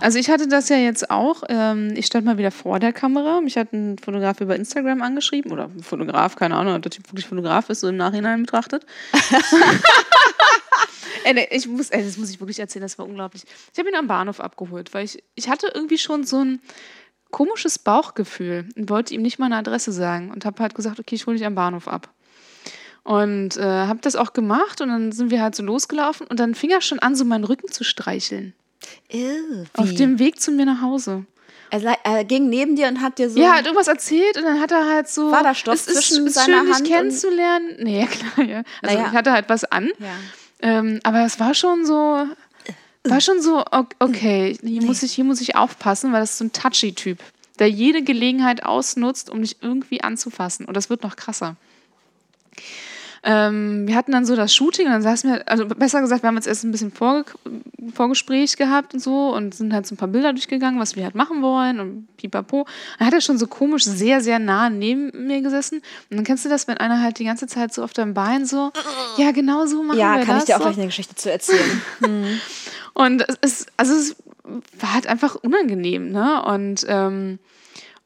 Also 0.00 0.18
ich 0.18 0.30
hatte 0.30 0.48
das 0.48 0.70
ja 0.70 0.76
jetzt 0.76 1.10
auch. 1.10 1.42
Ähm, 1.48 1.92
ich 1.94 2.06
stand 2.06 2.24
mal 2.24 2.38
wieder 2.38 2.50
vor 2.50 2.80
der 2.80 2.92
Kamera. 2.92 3.40
Mich 3.40 3.56
hat 3.56 3.72
ein 3.72 3.98
Fotograf 3.98 4.40
über 4.40 4.56
Instagram 4.56 5.02
angeschrieben. 5.02 5.52
Oder 5.52 5.64
ein 5.64 5.82
Fotograf, 5.82 6.36
keine 6.36 6.56
Ahnung, 6.56 6.74
ob 6.74 6.82
der 6.82 6.90
Typ 6.90 7.08
wirklich 7.10 7.26
Fotograf 7.26 7.68
ist, 7.68 7.80
so 7.80 7.88
im 7.88 7.96
Nachhinein 7.96 8.42
betrachtet. 8.42 8.86
ey, 11.24 11.48
ich 11.50 11.68
muss, 11.68 11.90
ey, 11.90 12.02
das 12.02 12.16
muss 12.16 12.30
ich 12.30 12.40
wirklich 12.40 12.58
erzählen, 12.58 12.82
das 12.82 12.98
war 12.98 13.06
unglaublich. 13.06 13.44
Ich 13.72 13.78
habe 13.78 13.90
ihn 13.90 13.94
am 13.94 14.06
Bahnhof 14.06 14.40
abgeholt, 14.40 14.94
weil 14.94 15.04
ich, 15.04 15.22
ich 15.34 15.48
hatte 15.48 15.70
irgendwie 15.74 15.98
schon 15.98 16.24
so 16.24 16.42
ein 16.42 16.60
komisches 17.30 17.78
Bauchgefühl 17.78 18.68
und 18.76 18.88
wollte 18.88 19.14
ihm 19.14 19.22
nicht 19.22 19.38
meine 19.38 19.56
Adresse 19.56 19.92
sagen 19.92 20.32
und 20.32 20.44
habe 20.44 20.62
halt 20.62 20.74
gesagt, 20.74 20.98
okay, 20.98 21.14
ich 21.14 21.26
hole 21.26 21.36
dich 21.36 21.46
am 21.46 21.54
Bahnhof 21.54 21.88
ab. 21.88 22.08
Und 23.02 23.56
äh, 23.56 23.62
habe 23.62 24.00
das 24.02 24.16
auch 24.16 24.32
gemacht 24.32 24.80
und 24.80 24.88
dann 24.88 25.12
sind 25.12 25.30
wir 25.30 25.42
halt 25.42 25.54
so 25.54 25.62
losgelaufen 25.62 26.26
und 26.26 26.40
dann 26.40 26.54
fing 26.54 26.70
er 26.70 26.80
schon 26.80 26.98
an, 26.98 27.14
so 27.14 27.24
meinen 27.24 27.44
Rücken 27.44 27.68
zu 27.68 27.84
streicheln. 27.84 28.54
Ew, 29.12 29.64
Auf 29.74 29.94
dem 29.94 30.18
Weg 30.18 30.40
zu 30.40 30.50
mir 30.52 30.64
nach 30.66 30.80
Hause. 30.80 31.24
Er, 31.70 31.82
er 32.04 32.24
ging 32.24 32.48
neben 32.48 32.74
dir 32.74 32.88
und 32.88 33.00
hat 33.00 33.18
dir 33.18 33.30
so. 33.30 33.38
Ja, 33.38 33.54
hat 33.56 33.64
irgendwas 33.64 33.86
erzählt 33.86 34.36
und 34.36 34.42
dann 34.44 34.60
hat 34.60 34.72
er 34.72 34.86
halt 34.86 35.08
so. 35.08 35.30
War 35.30 35.42
da 35.44 35.54
Stoff 35.54 35.74
es 35.74 35.86
ist, 35.86 35.94
zwischen 36.08 36.26
ist 36.26 36.34
seiner 36.34 36.58
schön, 36.58 36.66
dich 36.66 36.74
Hand 36.74 36.86
und- 36.86 36.92
kennenzulernen. 36.92 37.76
Nee, 37.80 38.06
klar, 38.34 38.46
ja. 38.46 38.62
Also 38.82 38.96
Naja. 38.96 39.06
ich 39.08 39.12
hatte 39.16 39.32
halt 39.32 39.48
was 39.48 39.64
an. 39.64 39.90
Ja. 39.98 40.08
Ähm, 40.62 41.00
aber 41.04 41.24
es 41.24 41.38
war 41.38 41.54
schon 41.54 41.84
so. 41.86 42.26
War 43.04 43.20
schon 43.22 43.40
so, 43.40 43.64
okay, 43.98 44.58
hier 44.62 44.82
muss 44.82 45.02
ich, 45.02 45.12
hier 45.14 45.24
muss 45.24 45.40
ich 45.40 45.56
aufpassen, 45.56 46.12
weil 46.12 46.20
das 46.20 46.32
ist 46.32 46.38
so 46.38 46.44
ein 46.44 46.52
touchy-Typ, 46.52 47.18
der 47.58 47.70
jede 47.70 48.02
Gelegenheit 48.02 48.62
ausnutzt, 48.62 49.30
um 49.30 49.40
dich 49.40 49.56
irgendwie 49.62 50.02
anzufassen. 50.02 50.66
Und 50.66 50.76
das 50.76 50.90
wird 50.90 51.02
noch 51.02 51.16
krasser. 51.16 51.56
Ähm, 53.22 53.86
wir 53.86 53.96
hatten 53.96 54.12
dann 54.12 54.24
so 54.24 54.34
das 54.34 54.54
Shooting 54.54 54.86
und 54.86 54.92
dann 54.92 55.02
saßen 55.02 55.30
wir, 55.30 55.48
also 55.48 55.66
besser 55.66 56.00
gesagt, 56.00 56.22
wir 56.22 56.28
haben 56.28 56.36
jetzt 56.36 56.46
erst 56.46 56.64
ein 56.64 56.70
bisschen 56.70 56.90
Vorge 56.90 57.24
Vorgespräch 57.94 58.56
gehabt 58.56 58.94
und 58.94 59.00
so 59.00 59.34
und 59.34 59.54
sind 59.54 59.72
halt 59.74 59.86
so 59.86 59.94
ein 59.94 59.98
paar 59.98 60.08
Bilder 60.08 60.32
durchgegangen, 60.32 60.80
was 60.80 60.96
wir 60.96 61.04
halt 61.04 61.14
machen 61.14 61.42
wollen 61.42 61.80
und 61.80 62.16
pipapo. 62.16 62.66
Dann 62.98 63.06
hat 63.06 63.14
er 63.14 63.20
schon 63.20 63.36
so 63.38 63.46
komisch 63.46 63.84
sehr, 63.84 64.20
sehr 64.20 64.38
nah 64.38 64.70
neben 64.70 65.26
mir 65.26 65.40
gesessen. 65.42 65.82
Und 66.10 66.16
dann 66.16 66.24
kennst 66.24 66.44
du 66.44 66.48
das, 66.48 66.66
wenn 66.68 66.78
einer 66.78 67.02
halt 67.02 67.18
die 67.18 67.24
ganze 67.24 67.46
Zeit 67.46 67.74
so 67.74 67.82
auf 67.82 67.92
deinem 67.92 68.14
Bein 68.14 68.46
so, 68.46 68.70
ja, 69.16 69.32
genau 69.32 69.66
so 69.66 69.82
machen 69.82 69.98
Ja, 69.98 70.16
wir 70.16 70.24
kann 70.24 70.36
das. 70.36 70.44
ich 70.44 70.46
dir 70.46 70.54
auch 70.56 70.60
so. 70.60 70.64
gleich 70.66 70.76
eine 70.78 70.86
Geschichte 70.86 71.14
zu 71.14 71.30
erzählen. 71.30 71.82
Und 72.94 73.24
es 73.42 73.66
also 73.76 73.94
es 73.94 74.16
war 74.78 74.94
halt 74.94 75.06
einfach 75.06 75.36
unangenehm, 75.36 76.10
ne? 76.10 76.42
Und, 76.44 76.84
ähm, 76.88 77.38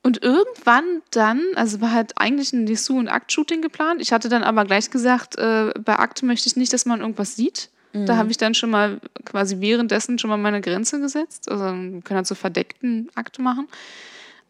Und 0.05 0.23
irgendwann 0.23 1.03
dann, 1.11 1.43
also 1.57 1.81
war 1.81 1.91
halt 1.91 2.13
eigentlich 2.17 2.53
ein 2.53 2.67
Dessous- 2.67 2.99
und 2.99 3.09
Akt-Shooting 3.09 3.63
geplant. 3.63 4.03
Ich 4.03 4.13
hatte 4.13 4.29
dann 4.29 4.45
aber 4.45 4.65
gleich 4.67 4.91
gesagt, 4.91 5.37
äh, 5.39 5.73
bei 5.83 5.99
Akt 5.99 6.23
möchte 6.23 6.47
ich 6.47 6.57
nicht, 6.57 6.73
dass 6.73 6.85
man 6.85 7.01
irgendwas 7.01 7.35
sieht. 7.35 7.71
Da 8.07 8.17
habe 8.17 8.31
ich 8.31 8.37
dann 8.37 8.55
schon 8.55 8.71
mal 8.71 9.01
quasi 9.25 9.61
währenddessen 9.61 10.19
schon 10.19 10.29
mal 10.29 10.37
meine 10.37 10.61
Grenze 10.61 11.01
gesetzt. 11.01 11.49
Also 11.49 11.65
wir 11.67 12.03
können 12.03 12.17
halt 12.17 12.27
so 12.27 12.35
verdeckten 12.35 13.09
Akt 13.15 13.39
machen. 13.39 13.69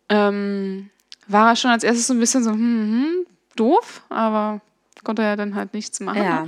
Ähm, 0.08 0.88
war 1.28 1.50
er 1.50 1.56
schon 1.56 1.70
als 1.70 1.84
erstes 1.84 2.06
so 2.06 2.14
ein 2.14 2.20
bisschen 2.20 2.42
so, 2.42 2.52
hm, 2.52 2.58
hm, 2.58 3.26
doof, 3.54 4.02
aber 4.08 4.62
konnte 5.04 5.22
er 5.22 5.28
ja 5.28 5.36
dann 5.36 5.54
halt 5.54 5.74
nichts 5.74 6.00
machen. 6.00 6.22
Ja. 6.22 6.46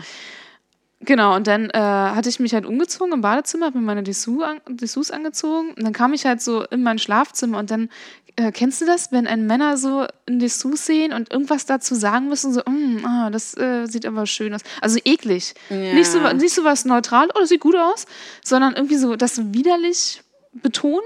Genau, 1.01 1.37
und 1.37 1.47
dann 1.47 1.69
äh, 1.71 1.79
hatte 1.79 2.29
ich 2.29 2.41
mich 2.41 2.55
halt 2.55 2.65
umgezogen 2.65 3.13
im 3.13 3.21
Badezimmer, 3.21 3.67
habe 3.67 3.79
mir 3.79 3.85
meine 3.85 4.03
Dessous, 4.03 4.43
an, 4.43 4.61
Dessous 4.69 5.11
angezogen. 5.11 5.75
Und 5.75 5.83
dann 5.83 5.93
kam 5.93 6.15
ich 6.15 6.25
halt 6.25 6.41
so 6.41 6.65
in 6.65 6.83
mein 6.83 6.99
Schlafzimmer 6.99 7.59
und 7.59 7.71
dann, 7.71 7.91
äh, 8.37 8.51
kennst 8.51 8.81
du 8.81 8.87
das, 8.87 9.13
wenn 9.13 9.27
ein 9.27 9.47
Männer 9.47 9.77
so 9.77 10.07
ein 10.27 10.39
Dessous 10.39 10.87
sehen 10.87 11.13
und 11.13 11.31
irgendwas 11.31 11.67
dazu 11.67 11.95
sagen 11.95 12.29
müssen, 12.29 12.53
so, 12.53 12.61
mm, 12.61 13.05
ah, 13.05 13.31
das 13.31 13.55
äh, 13.59 13.87
sieht 13.87 14.07
aber 14.07 14.27
schön 14.27 14.55
aus. 14.55 14.63
Also 14.81 14.99
eklig. 15.05 15.55
Ja. 15.69 15.77
Nicht, 15.77 16.11
so, 16.11 16.19
nicht 16.33 16.55
so 16.55 16.65
was 16.65 16.87
neutral, 16.87 17.29
oh, 17.35 17.41
das 17.41 17.51
sieht 17.51 17.61
gut 17.61 17.77
aus, 17.77 18.07
sondern 18.43 18.75
irgendwie 18.75 18.97
so 18.97 19.17
das 19.17 19.53
widerlich 19.53 20.23
betonen 20.55 21.05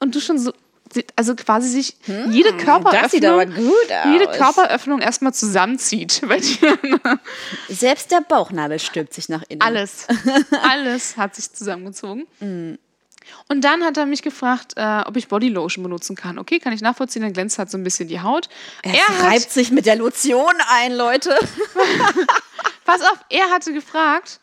und 0.00 0.14
du 0.14 0.20
schon 0.20 0.38
so, 0.38 0.52
also 1.16 1.34
quasi 1.34 1.68
sich 1.68 1.96
jede 2.30 2.56
Körperöffnung, 2.56 3.40
Hm, 3.40 3.54
gut 3.54 3.92
aus. 3.92 4.12
jede 4.12 4.26
Körperöffnung 4.28 5.00
erstmal 5.00 5.34
zusammenzieht 5.34 6.20
bei 6.28 6.38
dir. 6.38 6.78
Selbst 7.68 8.10
der 8.10 8.20
Bauchnabel 8.20 8.78
stülpt 8.78 9.14
sich 9.14 9.28
nach 9.28 9.42
innen. 9.48 9.60
Alles. 9.62 10.06
Alles 10.62 11.16
hat 11.16 11.34
sich 11.36 11.52
zusammengezogen. 11.52 12.26
Und 12.40 13.60
dann 13.62 13.84
hat 13.84 13.96
er 13.98 14.06
mich 14.06 14.22
gefragt, 14.22 14.72
äh, 14.76 15.02
ob 15.04 15.16
ich 15.16 15.28
Bodylotion 15.28 15.82
benutzen 15.82 16.16
kann. 16.16 16.38
Okay, 16.38 16.58
kann 16.58 16.72
ich 16.72 16.80
nachvollziehen, 16.80 17.22
dann 17.22 17.32
glänzt 17.34 17.58
halt 17.58 17.70
so 17.70 17.76
ein 17.76 17.84
bisschen 17.84 18.08
die 18.08 18.20
Haut. 18.20 18.48
Er 18.82 18.92
hat, 18.94 19.32
reibt 19.32 19.50
sich 19.50 19.70
mit 19.70 19.84
der 19.86 19.96
Lotion 19.96 20.54
ein, 20.70 20.94
Leute. 20.94 21.36
pass 22.84 23.02
auf, 23.02 23.18
er 23.28 23.50
hatte 23.50 23.72
gefragt, 23.72 24.40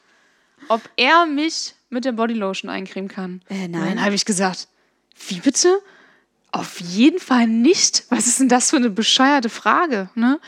ob 0.68 0.82
er 0.98 1.26
mich 1.26 1.74
mit 1.90 2.06
der 2.06 2.12
Bodylotion 2.12 2.70
eincremen 2.70 3.10
kann. 3.10 3.42
Äh, 3.50 3.68
nein. 3.68 3.96
Dann 3.96 4.06
habe 4.06 4.16
ich 4.16 4.26
gesagt, 4.26 4.68
wie 5.30 5.40
bitte? 5.40 5.80
Auf 6.56 6.80
jeden 6.80 7.20
Fall 7.20 7.48
nicht. 7.48 8.06
Was 8.10 8.28
ist 8.28 8.40
denn 8.40 8.48
das 8.50 8.70
für 8.70 8.78
eine 8.78 8.90
bescheuerte 8.90 9.50
Frage? 9.50 10.10
Ne? 10.16 10.40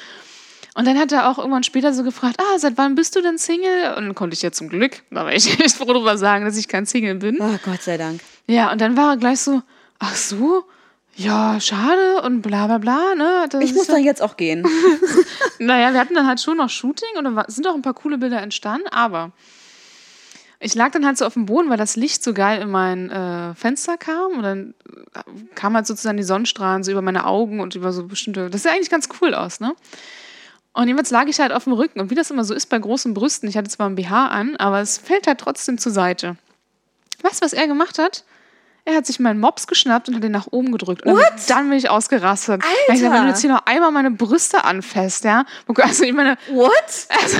Und 0.73 0.85
dann 0.87 0.97
hat 0.97 1.11
er 1.11 1.27
auch 1.29 1.37
irgendwann 1.37 1.63
später 1.63 1.93
so 1.93 2.03
gefragt, 2.03 2.37
ah, 2.39 2.59
seit 2.59 2.77
wann 2.77 2.95
bist 2.95 3.15
du 3.15 3.21
denn 3.21 3.37
Single? 3.37 3.95
Und 3.97 4.05
dann 4.05 4.15
konnte 4.15 4.33
ich 4.35 4.41
ja 4.41 4.51
zum 4.51 4.69
Glück, 4.69 5.01
da 5.11 5.25
war 5.25 5.33
ich 5.33 5.59
echt 5.59 5.75
froh 5.75 5.91
drüber 5.91 6.17
sagen, 6.17 6.45
dass 6.45 6.55
ich 6.55 6.67
kein 6.67 6.85
Single 6.85 7.15
bin. 7.15 7.37
Oh, 7.41 7.57
Gott 7.65 7.81
sei 7.81 7.97
Dank. 7.97 8.21
Ja, 8.45 8.71
und 8.71 8.79
dann 8.79 8.95
war 8.95 9.11
er 9.13 9.17
gleich 9.17 9.39
so, 9.41 9.61
ach 9.99 10.15
so, 10.15 10.63
ja, 11.15 11.59
schade 11.59 12.21
und 12.21 12.41
bla 12.41 12.67
bla 12.67 12.77
bla. 12.77 13.15
Ne? 13.15 13.47
Das 13.49 13.61
Ich 13.63 13.73
muss 13.73 13.87
ja- 13.87 13.95
dann 13.95 14.03
jetzt 14.03 14.21
auch 14.21 14.37
gehen. 14.37 14.65
naja, 15.59 15.91
wir 15.91 15.99
hatten 15.99 16.13
dann 16.13 16.27
halt 16.27 16.39
schon 16.39 16.57
noch 16.57 16.69
Shooting 16.69 17.17
und 17.17 17.25
da 17.35 17.43
sind 17.49 17.67
auch 17.67 17.75
ein 17.75 17.81
paar 17.81 17.95
coole 17.95 18.17
Bilder 18.17 18.41
entstanden, 18.41 18.87
aber 18.91 19.31
ich 20.59 20.73
lag 20.75 20.91
dann 20.91 21.05
halt 21.05 21.17
so 21.17 21.25
auf 21.25 21.33
dem 21.33 21.45
Boden, 21.45 21.69
weil 21.69 21.77
das 21.77 21.95
Licht 21.95 22.23
so 22.23 22.33
geil 22.33 22.61
in 22.61 22.71
mein 22.71 23.09
äh, 23.11 23.53
Fenster 23.53 23.97
kam 23.97 24.33
und 24.37 24.43
dann 24.43 24.73
äh, 25.13 25.21
kam 25.55 25.75
halt 25.75 25.85
sozusagen 25.85 26.17
die 26.17 26.23
Sonnenstrahlen 26.23 26.83
so 26.83 26.91
über 26.91 27.01
meine 27.01 27.25
Augen 27.25 27.59
und 27.59 27.75
über 27.75 27.91
so 27.91 28.05
bestimmte. 28.05 28.49
Das 28.49 28.63
sah 28.63 28.71
eigentlich 28.71 28.89
ganz 28.89 29.07
cool 29.21 29.35
aus, 29.35 29.59
ne? 29.59 29.75
Und 30.73 30.87
jedenfalls 30.87 31.09
lag 31.11 31.27
ich 31.27 31.39
halt 31.39 31.51
auf 31.51 31.63
dem 31.63 31.73
Rücken 31.73 31.99
und 31.99 32.11
wie 32.11 32.15
das 32.15 32.29
immer 32.29 32.43
so 32.43 32.53
ist 32.53 32.67
bei 32.67 32.77
großen 32.77 33.13
Brüsten, 33.13 33.49
ich 33.49 33.57
hatte 33.57 33.69
zwar 33.69 33.89
ein 33.89 33.95
BH 33.95 34.27
an, 34.27 34.55
aber 34.57 34.79
es 34.79 34.99
fällt 34.99 35.25
halt 35.25 35.39
trotzdem 35.39 35.79
zur 35.79 35.91
Seite. 35.91 36.37
Weißt 37.23 37.41
du, 37.41 37.45
was 37.45 37.53
er 37.53 37.67
gemacht 37.67 37.97
hat? 37.97 38.23
Er 38.87 38.95
hat 38.95 39.05
sich 39.05 39.19
meinen 39.19 39.41
Mops 39.41 39.67
geschnappt 39.67 40.07
und 40.07 40.15
hat 40.15 40.23
den 40.23 40.31
nach 40.31 40.47
oben 40.49 40.71
gedrückt. 40.71 41.05
Und 41.05 41.21
dann 41.49 41.67
bin 41.67 41.77
ich 41.77 41.89
ausgerastet. 41.89 42.63
Alter. 42.63 42.67
Ich 42.87 42.93
gesagt, 42.93 43.13
wenn 43.13 43.23
du 43.23 43.27
jetzt 43.27 43.41
hier 43.41 43.49
noch 43.49 43.65
einmal 43.65 43.91
meine 43.91 44.11
Brüste 44.11 44.63
anfasst, 44.63 45.25
ja. 45.25 45.43
Also 45.75 46.05
ich 46.05 46.13
meine, 46.13 46.37
What? 46.49 46.71
also, 47.21 47.37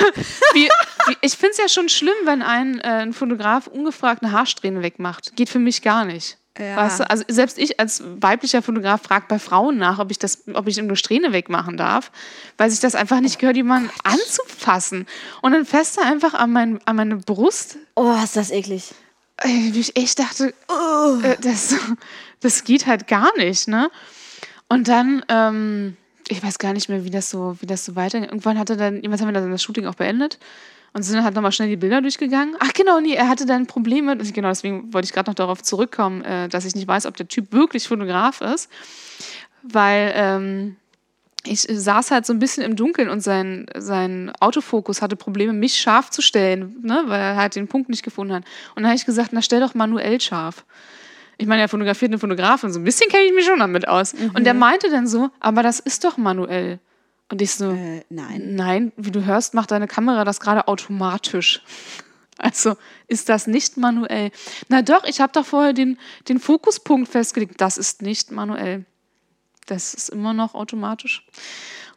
wie, 0.52 0.68
wie, 1.08 1.18
ich 1.22 1.38
finde 1.38 1.52
es 1.52 1.58
ja 1.58 1.70
schon 1.70 1.88
schlimm, 1.88 2.16
wenn 2.26 2.42
ein, 2.42 2.82
äh, 2.82 2.88
ein 2.88 3.14
Fotograf 3.14 3.68
ungefragt 3.68 4.24
eine 4.24 4.34
Haarsträhne 4.34 4.84
wegmacht. 4.84 5.38
Geht 5.38 5.48
für 5.48 5.60
mich 5.60 5.82
gar 5.82 6.04
nicht. 6.04 6.38
Ja. 6.60 6.76
Weißt 6.76 7.00
du? 7.00 7.10
Also 7.10 7.24
selbst 7.30 7.58
ich 7.60 7.80
als 7.80 8.04
weiblicher 8.04 8.62
Fotograf 8.62 9.04
frage 9.04 9.28
bei 9.30 9.40
Frauen 9.40 9.78
nach, 9.78 10.00
ob 10.00 10.12
ich 10.12 10.20
das, 10.20 10.44
ob 10.54 10.68
ich 10.68 10.78
eine 10.78 10.98
Strähne 10.98 11.32
wegmachen 11.32 11.78
darf, 11.78 12.12
weil 12.58 12.70
sich 12.70 12.82
das 12.82 12.94
einfach 12.94 13.22
nicht 13.22 13.40
gehört, 13.40 13.56
jemanden 13.56 13.90
anzufassen. 14.04 15.08
Und 15.42 15.54
dann 15.54 15.66
fest 15.66 15.98
er 15.98 16.12
einfach 16.12 16.34
an, 16.34 16.52
mein, 16.52 16.80
an 16.84 16.98
meine 16.98 17.16
Brust, 17.16 17.78
Oh, 17.96 18.14
ist 18.22 18.36
das 18.36 18.52
eklig. 18.52 18.94
Wie 19.44 19.80
ich 19.80 19.96
echt 19.96 20.20
dachte, 20.20 20.48
äh, 20.48 21.36
das, 21.42 21.76
das 22.40 22.64
geht 22.64 22.88
halt 22.88 23.08
gar 23.08 23.36
nicht, 23.38 23.68
ne? 23.68 23.90
Und 24.68 24.88
dann, 24.88 25.24
ähm, 25.30 25.96
ich 26.28 26.44
weiß 26.44 26.60
gar 26.60 26.74
nicht 26.74 26.90
mehr, 26.90 27.06
wie 27.06 27.10
das 27.10 27.30
so, 27.30 27.56
wie 27.62 27.68
das 27.68 27.86
so 27.86 27.96
weitergeht. 27.96 28.30
Irgendwann 28.30 28.60
hatte 28.60 28.76
dann, 28.78 29.02
jemand 29.02 29.22
haben 29.22 29.30
wir 29.30 29.34
dann 29.34 29.52
das 29.52 29.64
Shooting 29.64 29.86
auch 29.86 29.96
beendet 29.96 30.40
und 30.94 31.04
sind 31.04 31.16
dann 31.16 31.24
halt 31.24 31.36
nochmal 31.36 31.52
schnell 31.52 31.70
die 31.70 31.78
Bilder 31.78 32.02
durchgegangen. 32.02 32.56
Ach 32.60 32.74
genau, 32.74 33.00
nee, 33.00 33.14
er 33.14 33.30
hatte 33.30 33.46
dann 33.46 33.68
Probleme, 33.68 34.18
genau, 34.18 34.50
deswegen 34.50 34.92
wollte 34.94 35.06
ich 35.06 35.14
gerade 35.14 35.30
noch 35.30 35.36
darauf 35.36 35.62
zurückkommen, 35.62 36.24
äh, 36.24 36.50
dass 36.50 36.66
ich 36.66 36.76
nicht 36.76 36.88
weiß, 36.88 37.06
ob 37.06 37.16
der 37.16 37.28
Typ 37.28 37.52
wirklich 37.54 37.88
Fotograf 37.88 38.42
ist, 38.42 38.70
weil 39.62 40.12
ähm, 40.16 40.76
ich 41.50 41.62
saß 41.70 42.12
halt 42.12 42.26
so 42.26 42.34
ein 42.34 42.40
bisschen 42.40 42.64
im 42.64 42.76
Dunkeln 42.76 43.10
und 43.10 43.22
sein, 43.22 43.66
sein 43.78 44.32
Autofokus 44.40 45.02
hatte 45.02 45.16
Probleme, 45.16 45.54
mich 45.54 45.78
scharf 45.78 46.10
zu 46.10 46.22
stellen, 46.22 46.78
ne, 46.82 47.04
weil 47.08 47.20
er 47.20 47.36
halt 47.36 47.56
den 47.56 47.68
Punkt 47.68 47.90
nicht 47.90 48.04
gefunden 48.04 48.34
hat. 48.34 48.44
Und 48.76 48.84
dann 48.84 48.88
habe 48.88 48.96
ich 48.98 49.06
gesagt, 49.06 49.30
na 49.34 49.42
stell 49.42 49.60
doch 49.60 49.74
manuell 49.74 50.20
scharf. 50.22 50.66
Ich 51.38 51.48
meine, 51.48 51.62
er 51.62 51.70
fotografiert 51.70 52.10
eine 52.10 52.20
Fotografin, 52.20 52.72
so 52.72 52.80
ein 52.80 52.84
bisschen 52.84 53.10
kenne 53.10 53.24
ich 53.26 53.34
mich 53.34 53.46
schon 53.46 53.60
damit 53.60 53.88
aus. 53.88 54.14
Und 54.34 54.44
der 54.46 54.54
meinte 54.54 54.90
dann 54.90 55.08
so, 55.08 55.30
aber 55.40 55.62
das 55.64 55.80
ist 55.80 56.04
doch 56.04 56.18
manuell. 56.18 56.80
Und 57.30 57.42
ich 57.42 57.52
so, 57.52 57.72
Äh, 57.72 58.04
nein. 58.10 58.56
nein, 58.56 58.92
wie 58.98 59.12
du 59.12 59.26
hörst, 59.26 59.54
macht 59.54 59.72
deine 59.72 59.88
Kamera 59.88 60.24
das 60.24 60.40
gerade 60.40 60.68
automatisch. 60.68 61.62
Also 62.40 62.76
ist 63.08 63.30
das 63.30 63.48
nicht 63.48 63.78
manuell. 63.78 64.30
Na 64.70 64.84
doch, 64.84 65.06
ich 65.06 65.22
habe 65.22 65.34
doch 65.34 65.44
vorher 65.44 65.74
den, 65.74 65.98
den 66.30 66.40
Fokuspunkt 66.40 67.10
festgelegt. 67.10 67.60
Das 67.60 67.80
ist 67.80 68.04
nicht 68.04 68.30
manuell. 68.30 68.86
Das 69.68 69.94
ist 69.94 70.10
immer 70.10 70.34
noch 70.34 70.56
automatisch. 70.56 71.24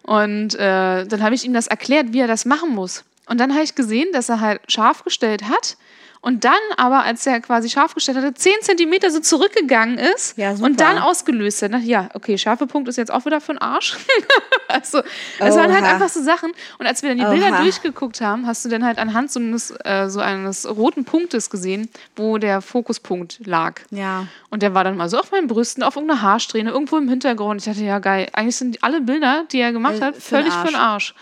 Und 0.02 0.54
äh, 0.54 1.06
dann 1.06 1.22
habe 1.22 1.34
ich 1.34 1.44
ihm 1.44 1.52
das 1.52 1.66
erklärt, 1.66 2.12
wie 2.12 2.20
er 2.20 2.26
das 2.26 2.44
machen 2.44 2.70
muss. 2.70 3.04
Und 3.26 3.38
dann 3.38 3.52
habe 3.52 3.62
ich 3.62 3.74
gesehen, 3.74 4.08
dass 4.12 4.28
er 4.28 4.40
halt 4.40 4.60
scharf 4.70 5.04
gestellt 5.04 5.44
hat. 5.44 5.76
Und 6.22 6.44
dann 6.44 6.52
aber, 6.76 7.02
als 7.02 7.26
er 7.26 7.40
quasi 7.40 7.70
scharf 7.70 7.94
gestellt 7.94 8.18
hatte, 8.18 8.34
10 8.34 8.52
Zentimeter 8.60 9.10
so 9.10 9.20
zurückgegangen 9.20 9.96
ist 9.96 10.36
Ja, 10.36 10.50
und 10.50 10.78
dann 10.78 10.98
ausgelöst 10.98 11.62
hat. 11.62 11.72
Ja, 11.82 12.10
okay, 12.12 12.36
scharfe 12.36 12.66
Punkt 12.66 12.88
ist 12.88 12.96
jetzt 12.96 13.10
auch 13.10 13.24
wieder 13.24 13.40
für 13.40 13.52
den 13.52 13.58
Arsch. 13.58 13.96
also, 14.68 15.02
es 15.38 15.56
waren 15.56 15.72
halt 15.72 15.84
einfach 15.84 16.10
so 16.10 16.22
Sachen. 16.22 16.52
Und 16.78 16.86
als 16.86 17.02
wir 17.02 17.08
dann 17.08 17.18
die 17.18 17.24
Bilder 17.24 17.54
Oha. 17.54 17.62
durchgeguckt 17.62 18.20
haben, 18.20 18.46
hast 18.46 18.64
du 18.64 18.68
dann 18.68 18.84
halt 18.84 18.98
anhand 18.98 19.32
so 19.32 19.40
eines, 19.40 19.70
äh, 19.84 20.08
so 20.08 20.20
eines 20.20 20.68
roten 20.68 21.06
Punktes 21.06 21.48
gesehen, 21.48 21.88
wo 22.16 22.36
der 22.36 22.60
Fokuspunkt 22.60 23.40
lag. 23.46 23.80
Ja. 23.90 24.26
Und 24.50 24.62
der 24.62 24.74
war 24.74 24.84
dann 24.84 24.98
mal 24.98 25.08
so 25.08 25.18
auf 25.18 25.32
meinen 25.32 25.46
Brüsten, 25.46 25.82
auf 25.82 25.96
irgendeiner 25.96 26.20
Haarsträhne, 26.20 26.70
irgendwo 26.70 26.98
im 26.98 27.08
Hintergrund. 27.08 27.62
Ich 27.62 27.64
dachte, 27.64 27.82
ja, 27.84 27.98
geil. 27.98 28.28
Eigentlich 28.34 28.56
sind 28.56 28.84
alle 28.84 29.00
Bilder, 29.00 29.44
die 29.52 29.60
er 29.60 29.72
gemacht 29.72 30.00
Äh, 30.00 30.02
hat, 30.02 30.16
für 30.16 30.42
den 30.42 30.50
völlig 30.50 30.52
für 30.52 30.66
den 30.66 30.76
Arsch. 30.76 31.14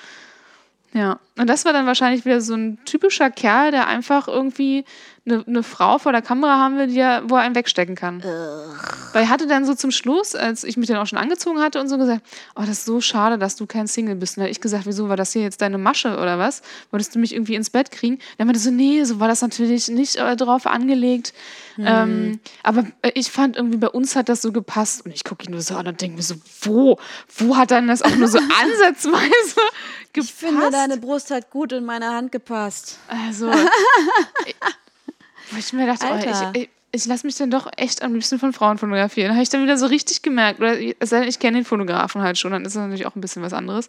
Ja. 0.95 1.18
Und 1.36 1.49
das 1.49 1.64
war 1.64 1.72
dann 1.72 1.86
wahrscheinlich 1.86 2.24
wieder 2.24 2.41
so 2.41 2.55
ein 2.55 2.78
typischer 2.84 3.30
Kerl, 3.30 3.70
der 3.70 3.86
einfach 3.86 4.26
irgendwie 4.26 4.84
eine, 5.26 5.45
eine 5.47 5.62
Frau 5.62 5.99
vor 5.99 6.12
der 6.12 6.22
Kamera 6.22 6.59
haben 6.59 6.78
will, 6.78 6.89
die 6.89 6.99
er, 6.99 7.28
wo 7.28 7.36
er 7.36 7.43
einen 7.43 7.55
wegstecken 7.55 7.95
kann. 7.95 8.22
Weil 9.12 9.22
er 9.22 9.28
hatte 9.28 9.47
dann 9.47 9.64
so 9.64 9.74
zum 9.74 9.91
Schluss, 9.91 10.34
als 10.34 10.64
ich 10.64 10.76
mich 10.76 10.89
dann 10.89 10.97
auch 10.97 11.07
schon 11.07 11.18
angezogen 11.18 11.61
hatte 11.61 11.80
und 11.80 11.89
so 11.89 11.99
gesagt, 11.99 12.22
oh, 12.57 12.62
das 12.62 12.70
ist 12.70 12.84
so 12.86 13.01
schade, 13.01 13.39
dass 13.39 13.57
du 13.57 13.66
kein 13.66 13.86
Single 13.86 14.16
bist. 14.16 14.36
Und 14.36 14.41
da 14.41 14.45
hab 14.47 14.51
ich 14.51 14.61
gesagt, 14.61 14.86
wieso, 14.86 15.09
war 15.09 15.16
das 15.16 15.32
hier 15.32 15.43
jetzt 15.43 15.61
deine 15.61 15.78
Masche 15.78 16.16
oder 16.18 16.39
was? 16.39 16.62
Wolltest 16.91 17.14
du 17.14 17.18
mich 17.18 17.34
irgendwie 17.34 17.55
ins 17.55 17.70
Bett 17.70 17.91
kriegen? 17.91 18.18
Dann 18.39 18.47
meinte 18.47 18.59
er 18.59 18.62
so, 18.62 18.70
nee, 18.70 19.05
so 19.05 19.20
war 19.20 19.28
das 19.28 19.43
natürlich 19.43 19.89
nicht 19.89 20.16
äh, 20.16 20.36
drauf 20.36 20.66
angelegt. 20.66 21.34
Ähm, 21.80 22.41
aber 22.64 22.86
äh, 23.03 23.12
ich 23.14 23.30
fand 23.30 23.57
irgendwie, 23.57 23.78
bei 23.78 23.89
uns 23.89 24.16
hat 24.16 24.28
das 24.28 24.43
so 24.43 24.51
gepasst. 24.51 25.05
Und 25.05 25.14
ich 25.14 25.24
gucke 25.24 25.45
ihn 25.45 25.53
nur 25.53 25.61
so 25.61 25.76
an 25.76 25.86
und 25.86 26.01
denke 26.01 26.16
mir 26.16 26.22
so, 26.22 26.34
wo? 26.62 26.99
Wo 27.36 27.57
hat 27.57 27.70
dann 27.70 27.86
das 27.86 28.03
auch 28.03 28.16
nur 28.16 28.28
so 28.28 28.39
ansatzweise 28.62 29.61
gepasst? 30.12 30.32
Ich 30.32 30.38
finde, 30.38 30.70
deine 30.70 30.96
Brust 30.96 31.30
hat 31.30 31.50
gut 31.50 31.72
in 31.72 31.84
meine 31.84 32.11
Hand 32.11 32.32
gepasst. 32.32 32.98
Also, 33.09 33.50
ich, 34.46 34.56
wo 35.50 35.59
ich 35.59 35.72
mir 35.72 35.86
dachte, 35.86 36.06
oh, 36.11 36.54
ich, 36.54 36.62
ich, 36.62 36.70
ich 36.90 37.06
lasse 37.06 37.26
mich 37.26 37.36
dann 37.36 37.50
doch 37.50 37.68
echt 37.76 38.02
am 38.02 38.14
liebsten 38.14 38.38
von 38.38 38.52
Frauen 38.52 38.78
fotografieren. 38.78 39.32
Habe 39.32 39.42
ich 39.42 39.48
dann 39.48 39.62
wieder 39.62 39.76
so 39.78 39.86
richtig 39.86 40.22
gemerkt. 40.22 40.61
Oder 40.61 40.78
ich 40.78 41.38
kenne 41.38 41.59
den 41.59 41.64
Fotografen 41.64 42.22
halt 42.22 42.38
schon, 42.38 42.52
dann 42.52 42.64
ist 42.64 42.76
das 42.76 42.82
natürlich 42.82 43.06
auch 43.06 43.16
ein 43.16 43.20
bisschen 43.20 43.42
was 43.42 43.52
anderes. 43.52 43.88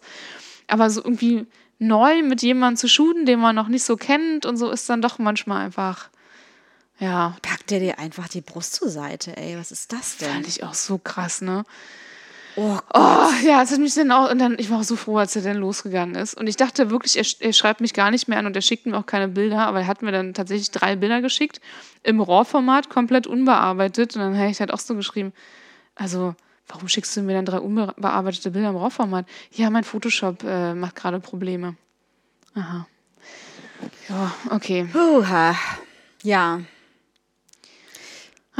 Aber 0.66 0.90
so 0.90 1.02
irgendwie 1.02 1.46
neu 1.78 2.22
mit 2.22 2.42
jemandem 2.42 2.76
zu 2.76 2.88
shooten, 2.88 3.26
den 3.26 3.40
man 3.40 3.56
noch 3.56 3.68
nicht 3.68 3.84
so 3.84 3.96
kennt 3.96 4.46
und 4.46 4.56
so, 4.56 4.70
ist 4.70 4.88
dann 4.88 5.02
doch 5.02 5.18
manchmal 5.18 5.64
einfach, 5.64 6.10
ja, 6.98 7.36
Pack 7.40 7.66
dir 7.66 7.80
dir 7.80 7.98
einfach 7.98 8.28
die 8.28 8.42
Brust 8.42 8.74
zur 8.74 8.90
Seite, 8.90 9.36
ey. 9.36 9.56
Was 9.56 9.72
ist 9.72 9.92
das 9.92 10.18
denn? 10.18 10.30
fand 10.30 10.46
ich 10.46 10.62
auch 10.62 10.74
so 10.74 10.98
krass, 10.98 11.40
ne? 11.40 11.64
Oh, 12.56 12.78
Oh, 12.92 13.30
ja, 13.44 13.62
es 13.62 13.70
hat 13.70 13.78
mich 13.78 13.94
dann 13.94 14.10
auch, 14.10 14.30
und 14.30 14.38
dann, 14.38 14.56
ich 14.58 14.70
war 14.70 14.80
auch 14.80 14.84
so 14.84 14.96
froh, 14.96 15.18
als 15.18 15.36
er 15.36 15.42
dann 15.42 15.56
losgegangen 15.56 16.14
ist. 16.16 16.34
Und 16.34 16.48
ich 16.48 16.56
dachte 16.56 16.90
wirklich, 16.90 17.16
er, 17.16 17.24
er 17.46 17.52
schreibt 17.52 17.80
mich 17.80 17.94
gar 17.94 18.10
nicht 18.10 18.28
mehr 18.28 18.38
an 18.38 18.46
und 18.46 18.56
er 18.56 18.62
schickt 18.62 18.86
mir 18.86 18.96
auch 18.96 19.06
keine 19.06 19.28
Bilder, 19.28 19.66
aber 19.66 19.80
er 19.80 19.86
hat 19.86 20.02
mir 20.02 20.12
dann 20.12 20.34
tatsächlich 20.34 20.70
drei 20.70 20.96
Bilder 20.96 21.20
geschickt, 21.20 21.60
im 22.02 22.20
RAW-Format, 22.20 22.90
komplett 22.90 23.26
unbearbeitet. 23.26 24.16
Und 24.16 24.22
dann 24.22 24.36
habe 24.38 24.50
ich 24.50 24.60
halt 24.60 24.72
auch 24.72 24.78
so 24.78 24.94
geschrieben, 24.94 25.32
also, 25.94 26.34
warum 26.68 26.88
schickst 26.88 27.16
du 27.16 27.22
mir 27.22 27.34
dann 27.34 27.44
drei 27.44 27.60
unbearbeitete 27.60 28.50
Bilder 28.50 28.70
im 28.70 28.76
RAW-Format? 28.76 29.26
Ja, 29.52 29.70
mein 29.70 29.84
Photoshop 29.84 30.42
äh, 30.44 30.74
macht 30.74 30.96
gerade 30.96 31.20
Probleme. 31.20 31.76
Aha. 32.54 32.86
Ja, 34.08 34.34
okay. 34.50 34.88
Puha. 34.92 35.54
Ja, 36.22 36.60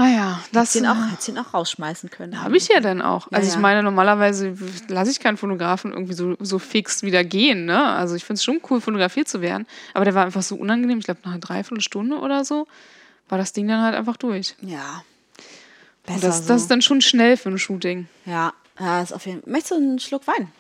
Ah 0.01 0.09
ja, 0.09 0.41
das 0.53 0.71
hättest 0.71 0.77
ihn 0.77 0.87
auch, 0.87 1.11
hättest 1.11 1.29
ihn 1.29 1.39
auch 1.39 1.53
rausschmeißen 1.53 2.09
können. 2.11 2.43
habe 2.43 2.57
ich 2.57 2.69
ja 2.69 2.81
dann 2.81 3.03
auch. 3.03 3.29
Also 3.31 3.49
Ja, 3.49 3.55
ich 3.55 3.61
meine, 3.61 3.83
normalerweise 3.83 4.57
lasse 4.89 5.11
ich 5.11 5.21
keinen 5.21 5.37
Fotografen 5.37 5.93
irgendwie 5.93 6.15
so, 6.15 6.37
so 6.41 6.59
fix 6.59 7.03
wieder 7.03 7.23
gehen. 7.23 7.67
Ne? 7.67 7.85
Also 7.85 8.15
ich 8.15 8.25
finde 8.25 8.39
es 8.39 8.45
schon 8.45 8.63
cool, 8.71 8.81
fotografiert 8.81 9.29
zu 9.29 9.43
werden. 9.43 9.67
Aber 9.93 10.07
der 10.07 10.15
war 10.15 10.25
einfach 10.25 10.41
so 10.41 10.57
unangenehm. 10.57 11.01
Ich 11.01 11.05
glaube, 11.05 11.21
nach 11.25 11.33
einer 11.33 11.41
Dreiviertelstunde 11.41 12.17
oder 12.19 12.47
so 12.47 12.67
war 13.29 13.37
das 13.37 13.53
Ding 13.53 13.69
dann 13.69 13.83
halt 13.83 13.95
einfach 13.95 14.17
durch. 14.17 14.55
Ja. 14.63 15.03
Und 16.07 16.15
Besser 16.15 16.27
das, 16.29 16.39
so. 16.43 16.49
das 16.49 16.63
ist 16.63 16.71
dann 16.71 16.81
schon 16.81 17.03
schnell 17.03 17.37
für 17.37 17.51
ein 17.51 17.59
Shooting. 17.59 18.09
ja, 18.25 18.55
ja, 18.79 19.03
ist 19.03 19.13
auf 19.13 19.27
jeden 19.27 19.43
Fall. 19.43 19.53
Möchtest 19.53 19.73
du 19.73 19.77
einen 19.77 19.99
Schluck 19.99 20.23
Wein? 20.27 20.51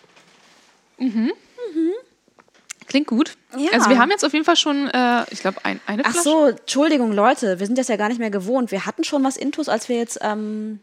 Klingt 2.90 3.06
gut. 3.06 3.36
Ja. 3.56 3.70
Also 3.72 3.88
wir 3.88 4.00
haben 4.00 4.10
jetzt 4.10 4.24
auf 4.24 4.32
jeden 4.32 4.44
Fall 4.44 4.56
schon, 4.56 4.88
äh, 4.88 5.24
ich 5.30 5.38
glaube, 5.38 5.64
ein, 5.64 5.78
eine 5.86 6.04
Ach 6.04 6.10
Flasche. 6.10 6.28
so, 6.28 6.46
Entschuldigung, 6.46 7.12
Leute, 7.12 7.60
wir 7.60 7.66
sind 7.66 7.78
das 7.78 7.86
ja 7.86 7.94
gar 7.94 8.08
nicht 8.08 8.18
mehr 8.18 8.32
gewohnt. 8.32 8.72
Wir 8.72 8.84
hatten 8.84 9.04
schon 9.04 9.22
was 9.22 9.36
Intus, 9.36 9.68
als 9.68 9.88
wir 9.88 9.96
jetzt 9.96 10.18
ähm, 10.22 10.80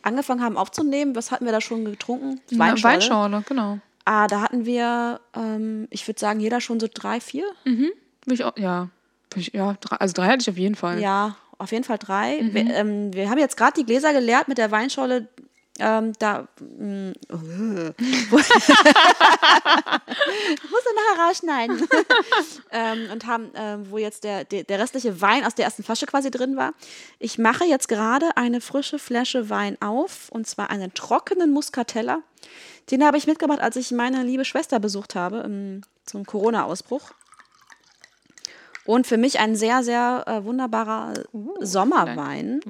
angefangen 0.00 0.42
haben 0.42 0.56
aufzunehmen. 0.56 1.14
Was 1.14 1.30
hatten 1.30 1.44
wir 1.44 1.52
da 1.52 1.60
schon 1.60 1.84
getrunken? 1.84 2.40
Weinschorle. 2.50 2.94
Weinschorle, 2.94 3.44
genau. 3.46 3.78
Ah, 4.06 4.26
da 4.26 4.40
hatten 4.40 4.64
wir, 4.64 5.20
ähm, 5.36 5.86
ich 5.90 6.08
würde 6.08 6.18
sagen, 6.18 6.40
jeder 6.40 6.62
schon 6.62 6.80
so 6.80 6.88
drei, 6.92 7.20
vier. 7.20 7.44
Will 7.64 7.92
ich 8.26 8.42
auch, 8.42 8.56
ja. 8.56 8.88
Ich, 9.36 9.52
ja, 9.52 9.76
drei, 9.80 9.96
also 9.96 10.14
drei 10.14 10.28
hatte 10.28 10.40
ich 10.40 10.48
auf 10.48 10.56
jeden 10.56 10.76
Fall. 10.76 10.98
Ja, 10.98 11.36
auf 11.58 11.72
jeden 11.72 11.84
Fall 11.84 11.98
drei. 11.98 12.40
Mhm. 12.40 12.54
Wir, 12.54 12.74
ähm, 12.74 13.12
wir 13.12 13.28
haben 13.28 13.38
jetzt 13.38 13.58
gerade 13.58 13.74
die 13.76 13.84
Gläser 13.84 14.14
geleert 14.14 14.48
mit 14.48 14.56
der 14.56 14.70
Weinschorle. 14.70 15.28
Ähm, 15.80 16.12
da 16.18 16.46
mh, 16.60 17.12
äh. 17.12 17.92
muss 18.30 18.48
er 20.86 20.94
nachher 20.94 21.26
rausschneiden. 21.26 21.88
ähm, 22.70 23.10
und 23.12 23.26
haben, 23.26 23.50
ähm, 23.54 23.90
wo 23.90 23.98
jetzt 23.98 24.24
der, 24.24 24.44
der, 24.44 24.64
der 24.64 24.78
restliche 24.78 25.20
Wein 25.20 25.44
aus 25.44 25.54
der 25.54 25.64
ersten 25.64 25.82
Flasche 25.82 26.06
quasi 26.06 26.30
drin 26.30 26.56
war. 26.56 26.72
Ich 27.18 27.38
mache 27.38 27.64
jetzt 27.64 27.88
gerade 27.88 28.36
eine 28.36 28.60
frische 28.60 28.98
Flasche 28.98 29.50
Wein 29.50 29.76
auf 29.80 30.28
und 30.30 30.46
zwar 30.46 30.70
einen 30.70 30.94
trockenen 30.94 31.52
Muscatella. 31.52 32.22
Den 32.90 33.04
habe 33.04 33.16
ich 33.16 33.26
mitgebracht, 33.26 33.60
als 33.60 33.76
ich 33.76 33.90
meine 33.90 34.22
liebe 34.22 34.44
Schwester 34.44 34.80
besucht 34.80 35.14
habe 35.14 35.38
im, 35.38 35.82
zum 36.04 36.26
Corona-Ausbruch. 36.26 37.10
Und 38.84 39.06
für 39.06 39.18
mich 39.18 39.38
ein 39.38 39.54
sehr, 39.54 39.84
sehr 39.84 40.24
äh, 40.26 40.44
wunderbarer 40.44 41.14
Sommerwein. 41.60 42.60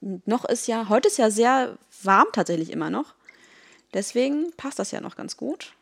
Noch 0.00 0.44
ist 0.44 0.68
ja, 0.68 0.88
heute 0.88 1.08
ist 1.08 1.18
ja 1.18 1.30
sehr 1.30 1.78
warm 2.06 2.26
tatsächlich 2.32 2.70
immer 2.70 2.90
noch. 2.90 3.14
Deswegen 3.94 4.52
passt 4.56 4.78
das 4.78 4.90
ja 4.90 5.00
noch 5.00 5.16
ganz 5.16 5.36
gut. 5.36 5.72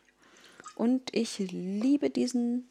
Und 0.75 1.01
ich 1.15 1.39
liebe 1.39 2.09
diesen, 2.09 2.67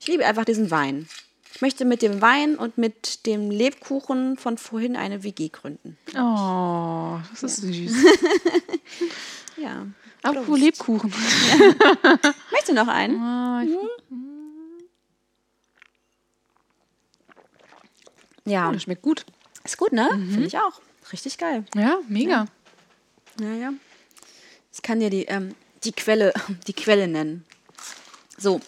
ich 0.00 0.06
liebe 0.08 0.24
einfach 0.26 0.44
diesen 0.44 0.70
Wein. 0.70 1.08
Ich 1.54 1.62
möchte 1.62 1.84
mit 1.84 2.02
dem 2.02 2.20
Wein 2.20 2.56
und 2.56 2.76
mit 2.78 3.24
dem 3.26 3.50
Lebkuchen 3.50 4.36
von 4.36 4.58
vorhin 4.58 4.96
eine 4.96 5.22
WG 5.24 5.48
gründen. 5.48 5.96
Oh, 6.16 7.18
das 7.30 7.42
ist 7.42 7.56
süß. 7.56 7.92
Ja. 9.56 9.86
Apropos 10.22 10.56
Lebkuchen. 10.56 11.10
Möchtest 12.52 12.68
du 12.68 12.74
noch 12.74 12.86
einen? 12.86 13.20
Ah, 13.20 13.62
ich, 13.64 13.70
Ja. 18.44 18.68
oh, 18.68 18.72
das 18.72 18.82
schmeckt 18.84 19.02
gut. 19.02 19.26
Ist 19.64 19.76
gut, 19.76 19.92
ne? 19.92 20.08
Finde 20.10 20.46
ich 20.46 20.56
auch. 20.58 20.80
Richtig 21.12 21.38
geil. 21.38 21.64
Ja, 21.74 21.98
mega. 22.08 22.30
Ja, 22.30 22.46
ja. 23.40 23.72
Ich 24.72 24.82
kann 24.82 25.00
dir 25.00 25.10
die, 25.10 25.24
ähm, 25.24 25.54
die, 25.84 25.92
Quelle, 25.92 26.32
die 26.66 26.72
Quelle 26.72 27.08
nennen. 27.08 27.44
So. 28.36 28.60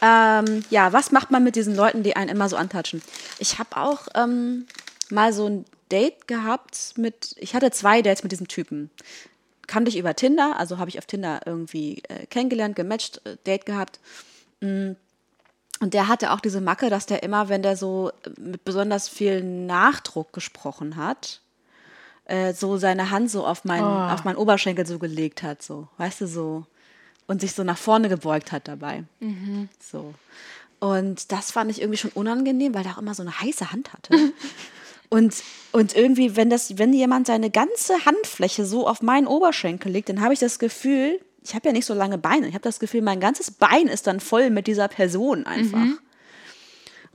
Ähm, 0.00 0.64
ja, 0.70 0.92
was 0.92 1.10
macht 1.10 1.30
man 1.30 1.42
mit 1.42 1.56
diesen 1.56 1.74
Leuten, 1.74 2.02
die 2.02 2.16
einen 2.16 2.30
immer 2.30 2.48
so 2.48 2.56
antatschen? 2.56 3.02
Ich 3.38 3.58
habe 3.58 3.76
auch 3.76 4.06
ähm, 4.14 4.66
mal 5.10 5.32
so 5.32 5.46
ein 5.46 5.64
Date 5.90 6.28
gehabt 6.28 6.94
mit, 6.96 7.34
ich 7.38 7.54
hatte 7.54 7.70
zwei 7.70 8.02
Dates 8.02 8.22
mit 8.22 8.32
diesem 8.32 8.48
Typen. 8.48 8.90
Kannte 9.66 9.90
ich 9.90 9.98
über 9.98 10.14
Tinder, 10.14 10.56
also 10.56 10.78
habe 10.78 10.88
ich 10.90 10.98
auf 10.98 11.06
Tinder 11.06 11.40
irgendwie 11.46 12.02
äh, 12.08 12.26
kennengelernt, 12.26 12.76
gematcht, 12.76 13.20
äh, 13.26 13.36
Date 13.46 13.66
gehabt. 13.66 14.00
Mm. 14.60 14.92
Und 15.80 15.94
der 15.94 16.08
hatte 16.08 16.32
auch 16.32 16.40
diese 16.40 16.60
Macke, 16.60 16.90
dass 16.90 17.06
der 17.06 17.22
immer, 17.22 17.48
wenn 17.48 17.62
der 17.62 17.76
so 17.76 18.10
mit 18.36 18.64
besonders 18.64 19.08
viel 19.08 19.44
Nachdruck 19.44 20.32
gesprochen 20.32 20.96
hat, 20.96 21.40
äh, 22.28 22.52
so 22.54 22.76
seine 22.76 23.10
Hand 23.10 23.30
so 23.30 23.46
auf 23.46 23.64
meinen, 23.64 23.84
auf 23.84 24.24
meinen 24.24 24.36
Oberschenkel 24.36 24.86
so 24.86 24.98
gelegt 24.98 25.42
hat, 25.42 25.62
so, 25.62 25.88
weißt 25.96 26.22
du, 26.22 26.26
so. 26.26 26.66
Und 27.26 27.42
sich 27.42 27.52
so 27.52 27.62
nach 27.62 27.76
vorne 27.76 28.08
gebeugt 28.08 28.52
hat 28.52 28.68
dabei. 28.68 29.04
So. 29.80 30.14
Und 30.80 31.30
das 31.32 31.50
fand 31.50 31.70
ich 31.70 31.80
irgendwie 31.80 31.98
schon 31.98 32.12
unangenehm, 32.12 32.74
weil 32.74 32.84
der 32.84 32.92
auch 32.92 32.98
immer 32.98 33.14
so 33.14 33.22
eine 33.22 33.38
heiße 33.38 33.70
Hand 33.72 33.92
hatte. 33.92 34.14
Und, 35.10 35.42
und 35.72 35.96
irgendwie, 35.96 36.36
wenn, 36.36 36.50
das, 36.50 36.76
wenn 36.76 36.92
jemand 36.92 37.28
seine 37.28 37.50
ganze 37.50 38.04
Handfläche 38.04 38.66
so 38.66 38.86
auf 38.86 39.00
meinen 39.00 39.26
Oberschenkel 39.26 39.90
legt, 39.90 40.10
dann 40.10 40.20
habe 40.20 40.34
ich 40.34 40.38
das 40.38 40.58
Gefühl, 40.58 41.18
ich 41.42 41.54
habe 41.54 41.68
ja 41.68 41.72
nicht 41.72 41.86
so 41.86 41.94
lange 41.94 42.18
Beine, 42.18 42.46
ich 42.46 42.52
habe 42.52 42.62
das 42.62 42.78
Gefühl, 42.78 43.00
mein 43.00 43.18
ganzes 43.18 43.50
Bein 43.50 43.86
ist 43.86 44.06
dann 44.06 44.20
voll 44.20 44.50
mit 44.50 44.66
dieser 44.66 44.88
Person 44.88 45.46
einfach. 45.46 45.78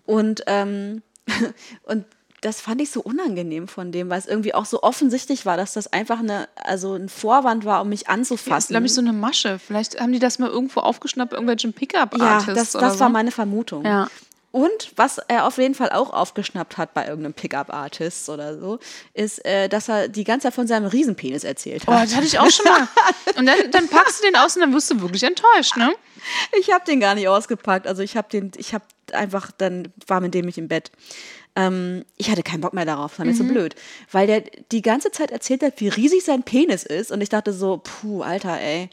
Und, 0.05 0.43
ähm, 0.47 1.03
und 1.83 2.05
das 2.45 2.61
fand 2.61 2.81
ich 2.81 2.91
so 2.91 3.01
unangenehm 3.01 3.67
von 3.67 3.91
dem, 3.91 4.09
weil 4.09 4.19
es 4.19 4.25
irgendwie 4.27 4.53
auch 4.53 4.65
so 4.65 4.83
offensichtlich 4.83 5.45
war, 5.45 5.57
dass 5.57 5.73
das 5.73 5.91
einfach 5.91 6.19
eine, 6.19 6.47
also 6.55 6.93
ein 6.95 7.09
Vorwand 7.09 7.65
war, 7.65 7.81
um 7.81 7.89
mich 7.89 8.01
Das 8.03 8.09
ist, 8.09 8.13
anzufassen. 8.31 8.73
glaube 8.73 8.85
ich, 8.85 8.93
so 8.93 9.01
eine 9.01 9.13
Masche. 9.13 9.59
Vielleicht 9.59 9.99
haben 9.99 10.11
die 10.11 10.19
das 10.19 10.39
mal 10.39 10.49
irgendwo 10.49 10.81
aufgeschnappt, 10.81 11.31
bei 11.31 11.37
irgendwelchen 11.37 11.71
ja, 11.71 11.77
Pickup-Artists 11.79 12.53
das, 12.53 12.75
oder 12.75 12.85
das 12.87 12.93
so. 12.95 12.99
war 13.01 13.09
meine 13.09 13.31
Vermutung. 13.31 13.85
Ja. 13.85 14.09
Und 14.51 14.91
was 14.97 15.17
er 15.17 15.47
auf 15.47 15.57
jeden 15.57 15.73
Fall 15.73 15.89
auch 15.89 16.13
aufgeschnappt 16.13 16.77
hat 16.77 16.93
bei 16.93 17.07
irgendeinem 17.07 17.33
Pickup-Artist 17.33 18.29
oder 18.29 18.59
so, 18.59 18.77
ist, 19.15 19.43
äh, 19.45 19.67
dass 19.67 19.89
er 19.89 20.07
die 20.09 20.23
ganze 20.23 20.45
Zeit 20.47 20.53
von 20.53 20.67
seinem 20.67 20.85
Riesenpenis 20.85 21.43
erzählt 21.43 21.83
Oh, 21.87 21.91
hat. 21.93 22.03
das 22.03 22.15
hatte 22.15 22.27
ich 22.27 22.37
auch 22.37 22.51
schon 22.51 22.65
mal. 22.65 22.87
Und 23.37 23.47
dann, 23.47 23.71
dann 23.71 23.87
packst 23.87 24.21
du 24.21 24.27
den 24.27 24.35
aus 24.35 24.55
und 24.55 24.61
dann 24.61 24.71
wirst 24.73 24.91
du 24.91 25.01
wirklich 25.01 25.23
enttäuscht, 25.23 25.75
ne? 25.75 25.91
Ich 26.59 26.71
habe 26.71 26.85
den 26.85 26.99
gar 26.99 27.15
nicht 27.15 27.27
ausgepackt. 27.27 27.87
Also 27.87 28.03
ich 28.03 28.15
habe 28.15 28.29
den, 28.29 28.51
ich 28.57 28.75
habe 28.75 28.83
einfach, 29.11 29.49
dann 29.57 29.91
war 30.05 30.21
mit 30.21 30.35
dem 30.35 30.45
nicht 30.45 30.59
im 30.59 30.67
Bett. 30.67 30.91
Ähm, 31.55 32.03
ich 32.17 32.31
hatte 32.31 32.43
keinen 32.43 32.61
Bock 32.61 32.73
mehr 32.73 32.85
darauf, 32.85 33.19
war 33.19 33.25
mir 33.25 33.35
so 33.35 33.43
blöd. 33.43 33.75
Weil 34.11 34.27
der 34.27 34.41
die 34.71 34.81
ganze 34.81 35.11
Zeit 35.11 35.31
erzählt 35.31 35.61
hat, 35.63 35.79
wie 35.79 35.87
riesig 35.87 36.23
sein 36.23 36.43
Penis 36.43 36.83
ist. 36.83 37.11
Und 37.11 37.21
ich 37.21 37.29
dachte 37.29 37.53
so, 37.53 37.81
puh, 37.83 38.21
Alter, 38.21 38.59
ey. 38.59 38.89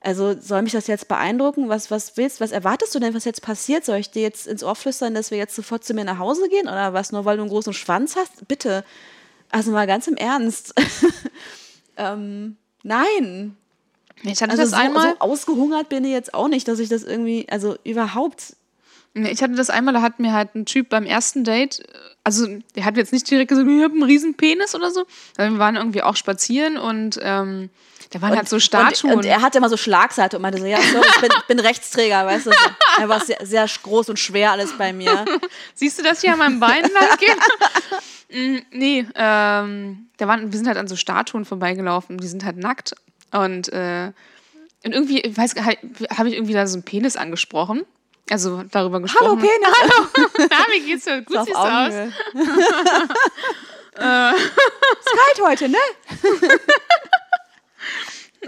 Also 0.00 0.36
soll 0.40 0.62
mich 0.62 0.72
das 0.72 0.86
jetzt 0.86 1.08
beeindrucken? 1.08 1.68
Was, 1.68 1.90
was 1.90 2.16
willst, 2.16 2.40
was 2.40 2.52
erwartest 2.52 2.94
du 2.94 3.00
denn, 3.00 3.14
was 3.14 3.24
jetzt 3.24 3.42
passiert? 3.42 3.84
Soll 3.84 3.96
ich 3.96 4.10
dir 4.10 4.22
jetzt 4.22 4.46
ins 4.46 4.62
Ohr 4.62 4.76
flüstern, 4.76 5.14
dass 5.14 5.30
wir 5.30 5.38
jetzt 5.38 5.56
sofort 5.56 5.84
zu 5.84 5.94
mir 5.94 6.04
nach 6.04 6.18
Hause 6.18 6.48
gehen? 6.48 6.68
Oder 6.68 6.92
was, 6.92 7.12
nur 7.12 7.24
weil 7.24 7.38
du 7.38 7.42
einen 7.42 7.50
großen 7.50 7.72
Schwanz 7.72 8.14
hast? 8.14 8.46
Bitte. 8.46 8.84
Also 9.50 9.72
mal 9.72 9.86
ganz 9.86 10.06
im 10.06 10.16
Ernst. 10.16 10.74
ähm, 11.96 12.56
nein. 12.82 13.56
Ich 14.22 14.42
hatte 14.42 14.52
Also 14.52 14.62
das 14.62 14.70
so, 14.70 14.76
einmal. 14.76 15.12
so 15.12 15.18
ausgehungert 15.20 15.88
bin 15.88 16.04
ich 16.04 16.12
jetzt 16.12 16.34
auch 16.34 16.48
nicht, 16.48 16.68
dass 16.68 16.78
ich 16.78 16.88
das 16.88 17.02
irgendwie, 17.02 17.46
also 17.50 17.76
überhaupt. 17.84 18.54
Ich 19.24 19.42
hatte 19.42 19.54
das 19.54 19.70
einmal, 19.70 19.94
da 19.94 20.02
hat 20.02 20.20
mir 20.20 20.32
halt 20.32 20.54
ein 20.54 20.66
Typ 20.66 20.90
beim 20.90 21.04
ersten 21.04 21.42
Date, 21.42 21.82
also 22.22 22.46
der 22.74 22.84
hat 22.84 22.96
jetzt 22.96 23.12
nicht 23.12 23.30
direkt 23.30 23.48
gesagt, 23.48 23.68
ich 23.68 23.82
habe 23.82 23.94
einen 23.94 24.02
riesen 24.02 24.34
Penis 24.34 24.74
oder 24.74 24.90
so. 24.90 25.06
Wir 25.36 25.58
waren 25.58 25.76
irgendwie 25.76 26.02
auch 26.02 26.16
spazieren 26.16 26.76
und 26.76 27.18
ähm, 27.22 27.70
da 28.10 28.20
waren 28.20 28.36
halt 28.36 28.48
so 28.48 28.58
Statuen. 28.58 29.12
Und, 29.12 29.18
und 29.18 29.26
er 29.26 29.42
hatte 29.42 29.58
immer 29.58 29.68
so 29.68 29.76
Schlagseite 29.76 30.36
und 30.36 30.42
meinte 30.42 30.58
so, 30.58 30.66
ja, 30.66 30.78
sorry, 30.80 31.06
ich 31.08 31.20
bin, 31.20 31.30
bin 31.48 31.58
Rechtsträger, 31.60 32.26
weißt 32.26 32.46
du. 32.46 32.50
So. 32.50 32.56
Er 33.00 33.08
war 33.08 33.24
sehr, 33.24 33.38
sehr 33.44 33.66
groß 33.82 34.08
und 34.08 34.18
schwer 34.18 34.52
alles 34.52 34.76
bei 34.76 34.92
mir. 34.92 35.24
Siehst 35.74 35.98
du 35.98 36.02
das 36.02 36.20
hier 36.20 36.32
an 36.32 36.38
meinem 36.38 36.60
Bein 36.60 36.82
lang 36.92 37.18
geht? 37.18 37.36
Mm, 38.32 38.58
nee, 38.72 39.06
ähm, 39.14 40.08
da 40.16 40.26
waren, 40.26 40.50
wir 40.52 40.58
sind 40.58 40.66
halt 40.66 40.78
an 40.78 40.88
so 40.88 40.96
Statuen 40.96 41.44
vorbeigelaufen, 41.44 42.18
die 42.18 42.26
sind 42.26 42.44
halt 42.44 42.56
nackt. 42.56 42.94
Und, 43.32 43.72
äh, 43.72 44.12
und 44.84 44.92
irgendwie, 44.92 45.20
ich 45.20 45.36
weiß, 45.36 45.54
habe 45.56 46.28
ich 46.28 46.34
irgendwie 46.34 46.54
da 46.54 46.66
so 46.66 46.74
einen 46.74 46.84
Penis 46.84 47.16
angesprochen. 47.16 47.82
Also 48.30 48.64
darüber 48.70 49.00
gesprochen. 49.00 49.26
Hallo 49.26 49.36
Penis. 49.36 49.68
Hallo. 49.80 50.48
Na, 50.50 50.66
wie 50.72 50.80
geht's 50.80 51.04
dir? 51.04 51.22
Gut 51.22 51.44
siehst 51.44 51.50
du 51.50 51.54
aus. 51.54 51.94
Ist 53.96 54.02
kalt 54.02 55.40
heute, 55.42 55.68
ne? 55.68 55.78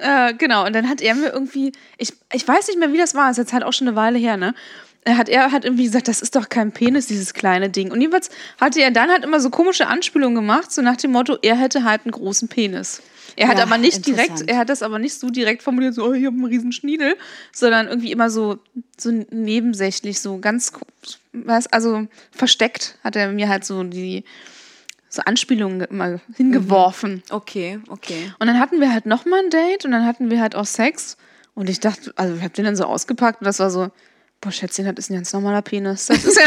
Äh, 0.01 0.35
genau, 0.35 0.64
und 0.64 0.74
dann 0.74 0.89
hat 0.89 1.01
er 1.01 1.14
mir 1.16 1.33
irgendwie, 1.33 1.72
ich, 1.97 2.12
ich 2.33 2.47
weiß 2.47 2.68
nicht 2.68 2.79
mehr, 2.79 2.93
wie 2.93 2.99
das 2.99 3.16
war, 3.16 3.33
ist 3.33 3.37
jetzt 3.37 3.53
halt 3.53 3.64
auch 3.64 3.72
schon 3.72 3.89
eine 3.89 3.97
Weile 3.97 4.16
her, 4.16 4.37
ne? 4.37 4.55
Er 5.05 5.16
hat 5.16 5.29
er 5.29 5.51
hat 5.51 5.64
irgendwie 5.64 5.85
gesagt, 5.85 6.07
das 6.07 6.22
ist 6.22 6.37
doch 6.37 6.49
kein 6.49 6.70
Penis, 6.70 7.07
dieses 7.07 7.35
kleine 7.35 7.70
Ding. 7.70 7.91
Und 7.91 8.01
jedenfalls 8.01 8.31
hatte 8.61 8.81
er 8.81 8.91
dann 8.91 9.11
halt 9.11 9.24
immer 9.24 9.41
so 9.41 9.51
komische 9.51 9.87
Anspielungen 9.87 10.35
gemacht, 10.35 10.70
so 10.70 10.83
nach 10.83 10.97
dem 10.97 11.12
Motto, 11.12 11.39
er 11.43 11.57
hätte 11.57 11.83
halt 11.85 12.03
einen 12.05 12.12
großen 12.12 12.49
Penis. 12.49 13.03
Er 13.39 13.47
hat 13.47 13.59
Ja, 13.59 13.62
aber 13.62 13.78
nicht 13.78 14.05
direkt, 14.05 14.49
er 14.49 14.59
hat 14.59 14.68
das 14.68 14.82
aber 14.82 14.99
nicht 14.99 15.14
so 15.14 15.30
direkt 15.30 15.62
formuliert, 15.62 15.95
so, 15.95 16.07
oh, 16.07 16.12
ich 16.12 16.26
habe 16.26 16.34
einen 16.34 16.45
riesen 16.45 16.72
Schniedel, 16.72 17.16
sondern 17.53 17.86
irgendwie 17.86 18.11
immer 18.11 18.30
so, 18.30 18.59
so 18.99 19.12
nebensächlich, 19.30 20.18
so 20.18 20.39
ganz, 20.39 20.72
was, 21.32 21.68
also 21.68 22.09
versteckt 22.32 22.99
hat 23.05 23.14
er 23.14 23.30
mir 23.30 23.49
halt 23.49 23.64
so 23.64 23.84
die, 23.84 24.24
so 25.09 25.22
Anspielungen 25.22 25.82
immer 25.82 26.20
hingeworfen. 26.36 27.22
Okay, 27.30 27.78
okay. 27.89 28.32
Und 28.41 28.49
dann 28.49 28.59
hatten 28.59 28.80
wir 28.80 28.93
halt 28.93 29.07
nochmal 29.07 29.45
ein 29.45 29.51
Date 29.51 29.84
und 29.84 29.93
dann 29.93 30.05
hatten 30.05 30.32
wir 30.32 30.41
halt 30.41 30.57
auch 30.57 30.66
Sex. 30.66 31.16
Und 31.55 31.70
ich 31.70 31.78
dachte, 31.78 32.12
also 32.16 32.34
ich 32.34 32.43
hab 32.43 32.55
den 32.55 32.64
dann 32.64 32.76
so 32.76 32.84
ausgepackt 32.86 33.41
und 33.41 33.45
das 33.45 33.61
war 33.61 33.70
so, 33.70 33.93
boah, 34.41 34.51
Schätzchen, 34.51 34.84
das 34.86 35.05
ist 35.05 35.11
ein 35.11 35.14
ganz 35.14 35.32
normaler 35.32 35.62
Penis. 35.62 36.07
Das 36.07 36.24
ist, 36.24 36.41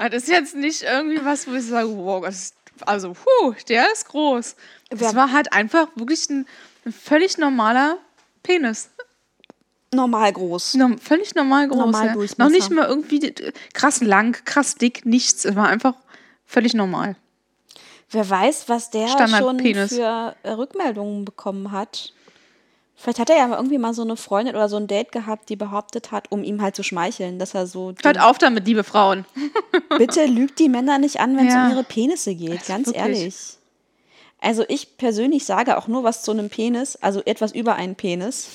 ja, 0.00 0.08
das 0.08 0.24
ist 0.24 0.28
jetzt 0.30 0.56
nicht 0.56 0.82
irgendwie 0.82 1.24
was, 1.24 1.46
wo 1.46 1.54
ich 1.54 1.64
sage, 1.64 1.88
wow, 1.96 2.24
das 2.24 2.34
ist, 2.34 2.54
also, 2.86 3.12
puh, 3.14 3.54
der 3.68 3.92
ist 3.92 4.08
groß. 4.08 4.56
Das 4.90 5.14
war 5.14 5.32
halt 5.32 5.52
einfach 5.52 5.88
wirklich 5.94 6.28
ein, 6.30 6.46
ein 6.84 6.92
völlig 6.92 7.38
normaler 7.38 7.98
Penis. 8.42 8.90
Normal 9.92 10.32
groß. 10.32 10.74
No, 10.74 10.96
völlig 11.02 11.34
normal 11.34 11.68
groß. 11.68 11.78
Normal 11.78 12.06
ja. 12.06 12.34
Noch 12.38 12.50
nicht 12.50 12.70
mal 12.70 12.86
irgendwie 12.86 13.34
krass 13.72 14.00
lang, 14.00 14.44
krass 14.44 14.76
dick, 14.76 15.04
nichts. 15.04 15.44
Es 15.44 15.56
war 15.56 15.68
einfach 15.68 15.94
völlig 16.46 16.74
normal. 16.74 17.16
Wer 18.10 18.28
weiß, 18.28 18.68
was 18.68 18.90
der 18.90 19.08
schon 19.08 19.58
für 19.88 20.34
äh, 20.42 20.50
Rückmeldungen 20.50 21.24
bekommen 21.24 21.70
hat. 21.72 22.12
Vielleicht 23.02 23.18
hat 23.18 23.30
er 23.30 23.36
ja 23.38 23.48
irgendwie 23.56 23.78
mal 23.78 23.94
so 23.94 24.02
eine 24.02 24.14
Freundin 24.14 24.54
oder 24.54 24.68
so 24.68 24.76
ein 24.76 24.86
Date 24.86 25.10
gehabt, 25.10 25.48
die 25.48 25.56
behauptet 25.56 26.12
hat, 26.12 26.30
um 26.30 26.44
ihm 26.44 26.60
halt 26.60 26.76
zu 26.76 26.82
schmeicheln, 26.82 27.38
dass 27.38 27.54
er 27.54 27.66
so. 27.66 27.94
Hört 28.02 28.20
auf 28.20 28.36
damit, 28.36 28.66
liebe 28.66 28.84
Frauen. 28.84 29.24
Bitte 29.96 30.26
lügt 30.26 30.58
die 30.58 30.68
Männer 30.68 30.98
nicht 30.98 31.18
an, 31.18 31.34
wenn 31.38 31.46
es 31.48 31.54
Ja. 31.54 31.64
um 31.64 31.70
ihre 31.72 31.82
Penisse 31.84 32.34
geht, 32.34 32.66
ganz 32.66 32.88
wirklich. 32.88 33.02
ehrlich. 33.02 33.36
Also 34.38 34.64
ich 34.68 34.98
persönlich 34.98 35.46
sage 35.46 35.78
auch 35.78 35.88
nur 35.88 36.04
was 36.04 36.22
zu 36.22 36.30
einem 36.30 36.50
Penis, 36.50 36.96
also 36.96 37.22
etwas 37.24 37.52
über 37.52 37.74
einen 37.76 37.94
Penis, 37.94 38.48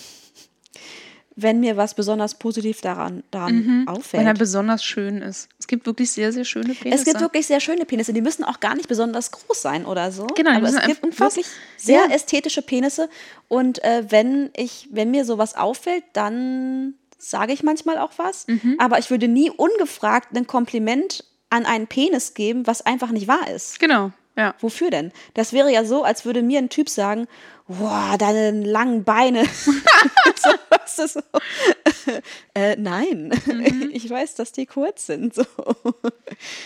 wenn 1.36 1.60
mir 1.60 1.76
was 1.76 1.94
besonders 1.94 2.36
positiv 2.36 2.82
daran, 2.82 3.24
daran 3.30 3.66
Wenn 3.66 3.88
er 3.88 3.94
auffällt. 3.94 4.40
besonders 4.40 4.84
schön 4.84 5.22
ist. 5.22 5.50
Es 5.60 5.68
gibt 5.68 5.86
wirklich 5.86 6.12
sehr, 6.12 6.32
sehr 6.32 6.46
schöne 6.46 6.74
Penisse. 6.74 7.02
Es 7.02 7.04
gibt 7.04 7.20
wirklich 7.20 7.46
sehr 7.46 7.60
schöne 7.60 7.86
Penisse, 7.86 8.14
die 8.14 8.22
müssen 8.22 8.44
auch 8.46 8.62
gar 8.62 8.76
nicht 8.76 8.88
besonders 8.88 9.32
groß 9.32 9.62
sein 9.62 9.86
oder 9.86 10.12
so. 10.12 10.28
Genau, 10.28 10.52
aber 10.52 10.68
es 10.68 10.82
gibt 10.82 11.20
wirklich 11.20 11.46
sehr 11.78 12.08
ja. 12.08 12.16
ästhetische 12.16 12.62
Penisse. 12.62 13.10
Und 13.50 13.84
äh, 13.84 14.06
wenn 14.10 14.50
ich, 14.56 14.88
wenn 14.92 15.12
mir 15.12 15.26
sowas 15.26 15.56
auffällt, 15.56 16.04
dann 16.14 16.94
sage 17.18 17.52
ich 17.52 17.64
manchmal 17.64 17.98
auch 17.98 18.12
was. 18.18 18.48
Mhm. 18.48 18.76
Aber 18.78 19.00
ich 19.00 19.10
würde 19.10 19.28
nie 19.28 19.50
ungefragt 19.50 20.36
ein 20.36 20.48
Kompliment 20.48 21.26
an 21.50 21.66
einen 21.66 21.88
Penis 21.88 22.34
geben, 22.34 22.66
was 22.66 22.82
einfach 22.86 23.12
nicht 23.12 23.28
wahr 23.28 23.50
ist. 23.54 23.80
Genau, 23.80 24.12
ja. 24.38 24.54
Wofür 24.60 24.90
denn? 24.90 25.12
Das 25.34 25.54
wäre 25.54 25.72
ja 25.72 25.86
so, 25.86 26.04
als 26.04 26.26
würde 26.26 26.42
mir 26.42 26.60
ein 26.60 26.70
Typ 26.70 26.90
sagen, 26.90 27.28
boah, 27.68 28.16
deine 28.18 28.52
langen 28.64 29.04
Beine. 29.04 29.46
so, 29.56 30.50
weißt 30.70 31.00
du, 31.00 31.08
so. 31.08 31.22
äh, 32.54 32.76
nein, 32.78 33.34
Mhm. 33.46 33.90
ich 33.94 34.10
weiß, 34.10 34.36
dass 34.36 34.52
die 34.52 34.66
kurz 34.66 35.08
sind. 35.08 35.34
So. 35.36 35.46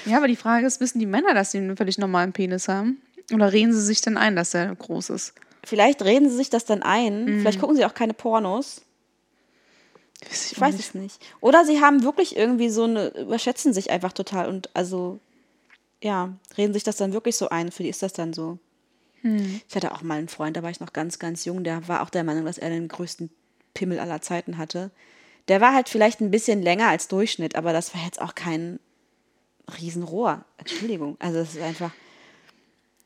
Ja, 0.06 0.18
aber 0.18 0.28
die 0.28 0.36
Frage 0.36 0.66
ist, 0.66 0.80
wissen 0.82 1.00
die 1.00 1.06
Männer, 1.06 1.34
dass 1.34 1.52
sie 1.52 1.60
einen 1.60 1.78
völlig 1.78 1.98
normalen 1.98 2.34
Penis 2.34 2.68
haben? 2.68 3.02
Oder 3.34 3.52
reden 3.54 3.74
sie 3.74 3.82
sich 3.82 4.02
denn 4.02 4.18
ein, 4.18 4.36
dass 4.36 4.54
er 4.54 4.76
groß 4.76 5.12
ist? 5.12 5.34
Vielleicht 5.64 6.02
reden 6.04 6.30
sie 6.30 6.36
sich 6.36 6.50
das 6.50 6.66
dann 6.66 6.82
ein. 6.82 7.26
Mhm. 7.26 7.40
Vielleicht 7.42 7.60
gucken 7.60 7.76
sie 7.76 7.86
auch 7.86 7.94
keine 7.94 8.14
Pornos. 8.14 8.82
Weiß 10.28 10.52
Ich 10.52 10.60
weiß 10.60 10.76
es 10.76 10.94
nicht. 10.96 11.22
Oder 11.40 11.64
sie 11.66 11.80
haben 11.82 12.04
wirklich 12.04 12.36
irgendwie 12.36 12.70
so 12.70 12.84
eine, 12.86 13.08
überschätzen 13.10 13.72
sich 13.74 13.90
einfach 13.92 14.12
total 14.14 14.50
und 14.50 14.70
also, 14.76 15.20
ja, 16.04 16.34
reden 16.58 16.74
sich 16.74 16.84
das 16.84 16.98
dann 16.98 17.14
wirklich 17.14 17.38
so 17.38 17.50
ein. 17.50 17.72
Für 17.72 17.84
die 17.84 17.90
ist 17.90 18.02
das 18.04 18.14
dann 18.14 18.34
so. 18.34 18.58
Hm. 19.22 19.62
Ich 19.68 19.76
hatte 19.76 19.92
auch 19.92 20.02
mal 20.02 20.18
einen 20.18 20.30
Freund, 20.30 20.56
da 20.58 20.64
war 20.64 20.70
ich 20.70 20.80
noch 20.80 20.94
ganz, 20.94 21.20
ganz 21.20 21.46
jung, 21.46 21.64
der 21.64 21.88
war 21.88 22.02
auch 22.02 22.10
der 22.10 22.24
Meinung, 22.24 22.46
dass 22.46 22.58
er 22.58 22.70
den 22.70 22.88
größten 22.88 23.30
Pimmel 23.74 24.00
aller 24.00 24.22
Zeiten 24.22 24.58
hatte. 24.58 24.92
Der 25.48 25.62
war 25.62 25.74
halt 25.74 25.90
vielleicht 25.90 26.22
ein 26.22 26.32
bisschen 26.32 26.62
länger 26.62 26.88
als 26.88 27.08
Durchschnitt, 27.08 27.56
aber 27.56 27.74
das 27.74 27.94
war 27.94 28.04
jetzt 28.04 28.22
auch 28.22 28.36
kein 28.36 28.80
Riesenrohr. 29.80 30.46
Entschuldigung. 30.58 31.18
Also 31.20 31.40
es 31.40 31.56
ist 31.56 31.62
einfach. 31.62 31.92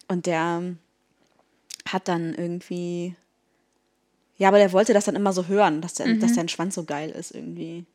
Und 0.08 0.26
der 0.26 0.60
ähm, 0.62 0.78
hat 1.88 2.08
dann 2.08 2.34
irgendwie. 2.34 3.16
Ja, 4.38 4.48
aber 4.50 4.58
der 4.58 4.74
wollte 4.74 4.94
das 4.94 5.06
dann 5.06 5.16
immer 5.16 5.32
so 5.32 5.48
hören, 5.48 5.82
dass, 5.82 5.94
der, 5.94 6.12
dass 6.16 6.34
dein 6.34 6.50
Schwanz 6.50 6.76
so 6.76 6.84
geil 6.84 7.12
ist 7.12 7.32
irgendwie. 7.34 7.86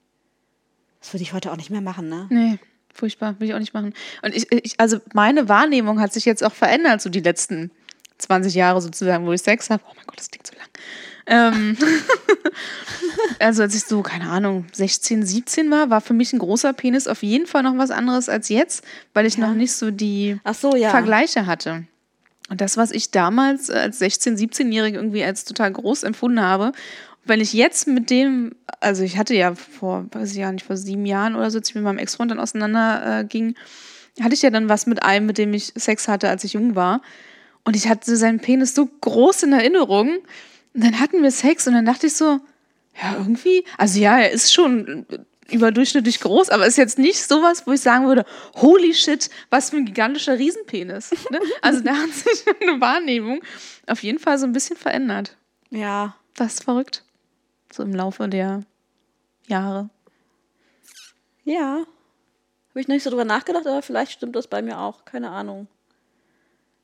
Das 1.00 1.12
würde 1.12 1.22
ich 1.22 1.32
heute 1.32 1.52
auch 1.52 1.56
nicht 1.56 1.70
mehr 1.70 1.80
machen, 1.80 2.08
ne? 2.08 2.26
Nee, 2.30 2.58
furchtbar, 2.94 3.38
will 3.38 3.48
ich 3.48 3.54
auch 3.54 3.58
nicht 3.58 3.74
machen. 3.74 3.92
Und 4.22 4.34
ich, 4.34 4.50
ich, 4.50 4.78
also 4.78 4.98
meine 5.14 5.48
Wahrnehmung 5.48 6.00
hat 6.00 6.12
sich 6.12 6.24
jetzt 6.24 6.44
auch 6.44 6.54
verändert, 6.54 7.02
so 7.02 7.10
die 7.10 7.20
letzten 7.20 7.70
20 8.18 8.54
Jahre 8.54 8.80
sozusagen, 8.80 9.26
wo 9.26 9.32
ich 9.32 9.42
Sex 9.42 9.70
habe. 9.70 9.82
Oh 9.86 9.92
mein 9.94 10.04
Gott, 10.06 10.18
das 10.18 10.30
klingt 10.30 10.46
so 10.46 10.54
lang. 10.56 10.68
Ähm, 11.26 11.76
also 13.38 13.62
als 13.62 13.74
ich 13.74 13.84
so, 13.84 14.02
keine 14.02 14.28
Ahnung, 14.30 14.66
16, 14.72 15.24
17 15.24 15.70
war, 15.70 15.90
war 15.90 16.00
für 16.00 16.14
mich 16.14 16.32
ein 16.32 16.38
großer 16.38 16.72
Penis 16.72 17.06
auf 17.06 17.22
jeden 17.22 17.46
Fall 17.46 17.62
noch 17.62 17.76
was 17.76 17.90
anderes 17.90 18.28
als 18.28 18.48
jetzt, 18.48 18.82
weil 19.14 19.26
ich 19.26 19.36
noch 19.36 19.54
nicht 19.54 19.72
so 19.72 19.90
die 19.90 20.40
so, 20.52 20.74
ja. 20.74 20.90
Vergleiche 20.90 21.46
hatte. 21.46 21.84
Und 22.48 22.62
das, 22.62 22.78
was 22.78 22.92
ich 22.92 23.10
damals 23.10 23.68
als 23.68 24.00
16-, 24.00 24.38
17-Jährige 24.38 24.96
irgendwie 24.96 25.22
als 25.22 25.44
total 25.44 25.70
groß 25.70 26.02
empfunden 26.02 26.40
habe, 26.40 26.72
wenn 27.24 27.42
ich 27.42 27.52
jetzt 27.52 27.86
mit 27.86 28.08
dem, 28.08 28.52
also 28.80 29.02
ich 29.02 29.18
hatte 29.18 29.34
ja 29.34 29.54
vor, 29.54 30.06
weiß 30.12 30.30
ich 30.30 30.38
ja 30.38 30.50
nicht, 30.50 30.64
vor 30.64 30.78
sieben 30.78 31.04
Jahren 31.04 31.36
oder 31.36 31.50
so, 31.50 31.58
als 31.58 31.68
ich 31.68 31.74
mit 31.74 31.84
meinem 31.84 31.98
Ex-Freund 31.98 32.30
dann 32.30 32.40
auseinander 32.40 33.20
äh, 33.20 33.24
ging, 33.24 33.54
hatte 34.22 34.34
ich 34.34 34.40
ja 34.40 34.48
dann 34.48 34.70
was 34.70 34.86
mit 34.86 35.02
einem, 35.02 35.26
mit 35.26 35.36
dem 35.36 35.52
ich 35.52 35.72
Sex 35.76 36.08
hatte, 36.08 36.30
als 36.30 36.42
ich 36.44 36.54
jung 36.54 36.74
war. 36.74 37.02
Und 37.68 37.76
ich 37.76 37.86
hatte 37.86 38.16
seinen 38.16 38.40
Penis 38.40 38.74
so 38.74 38.86
groß 38.86 39.42
in 39.42 39.52
Erinnerung. 39.52 40.20
Und 40.72 40.84
dann 40.84 41.00
hatten 41.00 41.22
wir 41.22 41.30
Sex 41.30 41.66
und 41.66 41.74
dann 41.74 41.84
dachte 41.84 42.06
ich 42.06 42.16
so, 42.16 42.40
ja, 42.98 43.14
irgendwie, 43.18 43.62
also 43.76 44.00
ja, 44.00 44.20
er 44.20 44.30
ist 44.30 44.54
schon 44.54 45.04
überdurchschnittlich 45.50 46.18
groß, 46.20 46.48
aber 46.48 46.66
ist 46.66 46.78
jetzt 46.78 46.98
nicht 46.98 47.22
sowas, 47.28 47.66
wo 47.66 47.72
ich 47.72 47.82
sagen 47.82 48.06
würde, 48.06 48.24
holy 48.54 48.94
shit, 48.94 49.28
was 49.50 49.68
für 49.68 49.76
ein 49.76 49.84
gigantischer 49.84 50.38
Riesenpenis. 50.38 51.10
Ne? 51.30 51.40
Also 51.60 51.80
da 51.80 51.94
hat 51.94 52.10
sich 52.10 52.46
eine 52.62 52.80
Wahrnehmung 52.80 53.42
auf 53.86 54.02
jeden 54.02 54.18
Fall 54.18 54.38
so 54.38 54.46
ein 54.46 54.54
bisschen 54.54 54.78
verändert. 54.78 55.36
Ja. 55.68 56.16
Das 56.36 56.54
ist 56.54 56.64
verrückt. 56.64 57.04
So 57.70 57.82
im 57.82 57.94
Laufe 57.94 58.28
der 58.28 58.62
Jahre. 59.46 59.90
Ja. 61.44 61.84
Habe 62.70 62.80
ich 62.80 62.88
noch 62.88 62.94
nicht 62.94 63.04
so 63.04 63.10
drüber 63.10 63.26
nachgedacht, 63.26 63.66
aber 63.66 63.82
vielleicht 63.82 64.12
stimmt 64.12 64.36
das 64.36 64.46
bei 64.46 64.62
mir 64.62 64.78
auch. 64.78 65.04
Keine 65.04 65.28
Ahnung. 65.28 65.68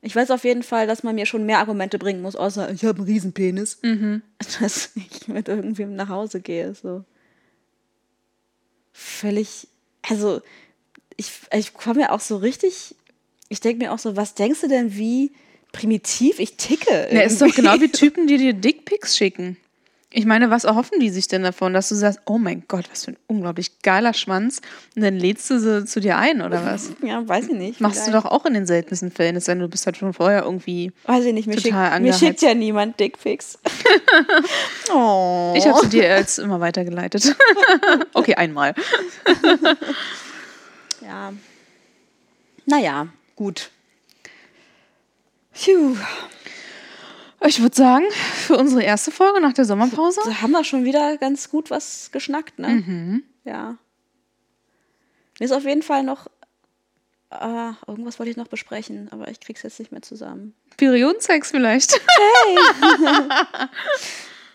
Ich 0.07 0.15
weiß 0.15 0.31
auf 0.33 0.45
jeden 0.45 0.63
Fall, 0.63 0.87
dass 0.87 1.03
man 1.03 1.15
mir 1.15 1.25
schon 1.25 1.47
mehr 1.47 1.61
Argumente 1.61 1.99
bringen 1.99 2.21
muss, 2.21 2.37
außer 2.37 2.71
ich 2.71 2.85
habe 2.85 2.99
einen 2.99 3.07
Riesenpenis. 3.07 3.79
Dass 4.61 4.91
ich 4.95 5.29
mit 5.29 5.49
irgendwem 5.49 5.97
nach 5.97 6.11
Hause 6.11 6.43
gehe. 6.43 6.75
So. 6.75 7.05
Völlig. 8.93 9.67
Also, 10.03 10.43
ich, 11.17 11.33
ich 11.55 11.73
komme 11.73 12.01
mir 12.01 12.13
auch 12.13 12.21
so 12.21 12.37
richtig. 12.37 12.95
Ich 13.49 13.61
denke 13.61 13.83
mir 13.83 13.93
auch 13.93 13.99
so, 13.99 14.15
was 14.15 14.35
denkst 14.35 14.61
du 14.61 14.69
denn, 14.69 14.95
wie 14.95 15.33
primitiv 15.73 16.39
ich 16.39 16.59
ticke? 16.59 17.09
Ja, 17.11 17.23
ist 17.23 17.41
doch 17.41 17.55
genau 17.55 17.81
wie 17.81 17.89
Typen, 17.91 18.27
die 18.27 18.37
dir 18.37 18.53
Dickpics 18.53 19.17
schicken. 19.17 19.57
Ich 20.17 20.27
meine, 20.27 20.49
was 20.49 20.63
erhoffen 20.63 21.01
die 21.01 21.11
sich 21.11 21.27
denn 21.27 21.43
davon, 21.43 21.75
dass 21.75 21.89
du 21.89 21.97
sagst, 21.97 22.21
oh 22.27 22.39
mein 22.39 22.63
Gott, 22.69 22.85
was 22.93 23.05
für 23.05 23.11
ein 23.11 23.17
unglaublich 23.27 23.81
geiler 23.83 24.15
Schwanz 24.15 24.61
und 24.95 25.03
dann 25.03 25.17
lädst 25.17 25.51
du 25.51 25.59
sie 25.59 25.85
zu 25.87 25.99
dir 25.99 26.17
ein 26.17 26.41
oder 26.41 26.65
was? 26.73 26.93
Ja, 27.03 27.27
weiß 27.27 27.49
ich 27.49 27.55
nicht. 27.55 27.81
Machst 27.81 28.07
du 28.07 28.11
vielleicht. 28.11 28.25
doch 28.25 28.31
auch 28.31 28.45
in 28.45 28.55
den 28.55 28.65
seltensten 28.65 29.11
Fällen, 29.11 29.35
es 29.35 29.47
sei 29.47 29.55
denn, 29.55 29.63
du 29.63 29.69
bist 29.69 29.87
halt 29.87 29.97
schon 29.97 30.13
vorher 30.13 30.45
irgendwie. 30.45 30.93
Weiß 31.03 31.25
ich 31.25 31.35
nicht, 31.35 31.49
mir, 31.49 31.57
total 31.57 31.91
schickt, 31.91 32.03
mir 32.03 32.13
schickt 32.13 32.43
ja 32.43 32.55
niemand 32.55 33.01
Dickpics. 33.01 33.59
oh. 34.95 35.53
Ich 35.57 35.67
habe 35.67 35.81
sie 35.81 35.89
dir 35.89 36.05
jetzt 36.05 36.39
immer 36.39 36.61
weitergeleitet. 36.61 37.35
okay, 38.15 38.37
einmal. 38.37 38.73
Ja. 41.01 41.33
Naja, 42.67 43.09
gut. 43.35 43.71
Phew. 45.53 45.97
Ich 47.47 47.61
würde 47.61 47.77
sagen, 47.77 48.05
für 48.11 48.57
unsere 48.57 48.83
erste 48.83 49.11
Folge 49.11 49.41
nach 49.41 49.53
der 49.53 49.65
Sommerpause. 49.65 50.21
Da 50.25 50.41
haben 50.41 50.53
wir 50.53 50.65
schon 50.65 50.85
wieder 50.85 51.19
ganz 51.19 51.51
gut 51.51 51.71
was 51.71 52.11
geschnackt, 52.11 52.59
ne? 52.59 52.69
Mhm. 52.69 53.23
Ja. 53.45 53.77
Mir 55.39 55.45
ist 55.45 55.53
auf 55.53 55.65
jeden 55.65 55.83
Fall 55.83 56.03
noch. 56.03 56.27
Äh, 57.31 57.73
irgendwas 57.87 58.19
wollte 58.19 58.31
ich 58.31 58.37
noch 58.37 58.49
besprechen, 58.49 59.09
aber 59.11 59.29
ich 59.29 59.41
krieg's 59.41 59.63
jetzt 59.63 59.79
nicht 59.79 59.93
mehr 59.93 60.03
zusammen. 60.03 60.55
Periodensex 60.77 61.51
vielleicht. 61.51 62.01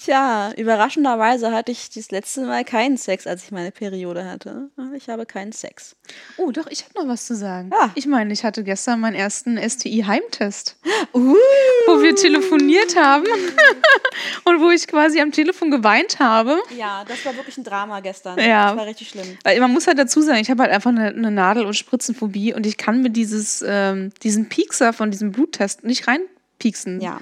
Tja, 0.10 0.52
überraschenderweise 0.58 1.52
hatte 1.52 1.72
ich 1.72 1.92
das 1.92 2.10
letzte 2.10 2.42
Mal 2.42 2.66
keinen 2.66 2.98
Sex, 2.98 3.28
als 3.28 3.44
ich 3.44 3.52
meine 3.52 3.70
Periode 3.70 4.26
hatte. 4.26 4.72
Ich 4.96 5.08
habe 5.08 5.28
keinen 5.28 5.52
Sex. 5.52 5.96
Oh, 6.38 6.50
doch, 6.50 6.66
ich 6.66 6.84
habe 6.84 6.94
noch 6.96 7.08
was 7.08 7.28
zu 7.28 7.36
sagen. 7.36 7.70
Ah. 7.72 7.92
Ich 7.94 8.08
meine, 8.08 8.34
ich 8.34 8.44
hatte 8.44 8.64
gestern 8.64 9.02
meinen 9.02 9.14
ersten 9.14 9.60
STI-Heimtest. 9.60 10.78
Uh. 11.14 11.34
wo 11.88 12.02
wir 12.04 12.16
telefoniert 12.16 12.96
haben 12.96 13.26
und 14.44 14.60
wo 14.60 14.70
ich 14.70 14.86
quasi 14.86 15.22
am 15.22 15.32
Telefon 15.32 15.72
geweint 15.72 16.20
habe. 16.20 16.60
Ja, 16.78 17.04
das 17.08 17.26
war 17.26 17.36
wirklich 17.36 17.58
ein 17.58 17.64
Drama 17.64 18.00
gestern. 18.02 18.38
Ja. 18.38 18.70
Das 18.70 18.78
war 18.78 18.86
richtig 18.86 19.10
schlimm. 19.10 19.38
Weil 19.44 19.60
man 19.60 19.72
muss 19.72 19.88
halt 19.88 19.98
dazu 19.98 20.22
sagen, 20.22 20.40
ich 20.40 20.50
habe 20.52 20.64
halt 20.64 20.72
einfach 20.72 20.92
eine, 20.92 21.08
eine 21.08 21.32
Nadel- 21.32 21.66
und 21.66 21.74
Spritzenphobie 21.74 22.54
und 22.54 22.66
ich 22.66 22.78
kann 22.78 23.02
mir 23.02 23.10
dieses, 23.10 23.64
ähm, 23.66 24.12
diesen 24.24 24.50
Piekser 24.50 24.92
von 24.92 25.10
diesem 25.10 25.32
Bluttest 25.32 25.84
nicht 25.84 26.08
reinpieksen. 26.60 27.02
Ja. 27.02 27.20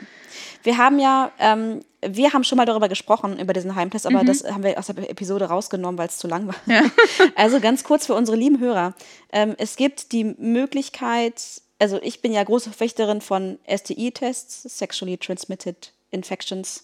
Wir 0.63 0.77
haben 0.77 0.99
ja, 0.99 1.31
ähm, 1.39 1.81
wir 2.01 2.33
haben 2.33 2.43
schon 2.43 2.57
mal 2.57 2.65
darüber 2.65 2.89
gesprochen, 2.89 3.39
über 3.39 3.53
diesen 3.53 3.75
Heimtest, 3.75 4.05
aber 4.05 4.23
das 4.23 4.43
haben 4.43 4.63
wir 4.63 4.77
aus 4.77 4.87
der 4.87 5.09
Episode 5.09 5.45
rausgenommen, 5.45 5.97
weil 5.97 6.07
es 6.07 6.17
zu 6.17 6.27
lang 6.27 6.47
war. 6.47 6.55
Also 7.35 7.59
ganz 7.59 7.83
kurz 7.83 8.05
für 8.05 8.13
unsere 8.13 8.37
lieben 8.37 8.59
Hörer. 8.59 8.93
Ähm, 9.31 9.55
es 9.57 9.75
gibt 9.75 10.11
die 10.11 10.23
Möglichkeit, 10.23 11.41
also 11.79 11.99
ich 12.01 12.21
bin 12.21 12.33
ja 12.33 12.43
große 12.43 12.69
Verfechterin 12.69 13.21
von 13.21 13.59
STI-Tests, 13.67 14.63
Sexually 14.63 15.17
Transmitted 15.17 15.93
Infections. 16.11 16.83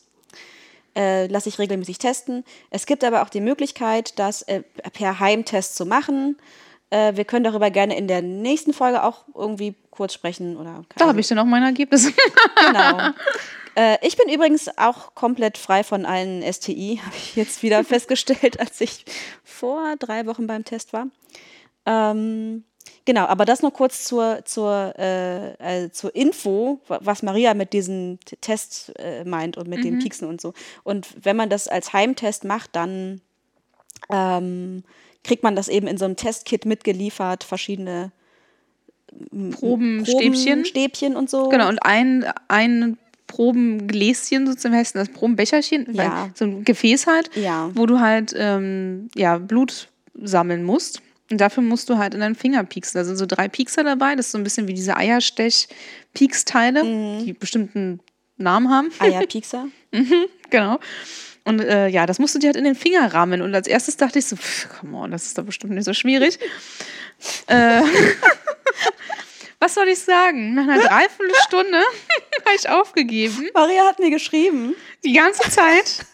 Äh, 0.96 1.26
lasse 1.28 1.50
ich 1.50 1.58
regelmäßig 1.58 1.98
testen. 1.98 2.44
Es 2.70 2.86
gibt 2.86 3.04
aber 3.04 3.24
auch 3.24 3.30
die 3.30 3.42
Möglichkeit, 3.42 4.20
das 4.20 4.44
äh, 4.44 4.62
per 4.94 5.20
Heimtest 5.20 5.76
zu 5.76 5.88
machen. 5.88 6.38
Äh, 6.94 7.16
wir 7.16 7.26
können 7.26 7.44
darüber 7.44 7.72
gerne 7.72 7.98
in 7.98 8.08
der 8.08 8.22
nächsten 8.22 8.72
Folge 8.74 9.04
auch 9.04 9.26
irgendwie 9.34 9.74
kurz 9.90 10.14
sprechen. 10.14 10.58
Oder, 10.58 10.84
Da 10.96 11.08
habe 11.08 11.20
ich 11.20 11.28
dann 11.28 11.40
auch 11.40 11.46
mein 11.46 11.64
Ergebnis. 11.64 12.12
Genau. 12.56 13.10
Äh, 13.76 13.98
ich 14.06 14.16
bin 14.18 14.32
übrigens 14.32 14.70
auch 14.78 15.16
komplett 15.16 15.58
frei 15.58 15.84
von 15.84 16.06
allen 16.06 16.44
STI, 16.44 17.00
habe 17.04 17.16
ich 17.16 17.36
jetzt 17.36 17.64
wieder 17.64 17.84
festgestellt, 17.84 18.60
als 18.60 18.80
ich 18.82 19.04
vor 19.44 19.96
drei 19.98 20.28
Wochen 20.28 20.46
beim 20.46 20.64
Test 20.64 20.94
war. 20.94 21.08
Ähm, 21.88 22.66
genau, 23.06 23.26
aber 23.26 23.46
das 23.46 23.64
nur 23.64 23.74
kurz 23.74 24.04
zur, 24.06 24.46
zur, 24.46 24.94
äh, 25.00 25.86
äh, 25.86 25.90
zur 25.92 26.16
Info, 26.16 26.82
wa- 26.88 27.00
was 27.02 27.24
Maria 27.24 27.56
mit 27.56 27.74
diesem 27.74 28.20
Test 28.42 28.94
äh, 29.00 29.24
meint 29.26 29.58
und 29.58 29.68
mit 29.68 29.84
den 29.84 29.98
Pieksen 29.98 30.28
und 30.28 30.40
so. 30.40 30.54
Und 30.84 31.08
wenn 31.26 31.36
man 31.36 31.50
das 31.50 31.68
als 31.68 31.94
Heimtest 31.94 32.44
macht, 32.44 32.76
dann 32.76 33.22
ähm, 34.12 34.84
kriegt 35.24 35.44
man 35.44 35.56
das 35.56 35.68
eben 35.70 35.88
in 35.88 35.98
so 35.98 36.06
einem 36.06 36.16
Testkit 36.16 36.66
mitgeliefert, 36.66 37.44
verschiedene 37.44 38.12
Proben, 39.52 40.06
Stäbchen. 40.06 40.66
Stäbchen 40.66 41.16
und 41.16 41.30
so. 41.30 41.50
Genau, 41.50 41.70
und 41.70 41.80
ein, 41.86 42.26
ein 42.48 42.98
Probengläschen 43.28 44.48
sozusagen, 44.48 44.74
wie 44.74 44.80
heißt 44.80 44.96
das? 44.96 45.10
Probenbecherchen? 45.10 45.88
Ja. 45.94 46.30
So 46.34 46.46
ein 46.46 46.64
Gefäß 46.64 47.06
halt, 47.08 47.30
Ja. 47.36 47.70
wo 47.76 47.86
du 47.86 48.00
halt 48.00 48.34
ähm, 48.36 49.10
ja, 49.16 49.38
Blut 49.38 49.90
sammeln 50.22 50.64
musst. 50.64 51.02
Und 51.32 51.40
dafür 51.42 51.64
musst 51.64 51.90
du 51.90 51.98
halt 51.98 52.14
in 52.14 52.20
deinen 52.20 52.36
Finger 52.36 52.64
pieksen. 52.64 53.00
Da 53.00 53.06
sind 53.06 53.18
so 53.18 53.26
drei 53.26 53.48
Piekser 53.48 53.84
dabei. 53.84 54.16
Das 54.16 54.28
ist 54.28 54.32
so 54.34 54.38
ein 54.38 54.44
bisschen 54.44 54.68
wie 54.68 54.74
diese 54.74 54.98
Eierstech-Pieksteile, 54.98 56.84
Mhm. 56.84 57.26
die 57.26 57.34
bestimmten 57.34 58.00
Namen 58.38 58.70
haben. 58.70 58.90
Eierpiekser. 59.00 59.68
Genau. 60.50 60.80
Und 61.46 61.60
äh, 61.60 61.88
ja, 61.88 62.06
das 62.06 62.20
musst 62.20 62.36
du 62.36 62.40
dir 62.40 62.48
halt 62.48 62.56
in 62.56 62.64
den 62.64 62.76
Finger 62.76 63.14
rammen. 63.14 63.42
Und 63.42 63.54
als 63.54 63.68
erstes 63.68 63.98
dachte 63.98 64.20
ich 64.20 64.26
so, 64.26 64.36
pff, 64.36 64.70
come 64.80 64.98
on, 64.98 65.12
das 65.12 65.26
ist 65.26 65.38
doch 65.38 65.44
bestimmt 65.44 65.74
nicht 65.74 65.86
so 65.86 65.94
schwierig. 65.94 66.40
äh, 67.48 67.82
was 69.60 69.74
soll 69.74 69.88
ich 69.88 70.00
sagen? 70.00 70.54
Nach 70.54 70.64
einer 70.64 70.82
Dreiviertelstunde 70.82 71.78
habe 72.46 72.56
ich 72.56 72.70
aufgegeben. 72.70 73.50
Maria 73.54 73.86
hat 73.86 74.00
mir 74.00 74.10
geschrieben. 74.10 74.76
Die 75.04 75.14
ganze 75.14 75.50
Zeit. 75.50 76.06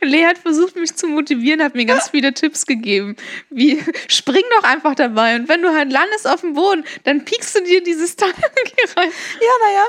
Und 0.00 0.08
Lea 0.08 0.26
hat 0.26 0.38
versucht, 0.38 0.76
mich 0.76 0.94
zu 0.94 1.06
motivieren, 1.06 1.62
hat 1.62 1.74
mir 1.74 1.86
ganz 1.86 2.10
viele 2.10 2.32
Tipps 2.34 2.66
gegeben. 2.66 3.16
Wie, 3.50 3.82
spring 4.08 4.44
doch 4.56 4.64
einfach 4.64 4.94
dabei. 4.94 5.36
Und 5.36 5.48
wenn 5.48 5.62
du 5.62 5.74
halt 5.74 5.90
landest 5.90 6.28
auf 6.28 6.42
dem 6.42 6.54
Boden, 6.54 6.84
dann 7.04 7.24
piekst 7.24 7.56
du 7.56 7.64
dir 7.64 7.82
dieses 7.82 8.16
Teil 8.16 8.32
hier 8.34 8.96
rein. 8.96 9.10
Ja, 9.40 9.66
naja. 9.66 9.88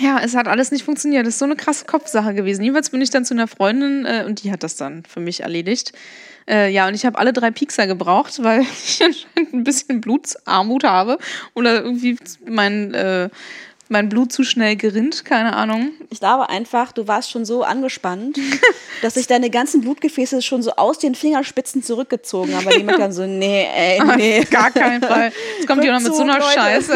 Ja, 0.00 0.20
es 0.22 0.34
hat 0.36 0.48
alles 0.48 0.70
nicht 0.70 0.84
funktioniert. 0.84 1.26
Das 1.26 1.34
ist 1.34 1.38
so 1.38 1.44
eine 1.44 1.56
krasse 1.56 1.84
Kopfsache 1.86 2.34
gewesen. 2.34 2.62
Jedenfalls 2.62 2.90
bin 2.90 3.00
ich 3.00 3.10
dann 3.10 3.24
zu 3.24 3.34
einer 3.34 3.48
Freundin 3.48 4.04
äh, 4.04 4.24
und 4.26 4.42
die 4.42 4.52
hat 4.52 4.62
das 4.62 4.76
dann 4.76 5.04
für 5.04 5.20
mich 5.20 5.40
erledigt. 5.40 5.92
Äh, 6.48 6.70
ja, 6.70 6.86
und 6.86 6.94
ich 6.94 7.04
habe 7.04 7.18
alle 7.18 7.32
drei 7.32 7.50
Piekser 7.50 7.86
gebraucht, 7.86 8.38
weil 8.42 8.62
ich 8.62 9.02
anscheinend 9.02 9.54
ein 9.54 9.64
bisschen 9.64 10.00
Blutsarmut 10.00 10.84
habe 10.84 11.18
oder 11.54 11.82
irgendwie 11.82 12.16
mein, 12.46 12.94
äh, 12.94 13.30
mein 13.88 14.08
Blut 14.08 14.32
zu 14.32 14.44
schnell 14.44 14.76
gerinnt, 14.76 15.24
keine 15.24 15.54
Ahnung. 15.54 15.92
Ich 16.10 16.18
glaube 16.18 16.48
einfach, 16.48 16.92
du 16.92 17.08
warst 17.08 17.30
schon 17.30 17.44
so 17.44 17.62
angespannt, 17.62 18.38
dass 19.02 19.14
sich 19.14 19.26
deine 19.26 19.50
ganzen 19.50 19.80
Blutgefäße 19.80 20.42
schon 20.42 20.62
so 20.62 20.72
aus 20.72 20.98
den 20.98 21.14
Fingerspitzen 21.14 21.82
zurückgezogen 21.82 22.54
haben. 22.54 22.66
Aber 22.66 22.76
die 22.76 22.86
dann 22.86 23.12
so, 23.12 23.26
nee, 23.26 23.66
ey, 23.74 24.02
nee. 24.16 24.44
Gar 24.50 24.70
keinen 24.70 25.02
Fall. 25.02 25.32
Jetzt 25.58 25.66
kommt 25.66 25.82
die 25.82 25.90
auch 25.90 25.94
noch 25.94 26.02
mit 26.02 26.14
so 26.14 26.22
einer 26.22 26.38
Leute. 26.38 26.52
Scheiße. 26.52 26.94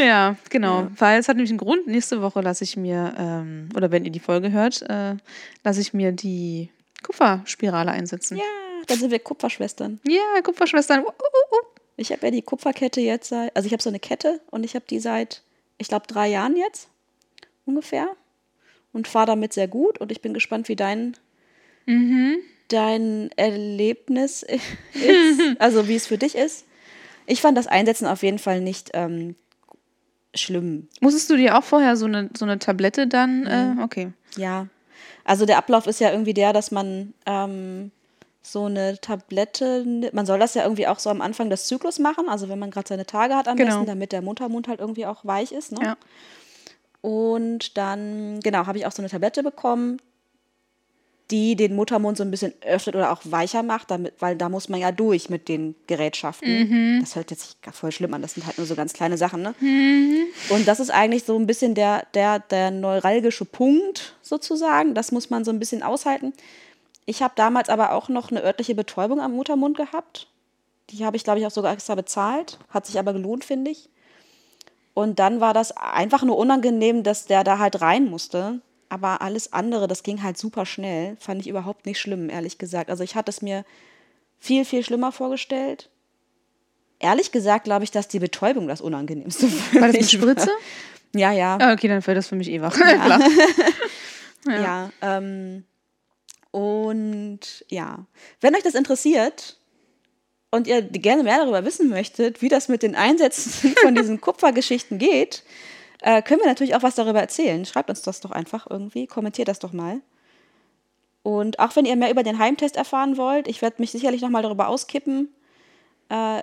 Ja, 0.00 0.36
genau. 0.48 0.88
Weil 0.96 1.20
es 1.20 1.28
hat 1.28 1.36
nämlich 1.36 1.50
einen 1.50 1.58
Grund. 1.58 1.86
Nächste 1.86 2.22
Woche 2.22 2.40
lasse 2.40 2.64
ich 2.64 2.76
mir, 2.76 3.14
ähm, 3.18 3.68
oder 3.74 3.90
wenn 3.90 4.04
ihr 4.04 4.10
die 4.10 4.20
Folge 4.20 4.52
hört, 4.52 4.82
äh, 4.82 5.16
lasse 5.64 5.80
ich 5.80 5.94
mir 5.94 6.12
die 6.12 6.70
Kupferspirale 7.02 7.90
einsetzen. 7.90 8.36
Ja, 8.36 8.44
dann 8.86 8.98
sind 8.98 9.10
wir 9.10 9.18
Kupferschwestern. 9.18 10.00
Ja, 10.06 10.40
Kupferschwestern. 10.42 11.00
Uh, 11.00 11.08
uh, 11.08 11.08
uh. 11.08 11.80
Ich 11.96 12.12
habe 12.12 12.26
ja 12.26 12.30
die 12.30 12.42
Kupferkette 12.42 13.00
jetzt 13.00 13.28
seit, 13.28 13.54
also 13.54 13.66
ich 13.66 13.72
habe 13.72 13.82
so 13.82 13.90
eine 13.90 14.00
Kette 14.00 14.40
und 14.50 14.64
ich 14.64 14.74
habe 14.74 14.86
die 14.88 15.00
seit, 15.00 15.42
ich 15.78 15.88
glaube, 15.88 16.06
drei 16.06 16.28
Jahren 16.28 16.56
jetzt 16.56 16.88
ungefähr 17.66 18.08
und 18.92 19.06
fahre 19.06 19.26
damit 19.26 19.52
sehr 19.52 19.68
gut 19.68 19.98
und 19.98 20.10
ich 20.10 20.22
bin 20.22 20.34
gespannt, 20.34 20.68
wie 20.68 20.76
dein, 20.76 21.16
dein 22.68 23.30
Erlebnis 23.36 24.42
ist, 24.94 25.40
also 25.58 25.88
wie 25.88 25.96
es 25.96 26.06
für 26.06 26.18
dich 26.18 26.34
ist. 26.34 26.64
Ich 27.26 27.40
fand 27.40 27.56
das 27.56 27.66
Einsetzen 27.66 28.06
auf 28.06 28.22
jeden 28.22 28.38
Fall 28.38 28.60
nicht 28.60 28.90
ähm, 28.94 29.36
schlimm. 30.34 30.88
Musstest 31.00 31.28
du 31.30 31.36
dir 31.36 31.58
auch 31.58 31.64
vorher 31.64 31.96
so 31.96 32.06
eine, 32.06 32.30
so 32.36 32.44
eine 32.44 32.58
Tablette 32.58 33.06
dann? 33.06 33.40
Mhm. 33.40 33.78
Äh, 33.80 33.82
okay. 33.82 34.12
Ja. 34.36 34.66
Also 35.24 35.46
der 35.46 35.58
Ablauf 35.58 35.86
ist 35.86 36.00
ja 36.00 36.10
irgendwie 36.10 36.34
der, 36.34 36.52
dass 36.52 36.70
man 36.70 37.14
ähm, 37.26 37.90
so 38.42 38.64
eine 38.64 38.98
Tablette, 39.00 40.10
man 40.12 40.26
soll 40.26 40.38
das 40.38 40.54
ja 40.54 40.62
irgendwie 40.62 40.86
auch 40.86 40.98
so 40.98 41.10
am 41.10 41.20
Anfang 41.20 41.50
des 41.50 41.66
Zyklus 41.66 41.98
machen, 41.98 42.28
also 42.28 42.48
wenn 42.48 42.58
man 42.58 42.70
gerade 42.70 42.88
seine 42.88 43.06
Tage 43.06 43.34
hat 43.36 43.48
am 43.48 43.56
Genau. 43.56 43.70
besten, 43.70 43.86
damit 43.86 44.12
der 44.12 44.22
Muttermund 44.22 44.66
halt 44.68 44.80
irgendwie 44.80 45.06
auch 45.06 45.24
weich 45.24 45.52
ist. 45.52 45.72
Ne? 45.72 45.78
Ja. 45.84 45.96
Und 47.02 47.76
dann, 47.78 48.40
genau, 48.40 48.66
habe 48.66 48.78
ich 48.78 48.86
auch 48.86 48.92
so 48.92 49.02
eine 49.02 49.08
Tablette 49.08 49.42
bekommen, 49.42 49.98
die 51.30 51.56
den 51.56 51.74
Muttermund 51.76 52.16
so 52.16 52.24
ein 52.24 52.30
bisschen 52.30 52.52
öffnet 52.62 52.96
oder 52.96 53.12
auch 53.12 53.20
weicher 53.24 53.62
macht, 53.62 53.90
damit, 53.90 54.14
weil 54.18 54.36
da 54.36 54.48
muss 54.48 54.68
man 54.68 54.80
ja 54.80 54.92
durch 54.92 55.30
mit 55.30 55.48
den 55.48 55.74
Gerätschaften. 55.86 56.48
Das 57.00 57.16
hört 57.16 57.30
jetzt 57.30 57.42
sich 57.42 57.74
voll 57.74 57.92
schlimm 57.92 58.12
an, 58.14 58.22
das 58.22 58.34
sind 58.34 58.46
halt 58.46 58.58
nur 58.58 58.66
so 58.66 58.74
ganz 58.74 58.92
kleine 58.92 59.16
Sachen, 59.16 59.42
ne? 59.42 59.54
Und 60.50 60.66
das 60.66 60.80
ist 60.80 60.90
eigentlich 60.90 61.24
so 61.24 61.36
ein 61.36 61.46
bisschen 61.46 61.74
der, 61.74 62.06
der, 62.14 62.40
der 62.40 62.70
neuralgische 62.70 63.44
Punkt 63.44 64.14
sozusagen. 64.22 64.94
Das 64.94 65.12
muss 65.12 65.30
man 65.30 65.44
so 65.44 65.50
ein 65.50 65.58
bisschen 65.58 65.82
aushalten. 65.82 66.32
Ich 67.06 67.22
habe 67.22 67.32
damals 67.36 67.68
aber 67.68 67.92
auch 67.92 68.08
noch 68.08 68.30
eine 68.30 68.42
örtliche 68.42 68.74
Betäubung 68.74 69.20
am 69.20 69.32
Muttermund 69.32 69.76
gehabt. 69.76 70.28
Die 70.90 71.04
habe 71.04 71.16
ich, 71.16 71.24
glaube 71.24 71.40
ich, 71.40 71.46
auch 71.46 71.50
sogar 71.50 71.72
extra 71.72 71.94
bezahlt. 71.94 72.58
Hat 72.68 72.86
sich 72.86 72.98
aber 72.98 73.12
gelohnt, 73.12 73.44
finde 73.44 73.70
ich. 73.70 73.88
Und 74.94 75.18
dann 75.18 75.40
war 75.40 75.54
das 75.54 75.76
einfach 75.76 76.22
nur 76.22 76.36
unangenehm, 76.36 77.02
dass 77.02 77.26
der 77.26 77.44
da 77.44 77.58
halt 77.58 77.80
rein 77.80 78.06
musste. 78.10 78.60
Aber 78.90 79.22
alles 79.22 79.52
andere, 79.52 79.88
das 79.88 80.02
ging 80.02 80.22
halt 80.22 80.36
super 80.36 80.66
schnell. 80.66 81.16
Fand 81.18 81.40
ich 81.40 81.48
überhaupt 81.48 81.86
nicht 81.86 81.98
schlimm, 81.98 82.28
ehrlich 82.28 82.58
gesagt. 82.58 82.90
Also 82.90 83.02
ich 83.02 83.14
hatte 83.14 83.30
es 83.30 83.40
mir 83.40 83.64
viel, 84.38 84.64
viel 84.64 84.84
schlimmer 84.84 85.12
vorgestellt. 85.12 85.88
Ehrlich 86.98 87.32
gesagt 87.32 87.64
glaube 87.64 87.84
ich, 87.84 87.92
dass 87.92 88.08
die 88.08 88.18
Betäubung 88.18 88.68
das 88.68 88.80
Unangenehmste 88.80 89.48
für 89.48 89.80
War 89.80 89.88
das 89.88 89.96
eine 89.96 90.06
Spritze? 90.06 90.50
Ja, 91.14 91.32
ja. 91.32 91.56
Ah, 91.60 91.72
okay, 91.72 91.88
dann 91.88 92.02
fällt 92.02 92.18
das 92.18 92.28
für 92.28 92.36
mich 92.36 92.50
eh 92.50 92.60
wach. 92.60 92.74
Klar. 92.74 93.20
Ja. 94.46 94.90
ähm, 95.02 95.64
und 96.50 97.64
ja, 97.68 98.06
wenn 98.40 98.54
euch 98.54 98.62
das 98.62 98.74
interessiert 98.74 99.58
und 100.50 100.66
ihr 100.66 100.80
gerne 100.80 101.22
mehr 101.22 101.36
darüber 101.36 101.64
wissen 101.64 101.90
möchtet, 101.90 102.40
wie 102.42 102.48
das 102.48 102.68
mit 102.68 102.82
den 102.82 102.94
Einsätzen 102.96 103.74
von 103.82 103.94
diesen 103.94 104.20
Kupfergeschichten 104.20 104.98
geht, 104.98 105.42
äh, 106.02 106.22
können 106.22 106.40
wir 106.40 106.48
natürlich 106.48 106.74
auch 106.74 106.82
was 106.82 106.94
darüber 106.94 107.20
erzählen. 107.20 107.64
Schreibt 107.64 107.90
uns 107.90 108.02
das 108.02 108.20
doch 108.20 108.30
einfach 108.30 108.66
irgendwie, 108.68 109.06
kommentiert 109.06 109.48
das 109.48 109.58
doch 109.58 109.72
mal. 109.72 110.00
Und 111.22 111.58
auch 111.58 111.76
wenn 111.76 111.84
ihr 111.84 111.96
mehr 111.96 112.10
über 112.10 112.22
den 112.22 112.38
Heimtest 112.38 112.76
erfahren 112.76 113.16
wollt, 113.18 113.46
ich 113.46 113.60
werde 113.60 113.76
mich 113.78 113.90
sicherlich 113.90 114.22
nochmal 114.22 114.42
darüber 114.42 114.68
auskippen. 114.68 115.28
Äh, 116.08 116.40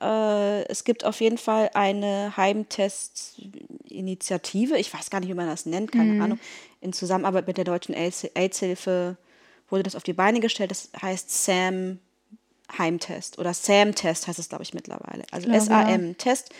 äh, 0.00 0.64
es 0.68 0.84
gibt 0.84 1.04
auf 1.04 1.20
jeden 1.20 1.38
Fall 1.38 1.70
eine 1.74 2.36
Heimtest-Initiative. 2.36 4.78
Ich 4.78 4.92
weiß 4.92 5.10
gar 5.10 5.20
nicht, 5.20 5.30
wie 5.30 5.34
man 5.34 5.48
das 5.48 5.66
nennt, 5.66 5.92
keine 5.92 6.22
Ahnung. 6.22 6.38
In 6.80 6.92
Zusammenarbeit 6.92 7.46
mit 7.46 7.56
der 7.56 7.64
Deutschen 7.64 7.94
AIDS- 7.94 8.28
AIDS-Hilfe 8.34 9.16
wurde 9.68 9.82
das 9.82 9.96
auf 9.96 10.02
die 10.02 10.12
Beine 10.12 10.40
gestellt. 10.40 10.70
Das 10.70 10.90
heißt 11.00 11.44
SAM 11.44 11.98
Heimtest 12.76 13.38
oder 13.38 13.52
SAM-Test 13.52 14.28
heißt 14.28 14.38
es, 14.38 14.48
glaube 14.48 14.62
ich, 14.62 14.74
mittlerweile. 14.74 15.24
Also 15.32 15.48
SAM-Test. 15.60 16.50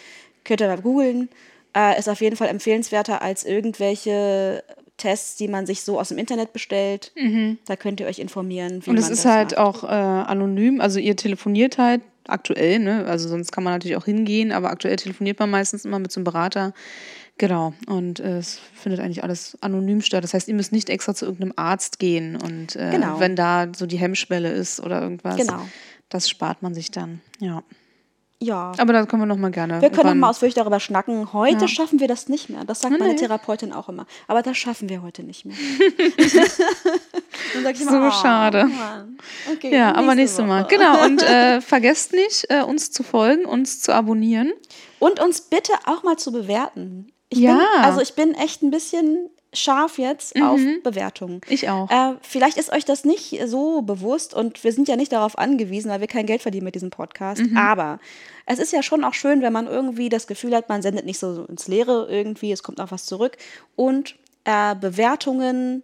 Könnt 0.45 0.61
ihr 0.61 0.69
mal 0.69 0.81
googeln. 0.81 1.29
Äh, 1.77 1.99
ist 1.99 2.09
auf 2.09 2.21
jeden 2.21 2.37
Fall 2.37 2.49
empfehlenswerter 2.49 3.23
als 3.23 3.45
irgendwelche 3.45 4.63
Tests, 4.97 5.37
die 5.37 5.49
man 5.49 5.67
sich 5.67 5.83
so 5.83 5.99
aus 5.99 6.09
dem 6.09 6.19
Internet 6.19 6.53
bestellt. 6.53 7.13
Da 7.67 7.77
könnt 7.77 8.01
ihr 8.01 8.07
euch 8.07 8.19
informieren, 8.19 8.85
wie 8.85 8.91
Und 8.91 8.99
es 8.99 9.09
ist 9.09 9.25
das 9.25 9.33
halt 9.33 9.51
macht. 9.53 9.59
auch 9.59 9.85
äh, 9.85 9.87
anonym. 9.89 10.81
Also 10.81 10.99
ihr 10.99 11.17
telefoniert 11.17 11.79
halt 11.79 12.03
aktuell, 12.27 12.79
ne? 12.81 13.07
Also 13.07 13.29
sonst 13.29 13.51
kann 13.51 13.65
man 13.65 13.73
natürlich 13.73 13.97
auch 13.97 14.05
hingehen, 14.05 14.53
aber 14.53 14.71
aktuell 14.71 14.97
telefoniert 14.97 15.39
man 15.39 15.49
meistens 15.51 15.85
immer 15.85 15.99
mit 15.99 16.13
so 16.13 16.19
einem 16.21 16.25
Berater. 16.25 16.75
Genau. 17.39 17.73
Und 17.87 18.21
äh, 18.21 18.37
es 18.39 18.59
findet 18.75 19.01
eigentlich 19.01 19.23
alles 19.25 19.57
anonym 19.63 20.03
statt. 20.03 20.23
Das 20.23 20.35
heißt, 20.35 20.49
ihr 20.49 20.55
müsst 20.55 20.73
nicht 20.73 20.91
extra 20.91 21.15
zu 21.15 21.25
irgendeinem 21.25 21.55
Arzt 21.57 21.99
gehen. 21.99 22.37
Und 22.37 22.77
äh, 22.77 22.91
Genau. 22.91 23.19
wenn 23.21 23.35
da 23.37 23.69
so 23.75 23.87
die 23.87 23.97
Hemmschwelle 23.97 24.51
ist 24.53 24.81
oder 24.81 25.01
irgendwas, 25.01 25.37
Genau. 25.37 25.67
das 26.11 26.29
spart 26.29 26.61
man 26.63 26.75
sich 26.75 26.91
dann. 26.91 27.23
Ja. 27.39 27.63
Ja. 28.43 28.73
Aber 28.79 28.93
da 28.95 29.05
können 29.05 29.21
wir 29.23 29.27
noch 29.27 29.37
mal 29.37 29.51
gerne. 29.51 29.75
Wir 29.75 29.81
können 29.81 29.91
noch 29.91 29.99
irgendwann- 29.99 30.19
mal 30.21 30.31
ausführlich 30.31 30.55
darüber 30.55 30.81
schnacken. 30.81 31.33
Heute 31.35 31.63
Ja. 31.63 31.69
schaffen 31.69 32.01
wir 32.01 32.09
das 32.09 32.29
nicht 32.29 32.49
mehr. 32.49 32.65
Das 32.65 32.81
sagt 32.81 32.99
meine 32.99 33.13
Nee. 33.13 33.19
Therapeutin 33.19 33.73
auch 33.73 33.89
immer. 33.91 34.07
Aber 34.29 34.41
das 34.43 34.57
schaffen 34.57 34.89
wir 34.89 35.03
heute 35.03 35.23
nicht 35.23 35.45
mehr. 35.45 35.57
Ich 37.73 37.79
So 37.85 37.89
immer, 37.91 38.09
oh, 38.09 38.11
schade. 38.23 38.69
Okay, 39.53 39.75
Ja, 39.75 39.95
aber 39.95 40.15
nächste 40.15 40.43
Mal. 40.43 40.65
Genau. 40.69 41.05
Und 41.05 41.23
äh, 41.23 41.61
vergesst 41.61 42.13
nicht, 42.13 42.47
äh, 42.49 42.63
uns 42.63 42.91
zu 42.91 43.03
folgen, 43.03 43.45
uns 43.45 43.81
zu 43.81 43.93
abonnieren. 43.95 44.53
Und 44.99 45.21
uns 45.21 45.41
bitte 45.43 45.73
auch 45.87 46.03
mal 46.03 46.17
zu 46.17 46.33
bewerten. 46.33 47.13
Ich 47.29 47.39
Ja. 47.39 47.55
Bin, 47.57 47.85
also 47.85 48.01
ich 48.01 48.15
bin 48.15 48.35
echt 48.35 48.63
ein 48.63 48.71
bisschen 48.71 49.29
scharf 49.53 49.99
jetzt 49.99 50.41
auf 50.41 50.61
Bewertungen. 50.85 51.41
Ich 51.49 51.69
auch. 51.69 51.91
Äh, 51.91 52.15
vielleicht 52.23 52.57
ist 52.57 52.73
euch 52.73 52.85
das 52.85 53.05
nicht 53.05 53.41
so 53.47 53.83
bewusst 53.83 54.33
und 54.33 54.63
wir 54.63 54.73
sind 54.73 54.87
ja 54.89 54.95
nicht 54.97 55.13
darauf 55.13 55.37
angewiesen, 55.39 55.91
weil 55.91 56.01
wir 56.01 56.07
kein 56.07 56.27
Geld 56.27 56.43
verdienen 56.43 56.65
mit 56.65 56.75
diesem 56.77 56.91
Podcast. 56.91 57.43
Aber 57.57 57.99
es 58.47 58.59
ist 58.61 58.73
ja 58.73 58.83
schon 58.83 59.03
auch 59.05 59.15
schön, 59.15 59.43
wenn 59.43 59.53
man 59.53 59.67
irgendwie 59.67 60.09
das 60.09 60.27
Gefühl 60.29 60.55
hat, 60.55 60.69
man 60.69 60.83
sendet 60.83 61.05
nicht 61.05 61.19
so 61.19 61.45
ins 61.49 61.67
Leere 61.69 62.07
irgendwie, 62.11 62.53
es 62.53 62.63
kommt 62.63 62.81
auch 62.81 62.91
was 62.93 63.07
zurück. 63.07 63.39
Und 63.75 64.15
äh, 64.45 64.75
Bewertungen 64.77 65.83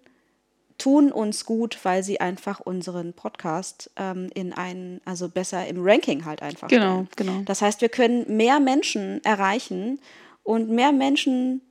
tun 0.78 1.10
uns 1.10 1.46
gut, 1.46 1.78
weil 1.84 2.02
sie 2.04 2.20
einfach 2.20 2.60
unseren 2.60 3.14
Podcast 3.14 3.90
ähm, 3.96 4.28
in 4.34 4.52
einen, 4.52 5.00
also 5.06 5.28
besser 5.28 5.66
im 5.66 5.78
Ranking 5.80 6.24
halt 6.24 6.42
einfach 6.42 6.68
Genau, 6.68 6.92
stellen. 6.92 7.08
genau. 7.16 7.42
Das 7.46 7.62
heißt, 7.62 7.80
wir 7.80 7.88
können 7.88 8.36
mehr 8.36 8.60
Menschen 8.60 9.24
erreichen 9.24 9.98
und 10.42 10.68
mehr 10.68 10.92
Menschen 10.92 11.62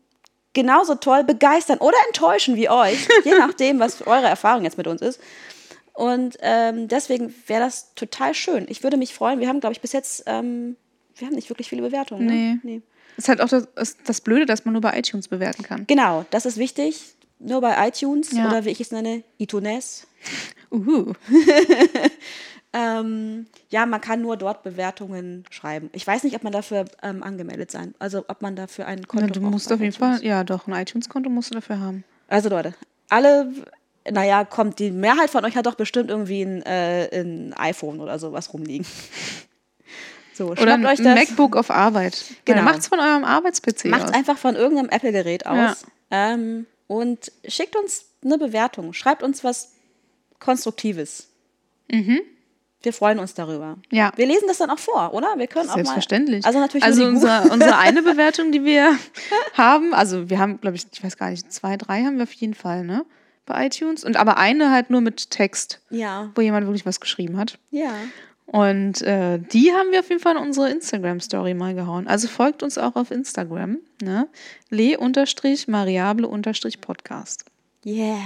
genauso 0.55 0.95
toll 0.95 1.23
begeistern 1.23 1.77
oder 1.77 1.97
enttäuschen 2.07 2.55
wie 2.55 2.69
euch, 2.69 3.07
je 3.23 3.37
nachdem, 3.37 3.79
was 3.79 4.01
eure 4.07 4.25
Erfahrung 4.27 4.63
jetzt 4.63 4.77
mit 4.79 4.87
uns 4.87 5.01
ist. 5.01 5.19
Und 5.93 6.37
ähm, 6.41 6.87
deswegen 6.87 7.33
wäre 7.47 7.61
das 7.61 7.93
total 7.93 8.33
schön. 8.33 8.65
Ich 8.67 8.81
würde 8.83 8.97
mich 8.97 9.13
freuen. 9.13 9.39
Wir 9.39 9.47
haben, 9.47 9.59
glaube 9.59 9.73
ich, 9.73 9.81
bis 9.81 9.93
jetzt, 9.93 10.23
ähm, 10.25 10.75
wir 11.15 11.27
haben 11.27 11.35
nicht 11.35 11.49
wirklich 11.49 11.69
viele 11.69 11.83
Bewertungen. 11.83 12.25
Ne? 12.25 12.59
Nee. 12.63 12.81
Ist 13.15 13.29
halt 13.29 13.39
auch 13.39 13.47
das, 13.47 13.67
ist 13.75 13.99
das 14.05 14.19
Blöde, 14.19 14.45
dass 14.45 14.65
man 14.65 14.73
nur 14.73 14.81
bei 14.81 14.97
iTunes 14.97 15.27
bewerten 15.29 15.63
kann. 15.63 15.85
Genau, 15.87 16.25
das 16.31 16.45
ist 16.45 16.57
wichtig. 16.57 17.15
Nur 17.39 17.61
bei 17.61 17.87
iTunes 17.87 18.31
Ja. 18.31 18.47
oder 18.47 18.65
wie 18.65 18.71
ich 18.71 18.81
es 18.81 18.91
nenne, 18.91 19.23
iTunes. 19.37 20.07
Uhu. 20.71 21.13
Ähm, 22.77 23.45
ja, 23.69 23.85
man 23.85 24.01
kann 24.01 24.21
nur 24.21 24.35
dort 24.35 24.61
Bewertungen 24.63 25.45
schreiben. 25.49 25.89
Ich 25.93 26.05
weiß 26.05 26.23
nicht, 26.23 26.35
ob 26.35 26.43
man 26.43 26.51
dafür 26.51 26.83
ähm, 27.01 27.23
angemeldet 27.23 27.71
sein, 27.71 27.95
also 27.99 28.25
ob 28.27 28.41
man 28.41 28.57
dafür 28.57 28.85
ein 28.85 29.07
Konto 29.07 29.27
Na, 29.27 29.31
du 29.31 29.39
musst 29.39 29.71
auf 29.71 29.79
jeden. 29.79 29.93
Fall, 29.93 30.21
ja 30.25 30.43
doch, 30.43 30.67
ein 30.67 30.73
iTunes-Konto 30.73 31.29
musst 31.29 31.51
du 31.51 31.55
dafür 31.55 31.79
haben. 31.79 32.03
Also 32.27 32.49
Leute, 32.49 32.73
alle, 33.07 33.49
naja, 34.11 34.43
kommt, 34.43 34.79
die 34.79 34.91
Mehrheit 34.91 35.29
von 35.29 35.45
euch 35.45 35.55
hat 35.55 35.67
doch 35.67 35.75
bestimmt 35.75 36.09
irgendwie 36.09 36.41
ein, 36.41 36.63
äh, 36.63 37.07
ein 37.17 37.53
iPhone 37.53 38.01
oder 38.01 38.19
sowas 38.19 38.53
rumliegen. 38.53 38.85
So, 40.37 40.47
Oder 40.51 40.73
ein 40.73 40.85
euch 40.85 40.97
das, 40.97 41.15
MacBook 41.15 41.55
auf 41.55 41.71
Arbeit. 41.71 42.25
Genau. 42.43 42.59
Genau. 42.59 42.69
Macht's 42.69 42.87
von 42.87 42.99
eurem 42.99 43.23
Arbeits-PC 43.23 43.85
macht 43.85 44.09
aus. 44.09 44.13
einfach 44.13 44.37
von 44.37 44.57
irgendeinem 44.57 44.89
Apple-Gerät 44.89 45.45
aus 45.45 45.55
Ja. 46.11 46.33
ähm, 46.33 46.65
und 46.87 47.31
schickt 47.47 47.77
uns 47.77 48.03
eine 48.21 48.37
Bewertung. 48.37 48.91
Schreibt 48.91 49.23
uns 49.23 49.45
was 49.45 49.71
Konstruktives. 50.39 51.29
Wir 52.85 52.93
freuen 52.93 53.19
uns 53.19 53.33
darüber. 53.33 53.75
Mhm. 53.75 53.81
Ja. 53.91 54.11
Wir 54.15 54.25
lesen 54.27 54.47
das 54.47 54.59
dann 54.59 54.69
auch 54.69 54.79
vor, 54.79 55.13
oder? 55.13 55.33
Wir 55.37 55.47
können 55.47 55.69
auch 55.69 55.75
Selbstverständlich. 55.75 56.43
Mal, 56.43 56.47
also 56.47 56.59
natürlich 56.59 56.83
also 56.83 57.05
unsere, 57.05 57.49
unsere 57.51 57.77
eine 57.77 58.01
Bewertung, 58.03 58.51
die 58.51 58.63
wir 58.63 58.95
haben, 59.55 59.93
also 59.93 60.29
wir 60.29 60.39
haben, 60.39 60.61
glaube 60.61 60.77
ich, 60.77 60.85
ich 60.93 61.03
weiß 61.03 61.17
gar 61.17 61.29
nicht, 61.31 61.51
zwei, 61.51 61.75
drei 61.77 62.03
haben 62.03 62.17
wir 62.17 62.23
auf 62.23 62.33
jeden 62.33 62.53
Fall, 62.53 62.83
ne? 62.85 63.05
Bei 63.45 63.65
iTunes. 63.67 64.03
Und 64.03 64.17
aber 64.17 64.37
eine 64.37 64.71
halt 64.71 64.89
nur 64.89 65.01
mit 65.01 65.29
Text, 65.29 65.81
Ja, 65.89 66.31
wo 66.35 66.41
jemand 66.41 66.65
wirklich 66.65 66.85
was 66.85 66.99
geschrieben 66.99 67.37
hat. 67.37 67.57
ja. 67.71 67.91
Und 68.47 69.01
äh, 69.01 69.39
die 69.39 69.71
haben 69.73 69.91
wir 69.91 70.01
auf 70.01 70.09
jeden 70.09 70.21
Fall 70.21 70.35
in 70.37 70.43
unsere 70.43 70.69
Instagram-Story 70.69 71.55
mal 71.55 71.73
gehauen. 71.73 72.05
Also 72.07 72.27
folgt 72.27 72.61
uns 72.61 72.77
auch 72.77 72.95
auf 72.95 73.09
Instagram, 73.09 73.79
ne? 74.03 74.27
le-mariable-podcast. 74.69 77.45
Yeah. 77.83 78.19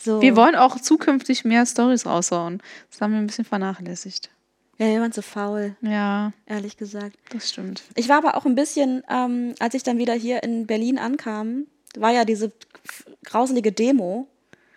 So. 0.00 0.22
Wir 0.22 0.36
wollen 0.36 0.54
auch 0.54 0.78
zukünftig 0.80 1.44
mehr 1.44 1.66
Stories 1.66 2.06
raushauen. 2.06 2.62
Das 2.90 3.00
haben 3.00 3.12
wir 3.12 3.18
ein 3.18 3.26
bisschen 3.26 3.44
vernachlässigt. 3.44 4.30
Ja, 4.78 4.86
wir 4.86 5.00
waren 5.00 5.10
zu 5.12 5.22
faul, 5.22 5.74
Ja, 5.80 6.32
ehrlich 6.46 6.76
gesagt. 6.76 7.16
das 7.30 7.50
stimmt. 7.50 7.82
Ich 7.96 8.08
war 8.08 8.18
aber 8.18 8.36
auch 8.36 8.46
ein 8.46 8.54
bisschen, 8.54 9.02
ähm, 9.10 9.54
als 9.58 9.74
ich 9.74 9.82
dann 9.82 9.98
wieder 9.98 10.14
hier 10.14 10.44
in 10.44 10.68
Berlin 10.68 10.98
ankam, 10.98 11.66
war 11.96 12.12
ja 12.12 12.24
diese 12.24 12.52
grauselige 13.24 13.72
Demo. 13.72 14.28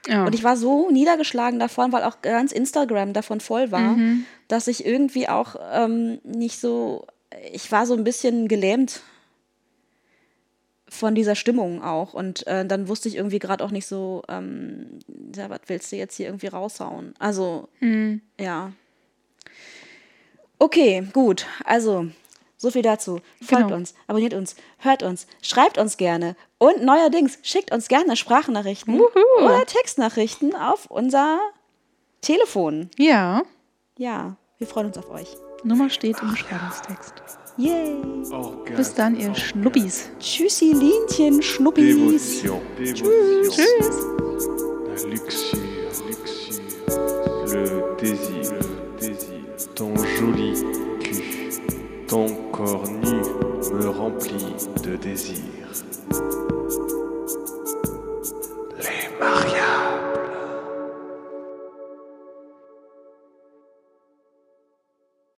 Ja. 0.08 0.26
Und 0.26 0.34
ich 0.34 0.44
war 0.44 0.58
so 0.58 0.90
niedergeschlagen 0.90 1.60
davon, 1.60 1.92
weil 1.92 2.04
auch 2.04 2.24
ganz 2.24 2.52
Instagram 2.52 3.14
davon 3.14 3.40
voll 3.40 3.72
war, 3.72 3.92
Mhm. 3.96 4.26
dass 4.48 4.68
ich 4.68 4.84
irgendwie 4.86 5.30
auch 5.30 5.56
ähm, 5.72 6.20
nicht 6.24 6.60
so, 6.60 7.06
ich 7.54 7.72
war 7.72 7.86
so 7.86 7.94
ein 7.94 8.04
bisschen 8.04 8.48
gelähmt 8.48 9.02
von 10.94 11.16
dieser 11.16 11.36
Stimmung 11.36 11.82
auch. 11.82 12.14
Und 12.14 12.46
äh, 12.48 12.66
dann 12.66 12.90
wusste 12.90 13.08
ich 13.08 13.16
irgendwie 13.16 13.40
gerade 13.40 13.64
auch 13.64 13.72
nicht 13.72 13.88
so, 13.88 14.24
ähm, 14.28 15.00
ja, 15.34 15.50
was 15.50 15.62
willst 15.68 15.90
du 15.92 15.96
jetzt 15.96 16.16
hier 16.18 16.26
irgendwie 16.28 16.48
raushauen? 16.48 17.14
Also, 17.18 17.70
Mhm. 17.80 18.22
ja. 18.40 18.74
Okay, 20.60 21.08
gut. 21.14 21.46
Also, 21.66 22.08
so 22.58 22.70
viel 22.72 22.82
dazu. 22.84 23.22
Folgt 23.42 23.64
Genau. 23.68 23.76
uns, 23.76 23.96
abonniert 24.08 24.34
uns, 24.34 24.56
hört 24.80 25.02
uns, 25.02 25.26
schreibt 25.42 25.78
uns 25.78 25.98
gerne. 25.98 26.36
Und 26.60 26.84
neuerdings, 26.84 27.40
schickt 27.42 27.72
uns 27.74 27.88
gerne 27.88 28.16
Sprachnachrichten 28.16 29.00
oder 29.40 29.66
Textnachrichten 29.66 30.56
auf 30.56 30.86
unser 30.92 31.40
Telefon. 32.22 32.90
ja, 32.98 33.42
Ja, 33.98 34.36
wir 34.60 34.68
freuen 34.68 34.88
uns 34.88 34.98
auf 34.98 35.10
euch. 35.10 35.28
Nummer 35.64 35.90
steht 35.90 36.20
im 36.22 36.32
Beschreibungstext. 36.32 37.14
Yay! 37.58 38.02
Oh, 38.32 38.54
Bis 38.76 38.94
dann, 38.94 39.16
ihr 39.20 39.32
oh, 39.32 39.36
Schnuppis. 39.36 40.10
Tschüssi, 40.20 40.74
Linchen, 40.74 41.42
Schnuppis. 41.42 41.96
Dévotion. 41.96 42.62
Dévotion. 42.78 43.08
Tschüss. 43.44 43.56
Tschüss. 43.56 43.96
La 44.88 45.10
luxure, 45.10 45.60
luxure, 46.08 46.64
le 47.48 47.98
désir, 48.00 48.54
le 48.54 49.00
désir. 49.00 49.74
Ton 49.76 49.94
joli 49.98 50.64
cul, 51.02 51.24
ton 52.08 52.28
corps 52.52 52.88
nu 52.90 53.22
me 53.74 53.90
remplit 53.90 54.56
de 54.84 54.96
désir. 54.96 55.36
Les 58.78 59.20
mariages. 59.20 59.61